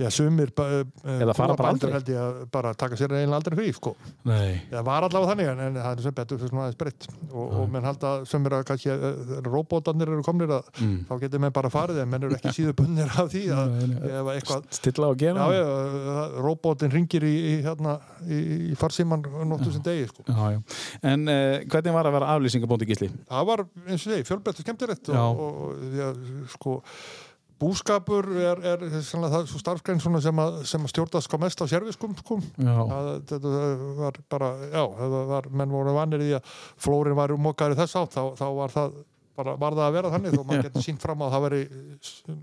Já, 0.00 0.08
sumir 0.16 0.50
Eða 0.56 1.34
fara 1.36 1.54
bara 1.58 1.70
aldrei. 1.74 1.90
held 1.92 2.08
ég 2.08 2.20
að 2.22 2.38
bara 2.54 2.70
taka 2.74 2.96
sér 2.96 3.12
eiginlega 3.12 3.36
aldrei 3.40 3.56
frí, 3.58 3.72
sko. 3.76 3.92
Nei. 4.24 4.62
Það 4.70 4.84
var 4.86 5.06
allavega 5.06 5.30
þannig, 5.34 5.50
en, 5.52 5.60
en 5.66 5.78
það 5.80 5.90
er 5.98 6.04
sem 6.06 6.14
betur 6.16 6.40
svona 6.46 6.62
aðeins 6.66 6.78
breytt 6.80 7.08
og, 7.30 7.44
og 7.60 7.68
menn 7.74 7.84
halda 7.88 8.12
sumir 8.30 8.56
að 8.56 8.64
kannski 8.70 8.90
uh, 8.94 9.36
robótarnir 9.46 10.08
eru 10.14 10.24
komnir 10.26 10.54
að 10.56 10.68
Mm. 10.80 11.00
þá 11.08 11.12
getur 11.20 11.40
menn 11.42 11.52
bara 11.52 11.68
farið 11.72 11.98
en 12.00 12.08
menn 12.08 12.22
eru 12.24 12.36
ekki 12.38 12.52
síðu 12.56 12.72
bunnir 12.78 13.10
af 13.20 13.26
því 13.32 13.40
að 13.52 13.72
Nei, 13.74 13.86
nei. 13.90 14.10
ef 14.20 14.28
eitthvað 14.32 14.68
Stilla 14.78 15.08
á 15.08 15.10
að 15.12 15.18
gera 15.20 15.46
Já, 15.50 15.58
já, 15.60 16.20
robótin 16.46 16.92
ringir 16.94 17.26
í, 17.26 17.32
í, 17.50 17.54
hérna, 17.66 17.96
í, 18.24 18.38
í 18.70 18.76
farsíman 18.80 19.24
nóttu 19.50 19.72
sem 19.74 19.82
degi, 19.84 20.06
sko. 20.08 20.24
Já, 20.30 20.54
já. 20.56 20.60
En 21.12 21.26
uh, 21.28 21.58
hvernig 21.68 21.96
var 21.98 22.08
að 22.08 22.16
vera 22.16 22.30
aflýsingabóndi 22.36 22.88
gísli? 22.88 23.10
Það 23.28 23.48
var, 23.50 23.64
eins 23.86 23.98
og 24.06 24.06
segi, 24.14 24.26
fjölbreytt 24.30 24.62
og 24.62 24.66
skemmtilegt 24.68 25.12
og, 25.12 25.42
og, 25.44 25.60
og 25.66 25.98
já, 26.00 26.08
sko, 26.56 26.78
búskapur 27.60 28.26
er, 28.40 28.62
er 28.72 28.82
það 28.88 29.46
svo 29.50 29.60
starfgrein 29.60 30.00
svona 30.02 30.22
sem 30.24 30.42
að, 30.42 30.58
sem 30.70 30.86
að 30.86 30.92
stjórnast 30.94 31.28
sko 31.28 31.40
mest 31.42 31.60
á 31.60 31.66
serviskum, 31.70 32.16
sko. 32.18 32.40
Þetta 32.56 33.54
var 34.00 34.18
bara, 34.32 34.50
já, 34.72 34.82
var, 35.30 35.48
menn 35.52 35.72
voru 35.74 35.94
vanir 35.96 36.24
í 36.24 36.34
að 36.38 36.58
flórin 36.80 37.18
var 37.18 37.34
umokkaður 37.36 37.76
í 37.76 37.80
þess 37.82 38.00
átt, 38.00 38.16
þá, 38.16 38.22
þá 38.40 38.46
var 38.56 38.76
það 38.76 39.00
bara 39.40 39.54
var 39.60 39.76
það 39.76 39.86
að 39.86 39.94
vera 39.96 40.10
þannig 40.14 40.34
þó 40.34 40.42
maður 40.48 40.66
getur 40.68 40.84
sínt 40.84 41.04
fram 41.04 41.24
að 41.24 41.32
það 41.36 41.46
veri 41.46 41.60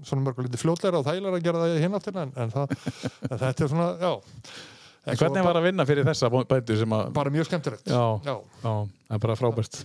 svona 0.07 0.23
mörgur 0.25 0.47
lítið 0.47 0.63
fljótleira 0.63 1.01
og 1.01 1.05
þægilega 1.07 1.37
að 1.37 1.45
gera 1.45 1.61
það 1.63 1.77
hinn 1.83 1.99
áttina 1.99 2.25
en, 2.25 2.33
en, 2.33 2.53
það, 2.55 2.73
en 3.29 3.41
þetta 3.43 3.67
er 3.67 3.71
svona, 3.73 3.91
já 4.01 4.11
En 5.07 5.15
hvernig 5.15 5.45
var 5.45 5.55
að 5.55 5.65
vinna 5.69 5.85
fyrir 5.87 6.03
þessa 6.03 6.27
bændur 6.33 6.79
sem 6.81 6.93
að... 6.97 7.05
bara 7.15 7.31
mjög 7.31 7.45
skemmtilegt 7.47 7.85
Já, 7.87 8.01
Já. 8.25 8.33
já, 8.35 8.71
það 9.07 9.13
er 9.15 9.21
bara 9.23 9.35
frábært. 9.39 9.77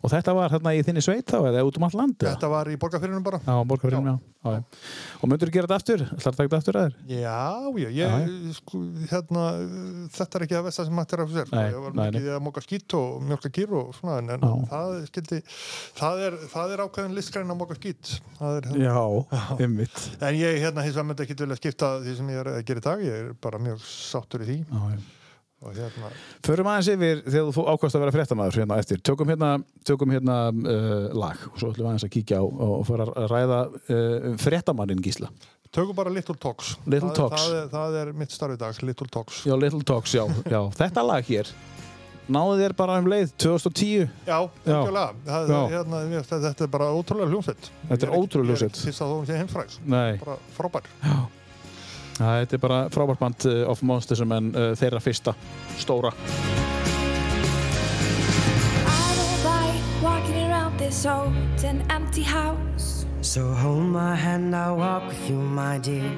Og 0.00 0.12
þetta 0.12 0.34
var 0.36 0.54
hérna 0.54 0.74
í 0.76 0.82
þinni 0.86 1.02
sveit 1.04 1.26
þá 1.30 1.38
eða 1.50 1.64
út 1.68 1.78
um 1.80 1.86
allt 1.88 1.96
land? 1.98 2.16
eða? 2.20 2.34
Þetta 2.34 2.50
var 2.52 2.70
í 2.72 2.76
borgarfyririnu 2.80 3.24
bara 3.26 3.40
Já, 3.44 3.56
borgarfyririnn, 3.72 4.10
já. 4.10 4.16
já. 4.44 4.54
já. 4.54 4.62
Og 5.20 5.30
myndur 5.32 5.50
þú 5.50 5.56
gera 5.56 5.68
þetta 5.70 5.78
aftur? 5.80 6.04
Ætlar 6.16 6.32
að 6.32 6.38
taka 6.38 6.48
þetta 6.48 6.60
aftur 6.60 6.78
að 6.80 6.86
þér? 6.86 6.94
Já, 7.10 7.40
já, 7.80 7.88
ég, 7.90 8.14
Já, 8.14 8.54
sko, 8.60 8.80
hérna, 9.10 9.44
þetta 10.16 10.38
er 10.40 10.46
ekki 10.46 10.58
að 10.60 10.68
vesta 10.70 10.86
sem 10.88 11.02
hægt 11.02 11.16
er 11.16 11.24
að 11.24 11.34
sér. 11.36 11.50
Nei, 11.56 11.64
ég 11.66 11.84
var 11.84 11.96
nei, 11.98 12.04
mikið 12.06 12.30
að 12.36 12.42
móka 12.46 12.64
skýt 12.64 12.96
og 13.00 13.20
mjölka 13.28 13.52
kýr 13.58 13.74
og 13.80 13.92
svona, 13.98 14.18
en, 14.22 14.32
en 14.38 14.64
það 14.70 14.94
skildi, 15.10 15.42
það 16.00 16.24
er, 16.28 16.38
það 16.54 16.74
er 16.76 16.84
ákveðin 16.86 17.18
listgræn 17.18 17.52
að 17.56 17.60
móka 17.64 17.76
skýt. 17.80 18.14
Það 18.40 18.60
Er, 18.60 18.66
hérna. 18.70 18.88
Já, 18.88 19.56
ymmit. 19.64 20.02
En 20.20 20.34
ég, 20.36 20.58
hérna, 20.64 20.82
hins 20.84 20.96
vegar 20.96 21.06
myndi 21.10 21.24
ekki 21.26 21.36
vilja 21.40 21.58
skipta 21.60 21.90
því 22.02 22.16
sem 22.18 22.32
ég 22.32 22.40
er 22.42 22.50
að 22.56 22.60
gera 22.68 22.82
í 22.82 22.86
dag. 22.88 23.04
Ég 23.06 23.18
er 23.20 23.32
bara 23.46 23.60
mjög 23.62 23.82
sáttur 23.86 24.44
í 24.44 24.48
því. 24.48 24.58
Já, 25.60 25.72
já. 25.76 25.84
Hérna, 25.90 26.10
Förum 26.46 26.68
aðeins 26.72 26.88
yfir 26.94 27.22
þegar 27.26 27.50
þú 27.56 27.64
ákvæmst 27.74 27.96
að 27.98 28.04
vera 28.06 28.14
fréttamaður 28.16 28.58
hérna 28.62 28.78
eftir. 28.80 29.00
Tökum 29.04 29.28
hérna, 29.28 29.50
tökum 29.84 30.12
hérna 30.14 30.36
uh, 30.50 31.08
lag 31.20 31.42
og 31.50 31.58
svo 31.60 31.70
ætlum 31.72 31.84
við 31.84 31.90
aðeins 31.90 32.06
að 32.08 32.12
kíkja 32.16 32.38
á 32.40 32.44
og 32.48 32.84
fara 32.88 33.08
að 33.12 33.26
ræða 33.34 33.58
uh, 33.68 34.28
fréttamannin 34.40 35.02
Gísla. 35.04 35.28
tökum 35.70 35.94
bara 35.94 36.10
Little 36.10 36.34
Talks. 36.40 36.76
Little 36.86 37.10
það, 37.12 37.16
Talks. 37.20 37.42
Það, 37.44 37.58
er- 37.60 37.68
það 37.74 37.98
er 38.04 38.12
mitt 38.22 38.32
starf 38.34 38.56
í 38.56 38.60
dag, 38.62 38.80
Little 38.88 39.10
Talks. 39.12 39.42
Já, 39.46 39.54
Little 39.60 39.84
Talks, 39.86 40.14
já. 40.16 40.24
já. 40.48 40.60
Þetta 40.80 41.04
lag 41.06 41.28
hér 41.28 41.52
náðu 42.30 42.60
þér 42.60 42.74
bara 42.78 42.96
um 43.02 43.08
leið 43.10 43.32
2010. 43.42 44.04
Já. 44.28 44.36
Það, 44.64 45.50
Já. 45.50 45.60
hérna, 45.72 46.02
þetta 46.30 46.62
er 46.66 46.70
bara 46.70 46.88
ótrúlega 46.94 47.26
hljómsveit. 47.32 47.70
Þetta 47.90 48.06
er 48.06 48.12
ótrúlega 48.14 48.54
hljómsveit. 48.54 48.80
Fyrst 48.86 49.02
að 49.02 49.12
þú 49.16 49.20
sé 49.26 49.38
heimfræks. 49.40 49.78
Nei, 49.84 50.12
Bara 50.22 50.38
frábær. 50.56 50.90
Það 52.20 52.40
þetta 52.42 52.56
er 52.56 52.62
bara 52.64 52.80
frábært 52.92 53.22
band 53.22 53.46
uh, 53.48 53.70
of 53.70 53.82
Monsters 53.86 54.22
en 54.24 54.52
uh, 54.52 54.72
þeirra 54.78 55.00
fyrsta 55.02 55.34
stóra. 55.80 56.12
I 58.86 59.14
don't 59.16 59.44
like 59.44 59.84
walking 60.02 60.38
around 60.50 60.78
this 60.78 61.06
old 61.06 61.64
and 61.64 61.82
empty 61.90 62.22
house. 62.22 63.06
So 63.22 63.52
hold 63.52 63.84
my 63.84 64.14
hand, 64.16 64.56
I'll 64.56 64.76
walk 64.76 65.08
with 65.08 65.28
you, 65.28 65.36
my 65.36 65.78
dear. 65.78 66.10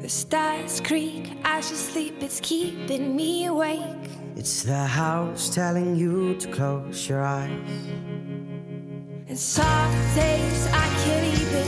The 0.00 0.08
stars 0.08 0.80
creak 0.80 1.36
as 1.44 1.70
you 1.70 1.76
sleep, 1.76 2.22
it's 2.22 2.40
keeping 2.40 3.14
me 3.14 3.46
awake. 3.46 4.08
It's 4.36 4.62
the 4.62 4.86
house 4.86 5.54
telling 5.54 5.96
you 5.96 6.34
to 6.36 6.48
close 6.48 7.08
your 7.08 7.22
eyes. 7.22 7.50
And 9.28 9.38
some 9.38 9.92
days 10.14 10.66
I 10.72 10.86
can't 11.04 11.26
even 11.42 11.66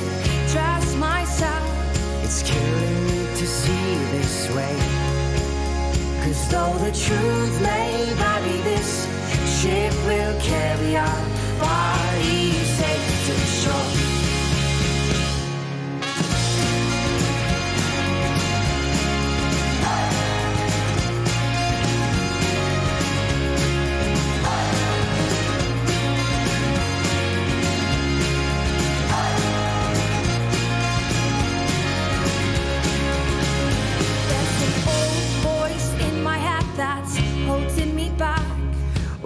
trust 0.48 0.96
myself. 0.96 1.69
It's 2.32 2.44
killing 2.44 3.06
me 3.06 3.26
to 3.34 3.44
see 3.44 3.94
this 4.12 4.48
way. 4.54 4.76
Cause 6.22 6.48
though 6.48 6.78
the 6.78 6.92
truth 6.92 7.60
may 7.60 8.04
vary, 8.14 8.62
this 8.62 9.08
ship 9.60 9.92
will 10.06 10.40
carry 10.40 10.96
our 10.96 11.24
bodies 11.58 12.68
safe 12.78 13.26
to 13.26 13.34
shore. 13.62 14.09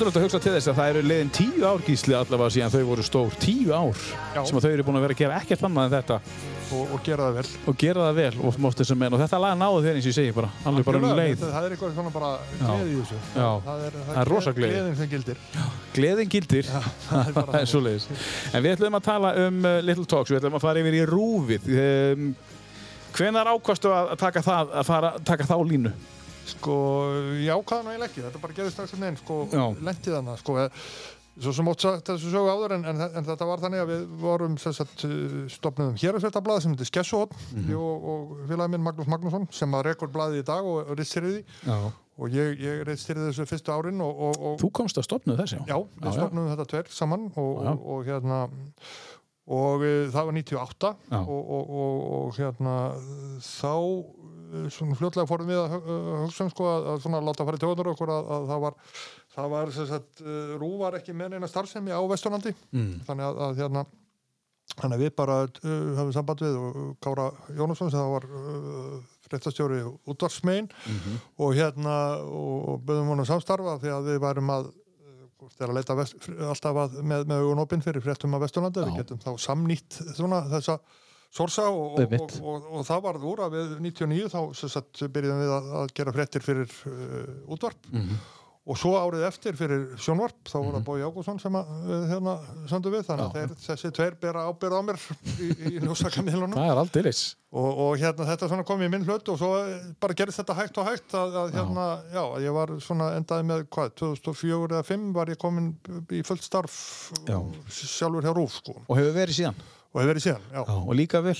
Skemmtilegt 0.00 0.16
að 0.16 0.24
hugsa 0.24 0.38
til 0.40 0.52
þess 0.54 0.68
að 0.70 0.78
það 0.78 0.90
eru 0.90 1.00
liðin 1.04 1.30
tíu 1.36 1.64
ár 1.68 1.82
gísli 1.84 2.14
allavega 2.16 2.52
síðan 2.54 2.70
þau 2.72 2.84
voru 2.88 3.02
stór, 3.04 3.34
tíu 3.36 3.72
ár 3.76 3.98
Já. 4.32 4.38
sem 4.48 4.56
að 4.56 4.64
þau 4.64 4.68
eru 4.70 4.84
búin 4.86 4.96
að 4.96 5.02
vera 5.04 5.12
að 5.12 5.18
gera 5.18 5.40
ekkert 5.42 5.64
annað 5.68 5.82
en 5.84 5.92
þetta. 5.92 6.16
Og, 6.70 6.92
og 6.94 7.02
gera 7.04 7.26
það 7.26 7.34
vel. 7.36 7.50
Og 7.68 7.76
gera 7.82 8.06
það 8.06 8.20
vel 8.20 8.30
og 8.40 8.56
og 9.10 9.18
þetta 9.20 9.40
lag 9.42 9.58
náðu 9.60 9.82
þér 9.84 9.98
eins 9.98 10.06
og 10.06 10.08
ég 10.08 10.16
segi 10.16 10.32
bara, 10.38 10.48
alveg 10.70 10.86
bara 10.86 11.02
um 11.02 11.04
leið. 11.18 11.42
það, 11.42 11.66
er 11.66 11.74
eitthvað 11.76 11.92
svona 11.98 12.12
bara 12.14 12.30
gleði 12.62 12.94
í 12.94 13.02
þessu. 13.02 13.18
Já. 13.34 13.50
það 13.66 13.82
er, 13.84 13.98
Það 14.06 14.20
er 14.22 14.30
rosa 14.32 14.54
gleði. 14.56 14.70
gleðin 14.72 14.96
sem 14.96 15.10
gildir. 15.10 15.42
Gleðin 15.98 16.32
gildir, 16.32 16.70
það 17.10 17.28
er 17.42 17.60
er 17.60 17.68
svoleiðis. 17.74 18.06
En 18.54 18.64
við 18.64 18.76
ætlum 18.78 18.96
að 18.96 19.04
tala 19.10 19.34
um 19.42 19.58
uh, 19.68 19.74
Little 19.84 20.06
Talks, 20.08 20.32
við 20.32 20.40
ætlum 20.40 20.56
að 20.56 20.64
fara 20.64 20.80
yfir 20.80 20.96
í 20.96 21.04
rúfið. 21.10 21.68
Um, 21.76 22.32
hvenar 23.18 23.52
ákvastu 23.52 23.92
að 23.92 24.14
taka 24.24 24.40
það, 24.48 24.72
að 24.80 24.88
fara, 24.94 25.12
taka 25.28 25.48
þá 25.50 25.58
línu? 25.74 25.92
Sko, 26.54 26.74
ég 27.40 27.54
ákvaða 27.54 27.86
nú 27.86 27.94
eiginlega 27.94 28.10
ekki 28.10 28.26
þetta 28.26 28.42
bara 28.42 28.56
gerði 28.58 28.74
strax 28.74 28.94
um 28.96 29.06
einn, 29.08 29.18
sko, 29.20 29.38
lendið 29.80 30.16
hana 30.18 30.36
sko, 30.40 30.56
eh, 30.64 30.84
svo 31.40 31.54
sem 31.56 31.70
ótt 31.72 31.84
sagt 31.84 32.10
þessu 32.10 32.32
sögu 32.34 32.50
áður 32.52 32.74
en, 32.76 32.84
en, 32.90 33.00
en 33.06 33.24
þetta 33.30 33.46
var 33.48 33.62
þannig 33.62 33.80
að 33.84 33.90
við 33.94 34.02
vorum 34.20 34.58
sem 34.60 34.74
sagt, 34.76 35.04
eh, 35.08 35.38
stofnuðum 35.54 35.96
héraðsveitablað 36.02 36.62
sem 36.64 36.74
heitir 36.74 36.90
Skessuhótt 36.90 37.36
mm 37.54 37.72
og, 37.78 38.10
og 38.12 38.36
félagið 38.50 38.74
minn 38.74 38.84
Magnús 38.88 39.08
Magnússon 39.10 39.48
sem 39.54 39.78
að 39.78 39.86
rekur 39.90 40.12
blaðið 40.12 40.42
í 40.42 40.46
dag 40.50 40.66
og, 40.66 40.82
og 40.90 40.98
rittstyrði 40.98 41.36
því 41.38 41.70
Já. 41.70 41.78
og 42.20 42.34
ég, 42.36 42.60
ég 42.60 42.82
rittstyrði 42.88 43.30
þessu 43.30 43.46
fyrstu 43.48 43.72
árin 43.72 44.02
og, 44.04 44.20
og, 44.28 44.42
og 44.50 44.58
Þú 44.60 44.72
komst 44.80 45.00
að 45.00 45.06
stopna 45.08 45.38
þessi, 45.38 45.62
Já, 45.70 45.78
við 45.78 46.10
já. 46.10 46.16
stofnum 46.18 46.50
þetta 46.50 46.68
tver 46.74 46.92
saman 46.98 47.30
og, 47.40 48.04
hérna 48.10 48.42
og 49.50 49.82
e, 49.86 49.92
það 50.12 50.28
var 50.28 50.36
98 50.36 50.90
Já. 51.10 51.20
og, 51.20 51.40
og, 51.40 51.70
og, 51.84 52.02
og 52.18 52.36
hérna 52.38 52.74
þá 53.44 53.72
svona 54.74 54.96
fljótlega 54.98 55.28
fórum 55.30 55.48
við 55.50 55.60
að 55.62 55.76
uh, 55.78 56.10
hugsa 56.24 56.44
um 56.46 56.50
sko 56.52 56.66
að, 56.70 56.88
að 56.94 57.00
svona 57.04 57.20
láta 57.28 57.46
fara 57.48 57.58
í 57.60 57.62
tjóðanur 57.62 57.92
okkur 57.94 58.12
að, 58.16 58.30
að 58.36 58.48
það 58.50 58.60
var 58.66 58.76
það 59.36 59.48
var 59.54 59.72
sem 59.76 59.88
sagt, 59.90 60.22
uh, 60.24 60.52
Rú 60.60 60.70
var 60.82 60.98
ekki 61.00 61.14
með 61.16 61.32
neina 61.36 61.48
starfsemi 61.50 61.94
á 61.94 62.00
Vesturlandi 62.10 62.54
Mm. 62.74 62.92
þannig 63.08 63.28
að, 63.30 63.40
að 63.48 63.62
hérna 63.62 63.84
þannig 64.80 64.96
að 64.98 65.02
við 65.04 65.14
bara 65.18 65.38
uh, 65.46 65.78
hafum 65.98 66.12
samband 66.14 66.44
við 66.44 66.58
og 66.60 66.76
Kára 67.02 67.28
Jónasson 67.58 67.90
sem 67.90 67.98
það 67.98 68.12
var 68.16 68.26
uh, 68.30 69.00
fréttastjóri 69.30 69.80
útvarsmein 70.10 70.68
Mhm. 70.86 71.16
og 71.38 71.54
hérna 71.58 71.96
og, 72.26 72.68
og 72.74 72.84
böðum 72.86 73.10
honum 73.14 73.26
samstarfa 73.28 73.78
því 73.82 73.92
að 73.96 74.08
við 74.12 74.20
værum 74.26 74.54
að 74.58 74.70
að 75.60 75.70
leita 75.72 75.94
vest, 75.96 76.14
alltaf 76.44 76.76
að, 76.76 76.94
með, 77.00 77.22
með 77.28 77.42
augun 77.42 77.60
opinn 77.62 77.80
fyrir 77.84 78.02
fréttum 78.04 78.34
af 78.36 78.42
Vesturlandi 78.44 78.82
við 78.84 78.90
Já. 78.92 78.98
getum 79.02 79.20
þá 79.24 79.30
samnýtt 79.40 79.96
svona 80.16 80.42
þessa 80.52 80.74
sorsa 81.30 81.68
og, 81.70 82.00
og, 82.00 82.16
og, 82.18 82.34
og, 82.42 82.68
og 82.80 82.84
það 82.88 83.04
varð 83.06 83.28
úr 83.30 83.44
að 83.46 83.56
við 83.58 83.72
99 83.86 84.28
þá 84.32 84.40
sem 84.58 84.72
sagt, 84.74 85.04
byrjuðum 85.14 85.44
við 85.44 85.54
að, 85.60 85.72
að 85.84 85.94
gera 86.00 86.14
fréttir 86.18 86.42
fyrir 86.46 86.76
uh, 86.90 87.54
útvarp 87.54 87.90
Mhm. 87.94 88.20
og 88.70 88.76
svo 88.78 88.90
árið 89.00 89.22
eftir 89.26 89.54
fyrir 89.58 89.84
sjónvarp 89.98 90.46
þá 90.46 90.56
var 90.60 90.74
það 90.76 90.82
Bói 90.86 91.00
Ágússon 91.06 91.38
sem 91.42 91.54
að, 91.58 91.70
uh, 91.86 92.02
hérna 92.10 92.34
söndu 92.70 92.90
við 92.92 93.06
þannig 93.08 93.38
að 93.40 93.54
þessi 93.64 93.90
tveir 93.96 94.18
bera 94.20 94.42
ábyrð 94.50 94.76
á 94.78 94.82
mér 94.90 95.00
í, 95.40 95.48
í 95.70 95.72
njósakamiðlunum 95.86 96.58
Það 96.58 96.68
er 96.74 96.82
aldrei 96.82 97.02
leys. 97.08 97.22
og, 97.56 97.80
og 97.86 97.96
hérna 98.02 98.26
þetta 98.28 98.60
kom 98.68 98.84
í 98.84 98.90
minn 98.92 99.06
hlut 99.08 99.32
og 99.32 99.40
svo 99.40 99.50
eh, 99.64 99.88
bara 100.02 100.14
gerist 100.18 100.42
þetta 100.42 100.58
hægt 100.60 100.78
og 100.82 100.90
hægt 100.90 101.16
að, 101.18 101.38
að 101.46 101.56
hérna, 101.56 101.86
já, 102.12 102.22
að 102.26 102.44
ég 102.50 102.56
var 102.60 102.74
svona 102.84 103.08
endaði 103.16 103.48
með 103.54 103.64
hvað, 103.74 103.94
2004 104.02 104.70
eða 104.76 104.86
2005 104.92 105.10
var 105.16 105.32
ég 105.34 105.40
komin 105.46 105.72
í 106.10 106.22
fullt 106.28 106.46
starf 106.46 106.76
Já. 107.26 107.38
sjálfur 107.70 108.28
hjá 108.28 108.34
Rúf 108.36 108.60
sko 108.60 108.76
Og 108.86 108.98
hefur 109.00 109.16
verið 109.16 109.40
síðan. 109.40 109.62
Og 109.90 109.98
hefur 109.98 110.10
verið 110.12 110.22
síðan, 110.22 110.42
já, 110.54 110.60
Já. 110.62 110.74
Og 110.86 110.94
líka 110.94 111.20
vel. 111.24 111.36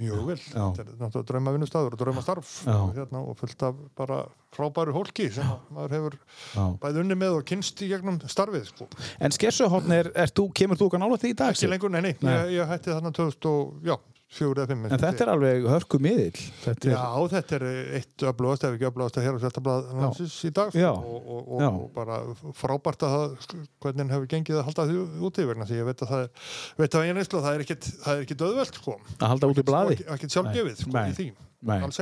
mjög 0.00 0.22
vel 0.26 0.38
Já. 0.42 0.64
þetta 0.74 0.82
er 0.82 0.96
náttúrulega 0.98 1.26
drauma 1.28 1.52
vinnustafur 1.54 1.94
og 1.94 2.00
drauma 2.00 2.22
starf 2.24 2.50
Já. 2.66 2.74
og, 2.74 2.94
hérna, 2.96 3.20
og 3.22 3.36
fullt 3.38 3.62
af 3.62 3.74
bara 3.96 4.16
frábæru 4.52 4.92
hólki 4.96 5.28
sem 5.32 5.46
að 5.46 5.60
maður 5.76 5.94
hefur 5.96 6.16
Já. 6.56 6.64
bæði 6.82 7.04
unni 7.04 7.14
með 7.22 7.36
og 7.38 7.44
kynst 7.46 7.82
í 7.86 7.88
gegnum 7.92 8.18
starfið 8.26 8.66
sko. 8.72 8.88
En 9.20 9.30
skessuhotn 9.30 9.94
þú, 10.34 10.48
kemur 10.52 10.76
þú 10.80 10.90
kannála 10.96 11.20
því 11.22 11.30
í 11.30 11.36
dag? 11.38 11.54
ekki 11.54 11.70
lengur, 11.70 11.90
nei, 11.94 12.00
nei, 12.02 12.14
Nei. 12.20 12.32
Ég, 12.34 12.50
ég 12.58 12.68
hætti 12.74 12.90
þarna 12.90 13.12
2000 13.14 13.48
og, 13.52 13.78
já, 13.86 13.96
fjóri 14.32 14.62
eða 14.62 14.70
fimm 14.70 14.86
En 14.88 15.02
þetta 15.02 15.24
er 15.24 15.30
alveg 15.32 15.66
hörku 15.68 16.00
miðill. 16.02 16.44
Þetta 16.62 16.88
er, 16.88 16.94
Já, 16.96 17.28
þetta 17.34 17.56
er 17.58 17.64
eitt 17.98 18.24
öflugast 18.32 18.66
ef 18.66 18.76
ekki 18.76 18.88
öflugast 18.88 19.20
að 19.20 19.26
hér 19.26 19.36
á 19.36 19.42
Svettablað 19.42 19.92
landsins 20.00 20.38
í 20.48 20.52
dag 20.56 20.80
og, 20.88 21.12
og, 21.20 21.38
og, 21.42 21.62
og 21.68 21.86
bara 21.96 22.18
frábært 22.58 23.06
að 23.06 23.14
það, 23.16 23.62
hvernig 23.84 24.16
hefur 24.16 24.32
gengið 24.32 24.58
að 24.62 24.66
halda 24.70 24.88
því 24.90 24.98
úti 25.28 25.46
vegna 25.52 25.68
því 25.68 25.80
ég 25.82 25.88
veit 25.90 26.02
að 26.06 26.12
það 26.14 26.26
er, 26.26 26.50
veit 26.82 26.98
að 26.98 27.06
ég 27.08 27.16
neyslu 27.20 27.40
að 27.40 27.46
það 27.48 27.54
er 27.60 27.64
ekkit, 27.66 27.88
það 28.02 28.12
er 28.18 28.26
ekkit 28.26 28.44
auðvelt 28.48 28.82
sko. 28.82 28.98
að 29.18 29.32
halda 29.34 29.52
út 29.52 29.62
í 29.62 29.66
blaði. 29.72 30.02
Ekkit- 30.16 30.36
sjálfgefið 30.36 30.84
sko, 30.84 31.06
í 31.06 31.32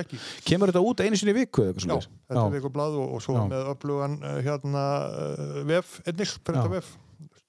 ekki. 0.01 0.19
Kemur 0.49 0.71
þetta 0.73 0.81
út 0.89 1.03
einu 1.05 1.19
sinni 1.21 1.35
viku? 1.37 1.67
eða 1.67 1.75
eitthvað 1.75 2.07
Já, 2.07 2.09
þetta 2.31 2.45
er 2.47 2.55
viku 2.55 2.71
blað 2.73 2.97
og, 2.97 3.11
og 3.17 3.25
svo 3.25 3.37
Já. 3.37 3.43
með 3.51 3.71
öflugan 3.75 4.15
uh, 4.23 4.39
hérna 4.47 4.85
uh, 5.11 5.59
vef, 5.69 5.99
einnig, 6.07 6.33
þetta 6.47 6.67
vef 6.73 6.89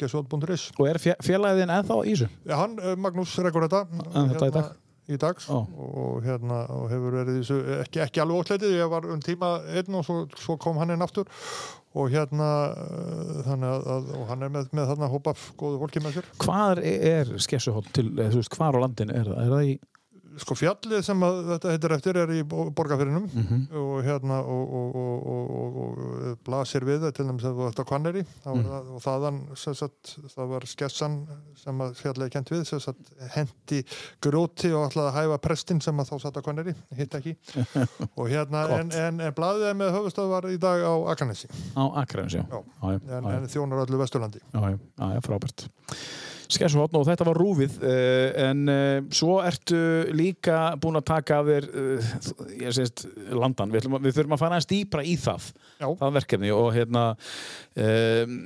gesson.is. 0.02 0.70
Og 0.78 0.88
er 0.90 1.02
þinn 1.02 1.76
ennþá 1.80 2.00
í 2.04 2.16
þessu? 2.16 2.30
Já, 2.46 2.56
hann, 2.60 2.80
uh, 2.82 2.96
Magnús 3.00 3.36
rekur 3.42 3.68
þetta 3.68 3.86
En 4.12 4.34
þetta 4.34 4.50
í 4.50 4.56
dag? 4.58 4.72
í 5.12 5.18
dag 5.20 5.40
Já. 5.42 5.58
og, 5.58 6.22
hérna, 6.26 6.62
og 6.72 6.90
hefur 6.92 7.16
verið 7.18 7.40
þessu, 7.42 7.60
ekki, 7.82 8.02
ekki 8.06 8.22
alveg 8.24 8.44
ótleitið, 8.44 8.76
ég 8.78 8.92
var 8.92 9.08
um 9.12 9.22
tíma 9.24 9.54
einn 9.74 9.98
og 9.98 10.06
svo, 10.08 10.18
svo 10.40 10.58
kom 10.62 10.80
hann 10.82 10.94
inn 10.94 11.04
aftur 11.04 11.30
og 11.98 12.12
hérna 12.14 12.50
uh, 12.72 13.40
þannig 13.48 13.72
að, 13.74 13.88
að 13.96 14.12
og 14.20 14.28
hann 14.30 14.46
er 14.46 14.54
með, 14.54 14.70
með 14.78 14.92
þarna 14.94 15.10
hópa 15.12 15.34
góðu 15.60 15.82
fólki 15.82 16.04
með 16.04 16.20
sér 16.20 16.30
Hvað 16.46 16.84
er, 16.88 17.34
skessuhotn 17.44 17.96
til, 17.98 18.08
þú 18.22 18.40
veist, 18.40 18.56
hvar 18.56 18.78
á 18.78 18.84
landinu 18.86 19.18
er 19.18 19.32
það? 19.32 19.42
Er 19.42 19.56
það 19.56 19.72
í... 19.72 19.74
sko 20.40 20.56
fjallið 20.56 21.02
sem 21.04 21.24
að 21.26 21.40
þetta 21.50 21.72
heitir 21.74 21.94
eftir 21.98 22.20
er 22.22 22.32
í 22.36 22.42
borgarfyrinum 22.48 23.26
Mhm. 23.32 23.62
og 23.82 24.04
hérna 24.06 24.38
og, 24.46 24.74
og, 24.80 24.96
og, 25.02 25.80
og, 25.84 26.38
blasir 26.48 26.86
við 26.88 27.08
til 27.12 27.26
dæmis 27.28 27.44
að 27.48 27.58
þú 27.60 27.68
ert 27.68 27.82
á 27.84 27.86
Kvanneri 27.90 28.24
mm. 28.24 28.64
það, 28.68 28.92
og 28.96 29.04
þaðan 29.04 29.40
sagt, 29.60 30.14
það 30.36 30.54
var 30.54 30.68
skessan 30.72 31.18
sem 31.60 31.84
að 31.86 31.94
fjallið 32.00 32.28
er 32.28 32.34
kent 32.38 32.54
við 32.54 32.64
sem 32.70 32.80
sagt, 32.84 33.12
hendi 33.36 33.82
gróti 34.24 34.72
og 34.72 34.88
ætlaði 34.90 35.12
að 35.12 35.18
hæfa 35.20 35.42
prestin 35.48 35.82
sem 35.84 36.00
að 36.00 36.12
þá 36.14 36.16
satt 36.26 36.40
á 36.40 36.46
Kvanneri 36.46 36.76
hitt 36.98 37.20
ekki 37.20 37.36
og 38.20 38.26
hérna 38.32 38.66
en, 38.80 38.92
en, 38.92 39.22
en 39.28 39.38
blaðið 39.38 39.70
er 39.72 39.80
með 39.84 39.96
höfustöð 40.00 40.32
var 40.32 40.50
í 40.52 40.58
dag 40.62 40.84
á 40.86 40.94
Akranesi 41.14 41.52
Á 41.76 41.84
Akrains, 42.04 42.36
já. 42.40 42.44
Já. 42.48 42.60
Já, 42.82 43.00
en, 43.20 43.32
en 43.36 43.48
þjónar 43.52 43.86
öllu 43.86 44.00
Vesturlandi 44.02 44.40
já, 44.42 44.60
já, 44.72 44.78
já, 45.02 45.22
frábært. 45.28 45.68
Skessuhotn 46.52 47.00
og 47.00 47.08
þetta 47.08 47.28
var 47.28 47.40
rúfið 47.40 47.78
uh, 47.82 48.28
en 48.48 48.64
uh, 48.72 49.10
svo 49.14 49.40
ertu 49.46 49.80
líka 50.16 50.74
búin 50.82 51.00
að 51.00 51.08
taka 51.12 51.40
af 51.42 51.50
þér 51.50 51.68
uh, 51.70 52.12
ég 52.62 52.76
sést 52.76 53.06
landan, 53.32 53.72
við, 53.74 53.88
við 53.98 54.18
þurfum 54.18 54.36
að 54.38 54.44
fara 54.44 54.58
aðeins 54.58 54.70
dýpra 54.72 55.06
í 55.08 55.16
það 55.22 55.48
Já. 55.82 55.88
það 56.02 56.16
verkefni 56.20 56.54
og 56.56 56.70
hérna 56.76 57.06
um, 57.16 58.38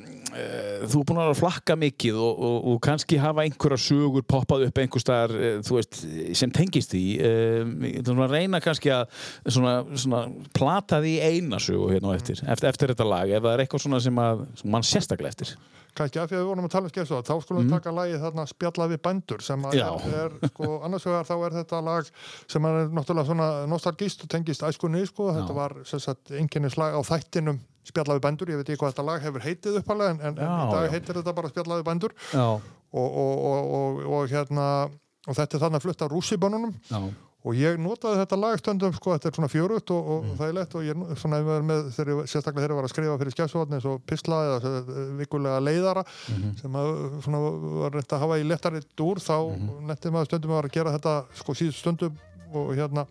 þú 0.86 1.02
er 1.02 1.08
búin 1.10 1.22
að 1.24 1.34
flakka 1.40 1.78
mikið 1.80 2.20
og, 2.22 2.44
og, 2.50 2.58
og 2.72 2.80
kannski 2.86 3.20
hafa 3.22 3.46
einhverja 3.46 3.82
sögur 3.82 4.26
poppað 4.28 4.68
upp 4.68 4.82
einhver 4.82 5.04
staðar 5.04 5.36
veist, 5.66 6.02
sem 6.38 6.52
tengist 6.54 6.94
því. 6.94 7.04
Um, 7.26 8.26
reyna 8.30 8.62
kannski 8.64 8.92
að 8.94 9.08
svona, 9.48 9.78
svona 9.98 10.26
plata 10.56 11.02
því 11.04 11.16
eina 11.24 11.60
sögu 11.62 11.90
hérna 11.94 12.14
á 12.14 12.18
eftir, 12.18 12.42
eftir, 12.44 12.70
eftir 12.72 12.94
þetta 12.94 13.08
lag 13.10 13.32
ef 13.32 13.44
það 13.44 13.54
er 13.54 13.66
eitthvað 13.66 14.04
sem 14.06 14.22
að 14.22 14.46
mann 14.64 14.86
sérstaklega 14.86 15.34
eftir 15.34 15.56
kannski 15.98 16.22
af 16.22 16.30
því 16.30 16.38
að 16.38 16.42
við 16.42 16.50
vorum 16.50 16.68
að 16.68 16.74
tala 16.76 16.90
um 16.90 16.94
skessu 16.94 17.20
þá 17.26 17.34
skulum 17.44 17.62
við 17.64 17.76
taka 17.76 17.94
lagið 17.96 18.26
þarna 18.26 18.46
spjalla 18.52 18.88
við 18.92 19.02
bændur 19.08 19.46
sem 19.46 19.68
að. 19.70 19.78
Já. 19.80 19.88
er, 20.22 20.36
sko, 20.52 20.72
annars 20.88 21.08
vegar 21.10 21.30
þá 21.30 21.36
er 21.38 21.56
þetta 21.60 21.82
lag 21.86 22.10
sem 22.56 22.68
er 22.70 22.92
náttúrulega 22.98 23.30
svona 23.32 23.50
nostalgíst 23.72 24.26
og 24.26 24.34
tengist 24.36 24.66
æskunni 24.68 25.06
sko, 25.10 25.32
þetta 25.38 25.56
var 25.58 25.78
sem 25.88 26.04
sagt 26.04 26.34
einkennislag 26.36 26.98
á 26.98 27.02
þættinum 27.06 27.62
spjalla 27.86 28.18
við 28.18 28.24
bændur, 28.26 28.50
ég 28.50 28.62
veit 28.62 28.70
ekki 28.70 28.82
hvað 28.82 28.96
þetta 28.96 29.06
lag 29.06 29.26
hefur 29.26 29.44
heitið 29.46 29.80
uppalega 29.82 30.16
en, 30.16 30.22
en, 30.26 30.38
en 30.42 30.48
Já, 30.50 30.54
í 30.58 30.72
dag 30.74 30.86
já. 30.88 30.92
heitir 30.96 31.20
þetta 31.20 31.34
bara 31.38 31.52
spjalla 31.52 31.80
við 31.80 31.88
bændur. 31.92 32.16
Já, 32.34 32.46
og, 32.96 33.10
og, 33.22 33.34
og, 33.46 33.74
og, 33.80 34.00
og 34.16 34.32
hérna 34.32 34.68
og 35.26 35.38
þetta 35.38 35.58
er 35.58 35.64
þarna 35.66 35.82
flutt 35.84 36.04
af 36.06 36.12
rússibönunum 36.14 36.74
já, 36.90 37.00
og 37.46 37.54
ég 37.54 37.78
notaði 37.78 38.18
þetta 38.24 38.38
lag 38.42 38.58
stundum 38.58 38.94
sko, 38.98 39.14
þetta 39.14 39.30
er 39.30 39.36
svona 39.38 39.50
fjörugt 39.54 39.92
og, 39.94 40.08
og 40.16 40.24
Mm. 40.26 40.38
þægilegt 40.40 40.76
og 40.76 40.86
ég 40.88 41.18
svona 41.22 41.40
með, 41.46 41.90
ég, 41.94 42.22
sérstaklega 42.32 42.64
þegar 42.66 42.74
ég 42.74 42.80
var 42.80 42.88
að 42.88 42.94
skrifa 42.96 43.18
fyrir 43.22 43.36
skjæfsvotni 43.36 43.76
eins 43.78 43.86
og 43.86 44.02
pisla 44.10 44.40
eða 44.48 44.72
eh, 44.72 45.12
vikulega 45.20 45.60
leiðara 45.62 46.04
Mhm. 46.30 46.56
sem 46.62 46.72
að 46.82 47.22
svona 47.22 47.42
var 47.84 47.92
reynd 47.94 48.16
að 48.18 48.20
hafa 48.26 48.40
í 48.42 48.48
lettari 48.50 48.82
dúr 48.98 49.22
þá 49.22 49.36
mm. 49.46 49.68
-hmm. 49.70 49.86
netti 49.92 50.10
maður 50.10 50.26
stundum 50.32 50.52
að 50.58 50.64
að 50.66 50.72
gera 50.74 50.96
þetta 50.98 51.14
sko 51.36 51.54
síðust 51.54 51.80
stundum 51.86 52.18
og 52.56 52.74
hérna 52.76 53.06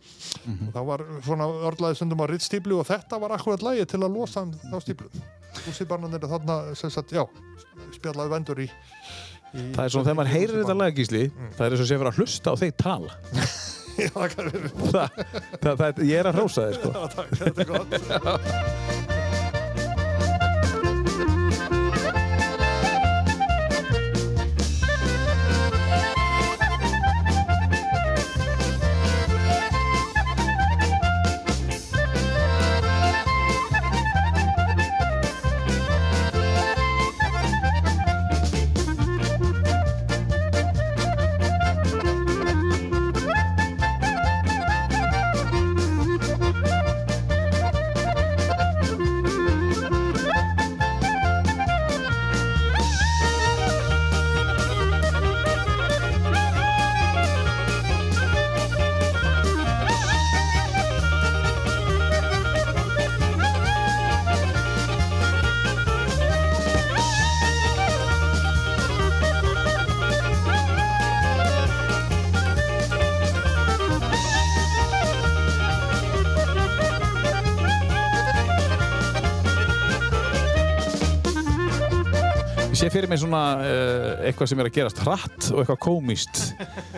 Mhm. 0.47 0.68
og 0.68 0.74
það 0.74 0.87
var 0.87 1.01
svona 1.22 1.45
örlaði 1.70 1.95
stundum 1.97 2.20
á 2.20 2.26
rittstýplu 2.26 2.78
og 2.80 2.87
þetta 2.87 3.20
var 3.20 3.30
akkurat 3.39 3.62
lagi 3.62 3.85
til 3.87 4.01
að 4.01 4.14
losa 4.18 4.45
þá 4.47 4.80
stíplu 4.82 5.09
Úsibarnanir 5.70 6.18
er 6.24 6.28
þarna 6.28 6.74
sagt, 6.74 7.12
já, 7.12 7.24
spjallaði 7.95 8.30
vendur 8.30 8.59
í, 8.59 8.68
í 9.55 9.72
Það 9.74 9.85
er 9.85 9.89
svona 9.89 10.05
þegar 10.05 10.16
maður 10.18 10.32
heyrir 10.35 10.64
þetta 10.64 10.76
lag 10.76 10.95
gísli 10.97 11.30
Mm. 11.30 11.51
það 11.55 11.66
er 11.66 11.70
eins 11.70 11.80
og 11.80 11.87
sé 11.87 11.95
að 11.95 11.99
vera 11.99 12.11
að 12.11 12.18
hlusta 12.18 12.51
á 12.51 12.55
þeir 12.59 12.72
tala 12.76 13.11
Já, 14.05 14.11
það 14.11 15.09
það, 15.63 15.75
það, 15.81 16.05
ég 16.11 16.23
er 16.23 16.31
að 16.31 16.41
hrósa 16.41 16.69
þeir 16.69 16.81
sko. 16.81 16.95
Já, 16.95 17.03
takk, 17.19 17.37
þetta 17.43 17.65
er 17.65 17.75
gott 17.75 19.13
fyrir 82.95 83.11
mig 83.11 83.21
svona 83.23 83.43
uh, 83.59 84.09
eitthvað 84.31 84.51
sem 84.53 84.63
er 84.65 84.71
að 84.71 84.77
gerast 84.79 85.03
hratt 85.05 85.51
og 85.53 85.63
eitthvað 85.65 85.81
komist 85.85 86.43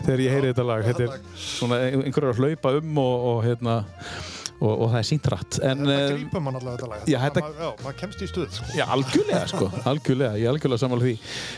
þegar 0.06 0.24
ég 0.28 0.36
heyri 0.36 0.52
þetta 0.54 0.68
lag. 0.70 0.86
Þetta 0.92 1.06
er 1.10 1.20
svona 1.40 1.82
einhverjar 1.90 2.34
að 2.36 2.42
hlaupa 2.44 2.74
um 2.80 2.98
og, 3.02 3.14
og, 3.32 3.38
hérna, 3.46 3.76
og, 4.56 4.70
og 4.72 4.90
það 4.92 4.98
er 5.00 5.06
sínt. 5.10 5.26
En, 5.26 5.82
Þetta 5.82 5.96
uh, 5.96 6.12
grípum 6.14 6.44
mann 6.46 6.58
allavega 6.60 6.76
þetta 6.78 6.90
lag. 6.92 7.06
Já, 7.12 7.18
þetta- 7.26 7.42
Ma- 7.46 7.64
Já, 7.66 7.70
maður 7.84 7.96
kemst 8.02 8.22
í 8.24 8.28
stuð, 8.30 8.46
sko. 8.56 8.68
Já, 8.78 8.84
algjörlega 8.96 9.42
sko, 9.52 9.68
algjörlega, 9.92 10.38
ég 10.40 10.46
er 10.48 10.52
algjörlega 10.54 10.82
sammála 10.84 11.06
því. 11.06 11.14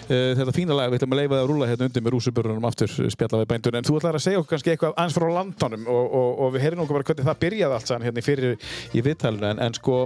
Uh, 0.08 0.30
þetta 0.40 0.54
fína 0.56 0.78
lag, 0.78 0.90
við 0.94 1.00
ætlum 1.02 1.14
að 1.16 1.20
leifa 1.22 1.36
það 1.36 1.42
að 1.44 1.50
rúla 1.52 1.68
hérna 1.72 1.88
undir 1.90 2.06
með 2.06 2.14
rúsubörunum 2.16 2.68
aftur 2.70 2.94
spjalla 3.14 3.42
við 3.44 3.50
bændur, 3.52 3.78
en 3.78 3.86
þú 3.90 3.98
ætlar 4.00 4.18
að 4.18 4.24
segja 4.26 4.42
okkur 4.42 4.54
kannski 4.56 4.74
eitthvað 4.74 4.96
aðeins 4.98 5.18
frá 5.18 5.28
landánum 5.38 5.86
og, 5.94 6.06
og, 6.22 6.30
og 6.46 6.54
við 6.56 6.66
heyrum 6.66 6.82
okkur 6.86 6.98
bara 7.00 7.08
hvernig 7.12 7.28
það 7.30 7.42
byrjaði 7.46 7.78
allt 7.78 7.92
saman 7.92 8.08
hérna 8.08 8.24
fyrir 8.26 8.56
í 8.98 9.04
viðtalinu, 9.06 9.50
en, 9.52 9.62
en 9.68 9.78
sko, 9.78 10.00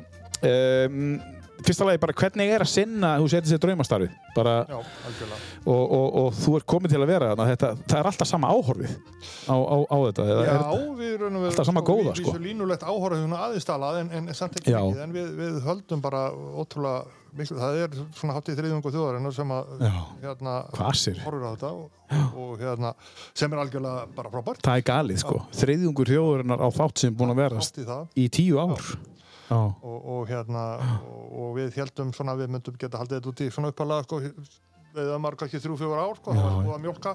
um, 0.53 1.07
fyrsta 1.67 1.87
lagi 1.89 2.01
bara 2.03 2.17
hvernig 2.19 2.53
er 2.57 2.65
að 2.65 2.71
sinna, 2.73 3.13
þú 3.21 3.29
setið 3.33 3.53
sér 3.53 3.63
draumastarfið, 3.63 4.19
bara, 4.37 4.55
Já, 4.69 4.79
og, 5.65 5.83
og, 5.83 6.07
og 6.23 6.29
þú 6.39 6.57
ert 6.59 6.69
komin 6.75 6.93
til 6.93 7.01
að 7.01 7.13
vera 7.13 7.31
þarna, 7.33 7.49
þetta, 7.53 7.73
það 7.87 7.99
er 8.01 8.11
alltaf 8.13 8.31
sama 8.31 8.53
áhorfið 8.53 8.93
á, 9.47 9.57
á, 9.57 9.77
á 9.87 9.97
þetta, 10.09 10.29
Já, 10.29 10.43
er, 10.43 10.85
við 11.01 11.17
erum 11.17 11.41
Alltaf 11.43 11.69
sama 11.69 11.87
góða, 11.87 12.15
sko. 12.17 12.29
Við 12.29 12.37
erum 12.37 12.47
línulegt 12.51 12.87
áhóra 12.87 13.19
svona 13.23 13.43
aðeins 13.49 13.69
talað 13.69 14.03
en, 14.03 14.13
en 14.19 14.31
samt 14.37 14.61
ekki 14.61 14.75
mikið, 14.77 15.03
en 15.07 15.17
við, 15.17 15.35
við 15.41 15.59
höldum 15.67 16.05
bara 16.05 16.29
ótrúlega 16.33 17.03
miklu, 17.37 17.57
það 17.59 17.79
er 17.81 17.95
svona 18.17 18.37
háttið 18.37 18.59
þriðungu 18.61 18.93
þjóðarinnar 18.93 19.35
sem 19.37 19.55
að 19.55 19.71
hérna 20.23 20.57
horfir 20.73 21.47
á 21.49 21.51
þetta 21.55 21.71
og, 21.71 22.03
og 22.43 22.53
hérna 22.61 22.93
sem 23.33 23.55
er 23.55 23.63
algjörlega 23.63 24.05
bara 24.17 24.33
frábært. 24.35 24.61
Það 24.67 24.83
er 24.83 24.87
galið 24.91 25.23
sko, 25.23 25.39
þriðjungur 25.63 26.13
þjóðurinnar 26.13 26.61
á 26.61 26.69
þátt 26.77 27.05
sem 27.05 27.13
er 27.13 27.19
búin 27.23 27.33
að 27.33 27.43
vera 27.43 28.03
í 28.13 28.29
tíu 28.33 28.61
ár. 28.61 28.93
Já. 28.93 29.12
Og, 29.57 29.97
og 30.15 30.29
hérna 30.31 30.67
og, 31.07 31.25
og 31.45 31.55
við 31.59 31.79
heldum 31.81 32.13
svona 32.17 32.37
að 32.37 32.45
við 32.45 32.55
myndum 32.57 32.79
geta 32.81 33.01
haldið 33.01 33.19
þetta 33.21 33.33
út 33.33 33.43
í 33.45 33.51
svona 33.55 33.73
uppalega 33.73 34.07
sko 34.07 34.21
við 34.23 35.09
það 35.09 35.21
marg 35.25 35.45
ekki 35.47 35.61
þrjú, 35.65 35.77
fjóður 35.81 36.03
ár 36.03 36.19
sko, 36.21 36.35
búið 36.37 36.75
að 36.75 36.83
mjólka 36.87 37.15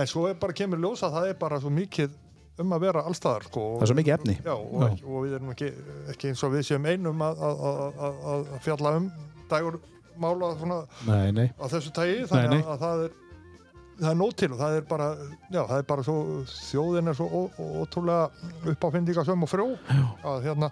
en 0.00 0.10
svo 0.10 0.28
er 0.30 0.38
bara 0.40 0.56
kemur 0.56 0.80
ljósa 0.80 1.10
það 1.12 1.32
er 1.32 1.40
bara 1.40 1.60
svo 1.60 1.72
mikið 1.74 2.14
um 2.62 2.76
að 2.76 2.84
vera 2.86 3.02
allstaðar 3.08 3.48
sko 3.48 3.64
Það 3.74 3.84
er 3.84 3.90
svo 3.90 3.96
mikið 3.98 4.14
efni. 4.14 4.36
Já, 4.44 4.54
og. 4.54 4.84
Ekki, 4.86 5.04
og 5.08 5.24
við 5.24 5.32
erum 5.38 5.50
ekki, 5.54 5.72
ekki 6.12 6.30
eins 6.30 6.44
og 6.46 6.54
við 6.54 6.68
séum 6.68 6.86
einum 6.86 7.24
að, 7.26 7.42
að, 7.48 8.14
að, 8.30 8.46
fjalla 8.62 8.94
um 9.00 9.10
dægur 9.50 9.80
mála 10.22 10.52
svona 10.60 10.78
Nei, 11.08 11.32
nei. 11.34 11.46
á 11.58 11.64
þessu 11.72 11.90
tægi 11.94 12.28
þannig 12.30 12.52
Nei. 12.54 12.62
Að, 12.62 12.72
að 12.76 12.82
það 12.84 13.04
er 13.08 13.20
það 13.94 14.10
er 14.10 14.18
nót 14.18 14.36
til 14.38 14.50
og 14.50 14.58
það 14.58 14.76
er 14.76 14.86
bara 14.90 15.08
já, 15.54 15.60
það 15.60 15.76
er 15.76 15.88
bara 15.90 16.04
svo, 16.06 16.16
þjóðin 16.50 17.10
er 17.10 17.18
svo 17.18 17.42
ótrúlega 17.82 18.52
uppáfindingasöm 18.72 19.46
og 19.46 19.50
frjó 19.50 19.66
að 20.26 20.48
hérna 20.48 20.70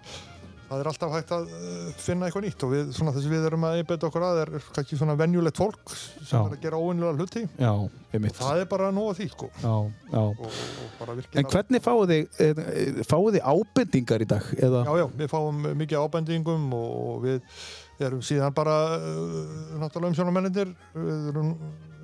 það 0.69 0.83
er 0.83 0.89
alltaf 0.91 1.15
hægt 1.17 1.33
að 1.37 1.51
uh, 1.53 1.89
finna 2.01 2.29
eitthvað 2.29 2.47
nýtt 2.47 2.65
og 2.67 2.73
við, 2.73 2.93
svona 2.97 3.13
við 3.19 3.47
erum 3.49 3.67
að 3.69 3.81
einbeta 3.81 4.09
okkur 4.09 4.27
að 4.27 4.41
er 4.45 4.53
kannski 4.77 4.99
svona 5.01 5.17
venjulegt 5.21 5.61
fólk 5.61 5.93
sem 5.97 6.31
Já. 6.31 6.39
er 6.41 6.55
að 6.57 6.63
gera 6.63 6.81
óvinnilega 6.81 7.19
hluti 7.19 7.43
Já, 7.59 7.73
einmitt. 8.13 8.39
það 8.39 8.63
er 8.63 8.71
bara 8.73 8.89
að 8.93 9.21
því 9.21 9.29
sko 9.35 9.51
Já, 9.59 9.75
já. 10.15 10.23
og, 10.23 10.43
og 10.47 11.13
En 11.43 11.51
hvernig 11.53 11.85
fáið 11.85 12.13
þið, 12.13 12.41
eh, 12.47 13.05
fáið 13.09 13.37
þið 13.37 13.47
ábendingar 13.53 14.25
í 14.25 14.31
dag? 14.33 14.51
Eða? 14.59 14.83
Já, 14.87 14.93
já, 15.03 15.07
við 15.23 15.33
fáum 15.33 15.63
mikið 15.83 16.07
ábendingum 16.07 16.67
og 16.79 17.23
við 17.27 17.63
erum 18.03 18.25
síðan 18.25 18.57
bara 18.57 18.79
uh, 18.97 19.79
náttúrulega 19.79 20.13
umsjónamennindir 20.15 20.73
við 20.97 21.31
erum, 21.33 21.55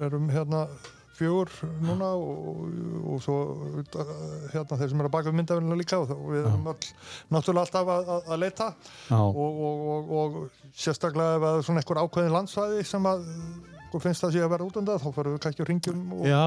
erum 0.04 0.30
hérna 0.34 0.66
fjögur 1.18 1.50
núna 1.84 2.08
og, 2.14 2.60
og 3.12 3.22
svo 3.24 3.36
hérna 4.52 4.78
þeir 4.78 4.90
sem 4.92 5.00
eru 5.02 5.08
að 5.10 5.14
baka 5.16 5.32
myndafélina 5.34 5.78
líka 5.80 5.98
og 6.02 6.12
við 6.30 6.44
erum 6.46 6.68
öll 6.72 6.90
náttúrulega 7.34 7.64
alltaf 7.66 7.92
að, 7.94 8.12
að, 8.16 8.28
að 8.34 8.42
leita 8.44 8.68
Já. 9.10 9.18
og, 9.18 9.62
og, 9.68 9.88
og, 9.92 10.12
og 10.22 10.74
sérstaklega 10.78 11.36
ef 11.38 11.46
það 11.46 11.58
er 11.60 11.66
svona 11.68 11.82
einhver 11.84 12.02
ákveðin 12.04 12.36
landsvæði 12.38 12.84
sem 12.92 13.08
að 13.12 13.24
finnst 14.04 14.20
það 14.26 14.34
sé 14.36 14.42
að 14.44 14.52
vera 14.52 14.66
út 14.68 14.76
undan 14.82 15.00
þá 15.00 15.08
fyrir 15.16 15.32
við 15.34 15.40
kannski 15.46 15.64
og 15.64 15.68
ringjum 15.72 16.04
og, 16.18 16.26
Já. 16.28 16.44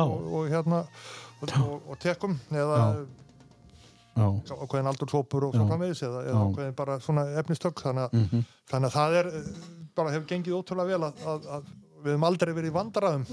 hérna 0.54 0.84
og, 1.42 1.98
tekum 2.04 2.38
eða 2.54 2.78
Já. 2.78 3.02
Já. 4.22 4.28
ákveðin 4.62 4.90
aldurshópur 4.92 5.46
og 5.48 5.54
svo 5.56 5.64
Já. 5.66 5.70
framvegis 5.72 6.02
eða, 6.06 6.22
eða 6.28 6.34
Já. 6.36 6.48
ákveðin 6.52 6.76
bara 6.78 6.98
svona 7.02 7.24
efnistök 7.42 7.82
þannig 7.82 8.04
að, 8.10 8.18
Mhm. 8.22 8.44
þannig 8.72 8.90
að 8.92 8.98
það 8.98 9.16
er 9.22 9.30
bara 9.96 10.12
hefur 10.14 10.28
gengið 10.30 10.58
ótrúlega 10.60 10.92
vel 10.92 11.04
að, 11.10 11.24
að, 11.34 11.48
að 11.58 11.64
við 12.02 12.14
höfum 12.16 12.26
aldrei 12.28 12.54
verið 12.58 12.76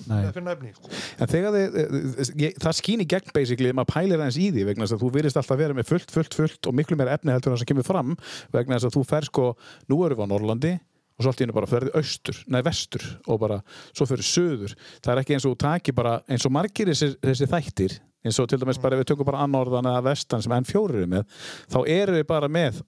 Nei. 0.09 0.19
með 0.19 0.29
að 0.29 0.35
finna 0.37 0.55
efni 0.55 0.73
sko. 0.75 0.91
Þið, 1.33 1.47
eh, 1.59 2.33
ég, 2.43 2.59
það 2.63 2.77
skýn 2.79 3.05
í 3.05 3.09
gegn 3.09 3.33
basically, 3.35 3.73
maður 3.77 3.93
pælir 3.95 4.21
aðeins 4.21 4.39
í 4.41 4.51
því 4.55 4.67
vegna 4.69 4.87
þess 4.87 4.97
að 4.97 5.05
þú 5.05 5.11
virðist 5.17 5.41
alltaf 5.41 5.61
vera 5.61 5.77
með 5.77 5.89
fullt, 5.89 6.13
fullt, 6.15 6.37
fullt 6.39 6.69
og 6.71 6.77
miklu 6.77 6.99
meira 6.99 7.17
efni 7.17 7.35
heldur 7.35 7.53
en 7.53 7.57
það 7.57 7.65
sem 7.65 7.71
kemur 7.73 7.89
fram 7.89 8.15
vegna 8.55 8.79
þess 8.79 8.91
að 8.91 8.99
þú 8.99 9.05
fer 9.09 9.29
sko, 9.29 9.47
nú 9.89 10.01
erum 10.07 10.21
við 10.21 10.29
á 10.29 10.33
Norrlandi 10.33 10.75
og 11.19 11.25
svo 11.25 11.33
allt 11.33 11.41
í 11.41 11.47
hennu 11.47 11.57
bara 11.57 11.71
ferði 11.71 11.95
austur, 11.99 12.37
nei 12.47 12.61
vestur 12.63 13.07
og 13.27 13.41
bara 13.43 13.59
svo 13.91 14.07
fyrir 14.07 14.27
söður 14.27 14.77
það 15.03 15.13
er 15.15 15.23
ekki 15.23 15.39
eins 15.39 15.49
og 15.49 15.57
taki 15.59 15.95
bara, 15.97 16.21
eins 16.31 16.47
og 16.47 16.55
margir 16.55 16.93
þessi, 16.93 17.17
þessi 17.25 17.49
þættir, 17.51 17.97
eins 18.23 18.39
og 18.39 18.47
til 18.51 18.61
dæmis 18.63 18.79
bara 18.83 18.95
ef 18.95 19.03
við 19.03 19.11
tökum 19.11 19.27
bara 19.27 19.43
annorðan 19.47 19.91
eða 19.91 20.05
vestan 20.13 20.45
sem 20.45 20.55
enn 20.55 20.69
fjórir 20.69 21.03
er 21.03 21.11
með, 21.11 21.43
þá 21.67 21.81
eru 21.83 22.21
við 22.21 22.29
bara 22.31 22.51
með 22.53 22.79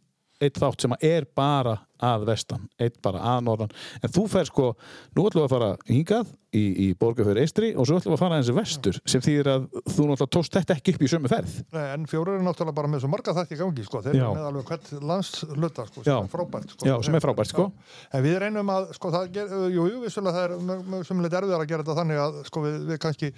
eitt 0.40 0.58
þátt 0.60 0.80
sem 0.86 0.94
er 1.04 1.26
bara 1.36 1.78
að 2.00 2.22
vestan, 2.30 2.62
eitt 2.80 2.94
bara 3.04 3.20
að 3.34 3.42
norðan 3.44 3.72
en 4.00 4.12
þú 4.14 4.22
fer 4.32 4.46
sko, 4.48 4.70
nú 5.16 5.26
ætlum 5.28 5.42
við 5.42 5.46
að 5.46 5.52
fara 5.52 5.66
hingað 5.90 6.30
í, 6.56 6.62
í 6.80 6.86
borgarfjörð 6.96 7.40
eistri 7.42 7.68
og 7.76 7.84
svo 7.84 7.98
ætlum 8.00 8.14
við 8.14 8.16
að 8.16 8.22
fara 8.22 8.38
eins 8.40 8.48
vestur, 8.56 8.96
sem 9.04 9.20
þýðir 9.26 9.50
að 9.52 9.66
þú 9.74 10.06
náttúrulega 10.08 10.28
tókst 10.38 10.56
þetta 10.56 10.76
ekki 10.78 10.94
upp 10.96 11.04
í 11.04 11.10
sömu 11.12 11.28
ferð 11.28 11.58
Nei, 11.76 11.84
en 11.92 12.06
fjóru 12.08 12.38
er 12.38 12.46
náttúrulega 12.46 12.78
bara 12.80 12.88
með 12.94 13.04
svo 13.04 13.10
marga 13.12 13.34
þætti 13.36 13.58
gangi 13.60 13.84
sko. 13.84 14.00
þeir 14.06 14.16
eru 14.16 14.30
með 14.38 14.48
alveg 14.48 14.72
hvert 14.72 14.90
landsluta 15.12 15.86
sko, 15.90 16.06
sem 16.08 16.24
er 16.24 16.32
frábært 16.32 16.72
sko. 16.72 16.88
Já, 16.88 16.96
sem 17.04 17.18
er 17.20 17.24
frábært, 17.26 17.52
sko. 17.52 17.68
Já. 17.68 18.00
en 18.16 18.24
við 18.30 18.38
reynum 18.46 18.72
að 18.78 18.88
sko, 18.96 19.12
það 19.18 19.28
ger, 19.36 19.54
jú, 19.76 19.86
jú, 19.92 20.00
vissulega 20.06 20.38
það 20.40 20.48
er 20.48 20.56
mjög- 20.70 20.88
mjög 20.96 21.04
sumlega 21.12 21.42
erfiðar 21.44 21.66
að 21.66 21.70
gera 21.74 21.84
þetta 21.84 21.98
þannig 22.00 22.22
að 22.24 22.40
sko, 22.48 22.64
við, 22.64 22.80
við 22.94 23.02
kannski 23.04 23.32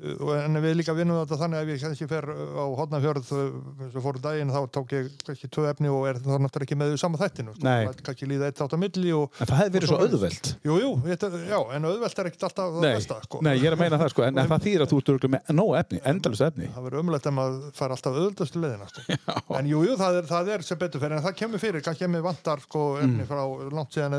en 0.00 0.58
við 0.64 0.76
líka 0.78 0.94
vinnum 0.96 1.18
þetta 1.20 1.36
þannig 1.42 1.60
að 1.60 1.70
við 1.70 1.82
kannski 1.84 2.06
fer 2.08 2.26
uh, 2.32 2.38
á 2.56 2.64
hotnafjörð 2.78 3.24
sem 3.30 4.00
fórum 4.00 4.22
daginn 4.24 4.52
þá 4.54 4.60
tók 4.72 4.94
ég 4.96 5.10
kannski 5.26 5.50
tvö 5.52 5.66
efni 5.70 5.90
og 5.92 6.06
er 6.08 6.20
þá 6.22 6.38
náttúrulega 6.40 6.66
ekki 6.66 6.78
með 6.80 6.88
því 6.94 7.00
sama 7.02 7.20
þættinu 7.20 7.54
sko. 7.54 7.64
Það 7.66 7.88
er 7.90 8.00
kannski 8.06 8.28
líða 8.30 8.44
eitt 8.48 8.62
átt 8.64 8.74
á 8.76 8.78
milli 8.80 9.10
og, 9.16 9.24
en 9.36 9.46
það 9.50 9.60
hefði 9.60 9.74
verið 9.76 9.88
svo 9.90 9.98
auðvelt. 10.00 10.46
Jú, 10.64 10.74
jú, 10.80 10.90
þetta, 11.04 11.26
já, 11.50 11.58
en 11.76 11.88
auðvelt 11.90 12.16
er 12.22 12.30
ekkert 12.30 12.46
alltaf 12.48 12.66
það 12.70 12.80
nei, 12.86 12.94
besta 12.96 13.14
sko. 13.26 13.36
nei, 13.44 13.54
ég 13.58 13.66
er 13.68 13.74
að 13.76 13.82
meina 13.84 14.00
það 14.00 14.10
sko 14.14 14.20
en, 14.26 14.34
en 14.40 14.50
það 14.50 14.60
þýðir 14.66 14.82
að 14.86 14.90
þú 14.90 14.96
ert 15.00 15.28
með 15.34 15.40
nóg 15.60 15.72
efni, 15.80 15.98
endalust 16.12 16.46
efni. 16.48 16.66
Það 16.74 16.84
verður 16.88 17.00
umlegt 17.04 17.26
að 17.28 17.34
maður 17.36 17.56
fær 17.76 17.90
alltaf 17.96 18.12
auðvöldastu 18.16 18.56
leiðina 18.64 18.86
sko. 18.90 19.00
en 19.60 19.66
jú, 19.70 19.78
jú, 19.84 19.94
það 20.00 20.12
er, 20.20 20.24
það 20.30 20.44
er 20.56 20.60
sem 20.64 20.80
betur 20.80 21.00
fyrir 21.04 21.16
en 21.18 21.24
það 21.26 21.38
kemur 21.42 21.60
fyrir, 21.62 21.80
kannski 21.84 22.06
ef 22.06 22.12
mér 22.14 22.24
vantar 22.24 22.58
sko, 22.64 22.80
efni 23.02 23.24
frá 23.28 23.42
langt 23.74 23.92
síðan 23.92 24.16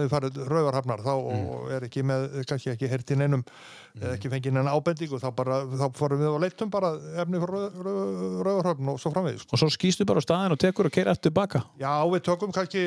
að 3.91 4.01
og 4.01 4.05
eða 4.07 4.13
ekki 4.17 4.29
fengið 4.31 4.53
neina 4.55 4.71
ábendingu 4.77 5.19
þá, 5.19 5.27
bara, 5.35 5.57
þá 5.67 5.85
fórum 5.97 6.19
við 6.21 6.29
og 6.31 6.39
leittum 6.43 6.69
bara 6.71 6.91
efni 7.23 7.41
frá 7.41 7.57
rauvarhafn 8.45 8.91
og 8.93 8.99
svo 9.01 9.11
framvegis 9.13 9.41
sko. 9.43 9.55
og 9.55 9.59
svo 9.61 9.69
skýstu 9.73 10.05
bara 10.07 10.21
á 10.21 10.25
staðin 10.25 10.55
og 10.55 10.59
tekur 10.61 10.87
og 10.89 10.93
keira 10.95 11.11
eftir 11.15 11.33
baka. 11.35 11.63
Já, 11.81 11.91
við 12.11 12.23
tökum 12.27 12.53
kannski, 12.55 12.83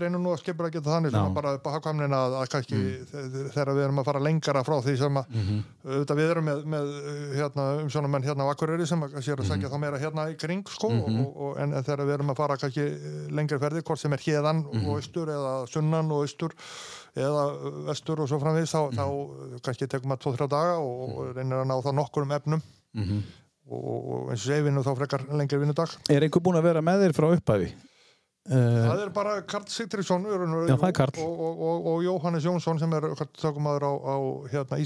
reynum 0.00 0.22
nú 0.24 0.32
að 0.34 0.42
skipra 0.44 0.68
að 0.70 0.76
geta 0.78 0.94
þannig 0.94 1.16
bara 1.34 1.54
upp 1.58 1.66
á 1.66 1.70
hagkvæmnin 1.76 2.14
að, 2.16 2.36
að 2.42 2.48
kannski 2.54 2.80
þe- 3.10 3.50
þegar 3.54 3.72
við 3.74 3.84
erum 3.88 3.98
að 4.02 4.08
fara 4.10 4.22
lengara 4.24 4.64
frá 4.64 4.76
því 4.84 4.96
sem 5.02 5.20
að 5.20 5.38
auðvitað 5.84 6.20
við 6.22 6.30
erum 6.34 6.48
með, 6.48 6.64
með 6.74 6.92
hérna, 7.40 7.66
umsjónamenn 7.84 8.24
hérna 8.28 8.46
á 8.48 8.52
Akureyri 8.54 8.86
sem 8.86 9.02
að 9.04 9.18
sér 9.24 9.42
að 9.42 9.50
segja 9.50 9.70
þá 9.72 9.78
meira 9.82 9.98
hérna 10.02 10.28
í 10.32 10.36
kring 10.40 10.64
sko 10.70 10.88
og, 10.94 11.36
og, 11.36 11.56
en, 11.62 11.74
þegar 11.82 12.04
við 12.06 12.14
erum 12.18 12.30
að 12.34 12.40
fara 12.42 12.56
kannski 12.60 12.86
lengri 13.34 13.58
ferði, 13.62 13.82
hvort 13.82 14.00
sem 14.00 14.12
er 14.16 14.22
hérðan 14.24 14.64
og 14.70 14.92
austur 14.98 15.28
eða 15.34 15.54
sunnan 15.70 16.12
og 16.14 16.24
austur 16.24 16.54
eða 17.14 17.42
vestur 17.86 18.18
og 18.24 18.26
svo 18.26 18.40
framvegis 18.42 18.72
þá, 18.74 18.90
þá 18.96 19.04
kannski 19.62 19.86
tekum 19.86 20.10
maður 20.10 20.32
2-3 20.34 20.43
daga 20.52 20.76
og, 20.82 21.02
og 21.18 21.32
reynir 21.36 21.62
að 21.62 21.66
ná 21.70 21.74
það 21.84 21.96
nokkur 22.00 22.26
um 22.26 22.32
efnum 22.36 22.62
og, 23.70 23.84
og 23.88 24.30
eins 24.30 24.44
og 24.44 24.46
segi 24.50 24.62
vinnu 24.66 24.82
þá 24.84 24.92
frekar 24.98 25.24
lengri 25.32 25.58
vinnudag. 25.58 25.94
Er 26.12 26.22
einhver 26.26 26.42
búinn 26.44 26.58
að 26.60 26.66
vera 26.68 26.82
með 26.84 27.04
þér 27.06 27.14
frá 27.16 27.26
upphæfi 27.32 27.68
uh, 27.72 28.84
Það 28.84 29.02
er 29.06 29.12
bara 29.16 29.36
Karl 29.48 29.64
Karl. 30.98 31.14
og, 31.24 31.40
og, 31.40 31.62
og, 31.68 31.86
og 31.94 32.04
Jóhannes 32.04 32.44
Jónsson 32.44 32.78
sem 32.82 32.92
er 32.98 33.08
tökumadur 33.40 33.86
á, 33.88 33.92
á 33.92 34.16
hérna. 34.52 34.78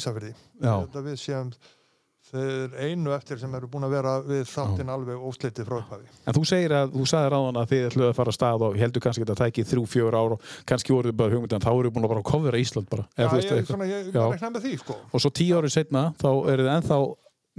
Þetta 0.87 1.03
við 1.09 1.19
séum 1.21 1.51
þeir 2.29 2.75
einu 2.89 3.13
eftir 3.17 3.39
sem 3.41 3.55
eru 3.59 3.69
búin 3.73 3.87
að 3.87 3.95
vera 3.97 4.13
við 4.27 4.43
þáttinn 4.51 4.93
alveg 4.93 5.23
óslitið 5.29 5.69
frá 5.69 5.77
upphafi. 5.81 6.09
En 6.29 6.37
þú 6.37 6.43
segir 6.51 6.75
að, 6.77 6.93
þú 6.95 7.07
sagði 7.13 7.31
ráðan 7.35 7.61
að 7.63 7.69
þið 7.73 7.87
ætluðu 7.89 8.09
að 8.11 8.17
fara 8.19 8.33
að 8.35 8.37
stað 8.39 8.65
og 8.69 8.79
heldur 8.83 9.05
kannski 9.07 9.25
að 9.25 9.31
þetta 9.33 9.47
tæki 9.49 9.65
þrjú, 9.71 9.85
fjör 9.95 10.17
ár 10.19 10.35
og 10.37 10.49
kannski 10.69 10.95
voruð 10.97 11.17
bara 11.21 11.35
hugmyndan, 11.37 11.65
þá 11.65 11.71
eru 11.73 11.93
búin 11.97 12.09
að 12.09 12.13
bara 12.15 12.27
kofra 12.29 12.61
Ísland 12.63 12.91
bara, 12.93 13.07
Já, 13.17 13.25
ég, 13.25 13.37
eitthvað. 13.39 13.65
svona, 13.73 13.89
ég 13.89 14.13
rekna 14.19 14.51
með 14.55 14.67
því 14.69 14.75
sko. 14.85 14.99
og 15.13 15.25
svo 15.25 15.31
tíu 15.41 15.59
árið 15.59 15.75
setna 15.79 16.05
þá 16.21 16.29
eru 16.53 16.67
þið 16.69 16.73
ennþá 16.77 17.01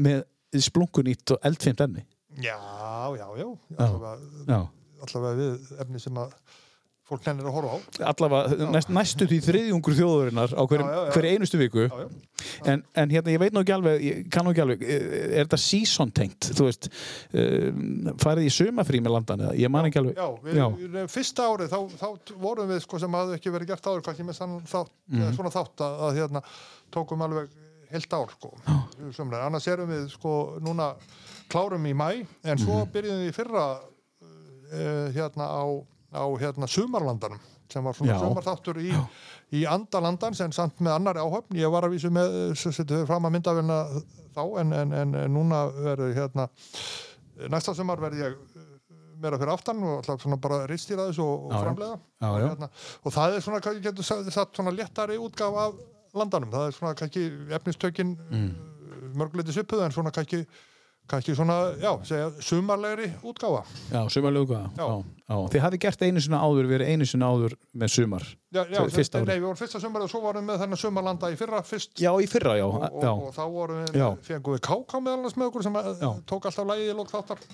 með 0.07 0.23
splunkunýtt 0.69 1.35
og 1.35 1.45
eldfimt 1.49 1.81
efni. 1.85 2.05
Já, 2.39 2.55
já, 3.17 3.27
já. 3.41 3.47
Allavega, 3.77 4.15
já, 4.47 4.59
allavega 5.05 5.37
við 5.41 5.71
efni 5.83 5.99
sem 6.01 6.19
að 6.21 6.33
fólk 7.09 7.25
nennir 7.27 7.49
að 7.49 7.55
horfa 7.57 7.75
á. 7.75 7.77
Allavega 8.11 8.69
næst, 8.73 8.91
næstu 8.93 9.27
því 9.29 9.39
þriðjungur 9.47 9.97
þjóðurinnar 9.97 10.55
á 10.55 10.63
hverju 10.69 11.33
einustu 11.33 11.59
viku. 11.61 11.85
Já, 11.87 12.03
já. 12.03 12.49
en, 12.73 12.83
en 13.03 13.13
hérna 13.13 13.33
ég 13.33 13.41
veit 13.43 13.55
nú 13.55 13.63
ekki 13.63 13.75
alveg 13.75 14.03
ég 14.05 14.27
kann 14.33 14.47
nú 14.47 14.53
ekki 14.53 14.63
alveg, 14.65 14.83
er 14.89 15.43
þetta 15.43 15.61
season 15.63 16.13
tengt 16.15 16.49
þú 16.55 16.67
veist 16.69 16.89
um, 16.89 18.11
farið 18.21 18.49
í 18.49 18.53
sumafrí 18.59 19.01
með 19.03 19.15
landan 19.17 19.45
eða? 19.47 19.55
Ég 19.59 19.73
man 19.73 19.89
ekki 19.89 20.01
alveg. 20.03 20.19
Já, 20.19 20.67
við, 20.75 20.99
fyrsta 21.13 21.47
árið 21.49 21.73
þá, 21.73 21.79
þá 22.03 22.35
vorum 22.43 22.69
við 22.73 22.83
sko 22.85 23.01
sem 23.01 23.17
hafði 23.19 23.39
ekki 23.39 23.55
verið 23.55 23.73
gert 23.73 23.89
áður 23.89 24.05
kannski 24.07 24.27
með 24.27 24.43
þátt, 24.69 24.93
mm. 25.09 25.33
svona 25.37 25.55
þátt 25.55 25.85
að, 25.87 25.97
að 26.07 26.21
hérna, 26.21 26.43
tókum 26.93 27.25
alveg 27.25 27.57
heilt 27.89 28.13
ár 28.13 28.29
sko, 28.35 28.51
annars 29.33 29.67
erum 29.69 29.89
við 29.89 30.09
sko 30.13 30.33
núna 30.61 30.91
klárum 31.49 31.85
í 31.89 31.93
mæ 31.97 32.09
en 32.45 32.61
svo 32.61 32.83
byrjuðum 32.93 33.23
við 33.23 33.31
í 33.31 33.35
fyrra 33.35 33.63
uh, 33.79 35.07
hérna 35.15 35.49
á, 35.49 35.65
á 36.09 36.23
hérna 36.41 36.67
sumarlandanum 36.69 37.41
sem 37.69 37.85
var 37.85 37.93
svona 37.93 38.17
sumarþáttur 38.17 38.79
í, 38.81 38.93
í 39.53 39.65
andalandan 39.69 40.33
sem 40.37 40.53
samt 40.55 40.79
með 40.81 40.95
annari 40.95 41.21
áhöfn. 41.21 41.57
Ég 41.59 41.69
var 41.69 41.85
að 41.85 41.93
vísu 41.93 42.09
með, 42.13 42.55
setið 42.57 43.05
fram 43.05 43.27
að 43.29 43.35
myndavélina 43.35 43.77
þá 44.33 44.41
en, 44.63 44.73
en, 44.73 44.95
en, 45.03 45.13
en 45.21 45.35
núna 45.35 45.67
verður 45.75 46.15
hérna 46.17 46.47
næsta 47.47 47.75
sumar 47.77 48.01
verð 48.01 48.23
ég 48.23 48.35
uh, 48.35 48.65
meira 49.19 49.39
fyrir 49.39 49.53
aftan 49.53 49.83
og 49.83 49.99
alltaf 49.99 50.23
svona 50.23 50.39
bara 50.41 50.63
ristýra 50.69 51.07
þessu 51.09 51.23
og, 51.23 51.45
og 51.49 51.55
framlega 51.55 51.95
Já, 51.99 52.29
já. 52.29 52.47
hérna, 52.47 52.71
og 53.03 53.15
það 53.15 53.35
er 53.35 53.45
svona, 53.45 53.61
ég 53.75 53.85
getur 53.85 54.09
satt 54.09 54.57
svona 54.57 54.73
léttari 54.75 55.19
útgáfa 55.19 55.69
af 55.69 55.79
landanum, 56.17 56.51
það 56.51 56.67
er 56.67 56.75
svona 56.77 56.95
kannski 56.97 57.25
efnistökin 57.59 58.15
mm. 58.17 58.49
mörguleiti 59.19 59.55
svipuð 59.55 59.85
en 59.85 59.95
svona 59.95 60.13
kannski 60.15 60.41
kannski 61.09 61.35
svona, 61.37 61.57
já, 61.81 61.91
segja, 62.07 62.29
sumarlegri 62.45 63.09
útgáfa. 63.25 63.63
Já, 63.91 64.01
sumarlegu 64.13 64.53
já. 64.53 64.61
Já. 64.77 64.85
Já, 64.85 65.03
já. 65.29 65.37
Þið 65.53 65.63
hafið 65.65 65.81
gert 65.85 66.05
einu 66.07 66.23
sinna 66.25 66.41
áður, 66.45 66.69
verið 66.69 66.91
einu 66.93 67.07
sinna 67.09 67.29
áður 67.29 67.55
með 67.73 67.93
sumar. 67.95 68.25
Já, 68.49 68.63
já, 68.65 68.79
fyrsta 68.93 69.21
nei, 69.25 69.35
við 69.35 69.45
vorum 69.47 69.59
fyrsta 69.59 69.81
sumar 69.83 70.05
og 70.05 70.11
svo 70.11 70.23
vorum 70.23 70.43
við 70.43 70.51
með 70.51 70.63
þennan 70.63 70.81
sumarlanda 70.81 71.29
í 71.29 71.37
fyrra 71.39 71.61
fyrst. 71.65 71.93
Já, 72.01 72.09
í 72.17 72.29
fyrra, 72.29 72.57
já, 72.57 72.65
og, 72.65 72.81
og, 72.89 73.23
og 73.27 73.31
þá 73.37 73.43
vorum 73.53 73.85
við, 73.85 74.03
fengum 74.25 74.57
við 74.57 74.65
KK 74.69 75.03
meðal 75.05 75.19
annars 75.19 75.37
með 75.37 75.51
okkur 75.51 75.67
sem 75.67 75.79
tók 76.29 76.49
alltaf 76.49 76.69
lægið 76.69 76.93
í 76.93 76.97
lók 76.97 77.13
þáttar. 77.13 77.47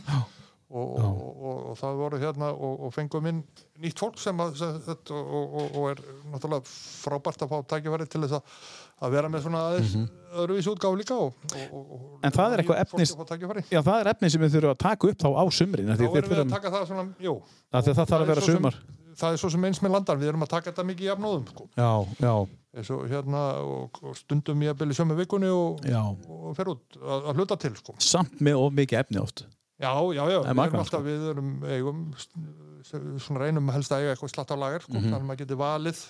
Og, 0.76 0.96
og, 0.98 1.20
og, 1.46 1.58
og 1.70 1.76
það 1.78 2.00
voru 2.00 2.20
hérna 2.20 2.48
og, 2.58 2.88
fengum 2.92 3.28
inn 3.30 3.44
nýtt 3.84 4.00
fólk 4.02 4.18
sem 4.20 4.40
að 4.42 4.56
sem, 4.58 4.80
og 5.14 5.84
er 5.92 6.02
náttúrulega 6.32 6.66
frábært 6.66 7.46
að 7.46 7.52
fá 7.52 7.60
tækifæri 7.76 8.08
til 8.10 8.24
þess 8.24 8.40
að, 8.40 8.56
að 9.02 9.12
vera 9.12 9.30
með 9.30 9.42
svona 9.46 9.62
aðeins 9.70 9.96
öðruvísi 10.36 10.70
útgáfu 10.72 10.98
líka 11.00 11.16
og, 11.16 11.34
og, 11.52 11.64
og, 11.72 11.86
og 11.96 12.04
Mhm. 12.16 12.26
En 12.26 12.32
það 12.36 12.54
er 12.56 12.62
eitthvað 12.64 12.80
efnis-. 12.82 13.12
Já, 13.72 13.82
það 13.86 14.00
er 14.02 14.08
efni 14.12 14.30
sem 14.34 14.42
við 14.42 14.54
þurfum 14.56 14.74
að 14.74 14.78
taka 14.86 15.08
upp 15.12 15.18
þá 15.24 15.30
á 15.36 15.44
sumrin 15.52 15.86
þá 15.86 16.02
erum 16.02 16.30
við 16.32 16.40
að 16.42 16.50
taka 16.56 16.72
það 16.74 16.86
svona, 16.90 17.04
jú 17.22 17.34
af 17.72 17.84
því 17.86 17.90
að 17.92 17.98
það 18.00 18.08
þarf 18.10 18.16
að 18.16 18.22
er 18.26 18.30
vera 18.32 18.42
svo 18.42 18.52
sem- 18.52 18.58
sumar 18.62 18.78
það 19.16 19.32
er 19.32 19.38
svo 19.40 19.50
sem 19.54 19.66
eins 19.66 19.80
með 19.84 19.92
landan, 19.96 20.20
við 20.20 20.28
erum 20.32 20.44
að 20.44 20.50
taka 20.56 20.72
þetta 20.72 20.84
mikið 20.90 21.06
í 21.06 21.10
jafnóðum 21.12 21.46
sko. 21.48 21.68
Já, 21.78 21.92
já, 22.20 22.34
og 22.92 23.06
hérna 23.08 23.44
og, 23.64 24.00
og 24.04 24.18
stundum 24.20 24.60
ég 24.66 24.74
að 24.74 24.80
byrja 24.82 24.98
sömu 25.00 25.16
vikunni 25.16 25.48
og, 25.56 25.80
og 26.28 26.56
fer 26.58 26.68
út 26.74 26.98
að, 27.00 27.30
að 27.32 27.36
hluta 27.40 27.56
til 27.64 27.76
sko. 27.80 27.96
Samt 28.04 28.42
með 28.44 28.60
of 28.60 28.74
mikið 28.76 29.00
efni 29.06 29.22
oft 29.24 29.46
Já, 29.80 29.92
já, 30.16 30.24
já, 30.32 30.40
Það 30.44 30.56
við 30.56 30.66
erum 30.66 30.80
alltaf, 30.82 31.02
við 31.04 31.24
erum 31.32 31.48
eigum, 31.68 32.04
svona 33.20 33.40
reynum 33.44 33.72
helst 33.76 33.92
að 33.92 34.04
eiga 34.04 34.14
eitthvað 34.16 34.32
slatt 34.36 34.52
á 34.52 34.58
lager, 34.60 34.84
sko, 34.84 34.94
þannig 35.00 35.16
að 35.20 35.26
maður 35.30 35.42
geti 35.44 35.58
valið 35.60 36.04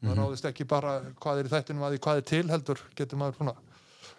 Mhm. 0.00 0.08
hérna, 0.08 0.22
það 0.22 0.30
ráðist 0.30 0.48
ekki 0.50 0.64
bara 0.68 0.92
hvað 1.20 1.38
er 1.42 1.44
í 1.44 1.52
þættinum 1.54 1.82
að 1.88 1.92
því 1.96 1.98
hvað 2.06 2.16
er 2.16 2.28
til 2.30 2.46
heldur, 2.48 2.78
getur 2.96 3.18
maður 3.20 3.36
svona 3.40 3.54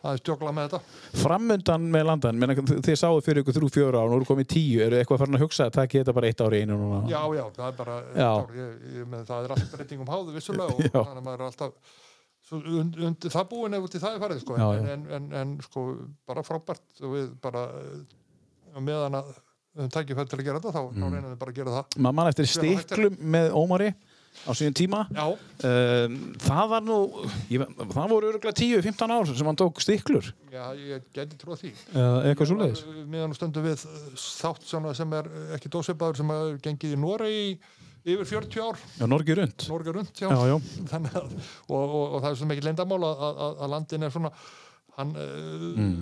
aðeins 0.01 0.23
djókla 0.25 0.51
með 0.53 0.67
þetta 0.69 1.21
Framundan 1.21 1.83
með 1.93 2.05
landan, 2.09 2.37
menna, 2.41 2.55
þið 2.57 2.95
sáðu 2.97 3.21
fyrir 3.25 3.43
ykkur 3.43 3.53
þrjú 3.59 3.69
fjóra 3.75 3.99
ár, 4.01 4.09
nú 4.09 4.15
eru 4.17 4.25
komið 4.29 4.47
tíu, 4.49 4.79
eru 4.81 4.97
eitthvað 4.97 5.19
farin 5.21 5.37
að 5.37 5.43
hugsa 5.45 5.65
að 5.67 5.73
taka 5.77 5.99
þetta 6.01 6.13
bara 6.17 6.27
eitt 6.31 6.41
ári 6.41 6.61
einu 6.63 6.77
núna? 6.79 7.01
Já, 7.09 7.21
já, 7.37 7.43
það 7.57 7.67
er 7.67 7.75
bara, 7.77 7.97
Já. 8.17 8.31
ég, 8.57 8.71
ég, 8.97 9.05
með, 9.11 9.25
það 9.29 9.43
er 9.45 9.53
alltaf 9.55 9.75
breytingum 9.75 10.09
háðu 10.09 10.33
vissulega 10.37 10.73
og 10.73 10.81
Já. 10.87 10.89
þannig 11.05 11.21
að 11.21 11.27
maður 11.27 11.43
er 11.43 11.45
alltaf 11.51 11.71
und, 12.51 12.97
undir 12.97 13.31
það 13.35 13.45
búin 13.53 13.77
ef 13.77 13.85
út 13.85 13.95
í 13.95 14.01
það 14.01 14.15
er 14.17 14.23
farið, 14.25 14.41
sko, 14.41 14.57
Já, 14.57 14.67
en, 14.73 14.85
já. 14.85 14.93
en, 14.95 15.05
en, 15.19 15.27
en 15.41 15.53
sko, 15.61 15.83
bara 16.27 16.43
frábært 16.43 17.03
og 17.05 17.13
við 17.13 17.29
bara 17.45 17.65
eh, 17.77 18.79
meðan 18.81 19.19
að 19.21 19.29
við 19.31 19.85
höfum 19.85 19.93
tækifæri 19.95 20.29
til 20.33 20.39
að 20.41 20.47
gera 20.49 20.59
þetta, 20.59 20.73
þá, 20.75 20.81
Mm. 20.91 20.97
þá 20.97 21.13
reynum 21.13 21.29
við 21.31 21.37
bara 21.45 21.51
að 21.53 21.59
gera 21.61 21.75
það 21.77 22.01
Maður 22.01 22.15
mann 22.17 22.27
eftir 22.33 22.49
stiklum 22.51 23.15
með 23.37 23.53
Ómari 23.55 23.91
á 24.47 24.51
síðan 24.57 24.77
tíma. 24.77 25.01
Um, 25.61 26.15
það 26.41 26.71
var 26.71 26.85
nú, 26.85 26.97
ég, 27.51 27.65
það 27.91 28.13
voru 28.13 28.31
öruglega 28.31 28.55
10-15 28.57 29.13
ár 29.17 29.29
sem 29.31 29.51
hann 29.51 29.59
tók 29.59 29.83
stiklur, 29.83 30.31
já, 30.53 30.63
ég 30.77 31.05
geti 31.13 31.37
trúið 31.41 31.61
því 31.65 31.73
eða 31.91 32.23
eitthvað 32.31 32.51
svoleiðis. 32.53 32.83
meðan 33.11 33.37
stundum 33.37 33.67
við 33.67 33.85
þátt 34.15 34.65
svona 34.71 34.95
sem 34.97 35.13
er 35.19 35.29
ekki 35.57 35.71
dósipaður 35.75 36.21
sem 36.21 36.33
er 36.37 36.57
gengið 36.65 36.97
í 36.97 37.01
Noregi 37.01 37.45
yfir 38.01 38.25
40 38.25 38.65
ár 38.65 38.81
Já, 38.97 39.05
Norgi 39.05 39.37
Rund. 39.37 39.67
Norge 39.69 39.93
rundt, 39.93 40.17
já, 40.17 40.29
Já, 40.31 40.41
já. 40.49 40.57
Þannig 40.89 41.19
að, 41.19 41.37
og, 41.69 41.77
og, 41.77 42.05
og 42.15 42.19
það 42.23 42.31
er 42.31 42.39
svo 42.39 42.49
mikið 42.49 42.69
að, 42.73 43.41
að 43.61 43.73
landin 43.75 44.07
er 44.07 44.13
svona 44.15 44.31
hann 45.01 45.11
mm. 45.13 45.95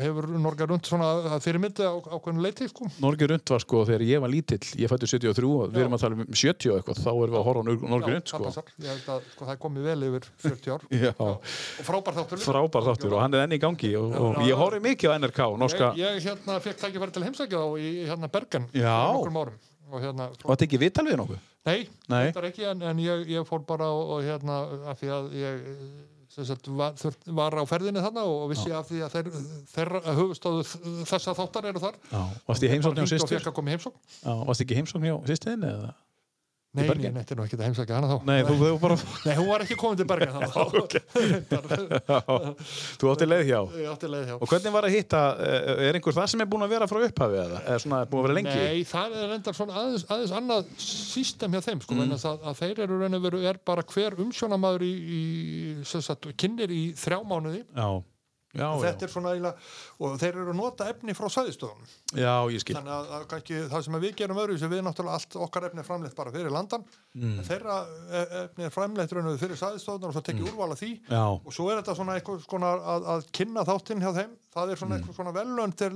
hefur 0.00 0.28
Norge 0.40 0.66
rundt 0.70 0.88
svona 0.88 1.38
fyrirmyndi 1.42 1.86
á 1.86 1.92
ákveðinu 1.98 2.44
leiti 2.44 2.68
sko. 2.70 2.88
Norgi 3.02 3.28
Rund 3.30 3.52
var 3.54 3.64
sko 3.64 3.82
þegar 3.88 4.04
ég 4.06 4.22
var 4.24 4.32
lítill, 4.32 4.62
ég 4.80 4.90
fættu 4.90 5.08
73 5.10 5.50
og 5.50 5.74
við 5.74 5.84
erum 5.84 5.96
að 5.96 6.04
tala 6.04 6.18
um 6.18 6.24
70 6.30 6.72
og 6.72 6.80
eitthvað, 6.80 7.02
þá 7.04 7.10
erum 7.10 7.34
við 7.34 7.40
að 7.40 7.46
horfa 7.48 7.62
á 7.62 7.66
Norgi 7.66 8.10
Já, 8.10 8.14
Rund 8.14 8.26
það 8.26 8.32
sko. 8.32 8.42
passar. 8.46 8.72
Ég 8.76 8.90
held 8.94 9.10
að 9.14 9.28
sko, 9.34 9.48
það 9.48 9.54
er 9.54 9.60
komið 9.66 9.90
vel 9.90 10.08
yfir 10.08 10.28
40 10.46 10.74
ár 10.74 10.86
Já, 11.04 11.12
og 11.26 11.52
frábær 11.90 12.18
þáttur 12.20 12.44
frábær 12.46 12.88
þáttur 12.90 13.16
og 13.16 13.24
hann 13.24 13.36
er 13.38 13.46
enn 13.46 13.56
í 13.56 13.60
gangi 13.62 13.92
og, 14.00 14.10
og 14.14 14.40
Já, 14.40 14.40
já. 14.40 14.48
ég 14.50 14.64
horfi 14.64 14.82
mikið 14.88 15.14
á 15.14 15.14
NRK, 15.20 15.42
norska, 15.64 15.92
ég, 16.00 16.18
ég 16.18 16.28
hérna 16.30 16.58
fekk 16.64 16.82
tækifæri 16.84 17.16
til 17.16 17.26
heimsækja 17.28 17.62
þá 17.62 17.78
í 17.80 17.92
hérna 18.10 18.32
Bergen 18.32 18.68
Já. 18.76 18.96
og 19.10 19.98
hérna, 19.98 20.30
og 20.30 20.52
þetta 20.52 20.68
ekki 20.68 20.78
vital 20.78 21.06
við 21.08 21.18
nokkuð? 21.18 21.46
nei, 21.66 21.88
Nei. 22.08 22.30
þetta 22.30 22.40
er 22.40 22.48
ekki 22.48 22.66
en, 22.70 22.84
en 22.90 23.02
ég, 23.02 23.26
ég 23.34 23.48
fór 23.48 23.64
bara 23.68 23.90
og, 23.92 24.16
og 24.16 24.24
hérna 24.24 24.62
af 24.90 25.00
því 25.00 25.12
að 25.16 25.34
ég 25.36 25.68
var, 26.80 26.94
var 27.40 27.56
á 27.60 27.64
ferðinni 27.70 28.02
þarna 28.04 28.24
og 28.28 28.46
vissi 28.52 28.72
af 28.74 28.88
því 28.90 29.00
að 29.06 29.16
þeir, 29.16 29.30
þeirra 29.74 30.14
höfustóðu 30.18 30.64
þessa 31.10 31.34
þáttar 31.38 31.68
eru 31.72 31.82
þar 31.86 31.98
Já, 32.10 32.20
varst 32.48 32.62
í 32.66 32.70
heimsókn 32.72 32.96
hjá 32.98 33.04
Hringdi 33.04 33.16
og 33.16 33.20
sýstur? 33.20 33.38
fekk 33.40 33.50
að 33.52 33.56
koma 33.60 33.70
í 33.70 33.74
heimsókn 33.76 33.98
Já, 34.24 34.32
varst 34.50 34.64
ekki 34.64 34.76
í 34.76 34.80
heimsókn 34.80 35.08
hjá 35.10 35.16
sýstin 35.32 35.66
eða? 35.70 35.92
Nei, 36.70 36.84
nei, 36.86 37.10
þetta 37.10 37.34
er 37.34 37.38
nú 37.40 37.44
ekki 37.48 37.56
að 37.58 37.64
heimsækja 37.66 37.96
hana 37.96 38.06
þá 38.06 38.26
Nei, 38.28 38.36
þú, 38.46 38.68
bara, 38.78 38.96
Nei, 39.26 39.32
hún 39.40 39.48
var 39.48 39.64
ekki 39.64 39.76
komin 39.80 39.98
til 39.98 40.04
Bergen 40.06 40.36
þá 40.38 40.60
þú 43.00 43.10
átti 43.10 43.26
leið 43.26 43.42
hjá. 43.48 43.58
Ég 43.74 43.88
átti 43.90 44.10
leið 44.12 44.28
hjá 44.28 44.36
Og 44.36 44.52
hvernig 44.52 44.74
var 44.76 44.86
að 44.86 44.94
hitta, 44.94 45.22
eh, 45.42 45.82
er 45.88 45.98
einhver 45.98 46.14
það 46.14 46.28
sem 46.30 46.44
er 46.44 46.48
búin 46.52 46.62
að 46.62 46.74
vera 46.76 46.86
frá 46.86 47.00
upphafi 47.08 47.40
eða? 47.42 47.58
Eða 47.64 47.80
svona 47.82 47.98
búin 48.12 48.22
að 48.22 48.28
vera 48.28 48.36
lengi? 48.38 48.54
Nei, 48.54 48.84
það 48.86 49.16
er 49.18 49.26
reyndar 49.32 49.58
svona 49.58 49.80
aðeins, 49.82 50.06
aðeins 50.14 50.36
annað 50.38 50.70
system 50.86 51.58
hjá 51.58 51.64
þeim, 51.66 51.82
sko, 51.82 51.98
mm. 51.98 52.14
að, 52.20 52.46
að 52.52 52.62
þeir 52.62 52.84
eru 52.86 53.00
og 53.02 53.26
veru, 53.26 53.42
er 53.50 53.60
bara 53.72 53.86
hver 53.90 54.20
umsjónamaður 54.22 54.86
í, 54.86 54.94
í 55.18 55.20
sagt, 55.90 56.30
kynir 56.38 56.70
í 56.70 56.84
þrjá 57.02 57.18
mánuði 57.26 57.64
Já, 57.66 57.90
já, 58.54 58.66
já. 58.66 58.80
þetta 58.84 59.06
er 59.06 59.12
svona 59.12 59.32
eiginlega, 59.34 59.56
og 60.00 60.16
þeir 60.20 60.34
eru 60.40 60.50
að 60.52 60.56
nota 60.58 60.88
efni 60.90 61.14
frá 61.14 61.28
Já, 62.18 62.34
skil. 62.64 62.74
þannig 62.76 62.94
að, 62.96 63.10
að 63.18 63.26
kannski, 63.30 63.60
það 63.70 63.84
sem 63.86 63.94
við 64.02 64.16
gerum 64.16 64.40
öðru 64.42 64.58
við 64.74 64.82
náttúrulega 64.86 65.18
allt 65.20 65.36
okkar 65.46 65.68
efni 65.70 65.80
er 65.84 65.88
framleitt 65.90 66.16
bara 66.18 66.30
fyrir 66.34 66.50
landan 66.50 66.84
Mm. 67.10 67.40
þeirra 67.42 67.76
e- 68.14 68.44
efni 68.44 68.64
er 68.64 68.70
framleitt 68.70 69.10
fyrir 69.40 69.58
sæðistöðunar 69.58 70.12
og 70.12 70.14
svo 70.14 70.20
tekið 70.22 70.46
úrvala 70.52 70.76
því 70.78 70.90
Mm. 71.00 71.10
Já, 71.10 71.24
og 71.46 71.52
svo 71.52 71.70
er 71.70 71.80
þetta 71.82 71.96
svona 71.98 72.14
eitthvað 72.20 72.44
svona 72.46 72.70
að, 72.78 73.06
að 73.14 73.24
kynna 73.34 73.64
þáttinn 73.66 73.98
hjá 74.04 74.12
þeim 74.14 74.30
það 74.54 74.70
er 74.70 74.76
svona 74.78 74.94
Mm. 74.94 75.00
eitthvað 75.02 75.16
svona 75.18 75.32
velönd 75.34 75.74
til 75.74 75.90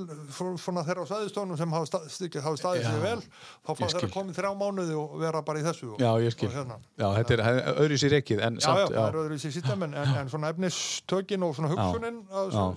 svona 0.58 0.82
þeirra 0.86 1.02
á 1.06 1.10
sæðistöðunum 1.12 1.56
sem 1.58 1.70
hafa, 1.70 1.86
stað, 1.86 2.08
hafa 2.42 2.56
staðið 2.58 2.82
Já, 2.82 2.90
sig 2.90 3.02
vel 3.02 3.20
þá 3.22 3.70
fá 3.70 3.74
þeirra 3.84 4.00
skil. 4.02 4.10
komið 4.14 4.34
þrjá 4.38 4.50
mánuði 4.58 4.96
og 4.98 5.14
vera 5.20 5.42
bara 5.42 5.58
í 5.58 5.62
þessu 5.62 5.92
og, 5.94 5.98
já, 6.02 6.10
ég 6.26 6.32
skil. 6.34 6.48
hérna. 6.50 6.78
Já, 6.98 7.06
þetta 7.14 7.30
er 7.38 7.74
öðru 7.84 7.98
sér 8.02 8.16
ekkið, 8.18 8.42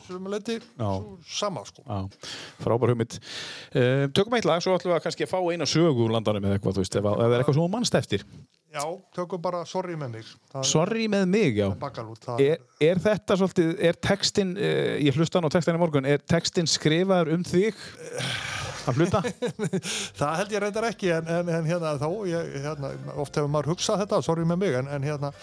sem 0.08 0.30
leiti 0.32 0.60
sama 1.38 1.64
sko. 1.68 1.84
Frábær 2.64 2.94
hugmynd. 2.94 3.18
Uh, 3.74 4.06
tökum 4.16 4.38
eitt 4.38 4.48
lag, 4.48 4.62
svo 4.64 4.76
ætlum 4.78 4.94
við 4.94 5.00
að 5.00 5.04
kannski 5.08 5.30
fá 5.30 5.40
eina 5.52 5.68
sögu 5.70 6.08
úr 6.08 6.16
landanum 6.16 6.48
eða 6.48 6.60
eitthvað, 6.60 6.80
þú 6.80 6.86
veist, 6.86 7.00
ef 7.00 7.08
það 7.10 7.28
er 7.28 7.42
eitthvað 7.42 7.58
sem 7.60 7.66
þú 7.66 7.72
mannst 7.76 8.00
eftir. 8.00 8.28
Já, 8.78 8.86
tökum 9.18 9.42
bara 9.42 9.64
sorry 9.70 9.98
með 9.98 10.18
mig 10.18 10.30
það 10.52 10.68
Sorry 10.70 11.08
með 11.12 11.26
mig, 11.32 11.58
já. 11.58 11.68
bakalút 11.82 12.30
Er, 12.38 12.62
er 12.84 13.02
þetta 13.02 13.38
svolítið, 13.40 13.74
er 13.90 13.98
textin, 14.10 14.54
uh, 14.58 14.94
ég 15.02 15.18
hlusta 15.18 15.40
hann 15.40 15.50
á 15.50 15.56
textin 15.56 15.78
í 15.78 15.82
morgun, 15.82 16.08
er 16.08 16.22
textin 16.24 16.70
skrifaður 16.70 17.34
um 17.38 17.46
þig 17.48 17.80
að 18.88 19.02
hluta? 19.02 19.22
Það 20.20 20.38
held 20.42 20.54
ég 20.56 20.64
reyndar 20.64 20.88
ekki 20.90 21.12
en, 21.16 21.30
en, 21.38 21.52
en 21.58 21.68
hérna 21.68 21.96
þá, 22.00 22.08
ég, 22.30 22.54
hérna, 22.64 22.94
oft 23.20 23.36
hefur 23.40 23.52
maður 23.52 23.74
hugsað 23.74 24.04
þetta, 24.04 24.22
sorry 24.26 24.48
með 24.48 24.62
mig, 24.64 24.78
en, 24.80 24.90
en 24.96 25.08
hérna, 25.10 25.34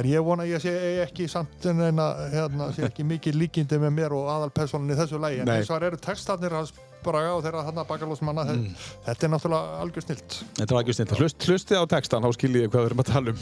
en 0.00 0.10
ég 0.10 0.26
vona 0.26 0.48
ég 0.48 0.62
sé 0.64 0.74
ekki 1.04 1.28
samt 1.30 1.68
en 1.70 1.84
hérna, 1.84 2.70
sé 2.76 2.88
ekki 2.88 3.06
mikið 3.06 3.38
líkindi 3.44 3.80
með 3.84 3.96
mér 4.00 4.16
og 4.18 4.30
aðalpersonin 4.34 4.96
í 4.96 4.98
þessu 4.98 5.22
lægi, 5.22 5.44
en 5.44 5.68
það 5.68 5.90
eru 5.92 6.02
textarnir 6.08 6.58
hans 6.58 6.74
braga 7.04 7.34
og 7.36 7.44
þeirra 7.46 7.64
þarna 7.68 7.84
bakalósmanna, 7.88 8.46
mm. 8.54 8.86
þetta 9.06 9.28
er 9.28 9.32
náttúrulega 9.34 9.82
algjör 9.84 10.06
snilt. 10.06 10.38
Þetta 10.58 10.76
var 10.76 10.84
ekki 10.84 10.96
snill. 10.98 11.18
Hlust, 11.22 11.48
hlustið 11.48 11.82
á 11.82 11.84
textan, 11.94 12.26
þá 12.26 12.38
skiljið 12.38 12.66
ég 12.66 12.72
hvað 12.72 12.84
við 12.84 12.90
erum 12.90 13.04
að 13.04 13.10
tala 13.12 13.34
um. 13.34 13.40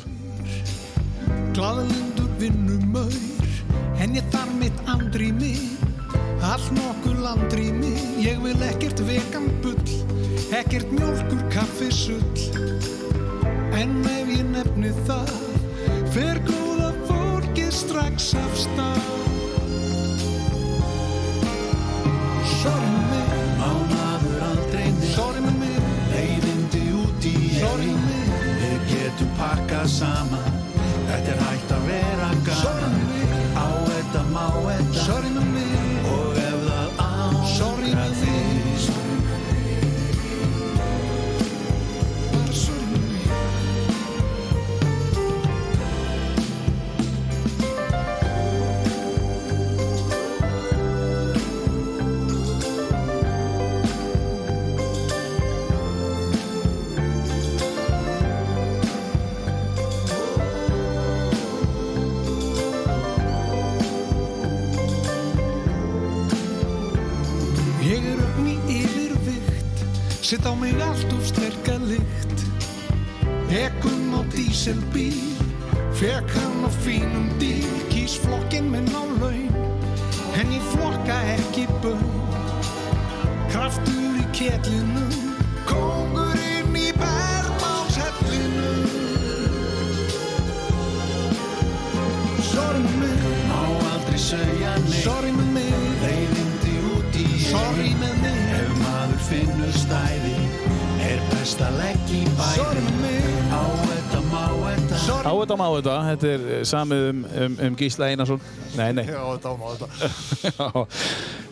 Glaðlundur 1.57 2.33
vinnumör, 2.41 3.19
henni 4.01 4.25
þar 4.35 4.53
mitt 4.61 4.83
andrými, 4.93 5.55
allt 6.47 6.69
nokkuð 6.77 7.23
landrými, 7.25 7.95
ég 8.25 8.43
vil 8.45 8.59
ekkert 8.69 9.01
vegan 9.09 9.49
bull, 9.65 9.97
ekkert 10.55 10.93
mjólkur 10.95 11.43
kaffi 11.51 11.91
sull 11.91 12.77
En 13.77 13.97
ef 14.09 14.29
ég 14.33 14.45
nefni 14.49 14.93
það 15.09 15.33
fer 16.15 16.39
góða 16.47 16.93
fólkið 17.09 17.73
strax 17.77 18.31
af 18.41 18.57
stað 18.63 19.11
Sorry 22.57 23.06
Sorry. 27.61 27.93
Við 28.61 28.87
getum 28.91 29.31
pakkað 29.39 29.87
saman. 29.99 30.61
Þetta 31.07 31.35
er 31.37 31.43
hægt 31.47 31.75
að 31.77 31.89
vera 31.93 32.31
Sorry 32.33 32.45
gaman. 32.51 33.01
Mig 33.13 33.37
Á 33.57 33.67
þetta 33.89 34.25
má 34.35 34.47
þetta. 34.69 35.05
Sorry 35.07 35.76
Sitt 70.27 70.43
á 70.43 70.55
mig 70.59 70.75
allt 70.83 71.13
of 71.13 71.27
sterka 71.27 71.79
lykt. 71.79 72.39
Ekkum 73.49 74.11
á 74.19 74.27
díselbíl 74.35 75.15
Fekk 75.95 76.31
hann 76.35 76.67
á 76.67 76.71
fínum 76.83 77.31
díl. 77.39 77.71
Kýs 77.93 78.19
flokkinn 78.19 78.67
minn 78.73 78.91
á 78.91 79.07
laun 79.21 79.55
En 80.35 80.51
ég 80.51 80.65
flokka 80.75 81.15
ekki 81.37 81.69
bön 81.79 82.03
Kraftur 83.53 84.19
í 84.19 84.27
ketlinum 84.35 85.15
Kongurinn 85.71 86.75
í 86.75 86.91
bergmálshellinu. 86.99 88.75
Sorry 92.51 92.83
með 92.83 92.99
mig 93.05 93.23
Má 93.53 93.63
aldrei 93.95 94.19
segja 94.19 94.75
nei 94.91 95.03
Sorry 95.07 95.31
með 95.39 95.55
mig 95.61 95.87
Leiðindi 96.03 96.75
út 96.97 97.23
í 97.23 97.29
Sorry 97.47 97.96
Best 101.47 101.61
að 101.63 101.77
leggja 101.79 102.17
í 102.19 102.87
mig 102.99 103.27
Á 103.55 103.63
þetta 103.87 104.23
má 104.33 104.41
þetta 104.65 104.97
Á 105.23 105.31
þetta 105.31 105.59
má 105.61 105.63
þetta, 105.77 105.93
þetta 106.09 106.31
er 106.33 106.47
eh, 106.57 106.63
samið 106.67 107.05
um, 107.11 107.21
um, 107.45 107.55
um 107.69 107.77
Gísla 107.79 108.09
Einarsson 108.11 108.41
Nei, 108.73 108.89
nei 108.99 109.05
Já, 109.07 109.21
þetta 109.31 109.53
áná 109.55 109.77
þetta. 109.77 110.83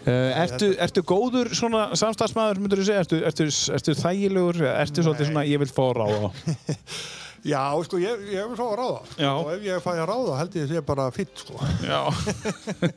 Eh, 0.04 0.34
ertu, 0.36 0.66
ertu 0.84 1.00
góður 1.06 1.48
svona 1.56 1.86
samstagsmaður, 1.96 2.58
myndur 2.60 2.82
þú 2.82 2.88
segja? 2.90 3.04
Ertu, 3.06 3.20
ertu, 3.24 3.46
ertu 3.78 3.94
þægilegur? 3.96 4.58
Ertu 4.74 5.04
svolítið 5.06 5.30
svona, 5.30 5.46
ég 5.48 5.62
vil 5.62 5.70
fá 5.70 5.80
að 5.86 5.94
ráða? 6.02 6.32
Já, 7.44 7.60
sko, 7.84 7.98
ég, 8.00 8.22
ég 8.32 8.46
vil 8.48 8.56
fá 8.56 8.64
að 8.64 8.76
ráða. 8.80 9.00
Já. 9.20 9.30
Og 9.36 9.48
ef 9.52 9.64
ég 9.66 9.82
fæ 9.84 9.90
að 9.92 10.06
ráða, 10.08 10.36
held 10.38 10.54
ég 10.56 10.64
að 10.64 10.70
sé 10.72 10.82
bara 10.88 11.04
fýtt, 11.12 11.42
sko. 11.42 11.58
Já. 11.84 11.98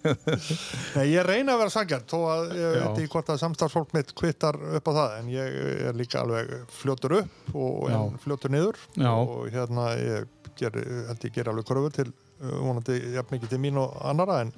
Nei, 0.96 1.04
ég 1.12 1.26
reyna 1.28 1.58
að 1.58 1.64
vera 1.66 1.74
sangjart, 1.74 2.08
þó 2.08 2.20
að 2.32 2.54
ég 2.56 2.62
Já. 2.64 2.78
veit 2.86 3.02
ekki 3.02 3.12
hvort 3.12 3.32
að 3.34 3.42
samstarfsfólk 3.44 3.92
mitt 3.98 4.14
kvittar 4.16 4.60
upp 4.80 4.88
á 4.88 4.92
það, 4.98 5.18
en 5.18 5.34
ég 5.34 5.58
er 5.90 6.00
líka 6.00 6.22
alveg 6.24 6.54
fljótur 6.80 7.18
upp 7.20 7.58
og 7.60 8.16
fljótur 8.24 8.56
niður. 8.56 8.80
Já. 8.96 9.12
Og 9.12 9.50
hérna, 9.52 9.90
ég 10.00 10.32
ger, 10.58 10.80
held 11.12 11.28
ég 11.28 11.36
ger 11.36 11.52
alveg 11.52 11.68
kröfur 11.68 11.98
til, 12.00 12.08
uh, 12.40 12.56
vonandi 12.64 13.02
jafn 13.18 13.36
mikið 13.36 13.52
til 13.52 13.62
mín 13.68 13.82
og 13.84 14.00
annara, 14.08 14.40
en 14.46 14.56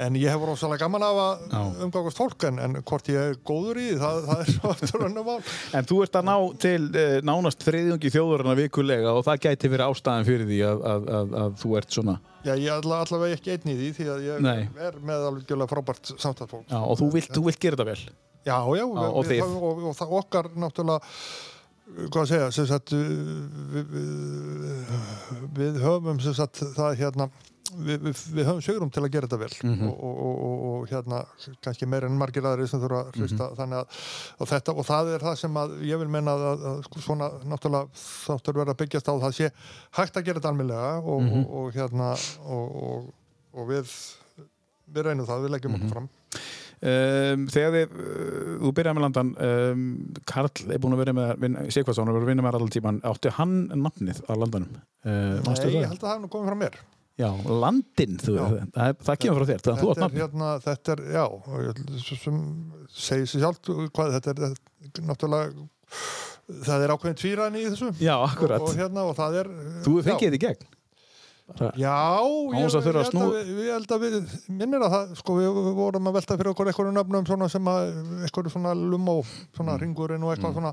En 0.00 0.16
ég 0.16 0.32
hef 0.32 0.44
rosalega 0.48 0.86
gaman 0.86 1.04
af 1.04 1.18
að 1.20 1.82
umgangast 1.84 2.20
fólk 2.20 2.46
en, 2.48 2.60
en 2.62 2.78
hvort 2.80 3.10
ég 3.12 3.18
er 3.20 3.36
góður 3.46 3.80
í 3.82 3.88
það, 4.00 4.20
það 4.28 4.42
er 4.44 4.52
svo 4.54 4.70
aftur 4.74 5.04
önnum 5.08 5.28
mál. 5.28 5.38
En 5.76 5.88
þú 5.90 6.00
ert 6.06 6.16
að 6.20 6.28
ná 6.30 6.34
til 6.64 6.80
uh, 6.88 7.18
nánast 7.26 7.66
þriðjungi 7.66 8.12
þjóðurina 8.14 8.56
vikulega 8.58 9.12
og 9.12 9.26
það 9.28 9.44
gæti 9.46 9.72
verið 9.74 9.92
ástæðan 9.92 10.28
fyrir 10.30 10.48
því 10.48 10.62
að, 10.70 10.82
að, 10.94 11.12
að, 11.20 11.36
að 11.44 11.60
þú 11.60 11.76
ert 11.82 11.98
svona. 11.98 12.16
Já, 12.40 12.54
ég 12.54 12.66
er 12.70 12.78
alla, 12.78 13.02
allavega 13.04 13.36
ekki 13.36 13.54
einn 13.56 13.68
í 13.68 13.76
því 13.76 13.92
því 13.98 14.08
að 14.14 14.26
ég 14.30 14.42
Nei. 14.46 14.58
er 14.88 14.98
með 15.04 15.28
alveg 15.28 15.70
frábært 15.74 16.12
samtalsfólk. 16.14 16.66
Já, 16.70 16.80
og 16.80 17.00
þú 17.02 17.12
vilt, 17.18 17.32
þú 17.36 17.44
vilt 17.50 17.60
gera 17.60 17.76
þetta 17.76 17.88
vel. 17.90 18.16
Já, 18.40 18.56
já, 18.56 18.84
Já, 18.86 19.06
og 19.12 19.26
við, 19.28 19.42
það, 19.42 19.56
og, 19.60 19.80
og 19.90 19.96
það 19.98 20.18
okkar 20.22 20.46
náttúrulega 20.56 21.00
hvað 21.90 22.22
að 22.22 22.30
segja, 22.30 22.50
sem 22.54 22.66
sagt 22.70 22.92
við, 22.94 23.94
við, 23.98 24.92
við 25.58 25.78
höfum 25.82 26.20
sem 26.22 26.36
sagt 26.38 26.62
það 26.76 26.98
hérna 27.00 27.28
við, 27.76 27.98
við, 28.06 28.20
við 28.36 28.46
höfum 28.48 28.62
sögurum 28.64 28.90
til 28.94 29.02
að 29.04 29.10
gera 29.14 29.26
þetta 29.28 29.38
vel 29.40 29.54
Mhm. 29.70 29.88
og, 29.88 30.02
og, 30.04 30.20
og, 30.26 30.36
og, 30.46 30.62
og 30.80 30.88
hérna 30.90 31.20
kannski 31.64 31.86
meir 31.86 32.04
en 32.08 32.18
margir 32.18 32.42
aðri 32.48 32.68
sem 32.68 32.80
þurfa 32.80 33.02
að 33.06 33.20
Mhm. 33.20 33.56
þannig 33.58 33.78
að 33.80 33.86
og, 34.40 34.48
þetta, 34.48 34.74
og 34.76 34.86
það 34.90 35.12
er 35.14 35.18
það 35.26 35.36
sem 35.42 35.54
að 35.62 35.74
ég 35.90 35.98
vil 35.98 36.08
menna 36.08 36.30
að, 36.36 36.46
að, 36.50 36.64
að 36.70 36.82
sko, 36.88 37.00
svona 37.08 37.30
náttúrulega 37.44 37.88
þáttur 38.26 38.58
verða 38.60 38.74
að 38.74 38.80
byggjast 38.84 39.08
á 39.10 39.14
það 39.26 39.36
sé 39.40 39.50
hægt 40.00 40.16
að 40.16 40.24
gera 40.24 40.40
þetta 40.40 40.52
almennilega 40.54 40.94
og, 41.04 41.20
Mhm. 41.22 41.44
og, 41.44 41.54
og 41.64 41.72
hérna 41.74 42.10
og, 42.46 42.66
og, 42.82 43.12
og 43.54 43.68
við 43.68 43.94
við 44.90 45.04
reynum 45.06 45.26
það, 45.26 45.44
við 45.46 45.50
leggjum 45.56 45.72
Mhm. 45.72 45.80
okkur 45.82 45.92
fram 45.98 46.08
Um, 46.80 47.42
þegar 47.52 47.72
við, 47.74 47.90
uh, 47.92 48.52
þú 48.64 48.70
byrjaði 48.72 48.96
með 48.96 49.02
landan, 49.04 49.30
um, 49.44 50.14
Karl 50.24 50.48
er 50.72 50.78
búin 50.80 50.94
að 50.96 51.02
vera 51.02 51.12
með, 51.12 51.58
Sigvarsson 51.74 52.08
er 52.08 52.14
búin 52.16 52.22
að 52.24 52.30
vinna 52.30 52.44
með 52.46 52.54
allan 52.56 52.70
tíman, 52.72 53.00
átti 53.04 53.28
hann 53.36 53.68
nafnið 53.68 54.22
á 54.24 54.32
landanum? 54.32 54.78
Uh, 55.04 55.42
Nei, 55.44 55.74
ég 55.76 55.84
held 55.90 55.98
að 56.00 56.06
það 56.06 56.14
hef 56.14 56.22
nú 56.22 56.30
komið 56.32 56.48
frá 56.48 56.56
mér 56.56 56.78
Já, 57.20 57.28
landinn, 57.62 58.16
það, 58.22 58.56
það 59.04 59.20
kemur 59.24 59.40
frá 59.42 59.48
þér, 59.50 59.62
það 59.66 59.80
þú 59.82 59.90
átt 59.92 60.02
nafnið. 60.04 60.22
hérna, 60.24 60.50
þetta 60.64 60.94
er, 60.96 61.04
já 61.12 61.24
sem 62.16 62.40
segir 62.96 63.30
sér 63.34 63.44
sjálft 63.44 63.70
hvað 63.96 64.16
þetta 64.16 64.34
er, 64.34 64.42
þetta 64.80 65.02
er 65.04 65.08
náttúrulega 65.10 65.68
það 66.66 66.84
er 66.86 66.92
ákveðin 66.96 67.18
tvíræðin 67.20 67.58
í 67.60 67.64
þessu 67.68 67.88
Já, 68.02 68.14
akkurat. 68.24 68.62
og, 68.64 68.70
og 68.72 68.78
hérna 68.80 69.06
og 69.10 69.16
það 69.18 69.40
er 69.42 69.50
Þú 69.84 69.96
fengið 70.06 70.30
þetta 70.30 70.38
í 70.40 70.44
gegn. 70.48 70.68
Já, 71.50 71.66
ég, 71.74 72.66
að 72.70 72.76
að 72.78 72.84
ég, 72.86 72.94
held 72.94 73.16
að 73.18 73.32
við, 73.34 73.48
ég 73.58 73.70
held 73.74 73.92
að 73.96 74.02
við 74.04 74.34
minnir 74.54 74.84
að 74.86 74.92
það, 74.94 75.08
sko, 75.18 75.34
við 75.40 75.56
vorum 75.80 76.06
að 76.06 76.16
velta 76.20 76.36
fyrir 76.38 76.50
okkur 76.52 76.70
einhverju 76.70 76.92
nöfnum 76.94 77.26
svona 77.26 77.48
sem 77.50 77.70
að 77.72 77.88
einhverju 78.22 78.52
svona 78.54 78.74
lumó, 78.78 79.16
svona 79.56 79.74
Mm. 79.74 79.80
ringurinn 79.82 80.22
og 80.26 80.30
eitthvað 80.36 80.54
svona 80.60 80.72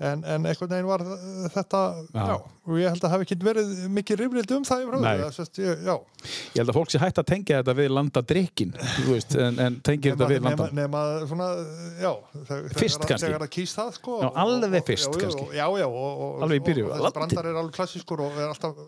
en, 0.00 0.24
en 0.26 0.46
einhvern 0.50 0.70
veginn 0.72 0.88
var 0.88 1.02
þetta 1.54 1.80
Já. 2.14 2.24
já. 2.26 2.34
og 2.66 2.78
ég 2.80 2.88
held 2.90 3.04
að 3.06 3.12
hafi 3.14 3.26
ekki 3.28 3.36
verið 3.46 3.68
mikið 3.94 4.18
rifrildi 4.20 4.56
um 4.56 4.64
það 4.66 4.82
í 4.82 4.86
það 5.20 5.34
sést, 5.36 5.60
ég, 5.62 5.84
Ég 6.24 6.58
held 6.62 6.72
að 6.72 6.78
fólk 6.78 6.90
sé 6.94 6.98
hægt 7.02 7.20
að 7.20 7.26
tengja 7.30 7.58
þetta 7.60 7.74
við 7.78 7.90
landadrykkin, 7.94 8.72
en, 9.44 9.58
en 9.66 9.76
tengir 9.86 10.14
þetta 10.16 10.28
við 10.32 10.40
nema, 10.40 10.50
landan. 10.50 10.74
nema 10.80 11.02
svona, 11.30 11.48
Fyrst 12.80 13.04
kannski. 13.04 13.20
það 13.28 13.34
það 13.78 13.90
sko, 14.00 14.18
Já, 14.24 14.28
og- 14.32 14.38
alveg 14.44 14.80
og- 14.82 14.88
fyrst 14.90 15.10
já, 15.14 15.20
kannski. 15.24 15.46
og, 15.86 16.22
og, 16.26 16.42
Alveg 16.48 16.62
í 16.62 16.64
byrjun, 16.70 16.88
og, 16.88 16.94
og 16.94 17.04
þessi 17.06 17.18
brandar 17.20 17.50
er 17.52 17.60
alveg 17.62 17.76
klassískur 17.78 18.24
og 18.26 18.38
er 18.40 18.48
alltaf 18.50 18.80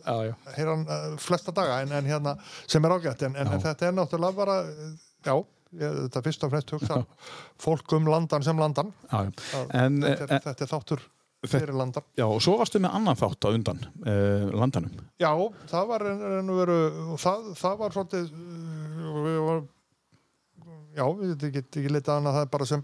hann 0.73 0.87
uh, 0.89 1.17
flesta 1.23 1.53
daga 1.55 1.83
en, 1.85 1.93
en 2.01 2.05
hérna 2.11 2.37
sem 2.67 2.85
er 2.85 2.97
ágætt 2.99 3.23
en, 3.29 3.37
þetta 3.69 3.91
er 3.93 3.95
náttúrulega 4.01 4.37
bara 4.43 4.59
já, 5.27 5.37
þetta 5.75 6.23
fyrst 6.25 6.45
og 6.47 6.53
fremst 6.55 6.71
hugsa 6.77 7.01
fólk 7.61 7.93
um 7.99 8.07
landan 8.11 8.43
sem 8.47 8.59
landan 8.61 8.93
Já, 9.11 9.25
já. 9.27 9.31
að, 9.61 9.75
En, 9.83 10.01
þetta, 10.03 10.29
en, 10.39 10.45
þetta 10.47 10.65
er 10.67 10.73
þáttur 10.73 11.03
Þetta- 11.47 11.53
fyrir 11.61 11.77
landan 11.77 12.05
já, 12.19 12.25
og 12.27 12.41
svo 12.43 12.57
varstu 12.59 12.81
með 12.83 12.95
annan 12.97 13.19
þátt 13.21 13.45
á 13.47 13.49
undan 13.55 13.81
uh, 14.07 14.47
landanum. 14.57 14.95
já, 15.21 15.31
það 15.71 15.85
var 15.91 16.05
en, 16.11 16.23
en 16.41 16.55
veru, 16.57 16.79
það, 17.21 17.51
það 17.61 17.77
var 17.83 17.95
svolítið 17.95 18.31
við 19.27 19.37
var, 19.47 19.61
já, 20.97 21.05
við 21.21 21.35
getum 21.59 21.83
ekki 21.83 21.93
litið 21.93 22.15
annað 22.17 22.39
það 22.39 22.47
er 22.47 22.51
bara 22.57 22.69
sem, 22.73 22.83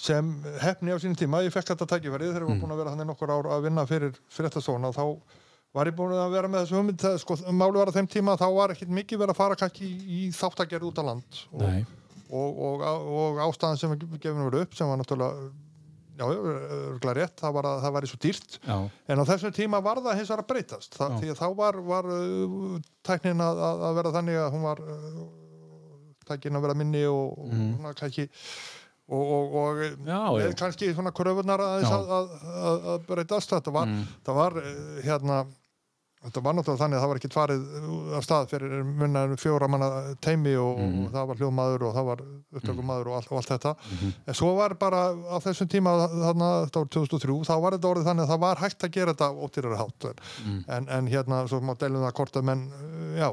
sem 0.00 0.32
hefni 0.64 0.94
á 0.96 0.98
sínum 1.02 1.18
tíma 1.20 1.42
ég 1.44 1.52
fekk 1.54 1.74
þetta 1.74 1.90
tækifærið 1.92 2.32
þegar 2.32 2.46
ég 2.46 2.48
Mm. 2.48 2.56
var 2.56 2.64
búin 2.64 2.74
að 2.74 2.80
vera 2.82 2.94
þannig 2.96 3.10
nokkur 3.12 3.34
ár 3.36 3.50
að 3.52 3.62
vinna 3.68 3.86
fyrir 3.86 4.16
og 4.88 4.96
þá 4.96 5.04
var 5.76 5.86
ég 5.86 5.94
búin 6.00 6.16
að 6.16 6.32
vera 6.34 6.48
með 6.50 6.64
þessu 6.64 6.78
hugmynd 6.80 6.98
það, 7.04 7.18
sko, 7.22 7.36
máli 7.52 7.78
var 7.78 7.92
að 7.92 7.98
þeim 8.00 8.08
tíma 8.10 8.34
þá 8.40 8.46
var 8.56 8.72
ekkit 8.74 8.88
mikið 8.96 9.20
verið 9.22 9.34
að 9.36 9.42
fara 9.44 9.58
kannski 9.60 9.86
í, 9.86 9.98
í 10.24 10.30
þáttagerð 10.34 10.88
út 10.88 10.98
á 10.98 11.04
land 11.06 11.42
og, 11.52 11.62
Nei. 11.62 11.84
Og, 12.30 12.60
og, 12.66 12.84
og 13.20 13.40
ástæðan 13.48 13.78
sem 13.80 13.94
gefum 14.20 14.46
verið 14.48 14.64
upp 14.66 14.74
sem 14.78 14.88
var 14.90 15.00
náttúrulega 15.00 15.50
já, 16.20 16.26
rétt, 17.16 17.36
það 17.40 17.54
var 17.56 17.68
að 17.70 17.78
það 17.84 17.94
væri 17.96 18.08
svo 18.10 18.18
dýrt. 18.20 18.56
Já, 18.66 18.76
en 19.08 19.22
á 19.22 19.24
þessum 19.30 19.54
tíma 19.56 19.78
var 19.84 20.02
það 20.04 20.18
hins 20.18 20.28
vegar 20.32 20.42
að 20.44 20.50
breytast. 20.50 20.98
Það, 20.98 21.14
því 21.22 21.30
að 21.32 21.38
þá 21.40 21.46
var, 21.62 21.78
var 21.92 22.10
uh, 22.12 22.74
tæknin 23.08 23.40
að, 23.46 23.62
að 23.88 23.94
vera 24.00 24.12
þannig 24.18 24.40
að 24.42 24.50
hún 24.56 24.66
var 24.68 24.82
uh, 24.84 25.22
tæknin 26.28 26.58
að 26.60 26.66
vera 26.68 26.76
minni 26.82 27.06
og, 27.08 27.38
og 27.40 27.54
svona 27.56 27.94
kannski 27.98 28.26
og, 29.10 29.22
og, 29.24 29.54
og 29.62 29.80
Mhm. 29.80 30.06
Já, 30.06 30.52
kannski 30.60 30.92
svona 30.94 31.10
kröfunar 31.16 31.58
að, 31.64 31.88
að, 31.88 32.20
að, 32.92 33.00
breytast. 33.08 33.50
Þetta 33.56 33.72
var, 33.74 33.88
Mm. 33.90 34.04
það 34.28 34.36
var 34.42 34.60
uh, 34.60 35.00
hérna 35.08 35.40
þetta 36.20 36.40
var 36.44 36.52
náttúrulega 36.56 36.80
þannig 36.82 36.96
að 36.98 37.02
það 37.02 37.10
var 37.10 37.18
ekkert 37.20 37.34
farið 37.36 37.62
uh, 37.80 38.16
af 38.18 38.24
stað 38.26 38.48
fyrir 38.50 38.72
munna 38.84 39.22
en 39.24 39.36
fjóra 39.40 39.68
manna 39.72 39.88
teimi 40.20 40.52
og, 40.60 40.78
Mhm. 40.80 41.06
og 41.06 41.12
það 41.14 41.26
var 41.30 41.38
hljóðmaður 41.40 41.84
og 41.88 41.94
það 41.96 42.08
var 42.10 42.22
upptökumaður 42.60 43.06
og, 43.08 43.28
og 43.30 43.38
allt 43.40 43.52
þetta 43.54 43.72
en 44.28 44.34
svo 44.40 44.50
var 44.58 44.74
bara 44.74 45.00
á 45.16 45.36
þessum 45.40 45.70
tíma 45.72 45.94
þarna, 46.10 46.50
þetta 46.68 46.82
var 46.84 46.90
2003, 46.96 47.38
þá 47.48 47.54
var 47.64 47.72
þetta 47.78 47.90
orðið 47.94 48.08
þannig 48.10 48.24
að 48.26 48.32
það 48.34 48.42
var 48.44 48.56
hægt 48.64 48.84
að 48.84 48.92
gera 48.98 49.14
þetta 49.14 49.30
óttýrari 49.48 49.78
hátt 49.80 50.04
en, 50.10 50.20
Mhm. 50.44 50.64
en, 50.68 50.88
en 50.98 51.06
hérna, 51.08 51.40
svo 51.48 51.60
má 51.60 51.74
deilum 51.78 52.04
það 52.04 52.12
hvort 52.20 52.36
að 52.36 52.44
menn, 52.50 52.66
uh, 52.68 53.16
já, 53.16 53.28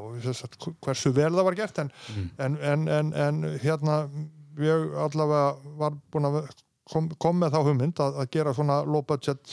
hversu 0.86 1.12
vel 1.12 1.32
það 1.32 1.44
var 1.44 1.54
gert 1.60 1.78
en, 1.78 1.92
Mhm. 2.08 2.30
en, 2.38 2.56
en, 2.62 2.88
en, 2.88 3.12
en 3.12 3.58
hérna 3.60 4.08
ég 4.58 4.96
allavega 4.96 5.56
var 5.78 5.92
búin 6.10 6.24
að 6.26 6.48
kom, 6.90 7.08
kom 7.20 7.38
með 7.40 7.52
þá 7.52 7.60
hugmynd 7.68 8.00
að, 8.00 8.16
að 8.24 8.30
gera 8.32 8.54
svona 8.56 8.80
low 8.86 9.02
budget 9.02 9.44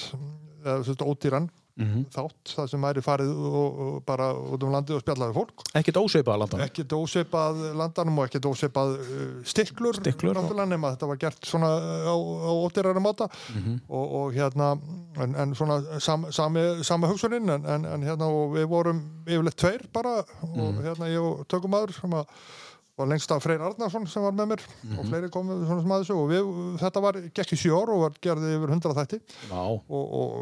eða 0.63 0.83
svona 0.87 1.49
ódýran 1.75 1.85
Mhm. 1.85 2.05
þátt 2.09 2.53
það 2.55 2.67
sem 2.71 2.81
væri 2.81 3.01
farið 3.03 3.31
og, 3.35 3.79
og 3.85 4.05
bara 4.05 4.29
út 4.33 4.63
um 4.63 4.71
landið 4.71 4.95
og 4.95 5.01
spjallaði 5.03 5.33
fólk 5.35 5.63
Ekkert 5.75 5.97
ósveipað 5.99 6.37
landan. 6.39 6.61
ekki 6.63 6.83
dósipað 6.87 7.75
landanum 7.75 8.19
og 8.19 8.29
ekki 8.29 8.39
dósipað 8.39 8.93
uh, 8.95 9.43
stiklur, 9.43 9.93
Stiklur, 9.99 10.33
nema 10.71 10.93
þetta 10.95 11.07
var 11.09 11.17
gert 11.17 11.41
svona 11.45 11.67
á, 12.07 12.15
á 12.15 12.51
ódýrari 12.63 13.01
máta 13.03 13.27
Mhm. 13.55 13.81
og, 13.89 14.11
og 14.15 14.33
hérna 14.33 14.79
en, 15.19 15.35
en 15.35 15.53
svona 15.55 15.99
sam, 15.99 16.25
sami, 16.31 16.83
sama 16.83 17.07
hugsunin 17.07 17.49
en, 17.49 17.65
en, 17.65 17.85
en 17.85 18.01
hérna 18.03 18.23
og 18.31 18.55
við 18.55 18.67
vorum 18.71 19.03
yfirleitt 19.27 19.57
tveir 19.59 19.83
bara 19.91 20.23
og 20.43 20.79
hérna 20.83 21.11
ég 21.11 21.19
og 21.19 21.45
tökumæður 21.47 21.91
sem 21.99 22.11
að 22.11 22.25
var 22.95 23.07
lengst 23.11 23.31
af 23.35 23.41
Freyr 23.43 23.59
Arnarsson 23.59 24.05
sem 24.07 24.23
var 24.23 24.31
með 24.31 24.53
mér 24.53 24.61
Mhm. 24.85 24.99
og 25.01 25.05
fleiri 25.09 25.27
komið 25.29 25.65
svona 25.67 25.81
sem 25.83 25.91
að 25.91 26.03
þessu 26.05 26.15
og 26.15 26.29
við, 26.31 26.51
þetta 26.79 27.01
var 27.03 27.13
gekk 27.35 27.51
í 27.51 27.57
sjö 27.59 27.73
ár 27.75 27.89
og 27.91 27.99
var 28.05 28.13
gerði 28.23 28.51
yfir 28.55 28.71
hundra 28.71 28.93
þætti. 28.95 29.19
Og, 29.51 29.81
og, 29.89 30.05
og, 30.15 30.37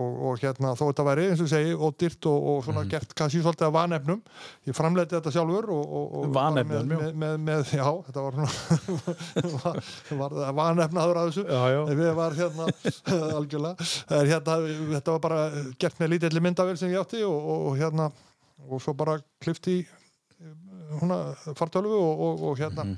og, 0.00 0.14
og 0.30 0.38
hérna 0.40 0.70
þó 0.78 0.84
þetta 0.88 1.04
væri 1.08 1.26
eins 1.28 1.42
og 1.44 1.50
segi 1.52 1.74
og 1.76 1.98
dyrt 2.00 2.26
og, 2.30 2.46
og 2.54 2.64
svona 2.64 2.84
Mhm. 2.86 2.88
gert 2.94 3.12
kannski 3.14 3.42
svolítið 3.44 3.66
af 3.68 3.74
vanefnum. 3.76 4.22
Ég 4.66 4.74
framleiti 4.78 5.16
þetta 5.18 5.34
sjálfur 5.36 5.68
og, 5.68 5.84
og, 5.84 6.14
og 6.22 6.32
Vanefnum, 6.38 6.88
með, 6.88 6.96
með, 6.96 7.12
með, 7.12 7.36
með, 7.44 7.74
já, 7.76 7.88
þetta 8.08 8.20
var 8.24 8.34
var, 10.18 10.32
var 10.32 10.52
vanefnaður 10.62 11.20
að 11.20 11.28
þessu. 11.30 11.44
Já, 11.48 11.62
já. 11.74 11.80
En 11.92 11.98
við 12.00 12.14
var 12.18 12.38
hérna 12.38 12.70
algjörlega. 13.38 13.90
Hérna, 14.08 14.56
þetta 14.96 15.14
var 15.16 15.22
bara 15.28 15.42
gert 15.78 16.00
með 16.00 16.14
lítilli 16.14 16.40
myndavél 16.44 16.78
sem 16.80 16.90
ég 16.92 17.00
átti 17.04 17.20
og, 17.26 17.36
og, 17.36 17.66
og 17.72 17.78
hérna 17.80 18.08
og 18.68 18.80
svo 18.82 18.94
bara 18.98 19.18
klift 19.44 19.68
í 19.70 19.82
húnna 21.00 21.16
fartölu 21.58 21.90
og, 21.92 22.20
og, 22.26 22.42
og 22.48 22.58
hérna 22.60 22.84
Mhm. 22.84 22.96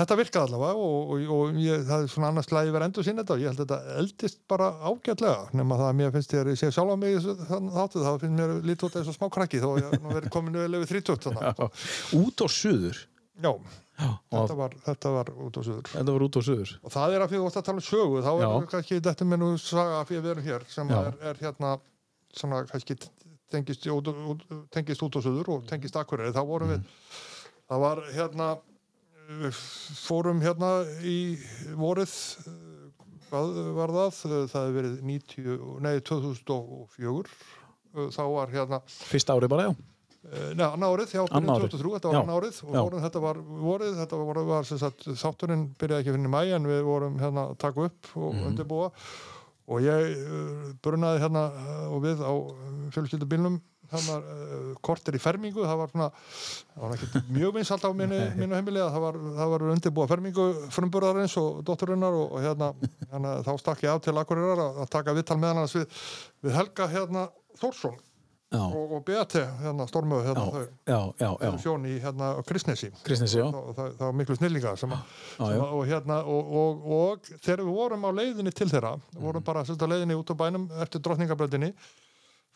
þetta 0.00 0.16
virkaði 0.18 0.46
allavega 0.48 0.74
og, 0.74 1.10
og, 1.14 1.30
og 1.36 1.58
ég, 1.62 1.84
það 1.86 2.02
er 2.04 2.10
svona 2.14 2.28
annars 2.32 2.48
slæði 2.50 2.72
verið 2.74 2.88
endur 2.90 3.06
sín 3.06 3.20
þetta 3.20 3.34
og 3.36 3.40
ég 3.44 3.50
held 3.52 3.60
að 3.60 3.66
þetta 3.66 3.98
eldist 4.02 4.40
bara 4.50 4.70
ágætlega 4.90 5.52
nema 5.60 5.78
það 5.80 5.88
að 5.90 5.98
mér 6.00 6.12
finnst 6.16 6.34
ég 6.34 6.42
að 6.44 6.50
ég 6.54 6.58
sé 6.62 6.70
sjálf 6.74 6.90
á 6.90 6.96
mig 7.00 7.16
þessu- 7.18 7.36
þáttu 7.76 8.02
þá 8.06 8.10
finnst 8.24 8.38
mér 8.40 8.56
lítið 8.70 8.88
út 8.90 8.96
eins 9.00 9.08
og 9.12 9.18
smá 9.20 9.28
krakki 9.36 9.60
þó 9.62 9.70
ég 9.78 9.94
verið 10.10 10.30
komin 10.34 10.58
vel 10.58 10.80
yfir 10.82 11.00
30 11.02 11.22
þannig. 11.30 11.70
Út 12.20 12.40
og 12.46 12.50
suður. 12.50 12.98
Já, 13.40 13.52
Já. 14.00 14.08
þetta 14.32 14.56
var, 14.56 14.74
þetta 14.84 15.10
var 15.14 15.28
út 15.32 15.56
á 15.56 15.62
suður 15.64 15.86
Þetta 15.94 16.12
var 16.12 16.22
út 16.26 16.36
og 16.36 16.44
suður. 16.44 16.72
og 16.84 16.90
það 16.92 17.14
er 17.16 17.20
að 17.24 17.30
fyrir 17.30 17.46
að 17.48 17.64
tala 17.64 17.78
um 17.80 17.86
sögu 17.86 18.20
þá 18.20 18.30
er 18.34 18.42
Já. 18.44 18.66
kannski 18.74 19.00
þetta 19.00 19.24
með 19.30 19.38
nú 19.40 19.48
saga 19.60 20.02
fyrir 20.04 20.22
við 20.26 20.30
erum 20.34 20.44
hér 20.50 20.66
sem 20.68 20.90
er, 20.90 21.14
er 21.30 21.34
hérna 21.40 21.70
svona 22.36 22.60
kannski 22.68 22.96
tengist 23.50 23.86
tengist 24.74 25.02
út 25.06 25.16
og 25.20 25.22
suður 25.26 25.48
og 25.56 25.66
tengist 25.70 25.96
akkurari 26.00 26.32
þá 26.36 26.42
vorum 26.46 26.68
Mm. 26.70 26.74
við 26.76 26.82
það 27.70 27.80
var 27.86 28.02
hérna 28.16 28.48
við 29.30 29.58
fórum 30.06 30.40
hérna 30.42 30.70
í 31.06 31.18
vorið 31.78 32.14
eh, 32.46 33.04
hvað 33.30 33.52
var 33.76 33.92
það 33.94 34.10
það 34.50 34.64
hefur 34.66 34.74
verið 34.80 34.96
90, 35.06 35.60
nei 35.86 36.00
2004 36.00 37.30
eh, 37.94 38.10
þá 38.10 38.22
var 38.34 38.50
hérna 38.54 38.80
Fyrsta 38.86 39.36
árið 39.38 39.52
bara, 39.54 39.68
já. 39.70 39.74
Eh, 40.20 40.50
Nei, 40.52 40.66
annað 40.66 40.92
árið, 40.98 41.12
já, 41.16 41.22
árið. 41.32 41.70
2003, 41.70 41.92
þetta 41.96 42.10
var 42.10 42.16
Já. 42.16 42.20
annað 42.20 42.40
árið 42.40 42.56
og 42.66 42.74
vorum, 42.76 43.00
þetta 43.06 43.20
var 43.24 43.38
vorið, 43.62 43.94
þetta 44.02 44.18
var, 44.20 44.40
var 44.50 44.66
sagt, 44.68 45.06
þátturinn 45.22 45.62
byrjaði 45.80 46.02
ekki 46.04 46.12
fyrir 46.12 46.28
í 46.28 46.32
mæ 46.34 46.42
en 46.58 46.66
við 46.68 46.82
vorum 46.84 47.16
hérna 47.22 47.44
að 47.48 47.56
taka 47.62 47.86
upp 47.88 48.10
og 48.20 48.34
Mhm. 48.34 48.46
undirbúa 48.50 48.90
og 49.70 49.84
ég 49.84 50.14
uh, 50.26 50.70
brunaði 50.82 51.22
hérna 51.22 51.46
uh, 51.50 51.84
og 51.94 52.02
við 52.04 52.22
á 52.26 52.32
fjölskyldubílnum 52.94 53.60
hérna 53.90 54.18
uh, 54.18 54.72
kortir 54.86 55.16
í 55.18 55.22
fermingu, 55.22 55.64
það 55.66 55.80
var 55.80 55.92
svona 55.92 56.08
það 56.10 56.84
var 56.84 56.94
ekki 56.96 57.22
mjög 57.38 57.56
vinsalt 57.58 57.86
á 57.86 57.90
mínu, 58.02 58.20
mínu 58.38 58.58
heimili 58.58 58.82
að 58.82 58.92
það 58.96 59.06
var, 59.06 59.20
það 59.38 59.54
var 59.54 59.66
undirbúa 59.74 60.10
fermingu 60.10 60.46
frumburðarins 60.74 61.38
og 61.40 61.64
dótturinnar 61.66 62.18
og, 62.18 62.36
og 62.36 62.46
hérna, 62.46 62.70
hérna 63.12 63.34
þá 63.46 63.52
stakk 63.62 63.86
ég 63.86 63.94
af 63.94 64.04
til 64.06 64.16
Akureyrar 64.18 64.64
að, 64.66 64.84
að 64.84 64.94
taka 64.98 65.16
viðtal 65.16 65.40
með 65.42 65.58
hann 65.62 65.74
við, 65.74 66.06
við 66.46 66.56
Helga 66.60 66.90
hérna 66.90 67.26
Þórsson. 67.60 67.98
Og, 68.58 68.92
og 68.96 69.04
Beate 69.06 69.44
hérna 69.62 69.84
stormuðu 69.86 70.24
hérna 70.26 70.46
þau 71.38 71.58
sjón 71.62 71.84
í 71.86 71.92
hérna 72.02 72.30
Kristnesi. 72.48 72.90
Og 73.46 73.70
það, 73.76 73.92
það 74.00 74.06
var 74.08 74.16
miklu 74.18 74.36
snillinga 74.40 74.72
sem, 74.80 74.90
Já, 74.90 74.98
sem 75.38 75.54
já. 75.54 75.62
og 75.68 75.84
hérna 75.86 76.16
og, 76.26 76.50
og, 76.62 76.82
og 76.98 77.30
þegar 77.44 77.62
við 77.62 77.70
vorum 77.78 78.04
á 78.06 78.10
leiðinni 78.18 78.52
til 78.58 78.68
þeirra 78.72 78.96
Mhm. 78.98 79.22
vorum 79.22 79.44
bara 79.46 79.62
sérst 79.68 79.82
á 79.82 79.90
leiðinni 79.92 80.18
út 80.18 80.32
á 80.32 80.36
bænum 80.42 80.66
eftir 80.82 81.00
drottningabröndinni 81.04 81.72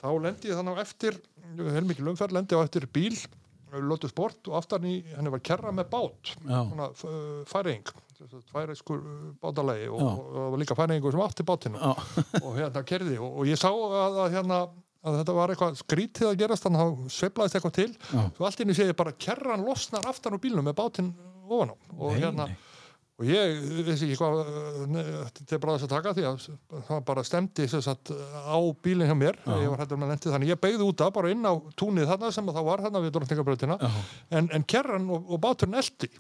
þá 0.03 0.09
lendi 0.21 0.51
ég 0.51 0.59
þannig 0.59 0.77
á 0.77 0.83
eftir 0.83 1.21
heilmikil 1.57 2.09
umferð, 2.11 2.33
lendi 2.41 2.59
á 2.59 2.65
eftir 2.67 2.87
bíl 2.91 3.15
Lótu 3.75 4.07
Sport 4.11 4.47
og 4.51 4.55
aftan 4.61 4.85
í 4.87 5.01
henni 5.17 5.31
var 5.35 5.41
kerra 5.43 5.73
með 5.75 5.89
bát 5.91 6.35
svona 6.47 6.91
uh, 6.91 7.43
færing 7.47 7.83
færingskur 8.53 9.01
bátalegi 9.43 9.89
og, 9.91 10.03
og, 10.03 10.37
og 10.55 10.59
líka 10.61 10.77
færingur 10.79 11.11
sem 11.15 11.23
átti 11.25 11.43
bátinu 11.47 11.81
og 11.83 12.53
hérna 12.59 12.83
kerði 12.87 13.17
og, 13.19 13.41
og 13.43 13.49
ég 13.51 13.59
sá 13.59 13.71
að, 13.75 14.19
að 14.25 14.37
hérna 14.37 14.59
að 15.05 15.19
þetta 15.21 15.37
var 15.37 15.53
eitthvað 15.53 15.81
skrítið 15.81 16.29
að 16.31 16.39
gerast 16.43 16.67
þannig 16.67 16.83
að 16.85 16.93
það 16.93 17.17
sveiflaðist 17.19 17.59
eitthvað 17.59 17.75
til. 17.79 17.89
Já. 18.11 18.21
svo 18.37 18.47
allt 18.49 18.63
inni 18.65 18.77
sé 18.77 18.87
ég 18.89 18.97
bara 18.99 19.17
kerran 19.27 19.65
losnar 19.67 20.07
aftan 20.09 20.37
úr 20.37 20.43
bílnum 20.45 20.65
með 20.65 20.79
bátinn 20.81 21.11
ofan 21.45 21.75
á. 21.75 21.77
Og 21.99 22.15
Nei, 22.15 22.21
hérna 22.23 22.47
nei. 22.49 22.55
og 23.21 23.29
ég 23.29 23.59
vissi 23.87 24.09
ekki 24.09 24.17
hvað 24.19 24.41
þetta 25.37 25.57
er 25.57 25.61
bara 25.63 25.75
þess 25.77 25.87
að 25.87 25.93
taka 25.93 26.15
því 26.17 26.25
að 26.31 26.47
það 26.89 27.05
bara 27.11 27.27
stemdi 27.29 27.69
sagt, 27.75 28.15
á 28.17 28.59
bílinn 28.87 29.11
hjá 29.11 29.19
mér. 29.19 29.39
Ég 29.45 29.69
var 29.75 29.85
hættur 29.85 30.01
með 30.01 30.15
lendi 30.15 30.33
þannig 30.33 30.55
ég 30.55 30.63
beigði 30.65 30.89
út 30.89 31.05
af 31.05 31.13
bara 31.19 31.35
inn 31.35 31.45
á 31.45 31.53
túnið 31.79 32.09
þarna 32.11 32.33
sem 32.35 32.51
það 32.57 32.67
var 32.71 32.83
þarna 32.87 33.05
við 33.05 33.15
Dórntingabröðina 33.19 33.79
en, 34.31 34.49
en 34.49 34.67
kerran 34.67 35.07
og, 35.13 35.29
og 35.29 35.43
báturinn 35.45 35.79
eldi 35.79 36.11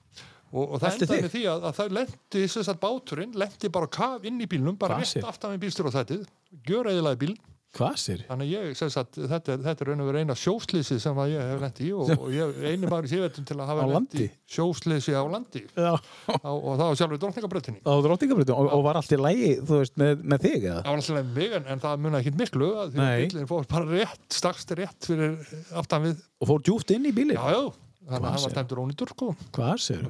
og, 0.54 0.76
og 0.76 0.76
það 0.82 1.00
endaði 1.00 1.24
með 1.24 1.32
því 1.34 1.42
að, 1.50 1.64
að 1.66 1.78
það 1.80 1.96
lendi 1.98 2.44
sem 2.52 2.66
sagt, 2.68 2.80
báturinn 2.84 3.34
lendi 3.42 3.70
bara 3.74 3.90
kaf 3.90 4.28
inn 4.28 4.38
í 4.44 4.46
bílnum 4.50 4.76
bara 4.78 5.00
rétt 5.00 5.16
sér? 5.16 5.26
aftan 5.26 5.56
við 5.56 5.64
bílstjóra 5.64 5.92
þættið 5.96 6.28
gjör 6.68 6.92
eðilaði 6.92 7.20
bíl 7.24 7.34
Hvað 7.74 7.94
sér? 7.98 8.20
Þannig 8.28 8.50
ég, 8.52 8.66
sem 8.78 8.90
sagt, 8.92 9.16
þetta 9.18 9.54
er, 9.56 9.62
þetta 9.64 9.82
er 9.82 9.88
raun 9.90 10.02
og 10.04 10.08
verið 10.10 10.22
eina 10.22 10.34
sjóslýsi 10.38 10.98
sem 11.02 11.16
að 11.18 11.32
ég 11.32 11.48
hef 11.50 11.62
lent 11.64 11.80
í 11.82 11.88
og, 11.90 12.12
og 12.14 12.28
ég, 12.30 12.52
eini 12.70 12.86
maður 12.86 13.08
í 13.08 13.10
síðvetum 13.10 13.48
til 13.48 13.56
að 13.58 13.70
hafa 13.72 13.86
í 14.14 14.26
sjóslýsi 14.54 15.16
á 15.18 15.22
landi. 15.26 15.62
Á, 15.74 15.98
og 16.54 16.68
það 16.78 16.84
var 16.84 17.00
sjálfur 17.00 17.20
drottningabröttinni. 17.24 17.82
Á 17.82 17.92
dróttingabritum 18.06 18.60
og, 18.62 18.70
og 18.78 18.84
var 18.86 19.00
allt 19.00 19.16
í 19.16 19.18
lægi, 19.18 19.50
þú 19.66 19.80
veist, 19.80 19.96
með, 20.04 20.22
með 20.22 20.46
þig 20.46 20.58
eða? 20.70 20.78
Það 20.86 20.90
var 20.92 21.02
alltaf 21.02 21.34
mig 21.40 21.58
en, 21.58 21.68
en 21.74 21.84
það 21.88 22.06
munið 22.06 22.20
ekki 22.20 22.34
miklu 22.44 22.70
að 22.84 22.96
bílinn 23.00 23.50
fór 23.50 23.68
bara 23.74 23.90
rétt, 23.90 24.24
stakst 24.38 24.74
rétt 24.78 25.10
fyrir 25.10 25.36
aftan 25.82 26.06
við, 26.06 26.22
Og 26.38 26.52
fór 26.52 26.64
djúft 26.70 26.94
inn 26.94 27.10
í 27.10 27.14
bílinn? 27.16 27.34
já, 27.34 27.58
já, 27.58 27.62
þannig 28.06 28.30
að 28.30 28.34
hann 28.36 28.46
var 28.46 28.58
tæmdur 28.60 28.84
ónýtur, 28.86 29.14
sko, 29.16 29.34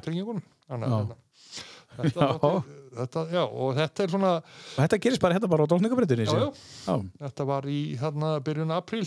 tryggingunum. 0.05 0.45
Þannig 0.69 0.89
að 0.93 2.65
þetta, 2.99 3.25
já, 3.35 3.43
og 3.45 3.75
þetta 3.79 4.05
er 4.07 4.13
svona, 4.15 4.33
Og 4.45 4.79
þetta 4.83 4.99
gerist 5.07 5.23
bara 5.25 5.35
hérna 5.39 5.51
bara 5.53 5.65
á 5.65 5.69
já. 6.85 6.95
þetta 7.25 7.47
var 7.51 7.69
í 7.71 7.81
hérna 8.01 8.33
byrjun 8.47 8.75
apríl 8.77 9.05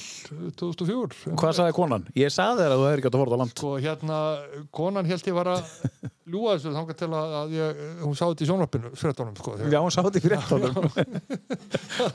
2004. 0.57 1.33
Hvað 1.37 1.55
sagði 1.61 1.75
konan? 1.77 2.07
Ég 2.17 2.33
sagði 2.33 2.63
þér 2.65 2.75
að 2.75 2.81
þú 2.81 2.85
hefur 2.87 3.01
ekki 3.01 3.09
átt 3.11 3.17
að 3.17 3.23
fóra 3.23 3.37
á 3.37 3.41
land. 3.43 3.55
sko 3.57 3.73
hérna, 3.83 4.19
konan 4.75 5.09
held 5.09 5.27
ég 5.31 5.37
var 5.37 5.51
að 5.55 5.63
ljúga 6.31 6.57
þessu 6.57 6.71
þangað 6.75 6.97
til 6.99 7.07
að, 7.15 7.53
ég, 7.55 7.83
hún 8.03 8.15
sá 8.19 8.25
þetta 8.27 8.43
í 8.43 8.47
sjónvarpinu 8.49 8.89
fréttunum 8.99 9.35
sko, 9.39 9.53
Já, 9.71 9.79
hún 9.79 9.93
sá 9.95 10.01
þetta 10.03 10.19
í 10.19 10.25
fréttónum. 10.25 10.75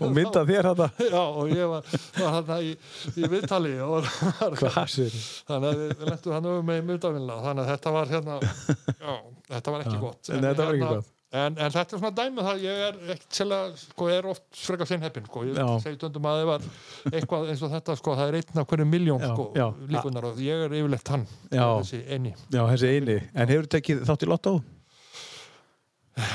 og 0.03 0.13
mynda 0.19 0.43
þér 0.51 0.69
þetta. 0.73 0.89
já, 1.09 1.23
og 1.23 1.49
ég 1.55 1.71
var, 1.71 1.95
var 2.19 2.35
hérna 2.37 2.59
í, 2.61 2.75
í 3.17 3.31
viðtali 3.33 3.73
og 3.87 4.11
þannig 4.53 5.69
að 5.71 5.81
við, 5.81 6.05
lentum 6.11 6.37
hann 6.37 6.51
öfum 6.53 6.69
með 6.69 6.85
myndavinna 6.91 7.39
þannig 7.47 7.65
að 7.65 7.73
þetta 7.73 7.95
var 7.97 8.13
hérna 8.13 8.37
já, 9.07 9.17
þetta 9.55 9.75
var 9.77 9.87
ekki 9.87 9.99
gott 10.03 10.33
en 10.37 10.47
þetta 10.47 10.67
var 10.69 10.77
ekki 10.79 10.93
gott. 10.93 11.11
En, 11.33 11.55
en 11.57 11.71
þetta 11.73 11.97
er 11.97 12.01
svona 12.03 12.13
dæmi 12.13 12.43
um 12.43 12.45
það, 12.45 12.59
ég 12.67 12.81
er 12.91 12.97
ekkert 13.15 13.37
sérlega, 13.39 13.69
sko, 13.81 14.09
ég 14.11 14.19
er 14.21 14.27
oft 14.35 14.43
frekar 14.67 14.89
sinn 14.91 15.01
heppin, 15.01 15.25
sko, 15.31 15.45
ég 15.49 15.61
segi 15.81 15.97
stundum 15.97 16.29
að 16.29 16.43
það 16.43 16.51
var 16.51 16.67
eitthvað 17.09 17.47
eins 17.55 17.63
og 17.65 17.73
þetta, 17.73 17.97
sko, 18.03 18.17
það 18.19 18.33
er 18.35 18.37
einn 18.43 18.61
af 18.61 18.69
hverju 18.69 18.87
miljón, 18.91 19.25
Já, 19.25 19.31
sko, 19.33 19.47
já. 19.57 19.65
líkunar 19.95 20.29
og 20.29 20.43
ég 20.45 20.67
er 20.67 20.77
yfirleitt 20.77 21.13
hann, 21.15 21.25
Já. 21.49 21.65
þessi 21.81 22.03
eini. 22.13 22.35
Já, 22.53 22.61
þessi 22.75 22.93
eini. 22.99 23.17
En 23.33 23.53
hefur 23.55 23.71
tekið 23.79 24.05
þátt 24.11 24.27
í 24.29 24.31
lottó? 24.35 24.55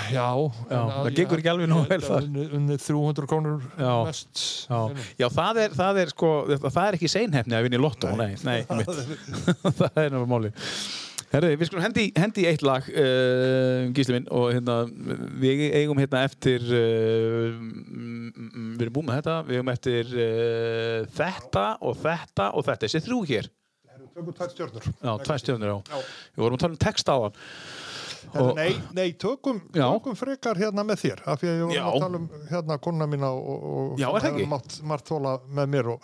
Já, 0.09 0.25
Já, 0.71 0.79
það 0.89 1.07
gengur 1.13 1.37
ekki 1.43 1.49
alveg 1.51 1.69
nógu 1.69 1.85
vel 1.91 2.01
þar. 2.01 2.25
Unnið 2.57 2.79
300 2.81 3.27
krónur 3.29 3.59
Já. 3.77 3.91
mest. 4.07 4.45
Já, 4.65 4.79
já 5.21 5.27
það, 5.29 5.59
er, 5.67 5.75
það 5.77 5.99
er 6.01 6.13
sko, 6.15 6.31
það 6.65 6.85
er 6.87 6.97
ekki 6.97 7.11
seinhefni 7.13 7.53
að 7.59 7.67
vinna 7.67 7.77
í 7.77 7.83
lottó, 7.85 8.15
nei, 8.17 8.31
nei, 8.41 8.63
mitt. 8.79 8.89
það 9.77 10.01
er 10.07 10.09
náttúrulega 10.09 10.31
máli. 10.33 10.57
Herri, 11.27 11.55
við 11.59 11.67
skulum 11.67 11.83
hendi, 11.83 12.05
hendi 12.15 12.45
eitt 12.47 12.63
lag 12.63 12.85
uh, 12.87 13.89
Gísli 13.95 14.15
minn 14.15 14.29
og 14.31 14.53
hérna 14.55 14.77
við 15.41 15.65
eigum 15.75 15.99
hérna 15.99 16.21
eftir 16.23 16.63
uh, 16.63 17.51
mm, 17.51 18.29
mm, 18.31 18.69
við 18.77 18.85
erum 18.85 18.95
búin 18.95 19.09
með 19.09 19.19
þetta 19.19 19.35
við 19.49 19.59
eigum 19.59 19.71
eftir 19.73 20.13
uh, 20.15 21.01
þetta 21.17 21.65
og 21.83 21.99
þetta 22.05 22.47
og 22.53 22.67
þetta 22.69 22.87
þessi 22.87 23.03
þrjú 23.09 23.19
hér. 23.33 23.51
Já, 25.03 25.11
tvær 25.27 25.43
Já. 25.83 25.99
Við 26.37 26.45
vorum 26.45 26.57
að 26.57 26.63
tala 26.63 26.77
um 26.77 26.81
text 26.87 27.11
á 27.11 27.17
hann 27.17 27.37
Og- 28.35 28.55
nei, 28.57 28.73
nei, 28.93 29.11
tökum, 29.13 29.61
tökum 29.73 30.15
frekar 30.19 30.55
hérna 30.59 30.83
með 30.83 30.99
þér 31.05 31.21
af 31.31 31.39
því 31.41 31.47
að 31.47 31.57
ég 31.61 31.67
var 31.67 31.93
að 31.93 31.99
tala 32.03 32.17
um 32.17 32.25
hérna 32.49 32.77
konuna 32.83 33.07
mína 33.07 33.29
og, 33.31 33.63
og 33.63 33.99
Já, 33.99 34.07
mátt 34.51 34.75
margt 34.83 35.07
þóla 35.07 35.39
með 35.47 35.67
mér 35.75 35.87
og 35.93 36.01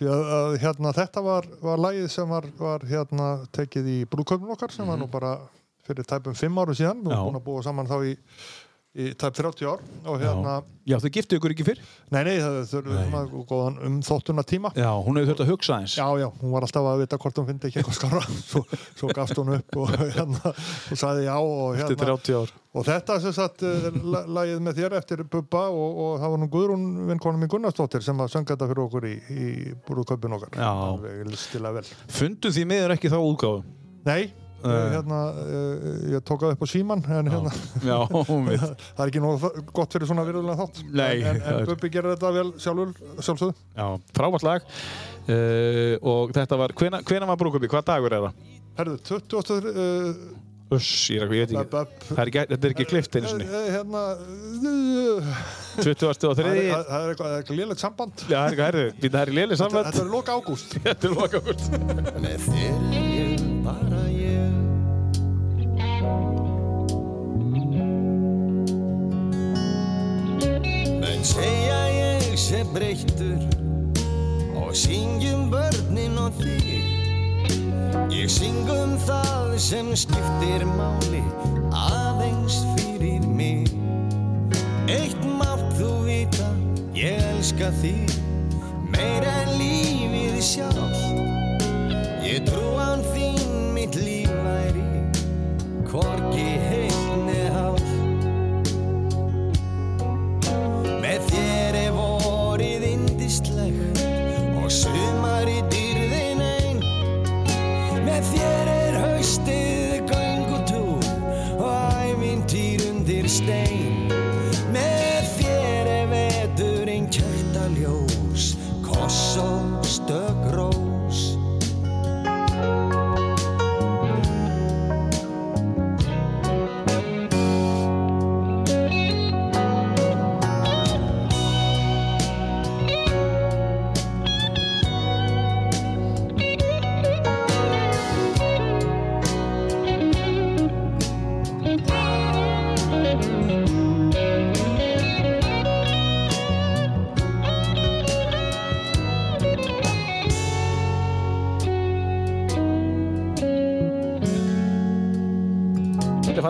því 0.00 0.08
að, 0.08 0.22
að 0.38 0.58
hérna 0.64 0.92
þetta 0.96 1.22
var, 1.26 1.46
var 1.62 1.78
lagið 1.84 2.08
sem 2.10 2.28
var, 2.28 2.48
var 2.58 2.80
hérna 2.88 3.28
tekið 3.52 3.86
í 3.92 3.98
brúðkaupin 4.10 4.50
okkar 4.56 4.72
sem 4.72 4.86
var 4.88 4.98
nú 4.98 5.06
bara 5.10 5.34
fyrir 5.86 6.04
tæpum 6.06 6.34
fimm 6.38 6.58
árum 6.62 6.74
síðan. 6.76 7.04
Við 7.04 7.10
Mhm. 7.10 7.12
Erum 7.12 7.28
búin 7.32 7.40
að 7.40 7.46
búa 7.50 7.62
saman 7.62 7.86
þá 7.86 7.96
í, 8.06 8.16
í 8.90 9.12
tæp 9.14 9.36
30 9.38 9.68
ár 9.70 9.82
og 10.10 10.16
hérna, 10.18 10.52
já 10.90 10.96
þau 10.98 11.10
giftu 11.14 11.36
ykkur 11.38 11.52
ekki 11.54 11.62
fyrr? 11.68 11.82
Nei 12.10 12.24
nei 12.26 12.32
það 12.42 12.56
þurfum 12.72 12.96
svona 13.04 13.44
góðan 13.46 13.76
um 13.86 13.98
þóttuna 14.02 14.42
tíma 14.50 14.72
Já, 14.74 14.88
hún 15.06 15.20
hefur 15.20 15.28
þurft 15.30 15.42
að 15.44 15.50
hugsa 15.52 15.76
eins 15.78 15.94
Já, 15.94 16.06
já, 16.18 16.26
hún 16.40 16.50
var 16.56 16.66
alltaf 16.66 16.88
að 16.90 17.02
vita 17.04 17.18
hvort 17.22 17.38
hún 17.38 17.46
fyndi 17.52 17.68
ekki 17.70 17.78
eitthvað 17.84 17.98
skára 18.00 18.24
svo, 18.50 18.64
svo 18.98 19.12
gafst 19.14 19.38
hún 19.38 19.52
upp 19.60 19.78
og, 19.78 19.92
hérna, 20.16 20.52
og 20.56 20.98
sagði 21.04 21.28
já 21.28 21.36
og, 21.38 21.78
Eftir 21.78 21.94
hérna, 22.00 22.18
30 22.18 22.40
ár. 22.40 22.52
Og 22.70 22.86
þetta 22.90 23.20
sem 23.22 23.32
sagt 23.38 23.62
eh, 23.66 23.86
la- 24.10 24.24
lagið 24.40 24.60
með 24.66 24.76
þér 24.82 24.98
eftir 24.98 25.22
Bubba 25.30 25.64
og, 25.70 26.02
og 26.08 26.12
það 26.22 26.34
var 26.34 26.42
nú 26.42 26.50
Guðrún 26.50 26.84
vinkonu 27.14 27.38
mín 27.44 27.50
Gunnarsdóttir 27.54 28.02
sem 28.06 28.18
að 28.22 28.34
sönga 28.34 28.54
þetta 28.56 28.68
fyrir 28.70 28.84
okkur 28.88 29.06
í, 29.06 29.14
í 29.30 29.48
brúðkaupin 29.86 30.36
okkar. 30.38 30.54
Já. 30.58 31.90
Fundu 32.14 32.52
því 32.54 32.66
miður 32.70 32.94
ekki 32.94 33.10
þá 33.10 33.18
útgáfu. 33.22 33.64
Nei, 34.06 34.30
hérna, 34.68 35.20
uh, 35.30 35.86
ég 36.12 36.24
tók 36.28 36.42
það 36.44 36.54
upp 36.56 36.64
á 36.64 36.68
síman 36.70 37.04
en 37.16 37.30
hérna, 37.32 37.52
Já, 37.90 37.96
það 38.10 39.04
er 39.04 39.06
ekki 39.12 39.22
nóg 39.24 39.46
gott 39.76 39.96
fyrir 39.96 40.10
svona 40.10 40.26
virðulega 40.28 40.58
þátt. 40.64 40.82
Nei, 40.90 41.14
en, 41.22 41.28
en, 41.30 41.40
það 41.46 41.58
er- 41.62 41.70
Bubbi 41.70 41.92
gerir 41.94 42.14
þetta 42.16 42.34
vel 42.36 42.50
sjálfur 42.60 42.92
sjálfsögðu. 43.24 43.54
Já, 43.78 43.86
frábært 44.20 44.46
lag. 44.50 44.68
Uh, 45.30 45.94
og 46.02 46.32
þetta 46.36 46.56
var, 46.60 46.74
hvena, 46.80 47.00
hvena 47.06 47.28
var 47.30 47.38
brúkupi, 47.40 47.70
hvað 47.70 47.88
dagur 47.92 48.12
er 48.18 48.28
það? 48.28 48.46
Herðu, 48.80 48.96
20. 49.08 49.60
Uh, 49.70 50.38
Uss, 50.70 50.86
ég, 51.10 51.18
er 51.18 51.24
ekki- 51.26 51.34
ég 51.34 51.48
veit 51.48 51.54
ekki. 51.58 51.70
Bub, 51.72 51.88
Það 52.14 52.20
er 52.22 52.28
ekki, 52.30 52.42
þetta 52.52 52.66
er 52.68 52.74
ekki 52.76 52.84
klift 52.86 53.16
einu 53.18 53.26
sinni. 53.32 53.46
Eh, 53.48 53.54
eh, 53.58 53.70
Hérna 53.74 54.02
uh, 54.14 55.40
20. 55.82 56.06
og 56.06 56.36
Það 56.38 56.44
3. 56.44 56.44
er, 56.46 56.54
Já, 56.68 56.76
það 56.86 57.00
er 57.00 57.10
eitthvað, 57.16 57.50
lélegt 57.58 57.82
samband. 57.82 58.14
Það 58.28 58.38
er 58.38 58.46
eitthvað 58.54 59.00
Býta, 59.02 59.14
það 59.16 59.24
er 59.24 59.32
léli 59.40 59.50
Þetta, 59.58 59.64
samvætt 59.64 59.90
þetta 59.90 60.04
er 60.04 60.12
loka 60.14 60.30
ágúst 60.38 60.78
Þetta 60.86 61.04
er 61.10 61.12
loka 61.18 61.36
okkur 61.42 63.29
Bara 63.64 64.04
ég. 64.08 64.52
Menn 71.00 71.24
segja 71.24 71.80
ég 71.92 72.36
sé 72.40 72.62
breyttur 72.72 73.42
Og 74.56 74.72
syngjum 74.76 75.50
börnin 75.52 76.16
og 76.20 76.32
þig. 76.40 76.80
Ég 78.14 78.30
syng 78.32 78.70
um 78.70 78.96
það 79.04 79.58
sem 79.60 79.92
skiptir 79.98 80.64
máli 80.76 81.22
Aðeins 81.74 82.62
fyrir 82.76 83.26
mig. 83.28 83.68
Eitt 84.90 85.20
mátt 85.38 85.68
þú 85.78 85.92
vita 86.08 86.48
Ég 86.96 87.20
elska 87.34 87.70
þig 87.82 88.16
Meir 88.90 89.26
en 89.30 89.54
lífið 89.60 90.40
sjálf 90.42 91.49
Ég 92.30 92.44
trú 92.46 92.76
án 92.78 93.00
þín 93.10 93.40
mitt 93.74 93.96
líf 93.98 94.30
væri 94.44 94.84
Hvorki 95.90 96.46
heitt 96.62 97.09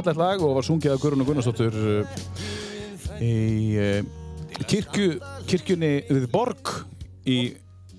Fallegt 0.00 0.16
lag 0.16 0.40
og 0.40 0.54
var 0.56 0.64
sungið 0.64 0.94
af 0.94 1.00
Guðrún 1.02 1.20
og 1.20 1.28
Gunnarsdóttur 1.28 1.74
uh, 1.76 2.20
í 3.20 3.32
uh, 3.76 3.98
kirkju, 4.64 5.18
kirkjunni 5.50 5.90
við 6.08 6.22
Borg 6.32 6.70
í, 7.28 7.36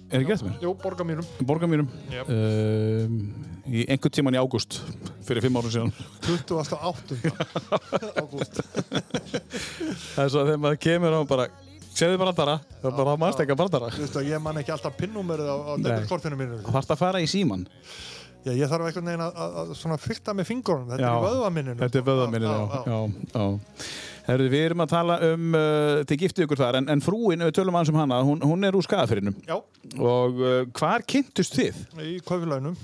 er 0.09 0.23
ekki 0.23 0.33
eftir 0.33 0.47
mér? 0.47 0.55
Jú, 0.65 0.71
borga 0.81 1.05
mínum 1.05 1.27
Borgamýrum 1.45 1.91
Jep. 2.09 2.31
uh, 2.33 3.03
í 3.69 3.83
einhvern 3.85 4.15
tíman 4.17 4.33
í 4.33 4.41
ágúst 4.41 4.79
fyrir 5.27 5.45
fimm 5.45 5.59
árum 5.61 5.69
síðan 5.75 5.91
28. 6.25 7.19
ágúst 8.23 8.63
það 10.15 10.23
er 10.23 10.31
svo 10.33 10.41
að 10.41 10.49
þegar 10.49 10.63
maður 10.65 10.79
kemur 10.87 11.17
og 11.19 11.27
bara 11.29 11.45
segðu 11.91 12.17
brandara, 12.23 12.57
það 12.79 12.89
er 12.89 12.97
bara 12.97 13.13
að 13.13 13.21
mannst 13.27 13.43
ekki 13.45 13.53
að 13.53 13.61
brandara 13.61 13.91
Þú 13.93 14.07
veist 14.07 14.17
að 14.23 14.31
ég 14.31 14.41
man 14.41 14.57
ekki 14.63 14.73
alltaf 14.73 14.97
pinnúmerið 14.97 15.53
á, 15.53 15.57
á 15.69 15.73
Nei. 15.77 15.85
debitkortinu 15.85 16.39
mínu 16.39 16.63
það 16.63 16.79
þarfst 16.79 16.95
að 16.95 17.03
fara 17.03 17.21
í 17.21 17.29
síman 17.29 17.67
Já, 18.41 18.53
ég 18.57 18.69
þarf 18.71 18.87
einhvern 18.87 19.09
veginn 19.11 19.23
að, 19.23 19.41
að, 19.61 19.99
fyrta 20.01 20.33
með 20.33 20.47
fingurinn 20.49 20.87
Þetta 20.89 21.03
Já, 21.03 21.11
er 21.11 21.25
vöðvaminninu 21.27 21.77
þetta 21.81 21.99
er 21.99 22.05
vöðvaminninu, 22.07 22.53
já, 22.53 22.79
já, 22.87 23.35
já. 23.35 23.91
Herru, 24.25 24.47
við 24.53 24.63
erum 24.69 24.83
að 24.85 24.93
tala 24.95 25.17
um 25.27 25.57
uh, 25.57 25.99
þið 26.09 26.21
giftið 26.23 26.45
ykkur 26.47 26.61
þar, 26.61 26.79
en, 26.79 26.89
en 26.93 27.03
frúin, 27.05 27.45
við 27.45 27.53
tölum 27.57 27.77
aðeins 27.77 27.93
um 27.93 27.99
hana 28.01 28.21
hún, 28.25 28.41
hún 28.45 28.65
er 28.65 28.77
úr 28.77 28.85
skafirinnum 28.87 29.37
Já, 29.45 29.59
og 29.97 30.41
uh, 30.41 30.55
hvar 30.77 31.05
kynntust 31.05 31.57
þið? 31.59 31.83
í 32.01 32.15
kaufilænum 32.25 32.77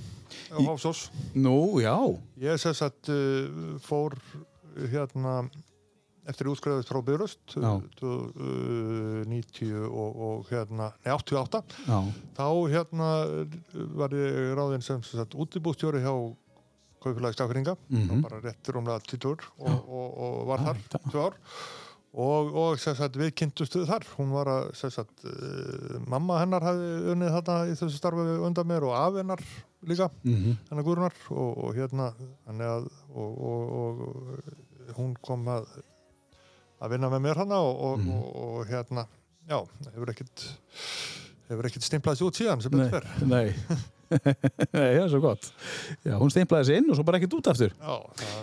á 0.53 0.57
Háfsós 0.61 1.07
Nú, 1.33 1.57
já. 1.81 1.95
Ég 2.41 2.61
sess 2.61 2.85
að 2.85 3.13
uh, 3.13 3.73
fór 3.85 4.17
hérna 4.93 5.39
eftir 6.27 6.49
útskriðast 6.51 6.89
frá 6.91 6.99
Byrust 7.07 7.55
Já. 7.55 7.71
uh, 8.03 9.23
90 9.27 9.87
og, 9.87 10.19
og 10.27 10.51
hérna, 10.51 10.91
nei 11.05 11.13
88 11.15 11.63
Já, 11.87 11.99
þá 12.37 12.45
hérna 12.73 13.09
var 13.97 14.15
ég 14.17 14.53
ráðinn 14.57 14.83
sem 14.85 15.01
sagt 15.07 15.35
útibústjóri 15.39 16.03
hjá 16.03 16.13
Kaupfélagi 17.03 17.37
Skafringa 17.37 17.75
Mhm. 17.93 18.21
bara 18.25 18.39
rétt 18.41 18.71
rúmlega 18.73 18.99
20 19.05 19.35
ár 19.37 19.43
og, 19.59 19.89
og, 19.89 20.07
og 20.17 20.47
var 20.49 20.59
þar 20.65 20.79
það- 20.89 21.11
tvö 21.11 21.25
ár. 21.27 21.35
Og, 22.17 22.55
og 22.57 22.79
sem 22.81 22.95
sagt, 22.95 23.13
við 23.19 23.29
kynntustu 23.37 23.83
þar. 23.85 24.01
Hún 24.17 24.31
var 24.33 24.47
að 24.49 24.69
sem 24.79 24.89
sagt, 24.89 25.21
uh, 25.27 25.99
mamma 26.09 26.39
hennar 26.41 26.63
hafði 26.65 27.11
unnið 27.13 27.33
þarna 27.35 27.57
í 27.69 27.75
þessu 27.77 27.97
starfi 27.99 28.23
undan 28.47 28.65
mér 28.65 28.87
og 28.87 28.95
af 28.97 29.19
hennar 29.19 29.43
líka 29.85 30.07
mm 30.25 30.55
hennar 30.71 30.83
Guðrunar 30.87 31.13
og, 31.29 31.57
og 31.67 31.75
hérna 31.77 32.07
að 32.47 32.87
og, 33.13 33.37
og, 33.51 33.61
og 33.77 34.95
hún 34.97 35.13
kom 35.21 35.45
að 35.47 35.67
að 36.81 36.93
vinna 36.95 37.09
með 37.13 37.23
mér 37.27 37.41
hana 37.43 37.59
og, 37.63 37.83
og, 37.91 37.99
Mhm. 37.99 38.09
og, 38.15 38.39
og 38.61 38.71
hérna 38.71 39.07
já, 39.49 39.59
hefur 39.93 40.11
ekkit 40.13 40.47
hefur 41.49 41.69
ekkit 41.69 41.85
stimplað 41.87 42.17
sér 42.19 42.27
út 42.27 42.39
síðan 42.41 42.61
sem 42.61 42.71
betur 42.71 42.89
fer. 42.97 43.07
nei. 43.27 43.53
Nei, 44.07 44.23
það 44.71 45.01
er 45.03 45.09
svo 45.11 45.19
gott. 45.19 45.47
Já, 46.07 46.13
hún 46.15 46.29
stimplaði 46.31 46.63
sig 46.69 46.77
inn 46.79 46.85
og 46.93 46.95
svo 46.95 47.03
bara 47.03 47.17
ekkert 47.19 47.33
út 47.41 47.47
aftur. 47.51 47.73
Já, 47.75 47.95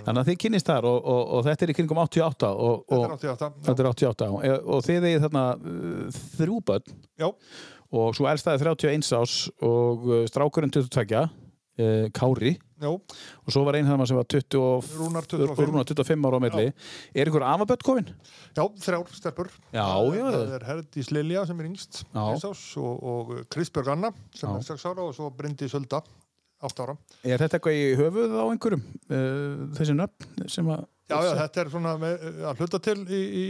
Þannig 0.04 0.20
að 0.20 0.26
þið 0.28 0.36
kynnist 0.42 0.66
þar 0.68 0.84
og, 0.90 0.98
og, 1.08 1.22
og 1.38 1.44
þetta 1.46 1.64
er 1.64 1.70
í 1.72 1.76
kringum 1.78 2.00
88 2.02 2.50
og, 2.52 2.82
þetta 2.90 2.98
er 3.00 3.14
88 3.14 3.48
þetta 3.70 3.84
er 3.84 3.88
88 3.88 4.28
og, 4.28 4.44
og 4.74 4.82
þið 4.84 5.06
þarna 5.24 5.44
uh, 5.56 6.18
þrjú 6.36 6.58
börn. 6.68 6.92
Já, 7.22 7.30
og 7.96 8.12
svo 8.18 8.28
elstaði 8.28 8.60
31 8.60 9.08
ás 9.22 9.38
og 9.64 10.04
uh, 10.10 10.20
strákurinn 10.28 10.74
22 10.76 11.24
uh, 11.78 12.06
Kári 12.14 12.54
já, 12.84 12.90
og 12.90 13.52
svo 13.54 13.62
var 13.66 13.78
einn 13.78 13.88
þarna 13.88 14.06
sem 14.08 14.18
var 14.18 14.26
20 14.28 14.58
og 14.60 14.88
Rúnar 14.98 15.28
25. 15.30 15.62
Rúnar 15.70 15.86
25 15.88 16.28
ára 16.28 16.40
á 16.40 16.44
milli 16.44 16.66
Er 17.14 17.30
ykkur 17.30 17.46
afabött 17.46 17.84
komin? 17.86 18.10
já, 18.56 18.64
þrjár 18.84 19.14
stelpur 19.14 19.50
Já, 19.72 19.86
já, 20.14 20.24
það 20.34 20.54
er 20.58 20.66
Herdís 20.70 21.10
Lilja 21.14 21.46
sem 21.48 21.60
er 21.62 21.70
yngst 21.70 22.02
Já. 22.04 22.22
eins 22.28 22.44
árs, 22.50 22.64
og, 22.80 22.92
og 23.02 23.32
Kristbjörg 23.52 23.94
Anna 23.96 24.12
sem 24.34 24.50
Já. 24.50 24.56
er 24.58 24.68
6 24.74 24.86
ára 24.92 25.08
og 25.08 25.14
svo 25.16 25.30
Bryndi 25.34 25.70
Sölda 25.70 26.02
átt 26.64 26.80
ára. 26.80 26.94
Er 27.26 27.42
þetta 27.42 27.58
eitthvað 27.58 27.76
í 27.76 27.88
höfuð 27.98 28.34
á 28.40 28.44
einhverjum? 28.48 28.84
Uh, 29.10 29.64
þessi 29.76 29.96
nöfn 29.98 30.48
sem 30.48 30.68
að... 30.72 30.86
Já, 31.04 31.18
já, 31.20 31.32
þetta 31.36 31.60
er 31.60 31.68
svona 31.68 31.90
með, 32.00 32.22
að 32.48 32.60
hluta 32.62 32.78
til 32.80 32.94
í, 33.12 33.18
í, 33.20 33.42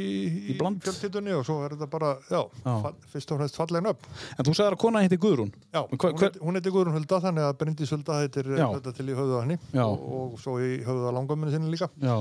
Í 0.51 0.55
fjöltítunni 0.59 1.35
og 1.39 1.45
svo 1.47 1.61
er 1.63 1.77
þetta 1.77 1.87
bara, 1.93 2.09
já, 2.27 2.41
Já. 2.65 2.73
Fyrst 3.13 3.31
og 3.31 3.39
fremst 3.39 3.59
fallegin 3.61 3.87
upp. 3.93 4.09
En 4.35 4.49
þú 4.49 4.55
sagðir 4.59 4.75
að 4.75 4.81
kona 4.83 5.03
heiti 5.05 5.19
Guðrún. 5.23 5.53
Já, 5.71 5.85
Hva- 5.95 6.11
hver- 6.19 6.41
hún 6.43 6.59
heitir 6.59 6.75
Guðrún 6.75 6.97
Hulda, 6.99 7.21
þannig 7.23 7.47
að 7.47 7.55
Bryndís 7.63 7.93
Hulda 7.95 8.19
heitir 8.25 8.51
Já. 8.59 8.67
hluta 8.73 8.93
til 8.97 9.07
í 9.07 9.15
höfuð 9.15 9.37
á 9.39 9.41
henni 9.47 9.59
og, 9.87 10.03
og 10.19 10.35
svo 10.43 10.57
í 10.59 10.83
höfuð 10.83 11.07
á 11.07 11.13
langömmunni 11.15 11.55
sinni 11.55 11.71
líka. 11.77 11.89
Já. 12.03 12.17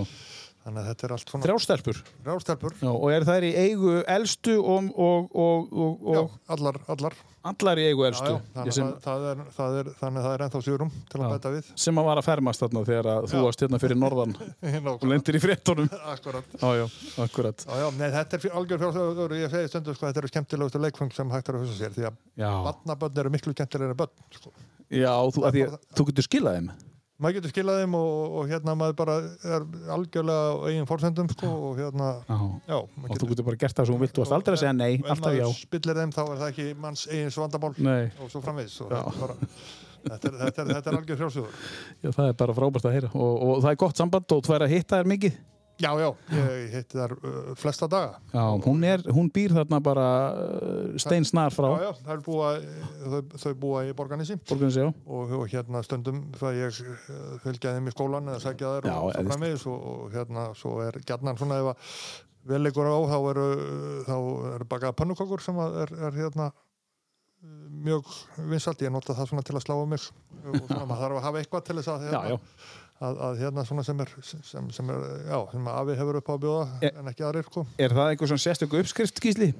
Þannig 0.63 0.79
að 0.79 0.85
þetta 0.93 1.03
er 1.05 1.11
allt 1.17 1.31
svona 1.33 1.43
Þrjástelpur. 1.43 1.97
rástelpur. 2.23 2.73
Já, 2.79 2.87
og 2.95 3.09
er 3.11 3.23
það 3.27 3.43
í 3.43 3.51
eigu 3.65 3.93
elstu 4.13 4.53
og, 4.63 4.85
og, 4.95 5.25
og, 5.35 5.73
og, 5.75 6.13
Já, 6.15 6.21
allar, 6.55 6.77
allar. 6.93 7.17
allar 7.51 7.81
í 7.81 7.87
eigu 7.89 8.05
Já, 8.05 8.07
elstu? 8.13 8.29
já, 8.31 8.53
þannig, 8.55 8.75
sem, 8.77 8.87
að 8.87 9.01
það, 9.03 9.25
það 9.25 9.25
er, 9.33 9.41
það 9.57 9.75
er, 9.81 9.89
þannig 9.99 10.21
að 10.21 10.27
það 10.29 10.35
er 10.37 10.43
ennþá 10.45 10.61
sigurum 10.63 10.93
til 11.11 11.19
að 11.19 11.25
Já. 11.25 11.33
bæta 11.33 11.51
við. 11.57 11.71
sem 11.83 11.99
að 11.99 12.07
var 12.07 12.21
að 12.21 12.27
fermast 12.29 12.63
þarna 12.63 12.83
þegar 12.87 13.09
að 13.15 13.27
þú 13.33 13.35
Já. 13.35 13.43
varst 13.49 13.65
hérna 13.65 13.81
fyrir 13.83 13.99
norðan 14.05 14.37
og 14.93 15.03
lendir 15.11 15.35
í 15.35 15.43
fréttunum. 15.43 15.91
Akkurat. 16.13 16.55
Já, 16.63 16.69
já, 16.79 16.85
akkurat. 17.27 17.65
Já, 17.67 17.75
já, 17.83 17.87
nei, 17.99 18.07
þetta 18.15 18.39
er 18.39 18.55
algjör 18.61 18.83
fjárþjóður, 18.85 19.35
ég 19.43 19.51
segi 19.57 19.73
stundu, 19.73 19.97
sko, 19.99 20.07
þetta 20.07 20.23
eru 20.23 20.31
skemmtilegustu 20.31 20.83
leikfeng 20.87 21.11
sem 21.19 21.35
hægt 21.35 21.51
er 21.51 21.59
að 21.59 21.67
hugsa 21.67 21.75
sér, 21.83 21.91
því 21.99 22.07
að 22.07 22.15
Já, 22.39 22.49
barnabönn 22.69 23.19
eru 23.25 23.35
miklu 23.35 23.51
skemmtilegri 23.59 23.91
en 23.97 23.99
bönn, 24.05 24.15
sko. 24.39 24.55
já 24.95 25.11
þú, 25.27 25.43
að 25.51 25.59
að 25.67 25.77
þú 25.99 26.07
getur 26.13 26.29
skilað 26.31 26.59
þeim. 26.61 26.71
Maður 27.23 27.37
getur 27.37 27.53
skilað 27.53 27.77
þeim 27.83 27.93
og, 27.95 28.33
og 28.41 28.49
hérna 28.51 28.75
maður 28.75 28.97
bara 28.99 29.15
er 29.47 29.65
algjörlega 29.95 30.41
á 30.43 30.53
eigin 30.67 30.89
fórsendum, 30.89 31.29
sko, 31.31 31.51
og 31.69 31.79
hérna, 31.79 32.09
Já. 32.67 32.75
Og 32.81 33.15
þú 33.21 33.29
getur 33.31 33.47
bara 33.47 33.61
gert 33.63 33.77
það 33.79 33.87
sem 33.89 33.95
þú 33.95 34.03
vilt, 34.03 34.13
þú 34.17 34.23
varst 34.25 34.35
aldrei 34.37 34.57
að 34.57 34.61
segja 34.65 34.75
nei, 34.75 34.91
alltaf 35.15 35.37
já. 35.37 35.45
spillir 35.61 36.01
þeim 36.01 36.13
þá 36.17 36.21
er 36.25 36.35
það 36.41 36.45
ekki 36.49 36.67
manns 36.83 37.05
eigins 37.07 37.39
vandamál 37.39 37.73
Nei, 37.79 38.03
og 38.19 38.33
svo 38.33 38.43
framvegis, 38.43 38.75
og 38.83 38.91
bara, 38.91 39.37
þetta 40.03 40.29
er, 40.33 40.37
þetta 40.43 40.65
er, 40.65 40.73
þetta 40.73 40.91
er 40.93 40.99
algjör 40.99 41.21
fjárþjóður. 41.23 41.63
já, 42.03 42.09
það 42.11 42.27
er 42.27 42.37
bara 42.43 42.57
frábært 42.59 42.89
að 42.89 42.95
heyra. 42.97 43.13
Og, 43.15 43.33
og 43.47 43.63
það 43.63 43.71
er 43.71 43.81
gott 43.87 44.03
samband 44.03 44.35
og 44.37 44.43
þú 44.43 44.55
er 44.57 44.67
að 44.67 44.75
hitta 44.75 44.99
þér 44.99 45.11
mikið. 45.15 45.41
Já, 45.83 45.89
já, 45.99 46.07
ég 46.31 46.73
hitti 46.77 46.95
þar 46.99 47.13
uh, 47.19 47.51
flesta 47.59 47.89
daga. 47.91 48.19
Já, 48.31 48.43
hún, 48.65 48.83
er, 48.87 49.03
hún 49.11 49.29
býr 49.35 49.53
þarna 49.57 49.79
bara 49.83 50.07
uh, 50.31 50.97
steinsnar 51.03 51.51
frá 51.51 51.69
Já, 51.73 51.89
já, 51.89 51.91
er 52.15 52.21
búa, 52.23 52.51
þau, 53.03 53.21
þau 53.43 53.53
búa 53.65 53.83
í 53.89 53.93
Borganissi. 53.97 54.37
borgunni 54.49 54.71
sig 54.77 54.87
á. 54.87 54.91
og, 55.05 55.33
og 55.41 55.47
hérna 55.51 55.83
stundum 55.83 56.23
það 56.39 56.59
ég 56.61 56.81
eh, 56.87 57.23
fylgja 57.43 57.75
þeim 57.75 57.89
í 57.91 57.95
skólan 57.95 58.31
eða 58.31 58.43
sækja 58.47 58.75
þær 58.77 58.87
Já, 58.89 58.97
og 58.99 59.11
svo 59.17 59.25
framvegis 59.29 59.65
og, 59.73 59.87
og 59.93 60.13
hérna 60.15 60.45
svo 60.57 60.75
er 60.87 60.99
gjarnan 61.03 61.39
svona 61.41 61.59
ef 61.61 61.73
að 61.73 61.97
vel 62.53 62.61
leikur 62.65 62.87
á 62.87 62.97
þá 63.11 63.17
eru, 63.31 63.47
þá 64.07 64.15
eru 64.53 64.69
bakaða 64.71 64.97
pönnukökur 64.99 65.43
sem 65.43 65.59
er, 65.67 65.93
er 66.07 66.17
hérna 66.17 66.49
mjög 67.83 68.07
vinsalt, 68.49 68.81
ég 68.85 68.91
nota 68.93 69.15
það 69.17 69.29
svona 69.33 69.43
til 69.43 69.57
að 69.57 69.65
slá 69.65 69.75
um 69.75 69.89
mig 69.91 69.99
og 70.47 70.57
svona 70.63 70.85
maður 70.89 71.03
þarf 71.03 71.17
að 71.19 71.25
hafa 71.27 71.41
eitthvað 71.43 71.65
til 71.67 71.77
þess 71.79 71.91
að, 71.91 72.05
Já, 72.05 72.11
hérna, 72.13 72.23
já. 72.31 72.37
Að, 73.03 73.21
að 73.27 73.39
hérna 73.43 73.65
svona 73.67 73.83
sem 73.87 73.99
er, 74.05 74.15
sem, 74.23 74.71
sem 74.73 74.89
er 74.95 75.05
já, 75.29 75.37
sem 75.53 75.69
að 75.69 75.79
afi 75.83 75.99
hefur 76.01 76.19
upp 76.21 76.31
á 76.31 76.33
að 76.37 76.43
bjóða 76.47 76.65
E- 76.89 76.93
en 76.99 77.13
ekki 77.13 77.27
aðrir 77.29 77.47
sko. 77.51 77.67
Er 77.77 77.95
það 77.99 78.11
einhver 78.15 78.33
svona 78.33 78.45
sérstöku 78.47 78.79
uppskrift, 78.83 79.23
Gísli? 79.23 79.53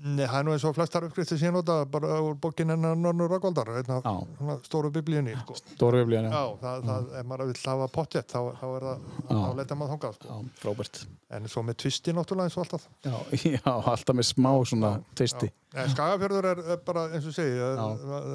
Nei, 0.00 0.22
það 0.24 0.38
er 0.38 0.44
nú 0.46 0.52
eins 0.54 0.62
og 0.64 0.72
flestar 0.72 1.04
uppskriftir 1.04 1.36
síðan 1.36 1.58
nota 1.58 1.74
bara 1.92 2.14
úr 2.24 2.32
bókin 2.40 2.70
hennar 2.72 2.94
Nornur 2.96 3.28
Ragvaldar, 3.28 3.68
svona 3.84 4.54
stóru 4.64 4.88
biblíunni 4.94 5.34
sko. 5.42 5.58
Stóru 5.74 5.98
öflíðan, 6.00 6.30
já. 6.32 6.38
Það, 6.62 6.86
það, 6.88 7.10
ef 7.20 7.26
maður 7.28 7.50
vil 7.50 7.56
hafa 7.66 7.88
pottjett 7.92 8.32
þá, 8.32 8.38
þá 8.62 8.64
er 8.78 8.86
það, 8.86 9.02
þá 9.28 9.50
leita 9.58 9.76
maður 9.76 9.92
þangað 9.92 10.14
sko. 10.16 10.30
Já, 10.30 10.54
frábært. 10.62 11.00
en 11.36 11.50
svo 11.52 11.64
með 11.68 11.76
tvisti 11.84 12.14
náttúrulega 12.16 12.48
eins 12.48 12.56
og 12.56 12.64
alltaf 12.64 12.86
Já, 13.04 13.18
já, 13.58 13.60
alltaf 13.92 14.16
með 14.22 14.28
smá 14.30 14.50
svona 14.72 14.94
tvisti. 15.20 15.50
en 15.76 15.92
Skagafjörður 15.92 16.48
er, 16.54 16.62
er 16.72 16.80
bara 16.88 17.04
eins 17.12 17.28
og 17.28 17.36
segi 17.36 17.60
er, 17.68 17.84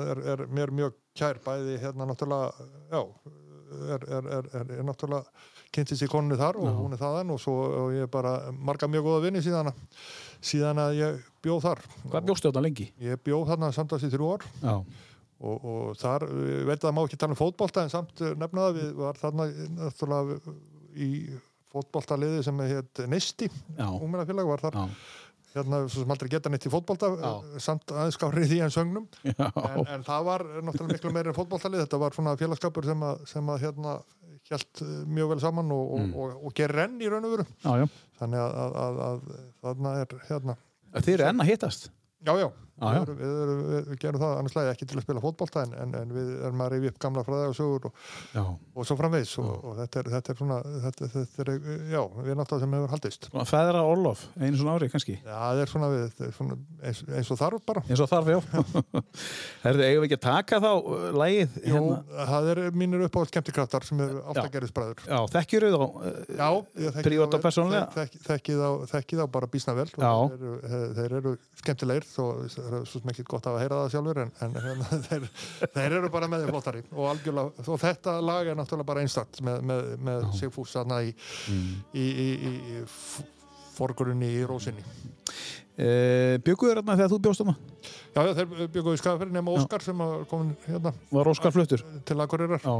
er, 0.06 0.22
er 0.36 0.46
mér 0.54 0.76
mjög 0.84 0.94
kær 1.18 1.42
bæði 1.50 1.80
hérna 1.82 2.06
náttúrulega 2.14 2.70
já, 2.94 3.02
er, 3.96 4.06
er, 4.18 4.30
er, 4.40 4.50
er, 4.62 4.84
náttúrulega 4.86 5.24
kynntist 5.76 6.06
í 6.06 6.10
konu 6.12 6.38
þar 6.40 6.60
og 6.62 6.78
hún 6.80 6.96
er 6.96 7.02
þaðan 7.02 7.34
og 7.36 7.42
svo 7.42 7.56
og 7.66 7.96
ég 7.96 8.06
er 8.08 8.12
bara 8.12 8.36
marga 8.54 8.90
mjög 8.92 9.10
góða 9.10 9.24
vinni 9.26 9.42
síðan 9.44 9.72
að, 9.72 9.82
síðan 10.52 10.84
að 10.86 11.00
ég 11.00 11.26
bjóð 11.44 11.66
þar. 11.66 11.84
Hvað 12.06 12.30
bjóstu 12.30 12.50
þetta 12.52 12.64
lengi? 12.64 12.88
ég 13.04 13.26
bjóð 13.26 13.50
þarna 13.52 13.74
samtals 13.76 14.06
í 14.08 14.12
þrjú 14.14 14.32
ár. 14.36 14.48
Og, 15.46 15.66
og 15.68 15.98
þar, 16.00 16.24
veit 16.70 16.86
að 16.88 16.96
má 16.96 17.02
ekki 17.04 17.20
tala 17.20 17.36
um 17.36 17.40
fótbolta 17.40 17.84
en 17.84 17.92
samt 17.92 18.24
nefna 18.40 18.70
það, 18.70 18.78
við 18.80 18.94
var 19.02 19.20
þarna 19.20 19.50
náttúrulega 19.82 20.56
í 20.96 21.10
fótboltaliði 21.76 22.44
sem 22.46 22.62
heit 22.64 23.02
Neisti 23.12 23.50
já, 23.50 23.88
ungmennafélag 23.90 24.48
var 24.48 24.64
þar. 24.64 24.78
Já, 24.80 25.04
hérna, 25.56 25.80
svo 25.88 26.04
sem 26.04 26.12
aldrei 26.16 26.30
geta 26.36 26.52
neitt 26.52 26.66
í 26.68 26.72
fótbolta 26.74 27.10
Já. 27.16 27.32
eh, 27.56 27.60
samt 27.64 27.94
aðeins 27.96 28.18
skárið 28.20 28.50
því 28.52 28.60
en 28.66 28.74
sögnum 28.76 29.08
en, 29.26 29.88
en 29.96 30.04
það 30.06 30.28
var 30.30 30.44
náttúrulega 30.62 30.92
miklu 30.94 31.14
meira 31.16 31.32
en 31.34 31.38
fótboltalið. 31.40 31.86
Þetta 31.86 32.00
var 32.06 32.18
svona 32.18 32.36
félagskapur 32.40 32.86
sem 32.92 33.06
að, 33.08 33.24
sem 33.32 33.52
að 33.56 33.64
hérna 33.66 33.96
hjælt 34.46 34.82
mjög 35.10 35.32
vel 35.34 35.40
saman 35.42 35.72
og, 35.74 35.86
Mm. 35.96 36.12
og, 36.14 36.26
og, 36.36 36.46
og 36.50 36.54
gerir 36.60 36.84
enn 36.86 37.00
í 37.02 37.08
raun 37.10 37.26
og 37.26 37.32
veru. 37.38 37.46
Þannig 38.20 38.42
að, 38.44 38.58
að, 38.62 38.76
að, 38.86 39.00
að 39.08 39.22
þarna 39.66 39.94
er 40.04 40.18
hérna. 40.30 40.56
Þið 41.00 41.14
eru 41.16 41.26
enn 41.32 41.42
að 41.44 41.50
hittast. 41.50 41.88
Já, 42.26 42.34
já, 42.44 42.48
Já. 42.76 43.02
Við, 43.08 43.12
við, 43.22 43.52
við, 43.66 43.86
við 43.88 44.00
gerum 44.04 44.20
það 44.20 44.34
annars 44.42 44.56
lagi 44.58 44.70
ekki 44.74 44.86
til 44.92 44.98
að 45.00 45.04
spila 45.06 45.22
fótbolta 45.24 45.62
en, 45.64 45.74
en, 45.80 45.94
en 45.96 46.10
við 46.12 46.32
erum 46.44 46.64
að 46.66 46.74
rifja 46.74 46.92
upp 46.92 46.98
gamla 47.06 47.22
fræða 47.24 47.46
og 47.52 47.56
sögur 47.56 47.86
og, 47.88 48.02
og 48.76 48.88
svo 48.90 48.98
framvegis 49.00 49.32
og, 49.40 49.52
og 49.70 49.78
þetta, 49.80 50.02
er, 50.02 50.10
þetta 50.16 50.34
er 50.34 50.40
svona 50.42 50.58
þetta, 50.84 51.10
þetta 51.14 51.46
er, 51.46 51.52
já, 51.94 52.02
við 52.18 52.32
erum 52.34 52.42
náttúrulega 52.42 52.66
sem 52.66 52.76
hefur 52.76 52.94
haldist 52.96 53.30
feðra 53.52 53.84
Orlof, 53.88 54.26
einu 54.42 54.60
svona 54.60 54.76
ári 54.76 54.90
kannski. 54.92 55.16
Já, 55.24 55.38
það 55.40 55.62
er 55.64 55.72
svona, 55.72 55.90
er 56.28 56.36
svona 56.36 56.58
eins, 56.90 57.02
eins 57.16 57.32
og 57.32 57.40
þarf 57.40 57.64
bara 57.72 57.86
Eins 57.88 58.04
og 58.04 58.12
þarf, 58.12 58.34
já. 58.34 58.40
Herðu, 59.66 59.86
eigum 59.88 60.04
við 60.04 60.10
ekki 60.10 60.18
að 60.20 60.26
taka 60.26 60.60
þá 60.66 60.70
uh, 60.76 61.08
lagið 61.16 61.56
Jú, 61.66 61.80
hérna? 61.80 62.28
það 62.34 62.50
er 62.56 62.62
mínir 62.84 63.06
uppáhald 63.08 63.32
skemmtikraftar 63.32 63.88
sem 63.88 64.04
eru 64.04 64.20
alltaf 64.26 64.52
Já, 65.08 65.20
þekkjur 65.38 65.68
þá? 65.72 65.80
uh, 65.86 66.20
Já, 66.36 66.50
þekki 66.76 67.06
Prívat 67.08 67.26
þá 67.26 67.32
og 67.32 67.36
vel. 67.38 67.44
persónulega? 67.48 67.88
Þek- 67.96 68.20
þekki 68.28 68.58
þá, 68.60 68.68
bara 69.36 69.50
býsna 69.56 69.76
vel 69.78 69.88
þeir 71.00 71.18
eru 71.22 71.36
skemmtilegir 71.62 72.08
þó 72.12 72.24
það 72.66 72.78
er 72.80 72.88
svo 72.92 73.02
sem 73.04 73.12
ekki 73.14 73.26
gott 73.34 73.50
að 73.52 73.60
heyra 73.64 73.80
það 73.84 73.94
sjálfur 73.96 74.22
en, 74.24 74.32
en 74.46 74.58
hérna, 74.66 74.90
þeir, 75.10 75.28
þeir 75.76 75.98
eru 76.00 76.10
bara 76.14 76.30
með 76.32 76.44
þeim 76.46 76.54
flottari 76.56 76.84
og 76.92 77.30
og 77.70 77.80
þetta 77.86 78.18
lag 78.26 78.50
er 78.52 78.60
náttúrulega 78.60 78.90
bara 78.92 79.06
einstakt 79.06 79.42
með, 79.46 79.62
með, 79.72 79.92
með 80.10 80.28
Sigfús 80.42 80.76
þarna 80.78 81.02
í, 81.08 81.14
Mm. 81.46 81.72
í, 81.94 82.06
í, 82.06 82.30
í, 82.36 82.54
í 82.76 82.82
f- 82.86 83.24
forgrunni 83.78 84.34
í 84.40 84.44
rósinni 84.50 84.84
Uh, 85.76 86.38
Bjögguður 86.40 86.78
hérna 86.80 86.94
þegar 86.96 87.10
þú 87.12 87.18
bjóst 87.26 87.42
um 87.44 87.50
það? 87.50 87.90
Já, 88.16 88.20
já, 88.24 88.30
þeir 88.38 88.70
bygguðu 88.72 88.94
í 88.96 89.00
skafafyrir 89.02 89.34
nema 89.36 89.52
Óskar 89.60 89.84
sem 89.84 89.98
var 90.00 90.22
komin 90.32 90.54
hérna 90.70 90.94
Var 91.12 91.28
Óskar 91.28 91.52
fluttur? 91.52 91.82
til 92.08 92.16
Akureyrar 92.24 92.64
Já. 92.64 92.76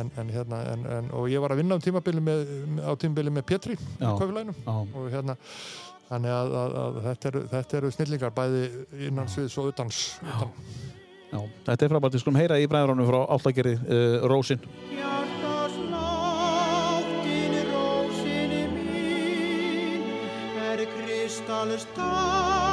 en, 0.00 0.08
en, 0.16 0.30
hérna, 0.32 0.62
en, 0.72 0.86
en, 0.88 1.10
og 1.12 1.26
ég 1.28 1.42
var 1.44 1.52
að 1.52 1.60
vinna 1.60 1.76
um 1.76 1.84
tímabili 1.84 2.22
með, 2.24 2.48
á 2.80 2.96
tímabili 2.96 3.34
með 3.36 3.44
Pétri 3.50 3.76
í 3.76 3.80
Já. 4.00 4.08
Kaufilænum 4.16 4.56
Já. 4.64 4.72
og 4.72 5.10
hérna 5.12 5.36
þannig 6.08 6.32
að, 6.36 6.54
að, 6.62 6.74
að 6.82 6.98
þetta, 7.06 7.28
eru, 7.30 7.42
þetta 7.52 7.78
eru 7.78 7.92
snillingar 7.96 8.32
bæði 8.36 8.62
innan 9.08 9.30
sviðs 9.32 9.58
og 9.60 9.70
utans 9.72 10.00
utan. 10.22 10.50
Já. 11.32 11.40
Þetta 11.68 11.86
er 11.86 11.92
frábært, 11.94 12.16
við 12.16 12.22
skulum 12.24 12.40
heyra 12.40 12.58
í 12.60 12.66
bræðránum 12.68 13.08
frá 13.08 13.20
áttagerði 13.36 13.74
uh, 13.80 14.26
Rósin. 14.28 14.60
Hjartas 14.92 15.78
láttin 15.94 17.56
rósinni 17.70 18.62
mín 18.74 20.04
er 20.66 20.84
kristallstælir 20.92 22.71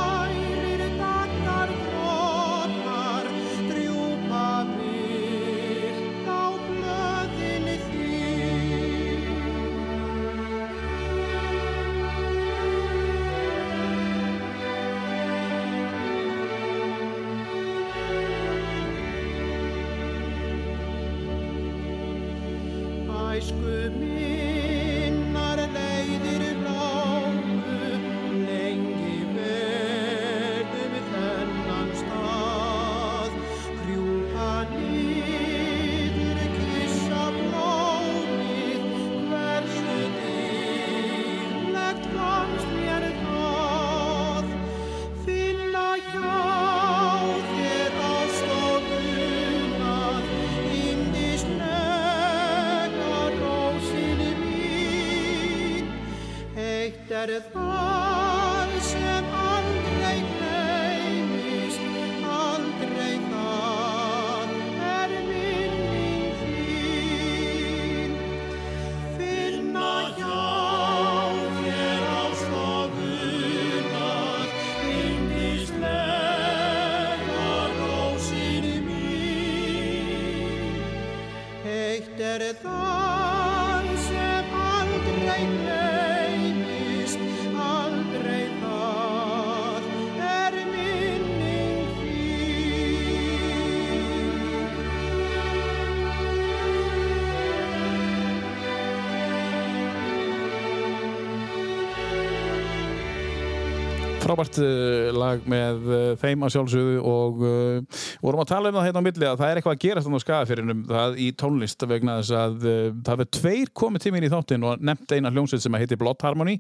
Frábært 104.39 104.59
uh, 104.63 105.09
lag 105.19 105.47
með 105.51 105.87
uh, 105.89 106.01
þeim 106.19 106.45
að 106.45 106.53
sjálfsögðu 106.53 106.99
og 107.03 107.41
uh, 107.43 108.03
vorum 108.23 108.43
að 108.45 108.51
tala 108.53 108.71
um 108.71 108.77
það 108.77 108.85
hérna 108.87 109.01
á 109.03 109.07
milli 109.09 109.27
að 109.27 109.41
það 109.41 109.49
er 109.49 109.59
eitthvað 109.59 109.75
að 109.75 109.81
gera 109.83 110.03
þannig 110.05 110.23
á 110.23 110.25
skafafyrinum 110.25 110.83
það 110.87 111.19
í 111.19 111.27
tónlist 111.41 111.85
vegna 111.91 112.15
þess 112.21 112.35
að 112.39 112.67
uh, 112.69 112.79
það 113.09 113.23
er 113.25 113.29
tveir 113.39 113.73
komið 113.81 114.05
tíminn 114.05 114.27
í 114.27 114.31
þáttinn 114.31 114.67
og 114.69 114.85
nefnt 114.87 115.11
eina 115.11 115.33
hljómsveit 115.33 115.65
sem 115.65 115.79
heitir 115.81 115.99
Blood 115.99 116.23
Harmony 116.23 116.55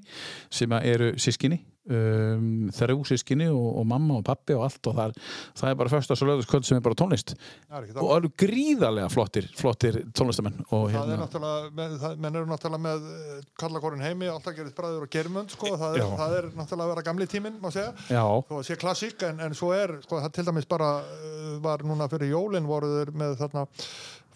sem 0.51 0.75
eru 0.81 1.13
sískinni 1.15 1.61
um, 1.87 2.69
þrjú 2.75 2.97
sískinni 3.07 3.47
og, 3.51 3.67
og 3.81 3.85
mamma 3.89 4.17
og 4.19 4.25
pappi 4.27 4.55
og 4.57 4.65
allt 4.67 4.89
og 4.91 4.97
það 4.97 5.13
er, 5.13 5.29
það 5.61 5.71
er 5.71 5.77
bara 5.79 5.93
föstas 5.93 6.23
og 6.25 6.29
lögðuskvöld 6.31 6.67
sem 6.67 6.79
er 6.79 6.83
bara 6.85 6.97
tónlist. 6.99 7.33
Er 7.69 7.87
og 8.03 8.11
eru 8.17 8.31
gríðarlega 8.43 9.09
flottir, 9.13 9.47
flottir 9.57 10.01
tónlistamenn 10.17 10.59
og 10.69 10.89
Það 10.89 10.99
er 10.99 11.09
hérna 11.13 11.19
náttúrulega, 11.23 11.71
með, 11.79 11.95
það, 12.03 12.19
menn 12.25 12.39
eru 12.41 12.51
náttúrulega 12.51 12.85
með 12.85 13.09
eh, 13.15 13.41
kallakorin 13.63 14.05
heimi, 14.05 14.29
alltaf 14.33 14.57
gerist 14.59 14.77
bræður 14.77 15.07
og 15.07 15.13
germund, 15.15 15.55
sko, 15.55 15.73
það 15.79 15.97
er, 16.01 16.13
það 16.23 16.37
er 16.41 16.49
náttúrulega 16.59 16.87
að 16.89 16.93
vera 16.95 17.07
gamli 17.09 17.29
tíminn, 17.31 17.59
má 17.63 17.71
segja, 17.73 17.93
að 18.19 18.63
sé 18.67 18.79
klassík, 18.79 19.25
en, 19.29 19.43
en 19.47 19.57
svo 19.57 19.73
er, 19.77 19.97
sko, 20.05 20.21
það 20.23 20.37
til 20.39 20.47
dæmis 20.51 20.69
bara 20.69 20.93
eh, 21.01 21.57
var 21.63 21.83
núna 21.87 22.09
fyrir 22.11 22.33
jólin 22.35 22.67
voru 22.69 22.89
þeir 22.99 23.15
með 23.17 23.37
þarna 23.41 23.65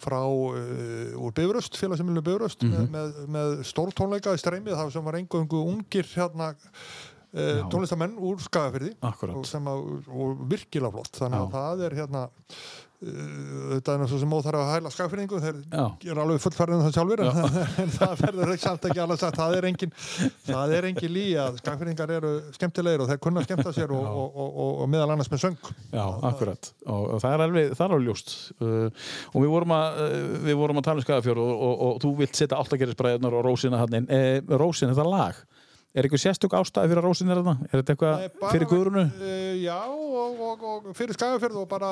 frá 0.04 0.18
uh, 0.26 1.14
úr 1.22 1.32
Bifröst, 1.32 1.78
félagsemilu 1.80 2.20
Bifröst 2.26 2.64
Mhm. 2.66 2.72
með, 2.74 2.88
með, 2.92 3.18
með 3.30 3.52
stórtónleika 3.64 4.34
í 4.34 4.40
streymið, 4.42 4.74
það 4.76 4.90
sem 4.92 5.04
var 5.06 5.16
engungu 5.20 5.60
ungir 5.70 6.08
hérna 6.12 6.50
uh, 7.34 7.60
tónlistamenn 7.72 8.16
úr 8.18 8.40
Skagafyrði 8.44 8.94
og 9.02 9.44
að, 9.44 9.84
og 10.08 10.48
virkilega 10.50 10.94
flott. 10.94 11.14
Þannig 11.18 11.40
að 11.40 11.46
Já. 11.46 11.54
það 11.58 11.84
er 11.88 11.96
hérna 12.00 12.24
uh, 12.24 12.82
þetta 13.04 13.94
er 13.94 14.00
náttúrulega 14.00 14.20
sem 14.22 14.34
óþar 14.38 14.58
að 14.58 14.70
hæla 14.70 14.92
skagfyrningu 14.94 15.40
þeir 15.42 15.58
Já. 15.62 15.84
er 16.12 16.20
alveg 16.22 16.42
fullfærið 16.44 16.76
um 16.76 16.84
það 16.84 16.94
sjálfur 16.96 17.22
en, 17.24 17.40
en 17.82 17.92
það 17.94 18.14
verður 18.22 18.52
ekki 18.54 18.64
samt 18.64 18.88
ekki 18.88 19.02
alveg 19.04 19.20
sagt. 19.20 19.40
Það 19.40 19.56
er 19.58 19.68
engin, 19.70 19.94
það 20.46 20.74
er 20.78 20.88
engin 20.90 21.14
lí 21.14 21.24
að 21.40 21.60
skagfyrningar 21.62 22.14
eru 22.18 22.32
skemmtilegir 22.56 23.04
og 23.04 23.10
þeir 23.10 23.22
kunna 23.26 23.44
skemmta 23.46 23.74
sér 23.76 23.94
og, 23.96 24.08
og, 24.08 24.60
og, 24.64 24.84
meðal 24.94 25.14
annars 25.16 25.32
með 25.32 25.44
söng. 25.46 25.72
Já, 25.90 26.04
akkurat. 26.30 26.72
Og, 26.86 27.16
það 27.24 27.36
er 27.36 27.46
alveg, 27.48 27.74
það 27.74 27.86
er 27.86 27.96
alveg 27.98 28.08
ljóst. 28.10 28.34
Uh, 28.60 29.10
og 29.32 29.44
við 29.44 29.54
vorum 29.56 29.76
að 29.76 30.02
við 30.44 30.60
vorum 30.60 30.80
að 30.80 30.88
tala 30.88 31.02
um 31.02 31.08
Skagafjörð 31.08 31.44
og, 31.44 31.54
og, 31.68 31.84
og 31.88 32.02
þú 32.04 32.14
vilt 32.22 32.38
setja 32.38 32.60
áttagerisbræðunar 32.62 33.38
og 33.38 33.46
rósina 33.48 33.80
hann 33.82 33.98
inn. 34.00 34.10
Eh, 34.12 34.40
Rósin, 34.54 34.94
er 35.94 36.06
eitthvað 36.08 36.22
sérstök 36.24 36.54
ástæði 36.58 36.90
fyrir 36.90 37.00
að 37.00 37.06
rósin 37.06 37.28
er 37.30 37.38
þarna? 37.40 37.54
Er 37.70 37.80
þetta 37.82 37.94
eitthvað 37.94 38.48
fyrir 38.50 38.68
guðrunu? 38.72 39.04
Uh, 39.20 39.50
já, 39.62 39.76
og, 39.86 40.40
og, 40.48 40.64
og 40.70 40.88
fyrir 40.98 41.14
skagafjörð 41.14 41.60
og 41.62 41.68
bara, 41.70 41.90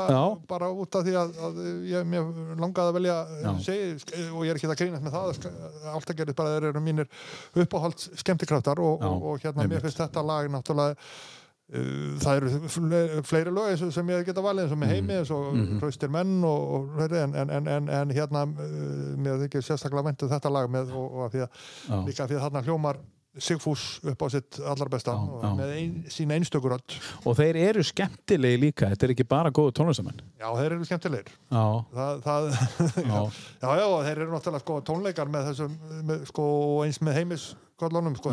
bara 0.51 0.71
út 0.75 0.99
af 0.99 1.05
því 1.07 1.15
að, 1.21 1.37
að 1.49 1.61
ég 1.93 2.09
mér 2.11 2.33
langaði 2.59 2.89
að 2.91 2.97
velja 2.99 3.19
segi, 3.63 3.93
og 4.33 4.43
ég 4.47 4.51
er 4.55 4.59
ekki 4.59 4.71
að 4.73 4.81
grínast 4.83 5.07
með 5.07 5.15
það 5.15 5.93
alltaf 5.93 6.17
gerist 6.19 6.41
bara 6.43 6.57
þeir 6.57 6.69
eru 6.73 6.83
mínir 6.83 7.07
uppáhalds 7.63 8.11
skemmtikraftar 8.25 8.83
og, 8.83 9.07
og, 9.07 9.23
og 9.35 9.47
hérna 9.47 9.69
mér 9.71 9.85
finnst 9.87 10.03
þetta 10.03 10.27
lag 10.27 10.51
náttúrulega 10.51 10.97
uh, 10.99 12.19
það 12.27 12.41
eru 12.41 12.51
fle- 12.75 13.23
fleiri 13.31 13.55
lög 13.55 13.87
sem 13.95 14.11
ég 14.13 14.27
geta 14.27 14.43
valið 14.45 14.67
eins 14.67 14.75
og 14.75 14.79
Mhm. 14.79 14.85
með 14.85 14.93
heimi 14.97 15.19
eins 15.21 15.31
og 15.31 15.49
mm 15.55 15.79
hraustir 15.83 16.11
menn 16.13 16.35
og, 16.45 16.69
og 16.75 16.91
fleiri, 16.99 17.23
en, 17.23 17.35
en, 17.39 17.51
en, 17.61 17.69
en, 17.79 17.89
en 18.03 18.11
hérna 18.19 18.43
uh, 18.51 19.17
mér 19.23 19.41
þykir 19.47 19.63
sérstaklega 19.71 20.09
ventu 20.11 20.29
þetta 20.31 20.51
lag 20.59 20.71
með 20.71 20.91
og, 20.91 21.07
og 21.13 21.27
að 21.29 21.35
því 21.39 21.47
að 21.47 22.07
líka 22.11 22.27
því 22.27 22.41
að 22.41 22.47
þarna 22.49 22.65
hljómar 22.67 23.01
Sigfús 23.41 23.83
upp 24.05 24.21
á 24.21 24.27
sitt 24.29 24.59
allar 24.61 24.91
besta 24.93 25.15
Já, 25.17 25.23
já. 25.41 25.53
með 25.57 25.71
ein, 25.79 25.93
sín 26.13 26.35
einstökur 26.37 26.75
öll 26.77 26.97
Og 27.25 27.37
þeir 27.39 27.57
eru 27.63 27.85
skemmtilegi 27.87 28.61
líka 28.61 28.91
þetta 28.93 29.09
er 29.09 29.15
ekki 29.15 29.27
bara 29.31 29.53
góðu 29.55 29.73
tónlistamenn. 29.79 30.21
Já, 30.37 30.49
þeir 30.59 30.75
eru 30.77 30.89
skemmtilegir. 30.89 31.33
Já, 31.49 31.65
það, 31.97 32.51
já, 33.01 33.19
já, 33.65 33.71
já, 33.81 33.87
þeir 34.09 34.13
eru 34.19 34.31
náttúrulega 34.35 34.65
sko, 34.67 34.79
tónleikar 34.91 35.33
með 35.33 35.49
þessum, 35.53 35.79
með, 36.11 36.27
sko, 36.29 36.47
eins 36.85 37.01
með 37.01 37.21
heimisköllunum 37.83 38.17
sko, 38.19 38.31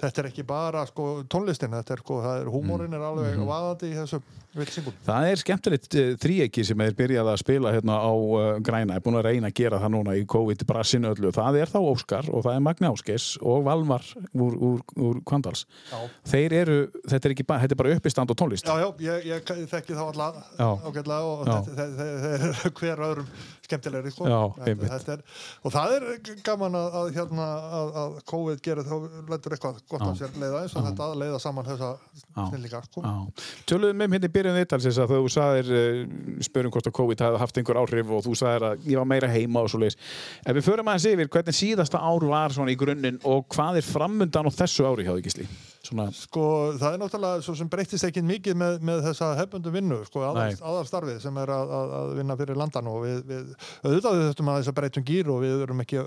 þetta, 0.00 0.22
er 0.22 0.28
ekki 0.30 0.44
bara 0.46 0.84
sko, 0.86 1.22
tónlistin, 1.30 1.72
þetta 1.72 1.92
er, 1.96 2.02
sko, 2.04 2.20
er 2.36 2.46
húmórin 2.52 2.92
er 2.94 3.00
alveg 3.00 3.36
Mhm. 3.36 3.46
vaðandi 3.48 3.90
í 3.92 3.96
þessum 3.96 4.22
vilsingum. 4.54 4.92
það 5.06 5.26
er 5.30 5.36
skemmtilegt 5.40 5.94
uh, 5.96 6.14
þríegi 6.20 6.64
sem 6.66 6.76
þeir 6.76 6.94
byrjaði 6.98 7.32
að 7.32 7.38
spila 7.40 7.72
hérna 7.72 7.96
á 7.96 8.12
uh, 8.12 8.58
græna, 8.60 8.94
er 8.96 9.00
búin 9.00 9.16
að 9.16 9.24
reyna 9.30 9.48
að 9.48 9.54
gera 9.54 9.78
það 9.80 9.92
núna 9.94 10.16
í 10.18 10.26
COVID-brassinu 10.26 11.08
öllu, 11.14 11.32
það 11.32 11.56
er 11.62 11.72
þá 11.72 11.78
Óskar 11.80 12.28
og 12.30 12.44
það 12.44 12.54
er 12.58 12.60
Magni 12.60 12.86
Áskeis 12.90 13.38
og 13.40 13.64
Valmar 13.64 14.04
úr, 14.36 14.52
úr, 14.60 14.82
úr 15.00 15.22
Kvandals 15.24 15.64
Já. 15.90 15.98
þeir 16.28 16.52
eru, 16.52 16.78
þetta 17.08 17.28
er 17.30 17.32
ekki 17.36 17.46
bara, 17.48 17.60
þetta 17.64 17.72
er 17.72 17.80
bara 17.82 17.96
uppistand 17.96 18.30
og 18.30 18.36
tónlist 18.36 18.66
Já, 18.68 18.76
já, 18.76 18.90
ég, 19.00 19.24
ég 19.32 19.68
þekki 19.72 19.96
þá 19.96 20.04
alla 20.12 20.28
Já. 20.58 20.68
ágætlega 20.84 21.22
og 21.24 21.48
þeir 21.72 22.36
eru 22.36 22.70
hver 22.76 23.04
öðrum 23.08 23.32
skemmtilegri 23.72 24.12
sko. 24.14 24.28
Já, 24.28 24.40
Þetta- 24.62 25.16
er, 25.16 25.22
og 25.64 25.74
það 25.74 25.94
er 25.96 26.06
gaman 26.46 26.76
að, 26.78 26.98
að, 27.00 27.10
hérna, 27.16 27.46
að, 27.80 27.90
að 28.02 28.16
COVID 28.32 28.62
gerir 28.62 28.86
þá 28.86 28.94
lætur 29.32 29.56
eitthvað 29.56 29.80
gott 29.90 30.04
af 30.06 30.20
sér 30.20 30.36
leiða 30.38 30.62
eins 30.62 30.76
og 30.76 30.86
þetta 30.86 31.08
að 31.08 31.16
leiða 31.22 31.40
saman 31.42 31.68
þessa 31.70 31.90
Já. 31.90 32.44
snillinga 32.52 32.82
sko. 32.86 33.02
Já. 33.02 33.44
Töluðum 33.72 34.06
um 34.06 34.16
hérna 34.16 34.30
í 34.30 34.34
byrjun 34.36 34.58
vittalsins 34.60 35.00
að 35.02 35.14
þú 35.16 35.32
sagðir, 35.32 35.72
uh, 35.72 36.40
spörum 36.46 36.74
hvort 36.74 36.90
að 36.92 36.96
COVID 37.00 37.26
hafði 37.26 37.42
haft 37.42 37.60
einhver 37.62 37.82
áhrif 37.82 38.12
og 38.12 38.24
þú 38.28 38.36
sagðir 38.42 38.68
að 38.70 38.88
ég 38.92 39.02
var 39.02 39.10
meira 39.16 39.32
heima 39.32 39.64
og 39.64 39.72
svo 39.72 39.82
leiðis. 39.82 39.98
Ef 40.44 40.56
við 40.58 40.68
förum 40.68 40.92
aðeins 40.92 41.10
yfir 41.12 41.32
hvernig 41.32 41.58
síðasta 41.58 42.02
ár 42.02 42.28
var 42.28 42.54
svona 42.54 42.74
í 42.74 42.78
grunninn 42.78 43.20
og 43.24 43.46
hvað 43.52 43.80
er 43.80 43.86
framundan 43.86 44.48
á 44.48 44.52
þessu 44.52 44.86
ári 44.88 45.06
hjá 45.08 45.16
þig 45.16 45.28
Gísli? 45.30 45.48
Svona, 45.92 46.08
Sko, 46.16 46.44
það 46.80 46.94
er 46.96 47.02
náttúrulega 47.02 47.46
svo 47.46 47.56
sem 47.58 47.70
breyttist 47.72 48.08
ekki 48.08 48.24
mikið 48.26 48.58
með, 48.58 48.78
með 48.88 49.02
þessa 49.10 49.32
hefbundu 49.38 49.72
vinnu, 49.74 49.98
sko, 50.08 50.24
aðalstarfið 50.32 51.18
sem 51.24 51.42
er 51.42 51.52
að, 51.52 51.74
að, 51.78 51.96
að 51.98 52.14
vinna 52.20 52.38
fyrir 52.40 52.62
landan 52.62 52.88
og 52.92 53.02
við, 53.04 53.18
við 53.28 53.52
auðvitað 53.84 54.16
við 54.16 54.24
þurftum 54.30 54.52
að 54.52 54.62
þess 54.62 54.72
að 54.72 54.78
breytum 54.80 55.10
gýr 55.10 55.34
og 55.34 55.44
við 55.44 55.66
erum 55.66 55.84
ekki 55.84 56.06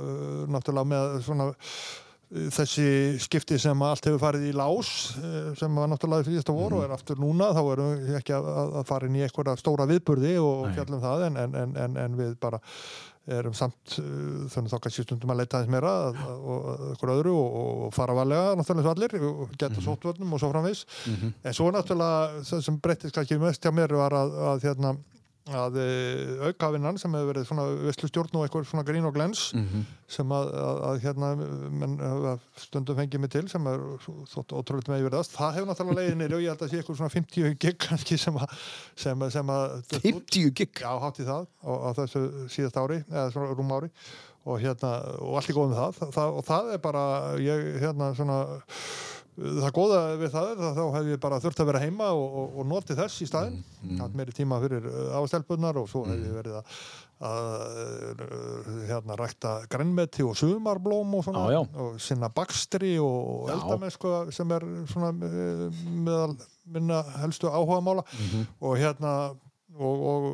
náttúrulega 0.56 0.91
með 0.95 1.22
svona 1.28 1.53
þessi 2.34 2.88
skipti 3.22 3.57
sem 3.62 3.82
allt 3.86 4.07
hefur 4.10 4.22
farið 4.24 4.48
í 4.49 4.53
lás 4.57 4.90
sem 5.60 5.78
var 5.78 5.90
náttúrulega 5.91 6.26
í 6.26 6.34
síðasta 6.34 6.56
voru 6.56 6.80
og 6.80 6.88
er 6.88 6.94
aftur 6.95 7.20
núna 7.22 7.52
þá 7.53 7.62
erum 7.62 7.91
við 8.02 8.18
ekki 8.20 8.34
að, 8.36 8.48
að 8.82 8.88
fara 8.90 9.10
inn 9.10 9.18
í 9.20 9.24
einhverja 9.26 9.60
stóra 9.62 9.86
viðburði 9.90 10.34
og 10.41 10.64
Nei. 10.66 10.74
fjallum 10.76 11.03
það 11.03 11.28
en, 11.28 11.38
en, 11.44 11.60
en, 11.62 11.76
en, 11.86 11.99
en 12.02 12.18
við 12.18 12.34
bara 12.41 12.60
erum 13.28 13.56
samt 13.58 13.98
uh, 14.02 14.46
þannig 14.54 14.74
þá 14.74 14.78
kannski 14.84 15.06
stundum 15.06 15.34
að 15.34 15.42
leita 15.42 15.60
aðeins 15.60 15.74
meira 15.74 15.94
og 16.36 16.70
að 16.74 16.86
ykkur 16.94 17.14
öðru 17.16 17.34
og, 17.40 17.58
og 17.88 17.96
fara 17.96 18.18
varlega 18.18 18.54
náttúrulega 18.60 18.94
allir 18.94 19.18
og 19.32 19.56
geta 19.58 19.74
mm 19.74 19.86
sóttvörnum 19.86 20.34
og 20.34 20.42
svo 20.42 20.52
framvis 20.54 20.86
en 21.44 21.54
svo 21.54 21.72
náttúrulega 21.74 22.46
það 22.46 22.64
sem 22.68 22.80
breyttist 22.82 23.16
kannski 23.16 23.38
mest 23.42 23.66
hjá 23.66 23.74
mér 23.74 23.94
var 23.98 24.14
að, 24.14 24.38
að 24.52 24.64
hérna 24.70 24.96
að 25.46 25.76
e, 25.78 25.88
aukavinnan 26.48 26.96
sem 26.98 27.14
hefur 27.14 27.28
verið 27.30 27.44
svona 27.46 27.66
veslustjórn 27.86 28.38
og 28.40 28.46
eitthvað 28.48 28.64
svona 28.66 28.86
grín 28.88 29.06
og 29.06 29.14
glens 29.14 29.44
sem 30.10 30.32
að, 30.34 30.48
að, 30.58 30.80
að 30.90 31.00
hérna 31.04 31.30
menn 31.70 31.94
hafa 32.02 32.32
stundum 32.64 32.98
fengið 32.98 33.22
mig 33.22 33.30
til 33.36 33.44
sem 33.52 33.68
er 33.70 33.84
þótt 34.34 34.56
ótrúlega 34.58 34.90
með 34.96 35.04
yfirðast 35.06 35.36
það 35.38 35.54
hefur 35.60 35.70
náttúrulega 35.70 36.00
leiðið 36.02 36.18
nýri 36.24 36.38
og 36.40 36.44
ég 36.48 36.50
held 36.56 36.66
að 36.66 36.74
sé 36.74 36.80
eitthvað 36.82 36.98
svona 37.04 37.14
50 37.14 37.58
gig 37.62 37.78
kannski 37.86 38.18
sem 38.18 38.40
að 38.42 38.56
sem, 39.06 39.22
að- 39.28 39.34
sem 39.38 39.54
að 39.54 39.76
50 40.10 40.52
gig? 40.62 40.82
Já, 40.82 40.92
hátt 41.06 41.22
í 41.22 41.28
það 41.30 41.46
á, 41.62 41.90
þessu 42.02 42.24
síðast 42.58 42.82
ári 42.82 43.04
eða 43.06 43.28
svona 43.38 43.54
rúm 43.54 43.76
ári. 43.78 43.92
Og 44.46 44.60
hérna, 44.62 44.90
og 45.26 45.40
allt 45.40 45.48
í 45.50 45.54
góð 45.58 45.72
með 45.72 45.80
það, 45.80 45.96
það, 46.00 46.10
það 46.18 46.36
og 46.38 46.44
það 46.46 46.68
er 46.76 46.82
bara, 46.84 47.06
ég 47.42 47.64
hérna 47.82 48.10
svona 48.18 48.36
það 49.36 49.72
góða 49.76 50.02
við 50.20 50.30
það 50.32 50.52
er 50.52 50.62
að 50.64 50.78
þá 50.78 50.84
hef 50.95 51.10
ég 51.12 51.22
bara 51.26 51.40
þurft 51.44 51.62
að 51.62 51.70
vera 51.72 51.82
heima 51.84 52.12
og, 52.16 52.38
og, 52.41 52.53
og 52.62 52.68
notið 52.70 53.02
þess 53.02 53.24
í 53.24 53.28
staðinn. 53.28 53.57
Mm, 53.82 53.98
hatt 54.03 54.16
meiri 54.16 54.36
tíma 54.36 54.60
fyrir 54.64 54.88
ástelpunar 55.20 55.80
og 55.82 55.90
svo 55.91 56.06
hef 56.07 56.22
ég 56.24 56.38
verið 56.38 56.56
að, 56.60 56.78
að 57.30 58.24
hérna 58.90 59.18
rækta 59.20 59.53
grænmeti 59.72 60.24
og 60.24 60.38
sumarblóm 60.40 61.18
og 61.20 61.26
svona 61.28 61.45
já. 61.52 61.62
og 61.62 61.99
sinna 62.03 62.32
bakstri 62.32 62.95
og 63.03 63.52
eldamennsku 63.52 64.16
sem 64.36 64.56
er 64.56 64.68
svona 64.91 65.12
eh, 65.28 65.82
meðal 65.84 66.38
minna 66.66 67.03
helstu 67.22 67.52
áhugamála. 67.52 68.06
Mhm. 68.16 68.48
og 68.62 68.80
hérna 68.80 69.16
og, 69.76 70.04
og 70.10 70.26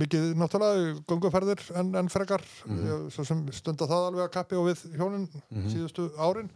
mikið 0.00 0.32
náttúrulega 0.40 0.94
gunguferðir 1.08 1.62
en, 1.78 1.92
en 2.00 2.10
frekar. 2.12 2.44
Mhm. 2.66 2.78
mm 2.80 3.10
svo 3.14 3.24
sem 3.26 3.42
stunda 3.54 3.88
það 3.90 4.06
alveg 4.10 4.24
að 4.26 4.32
kappi 4.34 4.58
og 4.58 4.68
við 4.70 4.84
hjónin 4.98 5.26
síðustu 5.72 6.08
árin. 6.18 6.50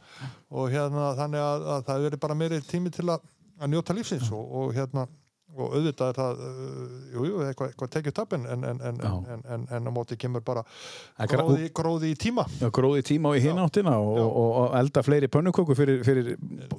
Og 0.50 0.70
hérna 0.74 1.12
þannig 1.18 1.44
að, 1.44 1.68
að 1.74 1.84
það 1.88 2.08
verið 2.08 2.24
bara 2.26 2.38
meiri 2.38 2.62
tími 2.68 2.94
til 2.94 3.08
að, 3.10 3.28
að 3.60 3.74
njóta 3.74 3.96
lífsins 3.96 4.30
og, 4.34 4.44
og 4.60 4.74
hérna 4.76 5.06
og 5.54 5.76
auðvitað 5.78 6.12
er 6.12 6.18
það 6.18 6.42
uh, 6.44 7.26
jú, 7.28 7.42
eitthvað, 7.48 7.72
eitthvað 7.72 7.92
tekið 7.96 8.22
upp 8.24 8.36
en, 8.38 8.46
en, 8.54 8.64
en, 8.70 8.82
en, 8.90 9.00
Já. 9.04 9.12
en, 9.34 9.44
en, 9.56 9.66
en 9.78 9.88
á 9.88 9.92
móti 9.94 10.18
kemur 10.20 10.44
bara 10.44 10.64
Það 10.66 11.24
er 11.26 11.32
gróði, 11.34 11.68
gróði 11.80 12.12
í 12.14 12.18
tíma 12.18 12.46
Já, 12.60 12.68
gróði 12.74 13.04
tíma 13.06 13.30
á 13.30 13.38
í 13.38 13.42
hináttina 13.44 13.96
og, 14.02 14.18
og, 14.24 14.50
og 14.62 14.78
elda 14.80 15.04
fleiri 15.06 15.30
pönnuköku 15.32 15.76
fyrir, 15.78 16.02
fyrir 16.06 16.34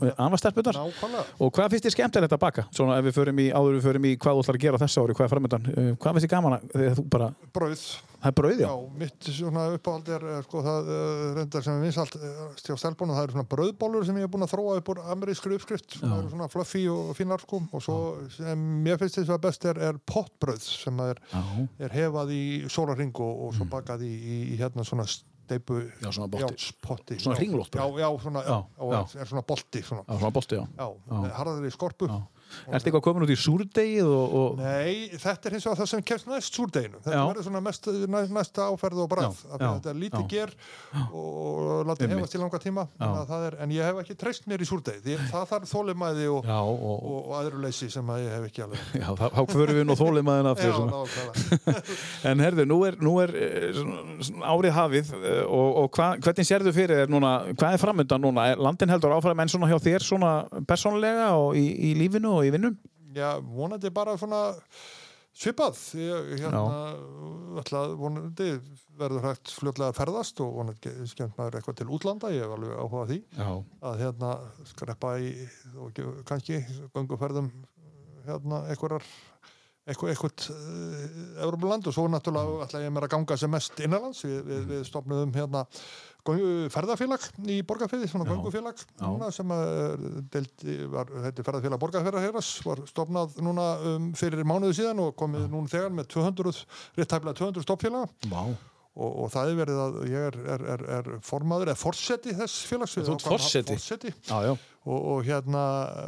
nákvæmlega 0.06 1.24
og 1.40 1.54
hvað 1.56 1.72
finnst 1.74 1.88
þér 1.88 1.96
skemmtilegt 1.96 2.36
að 2.36 2.42
baka? 2.42 2.66
Svona 2.76 2.98
ef 3.00 3.08
við 3.10 3.18
förum 3.20 3.40
í, 3.42 3.48
áður 3.54 3.78
við 3.78 3.86
förum 3.88 4.08
í 4.10 4.14
hvað 4.22 4.38
þú 4.38 4.44
ætlar 4.44 4.60
að 4.60 4.66
gera 4.66 4.80
á 4.80 4.84
þessu 4.84 5.04
ári, 5.04 5.16
hvað 5.18 5.28
er 5.28 5.34
framöndan? 5.34 5.70
Uh, 5.72 5.92
hvað 6.02 6.18
finnst 6.18 6.28
þér 6.28 6.34
gaman 6.34 6.58
að, 6.58 6.68
þegar 6.74 6.98
þú 7.00 7.06
bara, 7.16 7.30
brauð, 7.56 7.84
það 8.16 8.32
er 8.32 8.36
brauð, 8.40 8.62
já. 8.62 8.68
Já, 8.68 8.76
mitt 9.02 9.30
svona 9.38 9.66
uppáhald 9.76 10.12
er 10.16 10.28
eh, 10.32 10.40
sko, 10.46 10.64
það 10.66 10.92
uh, 10.96 11.24
reyndar 11.40 11.66
sem 11.66 11.78
er 11.80 11.86
vinsalt 11.86 12.18
uh, 12.20 12.44
stjá 12.62 12.78
stelbónu, 12.82 13.16
það 13.18 13.28
eru 13.28 13.38
svona 13.38 13.50
brauðbólur 13.56 14.08
sem 14.08 14.20
ég 14.20 14.28
hef 14.28 14.34
búin 14.36 14.48
að 14.48 14.54
þróa 14.56 14.78
upp 14.82 14.92
úr 14.94 15.02
amerískri 15.16 15.60
uppskrift 15.60 15.98
Já. 16.00 16.08
eru 16.08 16.32
svona 16.32 16.50
fluffy 16.52 16.86
og 16.92 17.14
fínar 17.18 17.44
sko 17.44 17.62
og 17.70 17.86
svo 17.86 18.00
sem 18.36 18.65
mér 18.66 18.98
finnst 19.02 19.20
þess 19.22 19.32
að 19.36 19.42
best 19.46 19.66
er, 19.70 19.80
er 19.90 20.00
pottbrauð 20.10 20.62
sem 20.66 21.00
er, 21.06 21.22
er 21.80 21.96
hefað 21.96 22.34
í 22.36 22.44
sólarring 22.72 23.14
og, 23.24 23.46
og 23.48 23.56
svo 23.58 23.68
bakað 23.72 24.04
í, 24.08 24.12
í, 24.12 24.38
í 24.54 24.60
hérna 24.62 24.86
svona 24.88 25.06
steipu 25.10 25.76
Mm. 25.78 25.92
Já, 26.02 26.10
svona 26.12 26.40
járnspotti. 26.42 27.20
Svona 27.22 27.36
Já, 27.36 27.40
hringlótt 27.44 27.76
Já, 27.78 27.84
já, 28.02 28.08
svona, 28.24 28.42
já, 28.42 28.56
Já, 28.82 29.02
er 29.22 29.28
svona 29.30 29.44
bolti 29.46 29.82
svona, 29.86 30.02
svona 30.10 30.32
bolti, 30.34 30.56
já. 30.58 30.88
með 31.12 31.36
harðari 31.38 31.72
skorpu 31.76 32.08
Já. 32.10 32.16
Ertu 32.66 32.90
eitthvað 32.90 33.04
komin 33.08 33.26
út 33.26 33.34
í 33.34 33.38
súrdegið 33.40 34.10
og, 34.10 34.36
og... 34.40 34.62
Nei, 34.62 35.18
þetta 35.22 35.50
er 35.50 35.58
hins 35.58 35.68
vegar 35.68 35.80
það 35.82 35.92
sem 35.92 36.06
kemst 36.12 36.30
næst 36.30 36.60
súrdeginu. 36.60 37.02
Þetta 37.06 37.26
verður 37.30 37.48
svona 37.48 37.62
mest, 37.66 37.90
næsta 38.36 38.70
áferð 38.72 39.04
og 39.06 39.10
bræð. 39.12 39.42
Þetta 39.56 39.92
er 39.92 40.00
lítið 40.02 40.28
ger 40.32 40.54
og 41.12 41.86
látið 41.90 42.16
hefast 42.16 42.38
í 42.38 42.42
langa 42.42 42.62
tíma. 42.64 42.88
Er, 43.46 43.60
en 43.64 43.76
ég 43.76 43.90
hef 43.90 44.02
ekki 44.04 44.18
treyst 44.20 44.50
mér 44.50 44.64
í 44.64 44.70
súrdegi. 44.70 45.02
Því, 45.06 45.18
það 45.32 45.48
þarf 45.54 45.72
þólimæði 45.72 46.30
og, 46.34 46.50
og, 46.50 47.32
aðruleysi 47.40 47.90
sem 47.94 48.14
að 48.14 48.24
ég 48.26 48.36
hef 48.38 48.50
ekki 48.50 48.66
alveg. 48.66 48.86
já, 49.02 49.08
þá 49.20 49.42
förum 49.52 49.80
við 49.80 49.88
nú 49.90 49.98
þólið 50.00 50.28
maður 50.30 50.52
aftur. 50.54 50.74
Já. 50.76 51.76
En 52.30 52.42
herðu, 52.42 52.66
nú 52.68 52.78
er, 52.88 52.96
nú 53.04 53.16
er 53.22 53.32
eh, 53.38 53.80
árið 54.46 54.74
hafið 54.76 55.12
eh, 55.18 55.42
og, 55.46 55.90
hva, 55.96 56.12
hvernig 56.22 56.48
sérðu 56.48 56.74
fyrir 56.76 57.04
þér 57.04 57.12
núna, 57.14 57.34
hvað 57.54 57.76
er 57.76 57.82
framöndan 57.82 58.24
núna? 58.24 58.48
Er 58.52 58.62
landin 58.62 58.92
heldur 58.92 59.14
áfram 59.16 59.44
enn 59.44 59.52
svona 59.52 59.70
hjá 59.70 59.78
þér 59.84 60.06
svona 60.06 60.32
persónlega 60.70 61.30
og 61.38 61.58
í, 61.60 61.66
í 61.90 61.94
lífinu 62.00 62.34
og 62.40 62.45
í 62.48 62.54
vinnum? 62.56 62.78
Já, 63.16 63.36
vonandi 63.40 63.92
bara 63.96 64.16
svona 64.20 64.42
svipað. 65.36 65.78
Hérna, 65.96 66.64
ætla 67.62 67.86
að 67.86 67.96
vonandi 68.00 68.50
verður 68.96 69.28
hægt 69.30 69.52
fljótlega 69.52 69.92
að 69.92 70.00
ferðast 70.00 70.42
og 70.44 70.58
vonandi 70.62 70.94
skemmt 71.12 71.38
maður 71.40 71.60
eitthvað 71.60 71.80
til 71.82 71.92
útlanda. 71.98 72.32
Ég 72.36 72.46
hef 72.46 72.56
alveg 72.56 72.76
áhuga 72.80 73.04
á 73.04 73.10
því. 73.12 73.22
Já. 73.36 73.50
að 73.92 74.04
hérna 74.04 74.34
skreppa 74.72 75.16
í 75.20 75.32
og 75.76 76.04
kannski 76.28 76.62
gönguferðum 76.96 77.52
hérna 78.26 78.64
einhverjar 78.72 79.06
eitthvað, 79.86 80.12
eitthvað 80.12 80.48
uh, 80.56 81.44
Európa-land 81.46 81.90
og 81.90 81.96
svo 81.96 82.08
náttúrulega 82.10 82.66
ætla 82.66 82.84
ég 82.86 82.94
mér 82.94 83.06
að 83.08 83.14
ganga 83.14 83.38
sem 83.38 83.52
mest 83.54 83.82
innanlands 83.86 84.24
við, 84.26 84.40
við, 84.48 84.64
við 84.72 84.86
stopnuðum 84.90 85.34
hérna 85.36 85.66
ferðafélag 86.74 87.26
í 87.54 87.60
Borgarfyrði, 87.70 88.08
svona 88.10 88.26
núna 89.04 89.28
sem 89.36 89.52
að 89.54 90.06
deildi, 90.34 90.78
var, 90.90 91.12
þetta 91.28 91.46
ferðafélag 91.46 91.82
Borgarfyrðarheras 91.84 92.52
var 92.66 92.82
stopnað 92.90 93.36
núna 93.46 93.68
um, 93.94 94.08
fyrir 94.18 94.42
mánuðu 94.48 94.74
síðan 94.80 95.04
og 95.06 95.14
komið 95.20 95.46
núna 95.54 95.70
þegar 95.72 95.94
með 96.00 96.10
200, 96.16 96.64
rétt 96.98 97.12
tæflega 97.14 97.38
200 97.44 97.66
stoppfélaga 97.68 98.32
Vá. 98.32 98.42
og, 98.96 99.10
og 99.26 99.28
það 99.34 99.52
er 99.52 99.60
verið 99.60 99.82
að 99.86 99.98
ég 100.12 100.28
er, 100.32 100.38
er, 100.56 100.66
er, 100.76 100.86
er 101.00 101.12
formaður 101.28 101.74
eða 101.74 101.82
forseti 101.84 102.34
þess 102.40 102.62
félags 102.72 102.96
Þú 102.96 103.04
ert 103.20 103.28
forseti? 103.36 103.76
Já, 104.32 104.38
já. 104.50 104.54
og, 104.86 105.00
og 105.16 105.26
hérna 105.28 105.66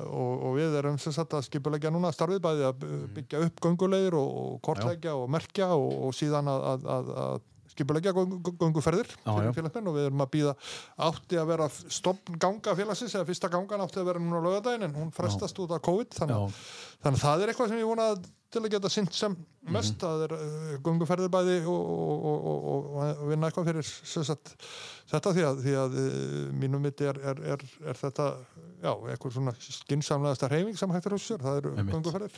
og, 0.07 0.31
og 0.49 0.56
við 0.57 0.77
erum 0.81 0.98
sem 1.02 1.14
sagt 1.15 1.35
að 1.38 1.45
skipulegja 1.49 1.91
núna 1.94 2.14
starfið 2.15 2.41
bæði 2.48 2.65
að 2.72 2.80
by- 2.81 3.03
byggja 3.19 3.44
upp 3.49 3.61
göngulegir 3.68 4.18
og, 4.18 4.34
og 4.48 4.57
kortleggja 4.65 5.14
og 5.19 5.30
merkja 5.35 5.69
og, 5.76 5.91
og 6.07 6.15
síðan 6.18 6.49
að, 6.53 6.65
að, 6.73 6.89
að, 6.98 7.14
að 7.27 7.45
skipulegja 7.77 8.13
já. 9.21 9.29
fyrir 9.29 9.53
félagsmenn 9.55 9.91
og 9.91 9.97
við 9.97 10.07
erum 10.09 10.23
að 10.25 10.33
býða 10.33 10.55
átti 11.07 11.39
að 11.39 11.51
vera 11.53 11.69
stopn 11.71 12.39
ganga 12.41 12.75
félagsins 12.77 13.15
eða 13.15 13.29
fyrsta 13.29 13.51
gangan 13.53 13.85
átti 13.85 14.01
að 14.01 14.09
vera 14.11 14.23
núna 14.23 14.41
á 14.41 14.45
laugardaginn 14.47 14.87
en 14.89 14.97
hún 14.97 15.13
frestast 15.15 15.61
út 15.63 15.75
af 15.77 15.83
COVID 15.85 16.17
þannig, 16.17 16.57
þannig 17.05 17.21
að 17.21 17.23
það 17.27 17.45
er 17.45 17.53
eitthvað 17.53 17.71
sem 17.71 17.81
ég 17.81 17.91
vona 17.91 18.09
til 18.47 18.63
að 18.63 18.71
geta 18.71 18.91
sint 18.91 19.15
sem 19.15 19.33
mest 19.75 19.97
það 19.99 20.23
er 20.27 20.33
uh, 20.37 20.75
gönguferðir 20.85 21.31
bæði 21.31 21.57
og, 21.67 21.89
og, 21.91 22.27
og, 22.31 22.67
og, 22.71 22.93
og 22.95 23.23
vinna 23.27 23.49
eitthvað 23.49 23.67
fyrir 23.73 23.89
sagt, 24.23 24.53
þetta 25.11 25.33
því 25.35 25.45
að, 25.49 25.61
því 25.65 25.75
að 25.81 25.97
uh, 25.99 26.41
mínum 26.55 26.83
mitti 26.87 27.09
er, 27.11 27.19
er, 27.33 27.43
er, 27.55 27.65
er 27.83 27.99
þetta 27.99 28.29
já, 28.79 28.93
eitthvað 29.11 29.35
svona 29.35 29.55
skinsamlegasta 29.59 30.51
hreyfing 30.51 30.79
sem 30.79 30.95
hægt 30.95 31.09
er 31.11 31.17
sér, 31.19 31.43
það 31.43 31.61
eru 31.61 31.75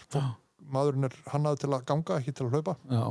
Fólk, 0.10 0.34
maðurinn 0.74 1.10
er 1.10 1.16
hannað 1.34 1.64
til 1.64 1.72
að 1.74 1.86
ganga 1.90 2.20
ekki 2.20 2.36
til 2.36 2.48
að 2.48 2.58
hlaupa. 2.58 2.76
Já. 2.90 3.04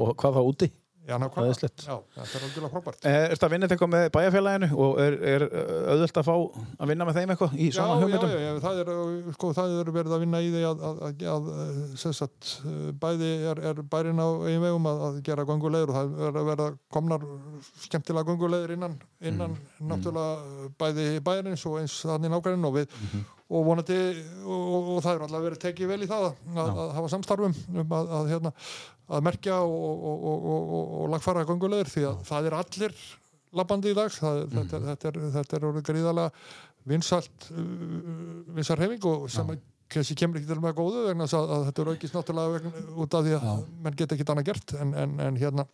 Og 0.00 0.16
hvað 0.18 0.38
þá 0.38 0.42
úti? 0.42 0.70
Já, 1.08 1.14
nákvæmlega. 1.20 1.50
Æðislegt. 1.52 1.82
já, 1.86 1.96
þetta 2.16 2.38
er 2.38 2.44
algjörlega 2.46 2.70
frábært 2.74 3.06
Er 3.10 3.32
þetta 3.34 3.46
að 3.48 3.52
vinna 3.54 3.66
eitthvað 3.68 3.90
með 3.94 4.04
bæjarfélaginu 4.14 4.68
og 4.84 5.00
er, 5.04 5.16
er 5.34 5.44
auðvöld 5.92 6.20
að 6.22 6.28
fá 6.28 6.34
að 6.84 6.90
vinna 6.92 7.08
með 7.08 7.18
þeim 7.20 7.32
eitthvað 7.34 7.56
í 7.60 7.66
Já, 7.68 7.74
sama 7.76 7.94
já, 7.94 8.00
hugmyndum? 8.04 8.30
já, 8.34 8.40
já, 8.44 8.52
það 8.64 8.80
er, 8.84 8.92
uh, 8.94 9.32
sko, 9.36 9.50
það 9.58 9.74
er 9.82 9.90
verið 9.98 10.16
að 10.16 10.24
vinna 10.24 10.40
í 10.40 10.48
því 10.54 10.62
að, 10.70 10.84
að, 10.88 11.02
að, 11.04 11.26
að 11.34 11.50
uh, 12.64 12.88
bæði 13.04 13.30
er, 13.52 13.62
er 13.72 13.82
bærin 13.94 14.22
á 14.24 14.28
eigin 14.48 14.64
vegum 14.64 14.88
að, 14.90 15.04
að 15.10 15.20
gera 15.28 15.46
göngulegur 15.48 15.92
og 15.92 15.98
það 15.98 16.26
er 16.30 16.40
að 16.40 16.48
vera 16.52 16.68
komnar 16.96 17.28
skemmtilega 17.84 18.28
göngulegur 18.32 18.76
innan, 18.78 18.98
innan 19.20 19.56
Mm. 19.84 19.88
náttúrulega 19.90 20.34
uh, 20.64 20.68
bæði 20.80 21.04
bæjarins 21.24 21.62
og 21.68 21.78
eins 21.80 21.94
þannig 22.06 22.30
nákvæminn 22.32 22.64
og 22.68 22.74
við 22.78 22.86
Mhm. 22.94 23.24
og 23.54 23.64
vonandi 23.66 23.96
og, 24.46 24.62
og, 24.74 24.86
og 24.94 25.02
það 25.04 25.14
er 25.18 25.22
alltaf 25.26 25.42
verið 25.44 25.60
tekið 25.64 25.90
vel 25.90 25.98
í 26.02 26.08
það 26.08 26.24
að, 26.30 26.36
að, 26.62 26.70
að 26.84 26.92
hafa 26.96 27.10
samstarfum 27.12 27.54
um 27.82 27.92
að, 27.98 28.08
að, 28.18 28.30
hérna, 28.32 28.52
að 29.10 29.24
merkja 29.26 29.58
og, 29.60 29.74
og, 29.74 30.14
og, 30.30 30.46
og, 30.54 30.72
og, 30.78 30.94
og 31.02 31.10
lagfara 31.12 31.44
göngulegur 31.48 31.90
því 31.92 32.06
að 32.08 32.22
það 32.30 32.48
er 32.50 32.58
allir 32.62 32.96
labbandi 33.54 33.92
í 33.92 33.98
dag. 33.98 34.10
Það, 34.14 34.40
þetta, 34.54 34.78
er- 34.80 34.88
þetta, 34.90 35.10
er, 35.12 35.20
þetta 35.38 35.56
er 35.60 35.68
orðið 35.70 35.86
gríðalega 35.90 36.32
vinsalt 36.88 37.46
uh, 37.52 37.62
vinsar 38.56 38.80
hefing 38.84 39.04
og 39.08 39.28
sem 39.32 39.54
að 39.54 39.62
kannski 39.94 40.14
kemur 40.18 40.38
ekki 40.40 40.48
til 40.48 40.56
með 40.64 40.72
góðu 40.78 41.02
vegna 41.06 41.26
að, 41.28 41.50
að 41.54 41.64
þetta 41.68 41.82
er 41.84 41.88
aukist 41.92 42.14
náttúrulega 42.16 42.52
vegna, 42.56 42.82
út 43.04 43.14
af 43.14 43.26
því 43.26 43.34
að 43.36 43.60
menn 43.84 43.96
geta 44.00 44.16
ekki 44.16 44.24
annað 44.32 44.46
gert 44.48 44.72
en, 44.80 44.94
en, 44.98 45.12
en 45.22 45.36
hérna. 45.38 45.66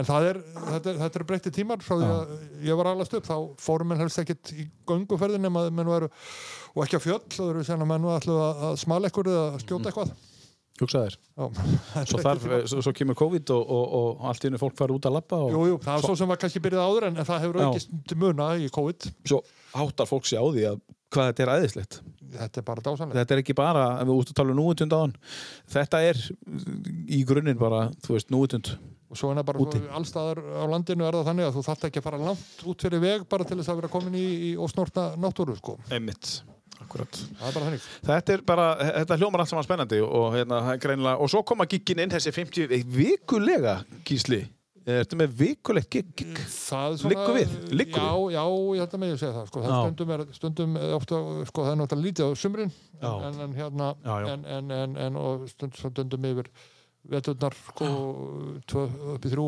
En 0.00 0.08
það 0.08 0.26
er, 0.30 0.40
þetta, 0.56 0.80
er- 0.94 0.98
þetta 1.04 1.20
er 1.20 1.26
breytti 1.28 1.52
tímar 1.54 1.84
frá 1.84 1.94
því 2.00 2.08
að 2.16 2.32
ég 2.66 2.80
var 2.80 2.90
alast 2.94 3.14
upp. 3.20 3.28
Þá 3.28 3.36
fórum 3.62 3.92
menn 3.92 4.00
helst 4.02 4.18
ekkit 4.24 4.52
í 4.56 4.66
gönguferðin 4.90 5.44
nema 5.46 5.66
að 5.68 5.76
menn 5.76 5.92
væru 5.92 6.08
og 6.72 6.82
ekki 6.86 6.98
á 6.98 7.04
fjöll 7.04 7.20
og 7.20 7.36
þau 7.36 7.46
eru 7.52 7.64
að 7.76 7.86
menn 7.92 8.08
var 8.08 8.18
ætlu 8.24 8.40
að, 8.48 8.64
að 8.70 8.80
smala 8.82 9.12
ekkur 9.12 9.30
eða 9.36 9.46
skjóta 9.62 9.92
eitthvað 9.92 10.16
Hugsaðir. 10.80 11.16
Já, 11.36 11.44
Svo, 12.08 12.20
þarf, 12.26 12.46
svo, 12.72 12.84
svo 12.86 12.92
kemur 12.96 13.18
COVID 13.18 13.52
og, 13.56 13.74
og, 13.78 13.96
og 14.00 14.28
allt 14.30 14.44
í 14.44 14.48
hennu 14.48 14.60
fólk 14.62 14.78
fara 14.78 14.96
út 14.96 15.08
að 15.10 15.18
labba 15.18 15.42
og 15.46 15.52
Jú, 15.54 15.64
jú, 15.72 15.80
það 15.84 15.98
var 15.98 16.06
svo 16.06 16.16
sem 16.20 16.30
var 16.32 16.40
kannski 16.40 16.62
byrjað 16.64 16.86
áður 16.88 17.08
en, 17.10 17.18
en 17.20 17.28
það 17.28 17.44
hefur 17.44 17.60
aukist 17.66 17.92
til 18.10 18.18
muna 18.20 18.48
í 18.56 18.70
COVID 18.72 19.10
svo 19.28 19.42
áttar 19.84 20.08
fólk 20.10 20.26
sig 20.30 20.40
á 20.40 20.44
því 20.46 20.64
að 20.70 20.80
hvað 21.10 21.28
þetta 21.30 21.42
er 21.42 21.52
æðislegt. 21.56 21.96
Þetta 22.30 22.60
er 22.60 22.64
bara 22.68 22.82
dásanlega 22.86 23.18
Þetta 23.18 23.34
er 23.34 23.40
ekki 23.42 23.54
bara, 23.58 23.84
ef 23.98 24.06
við 24.06 24.20
út 24.22 24.28
að 24.30 24.36
tala 24.38 24.52
um 24.54 24.58
núutund 24.60 24.94
á 24.94 24.98
hann, 25.02 25.14
þetta 25.74 26.00
er 26.06 26.20
í 27.10 27.20
grunninn 27.26 27.58
bara, 27.58 27.80
þú 28.06 28.14
veist, 28.14 28.30
núutund. 28.30 28.70
og 29.10 29.18
svo 29.18 29.32
er 29.32 29.40
það 29.40 29.48
bara 29.48 29.82
allstaðar 29.98 30.38
á 30.38 30.64
landinu 30.70 31.02
er 31.08 31.18
það 31.18 31.26
þannig 31.32 31.48
að 31.48 31.56
þú 31.58 31.64
þarft 31.66 31.86
ekki 31.88 31.98
að 31.98 32.06
fara 32.06 32.20
langt 32.22 32.62
út 32.70 32.84
fyrir 32.86 33.02
veg 33.02 33.24
bara 33.32 33.46
til 33.48 33.58
þess 33.58 33.72
að 33.72 33.80
vera 33.80 33.90
komin 33.90 34.14
í, 34.14 34.26
í 34.46 34.50
ósnortna 34.54 35.08
náttúru 35.18 35.56
sko. 35.58 35.74
Einmitt. 35.90 36.36
Akkurat. 36.80 37.18
það 37.38 37.48
er 37.48 37.56
bara 37.56 37.66
þannig 37.66 37.88
Þetta 38.10 38.32
er 38.36 38.46
bara, 38.46 38.68
þetta 39.00 39.18
hljómar 39.20 39.44
allt 39.44 39.52
saman 39.52 39.66
spennandi 39.66 40.00
og 40.06 40.30
hérna, 40.36 40.62
það 40.68 40.80
greinilega, 40.86 41.18
og 41.20 41.30
svo 41.32 41.42
koma 41.46 41.68
giggin 41.70 42.02
inn 42.04 42.14
þessi 42.14 42.32
50 42.34 42.88
vikulega 42.96 43.76
gísli. 44.08 44.40
Ertu 44.90 45.16
með 45.20 45.34
vikulegt 45.36 45.92
það 46.48 47.02
Liggur 47.10 47.34
við? 47.36 47.50
Liggur 47.76 48.00
já, 48.00 48.38
já, 48.38 48.44
ég 48.48 48.80
held 48.80 48.94
að 48.96 49.02
með 49.02 49.10
ég 49.12 49.20
segja 49.20 49.34
það 49.36 49.48
sko. 49.50 49.62
það 49.62 49.74
stundum, 49.76 50.12
er, 50.14 50.22
stundum 50.38 50.76
er 50.80 50.94
ofta, 50.96 51.18
sko, 51.50 51.64
það 51.66 51.72
er 51.72 51.78
náttúrulega 51.82 52.06
lítið 52.06 52.24
á 52.24 52.30
sumrin 52.40 52.72
en, 53.00 53.26
en, 53.28 53.40
en 53.44 53.56
hérna 53.58 53.90
Já, 54.00 54.14
já. 54.24 54.28
En, 54.32 54.46
en, 54.56 54.70
en, 54.78 54.96
en 55.04 55.18
og 55.20 55.44
stund, 55.52 55.76
stundum 55.76 56.24
yfir 56.32 56.48
veturnar 57.08 57.54
sko, 57.56 57.86
upp 59.14 59.24
í 59.24 59.30
þrjú 59.32 59.46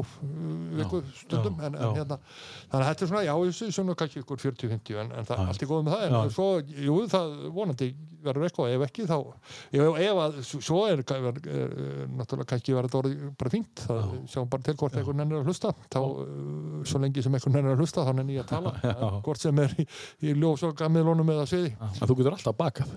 viku 0.79 1.03
stundum 1.19 1.59
já, 1.61 1.67
en, 1.69 1.75
já. 1.77 1.83
en 1.85 1.99
hérna 1.99 2.17
þannig 2.23 2.79
að 2.79 2.87
þetta 2.89 3.05
er 3.05 3.11
svona, 3.11 3.25
já, 3.27 3.35
þessu 3.43 3.69
svona 3.77 3.97
kannski 4.01 4.23
ykkur 4.23 4.41
40-50 4.41 5.03
en, 5.03 5.13
en 5.13 5.29
það, 5.29 5.43
Já. 5.43 5.51
allt 5.53 5.65
er 5.67 5.71
góð 5.73 5.85
með 5.85 5.95
það 5.95 6.07
en 6.07 6.17
Já. 6.17 6.33
svo, 6.39 6.47
jú, 6.87 6.97
það 7.13 7.35
vonandi 7.59 7.89
verður 8.23 8.47
eitthvað, 8.47 8.73
ef 8.73 8.85
ekki 8.87 9.07
þá 9.11 9.17
ef, 9.21 10.01
ef 10.07 10.21
að, 10.25 10.41
svo 10.49 10.81
er, 10.89 11.05
er, 11.05 11.29
er, 11.29 11.39
er 11.53 12.11
náttúrulega 12.17 12.51
kannski 12.55 12.77
verður 12.77 12.91
þetta 12.91 13.01
orðið 13.03 13.25
bara 13.43 13.55
fínt 13.57 13.85
það 13.85 14.13
sjáum 14.33 14.53
bara 14.53 14.69
til 14.69 14.77
hvort 14.81 14.99
einhvern 15.01 15.23
nennir 15.23 15.43
að 15.43 15.51
hlusta 15.51 15.75
þá, 15.93 16.01
uh, 16.01 16.83
svo 16.89 17.03
lengi 17.03 17.25
sem 17.27 17.37
einhvern 17.37 17.59
nennir 17.59 17.77
að 17.77 17.83
hlusta 17.85 18.07
þá 18.07 18.15
nenni 18.21 18.39
ég 18.39 18.47
að 18.47 18.55
tala, 18.55 18.77
Já. 18.87 19.09
hvort 19.27 19.43
sem 19.43 19.65
er 19.65 19.75
í, 19.77 19.89
í 20.23 20.37
ljós 20.39 20.65
og 20.69 20.79
gammiðlónum 20.79 21.35
eða 21.35 21.49
sviði 21.51 21.75
Að 21.83 22.07
þú 22.07 22.23
getur 22.23 22.39
alltaf 22.39 22.57
bakað. 22.63 22.95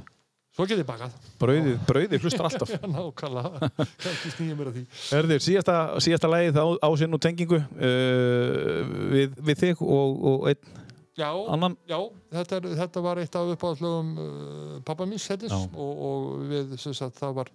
Svo 0.56 0.66
get 0.70 0.80
ég 0.80 0.88
bakað, 0.88 1.12
Brauðið, 1.42 1.76
brauðið 1.90 2.24
hlustar 2.26 2.48
alltaf. 2.48 2.72
nákvæmlega 2.96 3.70
kannski 3.76 4.32
snýja 4.38 4.56
mér 4.56 4.72
að 4.72 4.78
því 4.80 4.86
Erður, 5.20 5.44
síðasta, 5.44 5.76
síðasta 6.06 6.32
lagið 6.32 6.60
á, 6.64 6.66
á 6.80 6.90
sinn 7.02 7.18
og 7.18 7.22
tengingu 7.26 7.60
uh, 7.60 8.82
við, 9.12 9.36
við 9.50 9.62
þig 9.66 9.84
og, 9.86 10.26
og 10.32 10.50
einn 10.54 10.82
Já, 11.16 11.30
annan. 11.48 11.78
já 11.88 11.96
þetta, 12.36 12.58
er, 12.60 12.66
þetta 12.82 13.02
var 13.06 13.20
eitt 13.22 13.36
af 13.40 13.52
uppáðslögum 13.54 14.10
uh, 14.20 14.74
pappa 14.84 15.06
míns 15.08 15.28
heitins 15.32 15.54
Já. 15.54 15.62
og, 15.80 16.02
og 16.10 16.26
við, 16.50 16.74
sagt, 16.84 17.16
það 17.22 17.38
var 17.38 17.52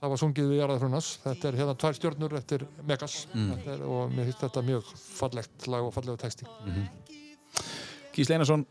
það 0.00 0.12
var 0.12 0.20
sungið 0.20 0.50
við 0.50 0.60
Jarðarfrunas 0.60 1.08
þetta 1.24 1.48
er 1.48 1.56
hérna 1.62 1.76
tvær 1.80 1.96
stjörnur 1.96 2.36
eftir 2.40 2.66
Megas 2.88 3.22
Mm. 3.32 3.54
Er, 3.68 3.80
og 3.86 4.12
mér 4.12 4.26
finnst 4.28 4.40
þetta 4.44 4.62
mjög 4.66 4.90
fallegt 5.00 5.66
lag 5.72 5.84
og 5.88 5.92
fallegu 5.96 6.20
texti 6.20 6.44
Gísli 8.16 8.34
Einarsson, 8.36 8.64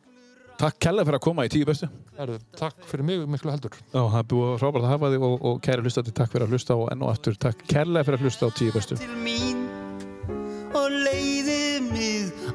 takk 0.59 0.79
kella 0.83 1.05
fyrir 1.07 1.19
að 1.19 1.25
koma 1.25 1.47
í 1.47 1.51
tíu 1.53 1.67
bestu. 1.67 1.87
Erðu, 2.19 2.39
Takk 2.59 2.83
fyrir 2.89 3.07
mig 3.07 3.25
miklu 3.31 3.53
heldur 3.53 3.75
Já, 3.79 4.01
það 4.01 4.29
búið 4.33 4.55
frábært 4.61 4.85
að 4.85 4.93
hafa 4.93 5.13
þig 5.13 5.27
og, 5.29 5.35
og 5.49 5.61
kæri 5.65 5.85
hlustandi, 5.85 6.15
takk 6.19 6.33
fyrir 6.35 6.47
að 6.47 6.55
hlusta 6.55 6.79
og 6.79 6.89
enn 6.93 7.05
og 7.05 7.13
aftur 7.13 7.39
takk 7.47 7.63
kærlega 7.71 8.09
fyrir 8.09 8.19
að 8.19 8.27
hlusta 8.27 8.49
á 8.49 8.57
tíu 8.59 8.75
bestu. 8.75 8.99
til 8.99 9.15
mín 9.23 9.69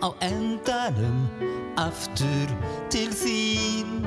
á 0.05 0.09
endanum 0.21 1.29
aftur 1.81 2.51
til 2.93 3.09
þín 3.15 4.03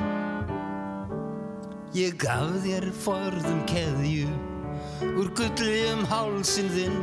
Ég 1.96 2.14
gaf 2.20 2.52
þér 2.62 2.86
forðum 3.02 3.62
keðju 3.66 4.28
úr 5.18 5.30
gulli 5.34 5.80
um 5.94 6.04
hálsin 6.10 6.70
þinn 6.74 7.00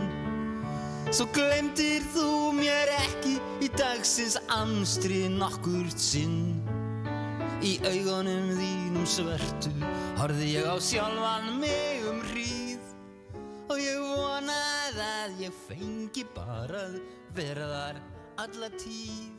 Svo 1.11 1.27
glemdir 1.35 2.05
þú 2.15 2.53
mér 2.57 2.93
ekki 3.01 3.35
í 3.65 3.69
dagsins 3.75 4.37
amstri 4.53 5.25
nokkurt 5.31 5.99
sinn 6.01 6.64
Í 7.63 7.77
augunum 7.87 8.49
þínum 8.57 9.05
svörtu 9.07 9.71
horfði 10.19 10.49
ég 10.57 10.67
á 10.67 10.75
sjálfan 10.83 11.53
mig 11.61 12.03
um 12.09 12.19
hríð. 12.31 12.91
Og 13.71 13.79
ég 13.79 14.01
vonaði 14.03 15.05
að 15.05 15.39
ég 15.45 15.55
fengi 15.67 16.27
bara 16.35 16.83
að 16.89 16.99
vera 17.37 17.71
þar 17.71 18.03
alla 18.43 18.69
tíð 18.75 19.34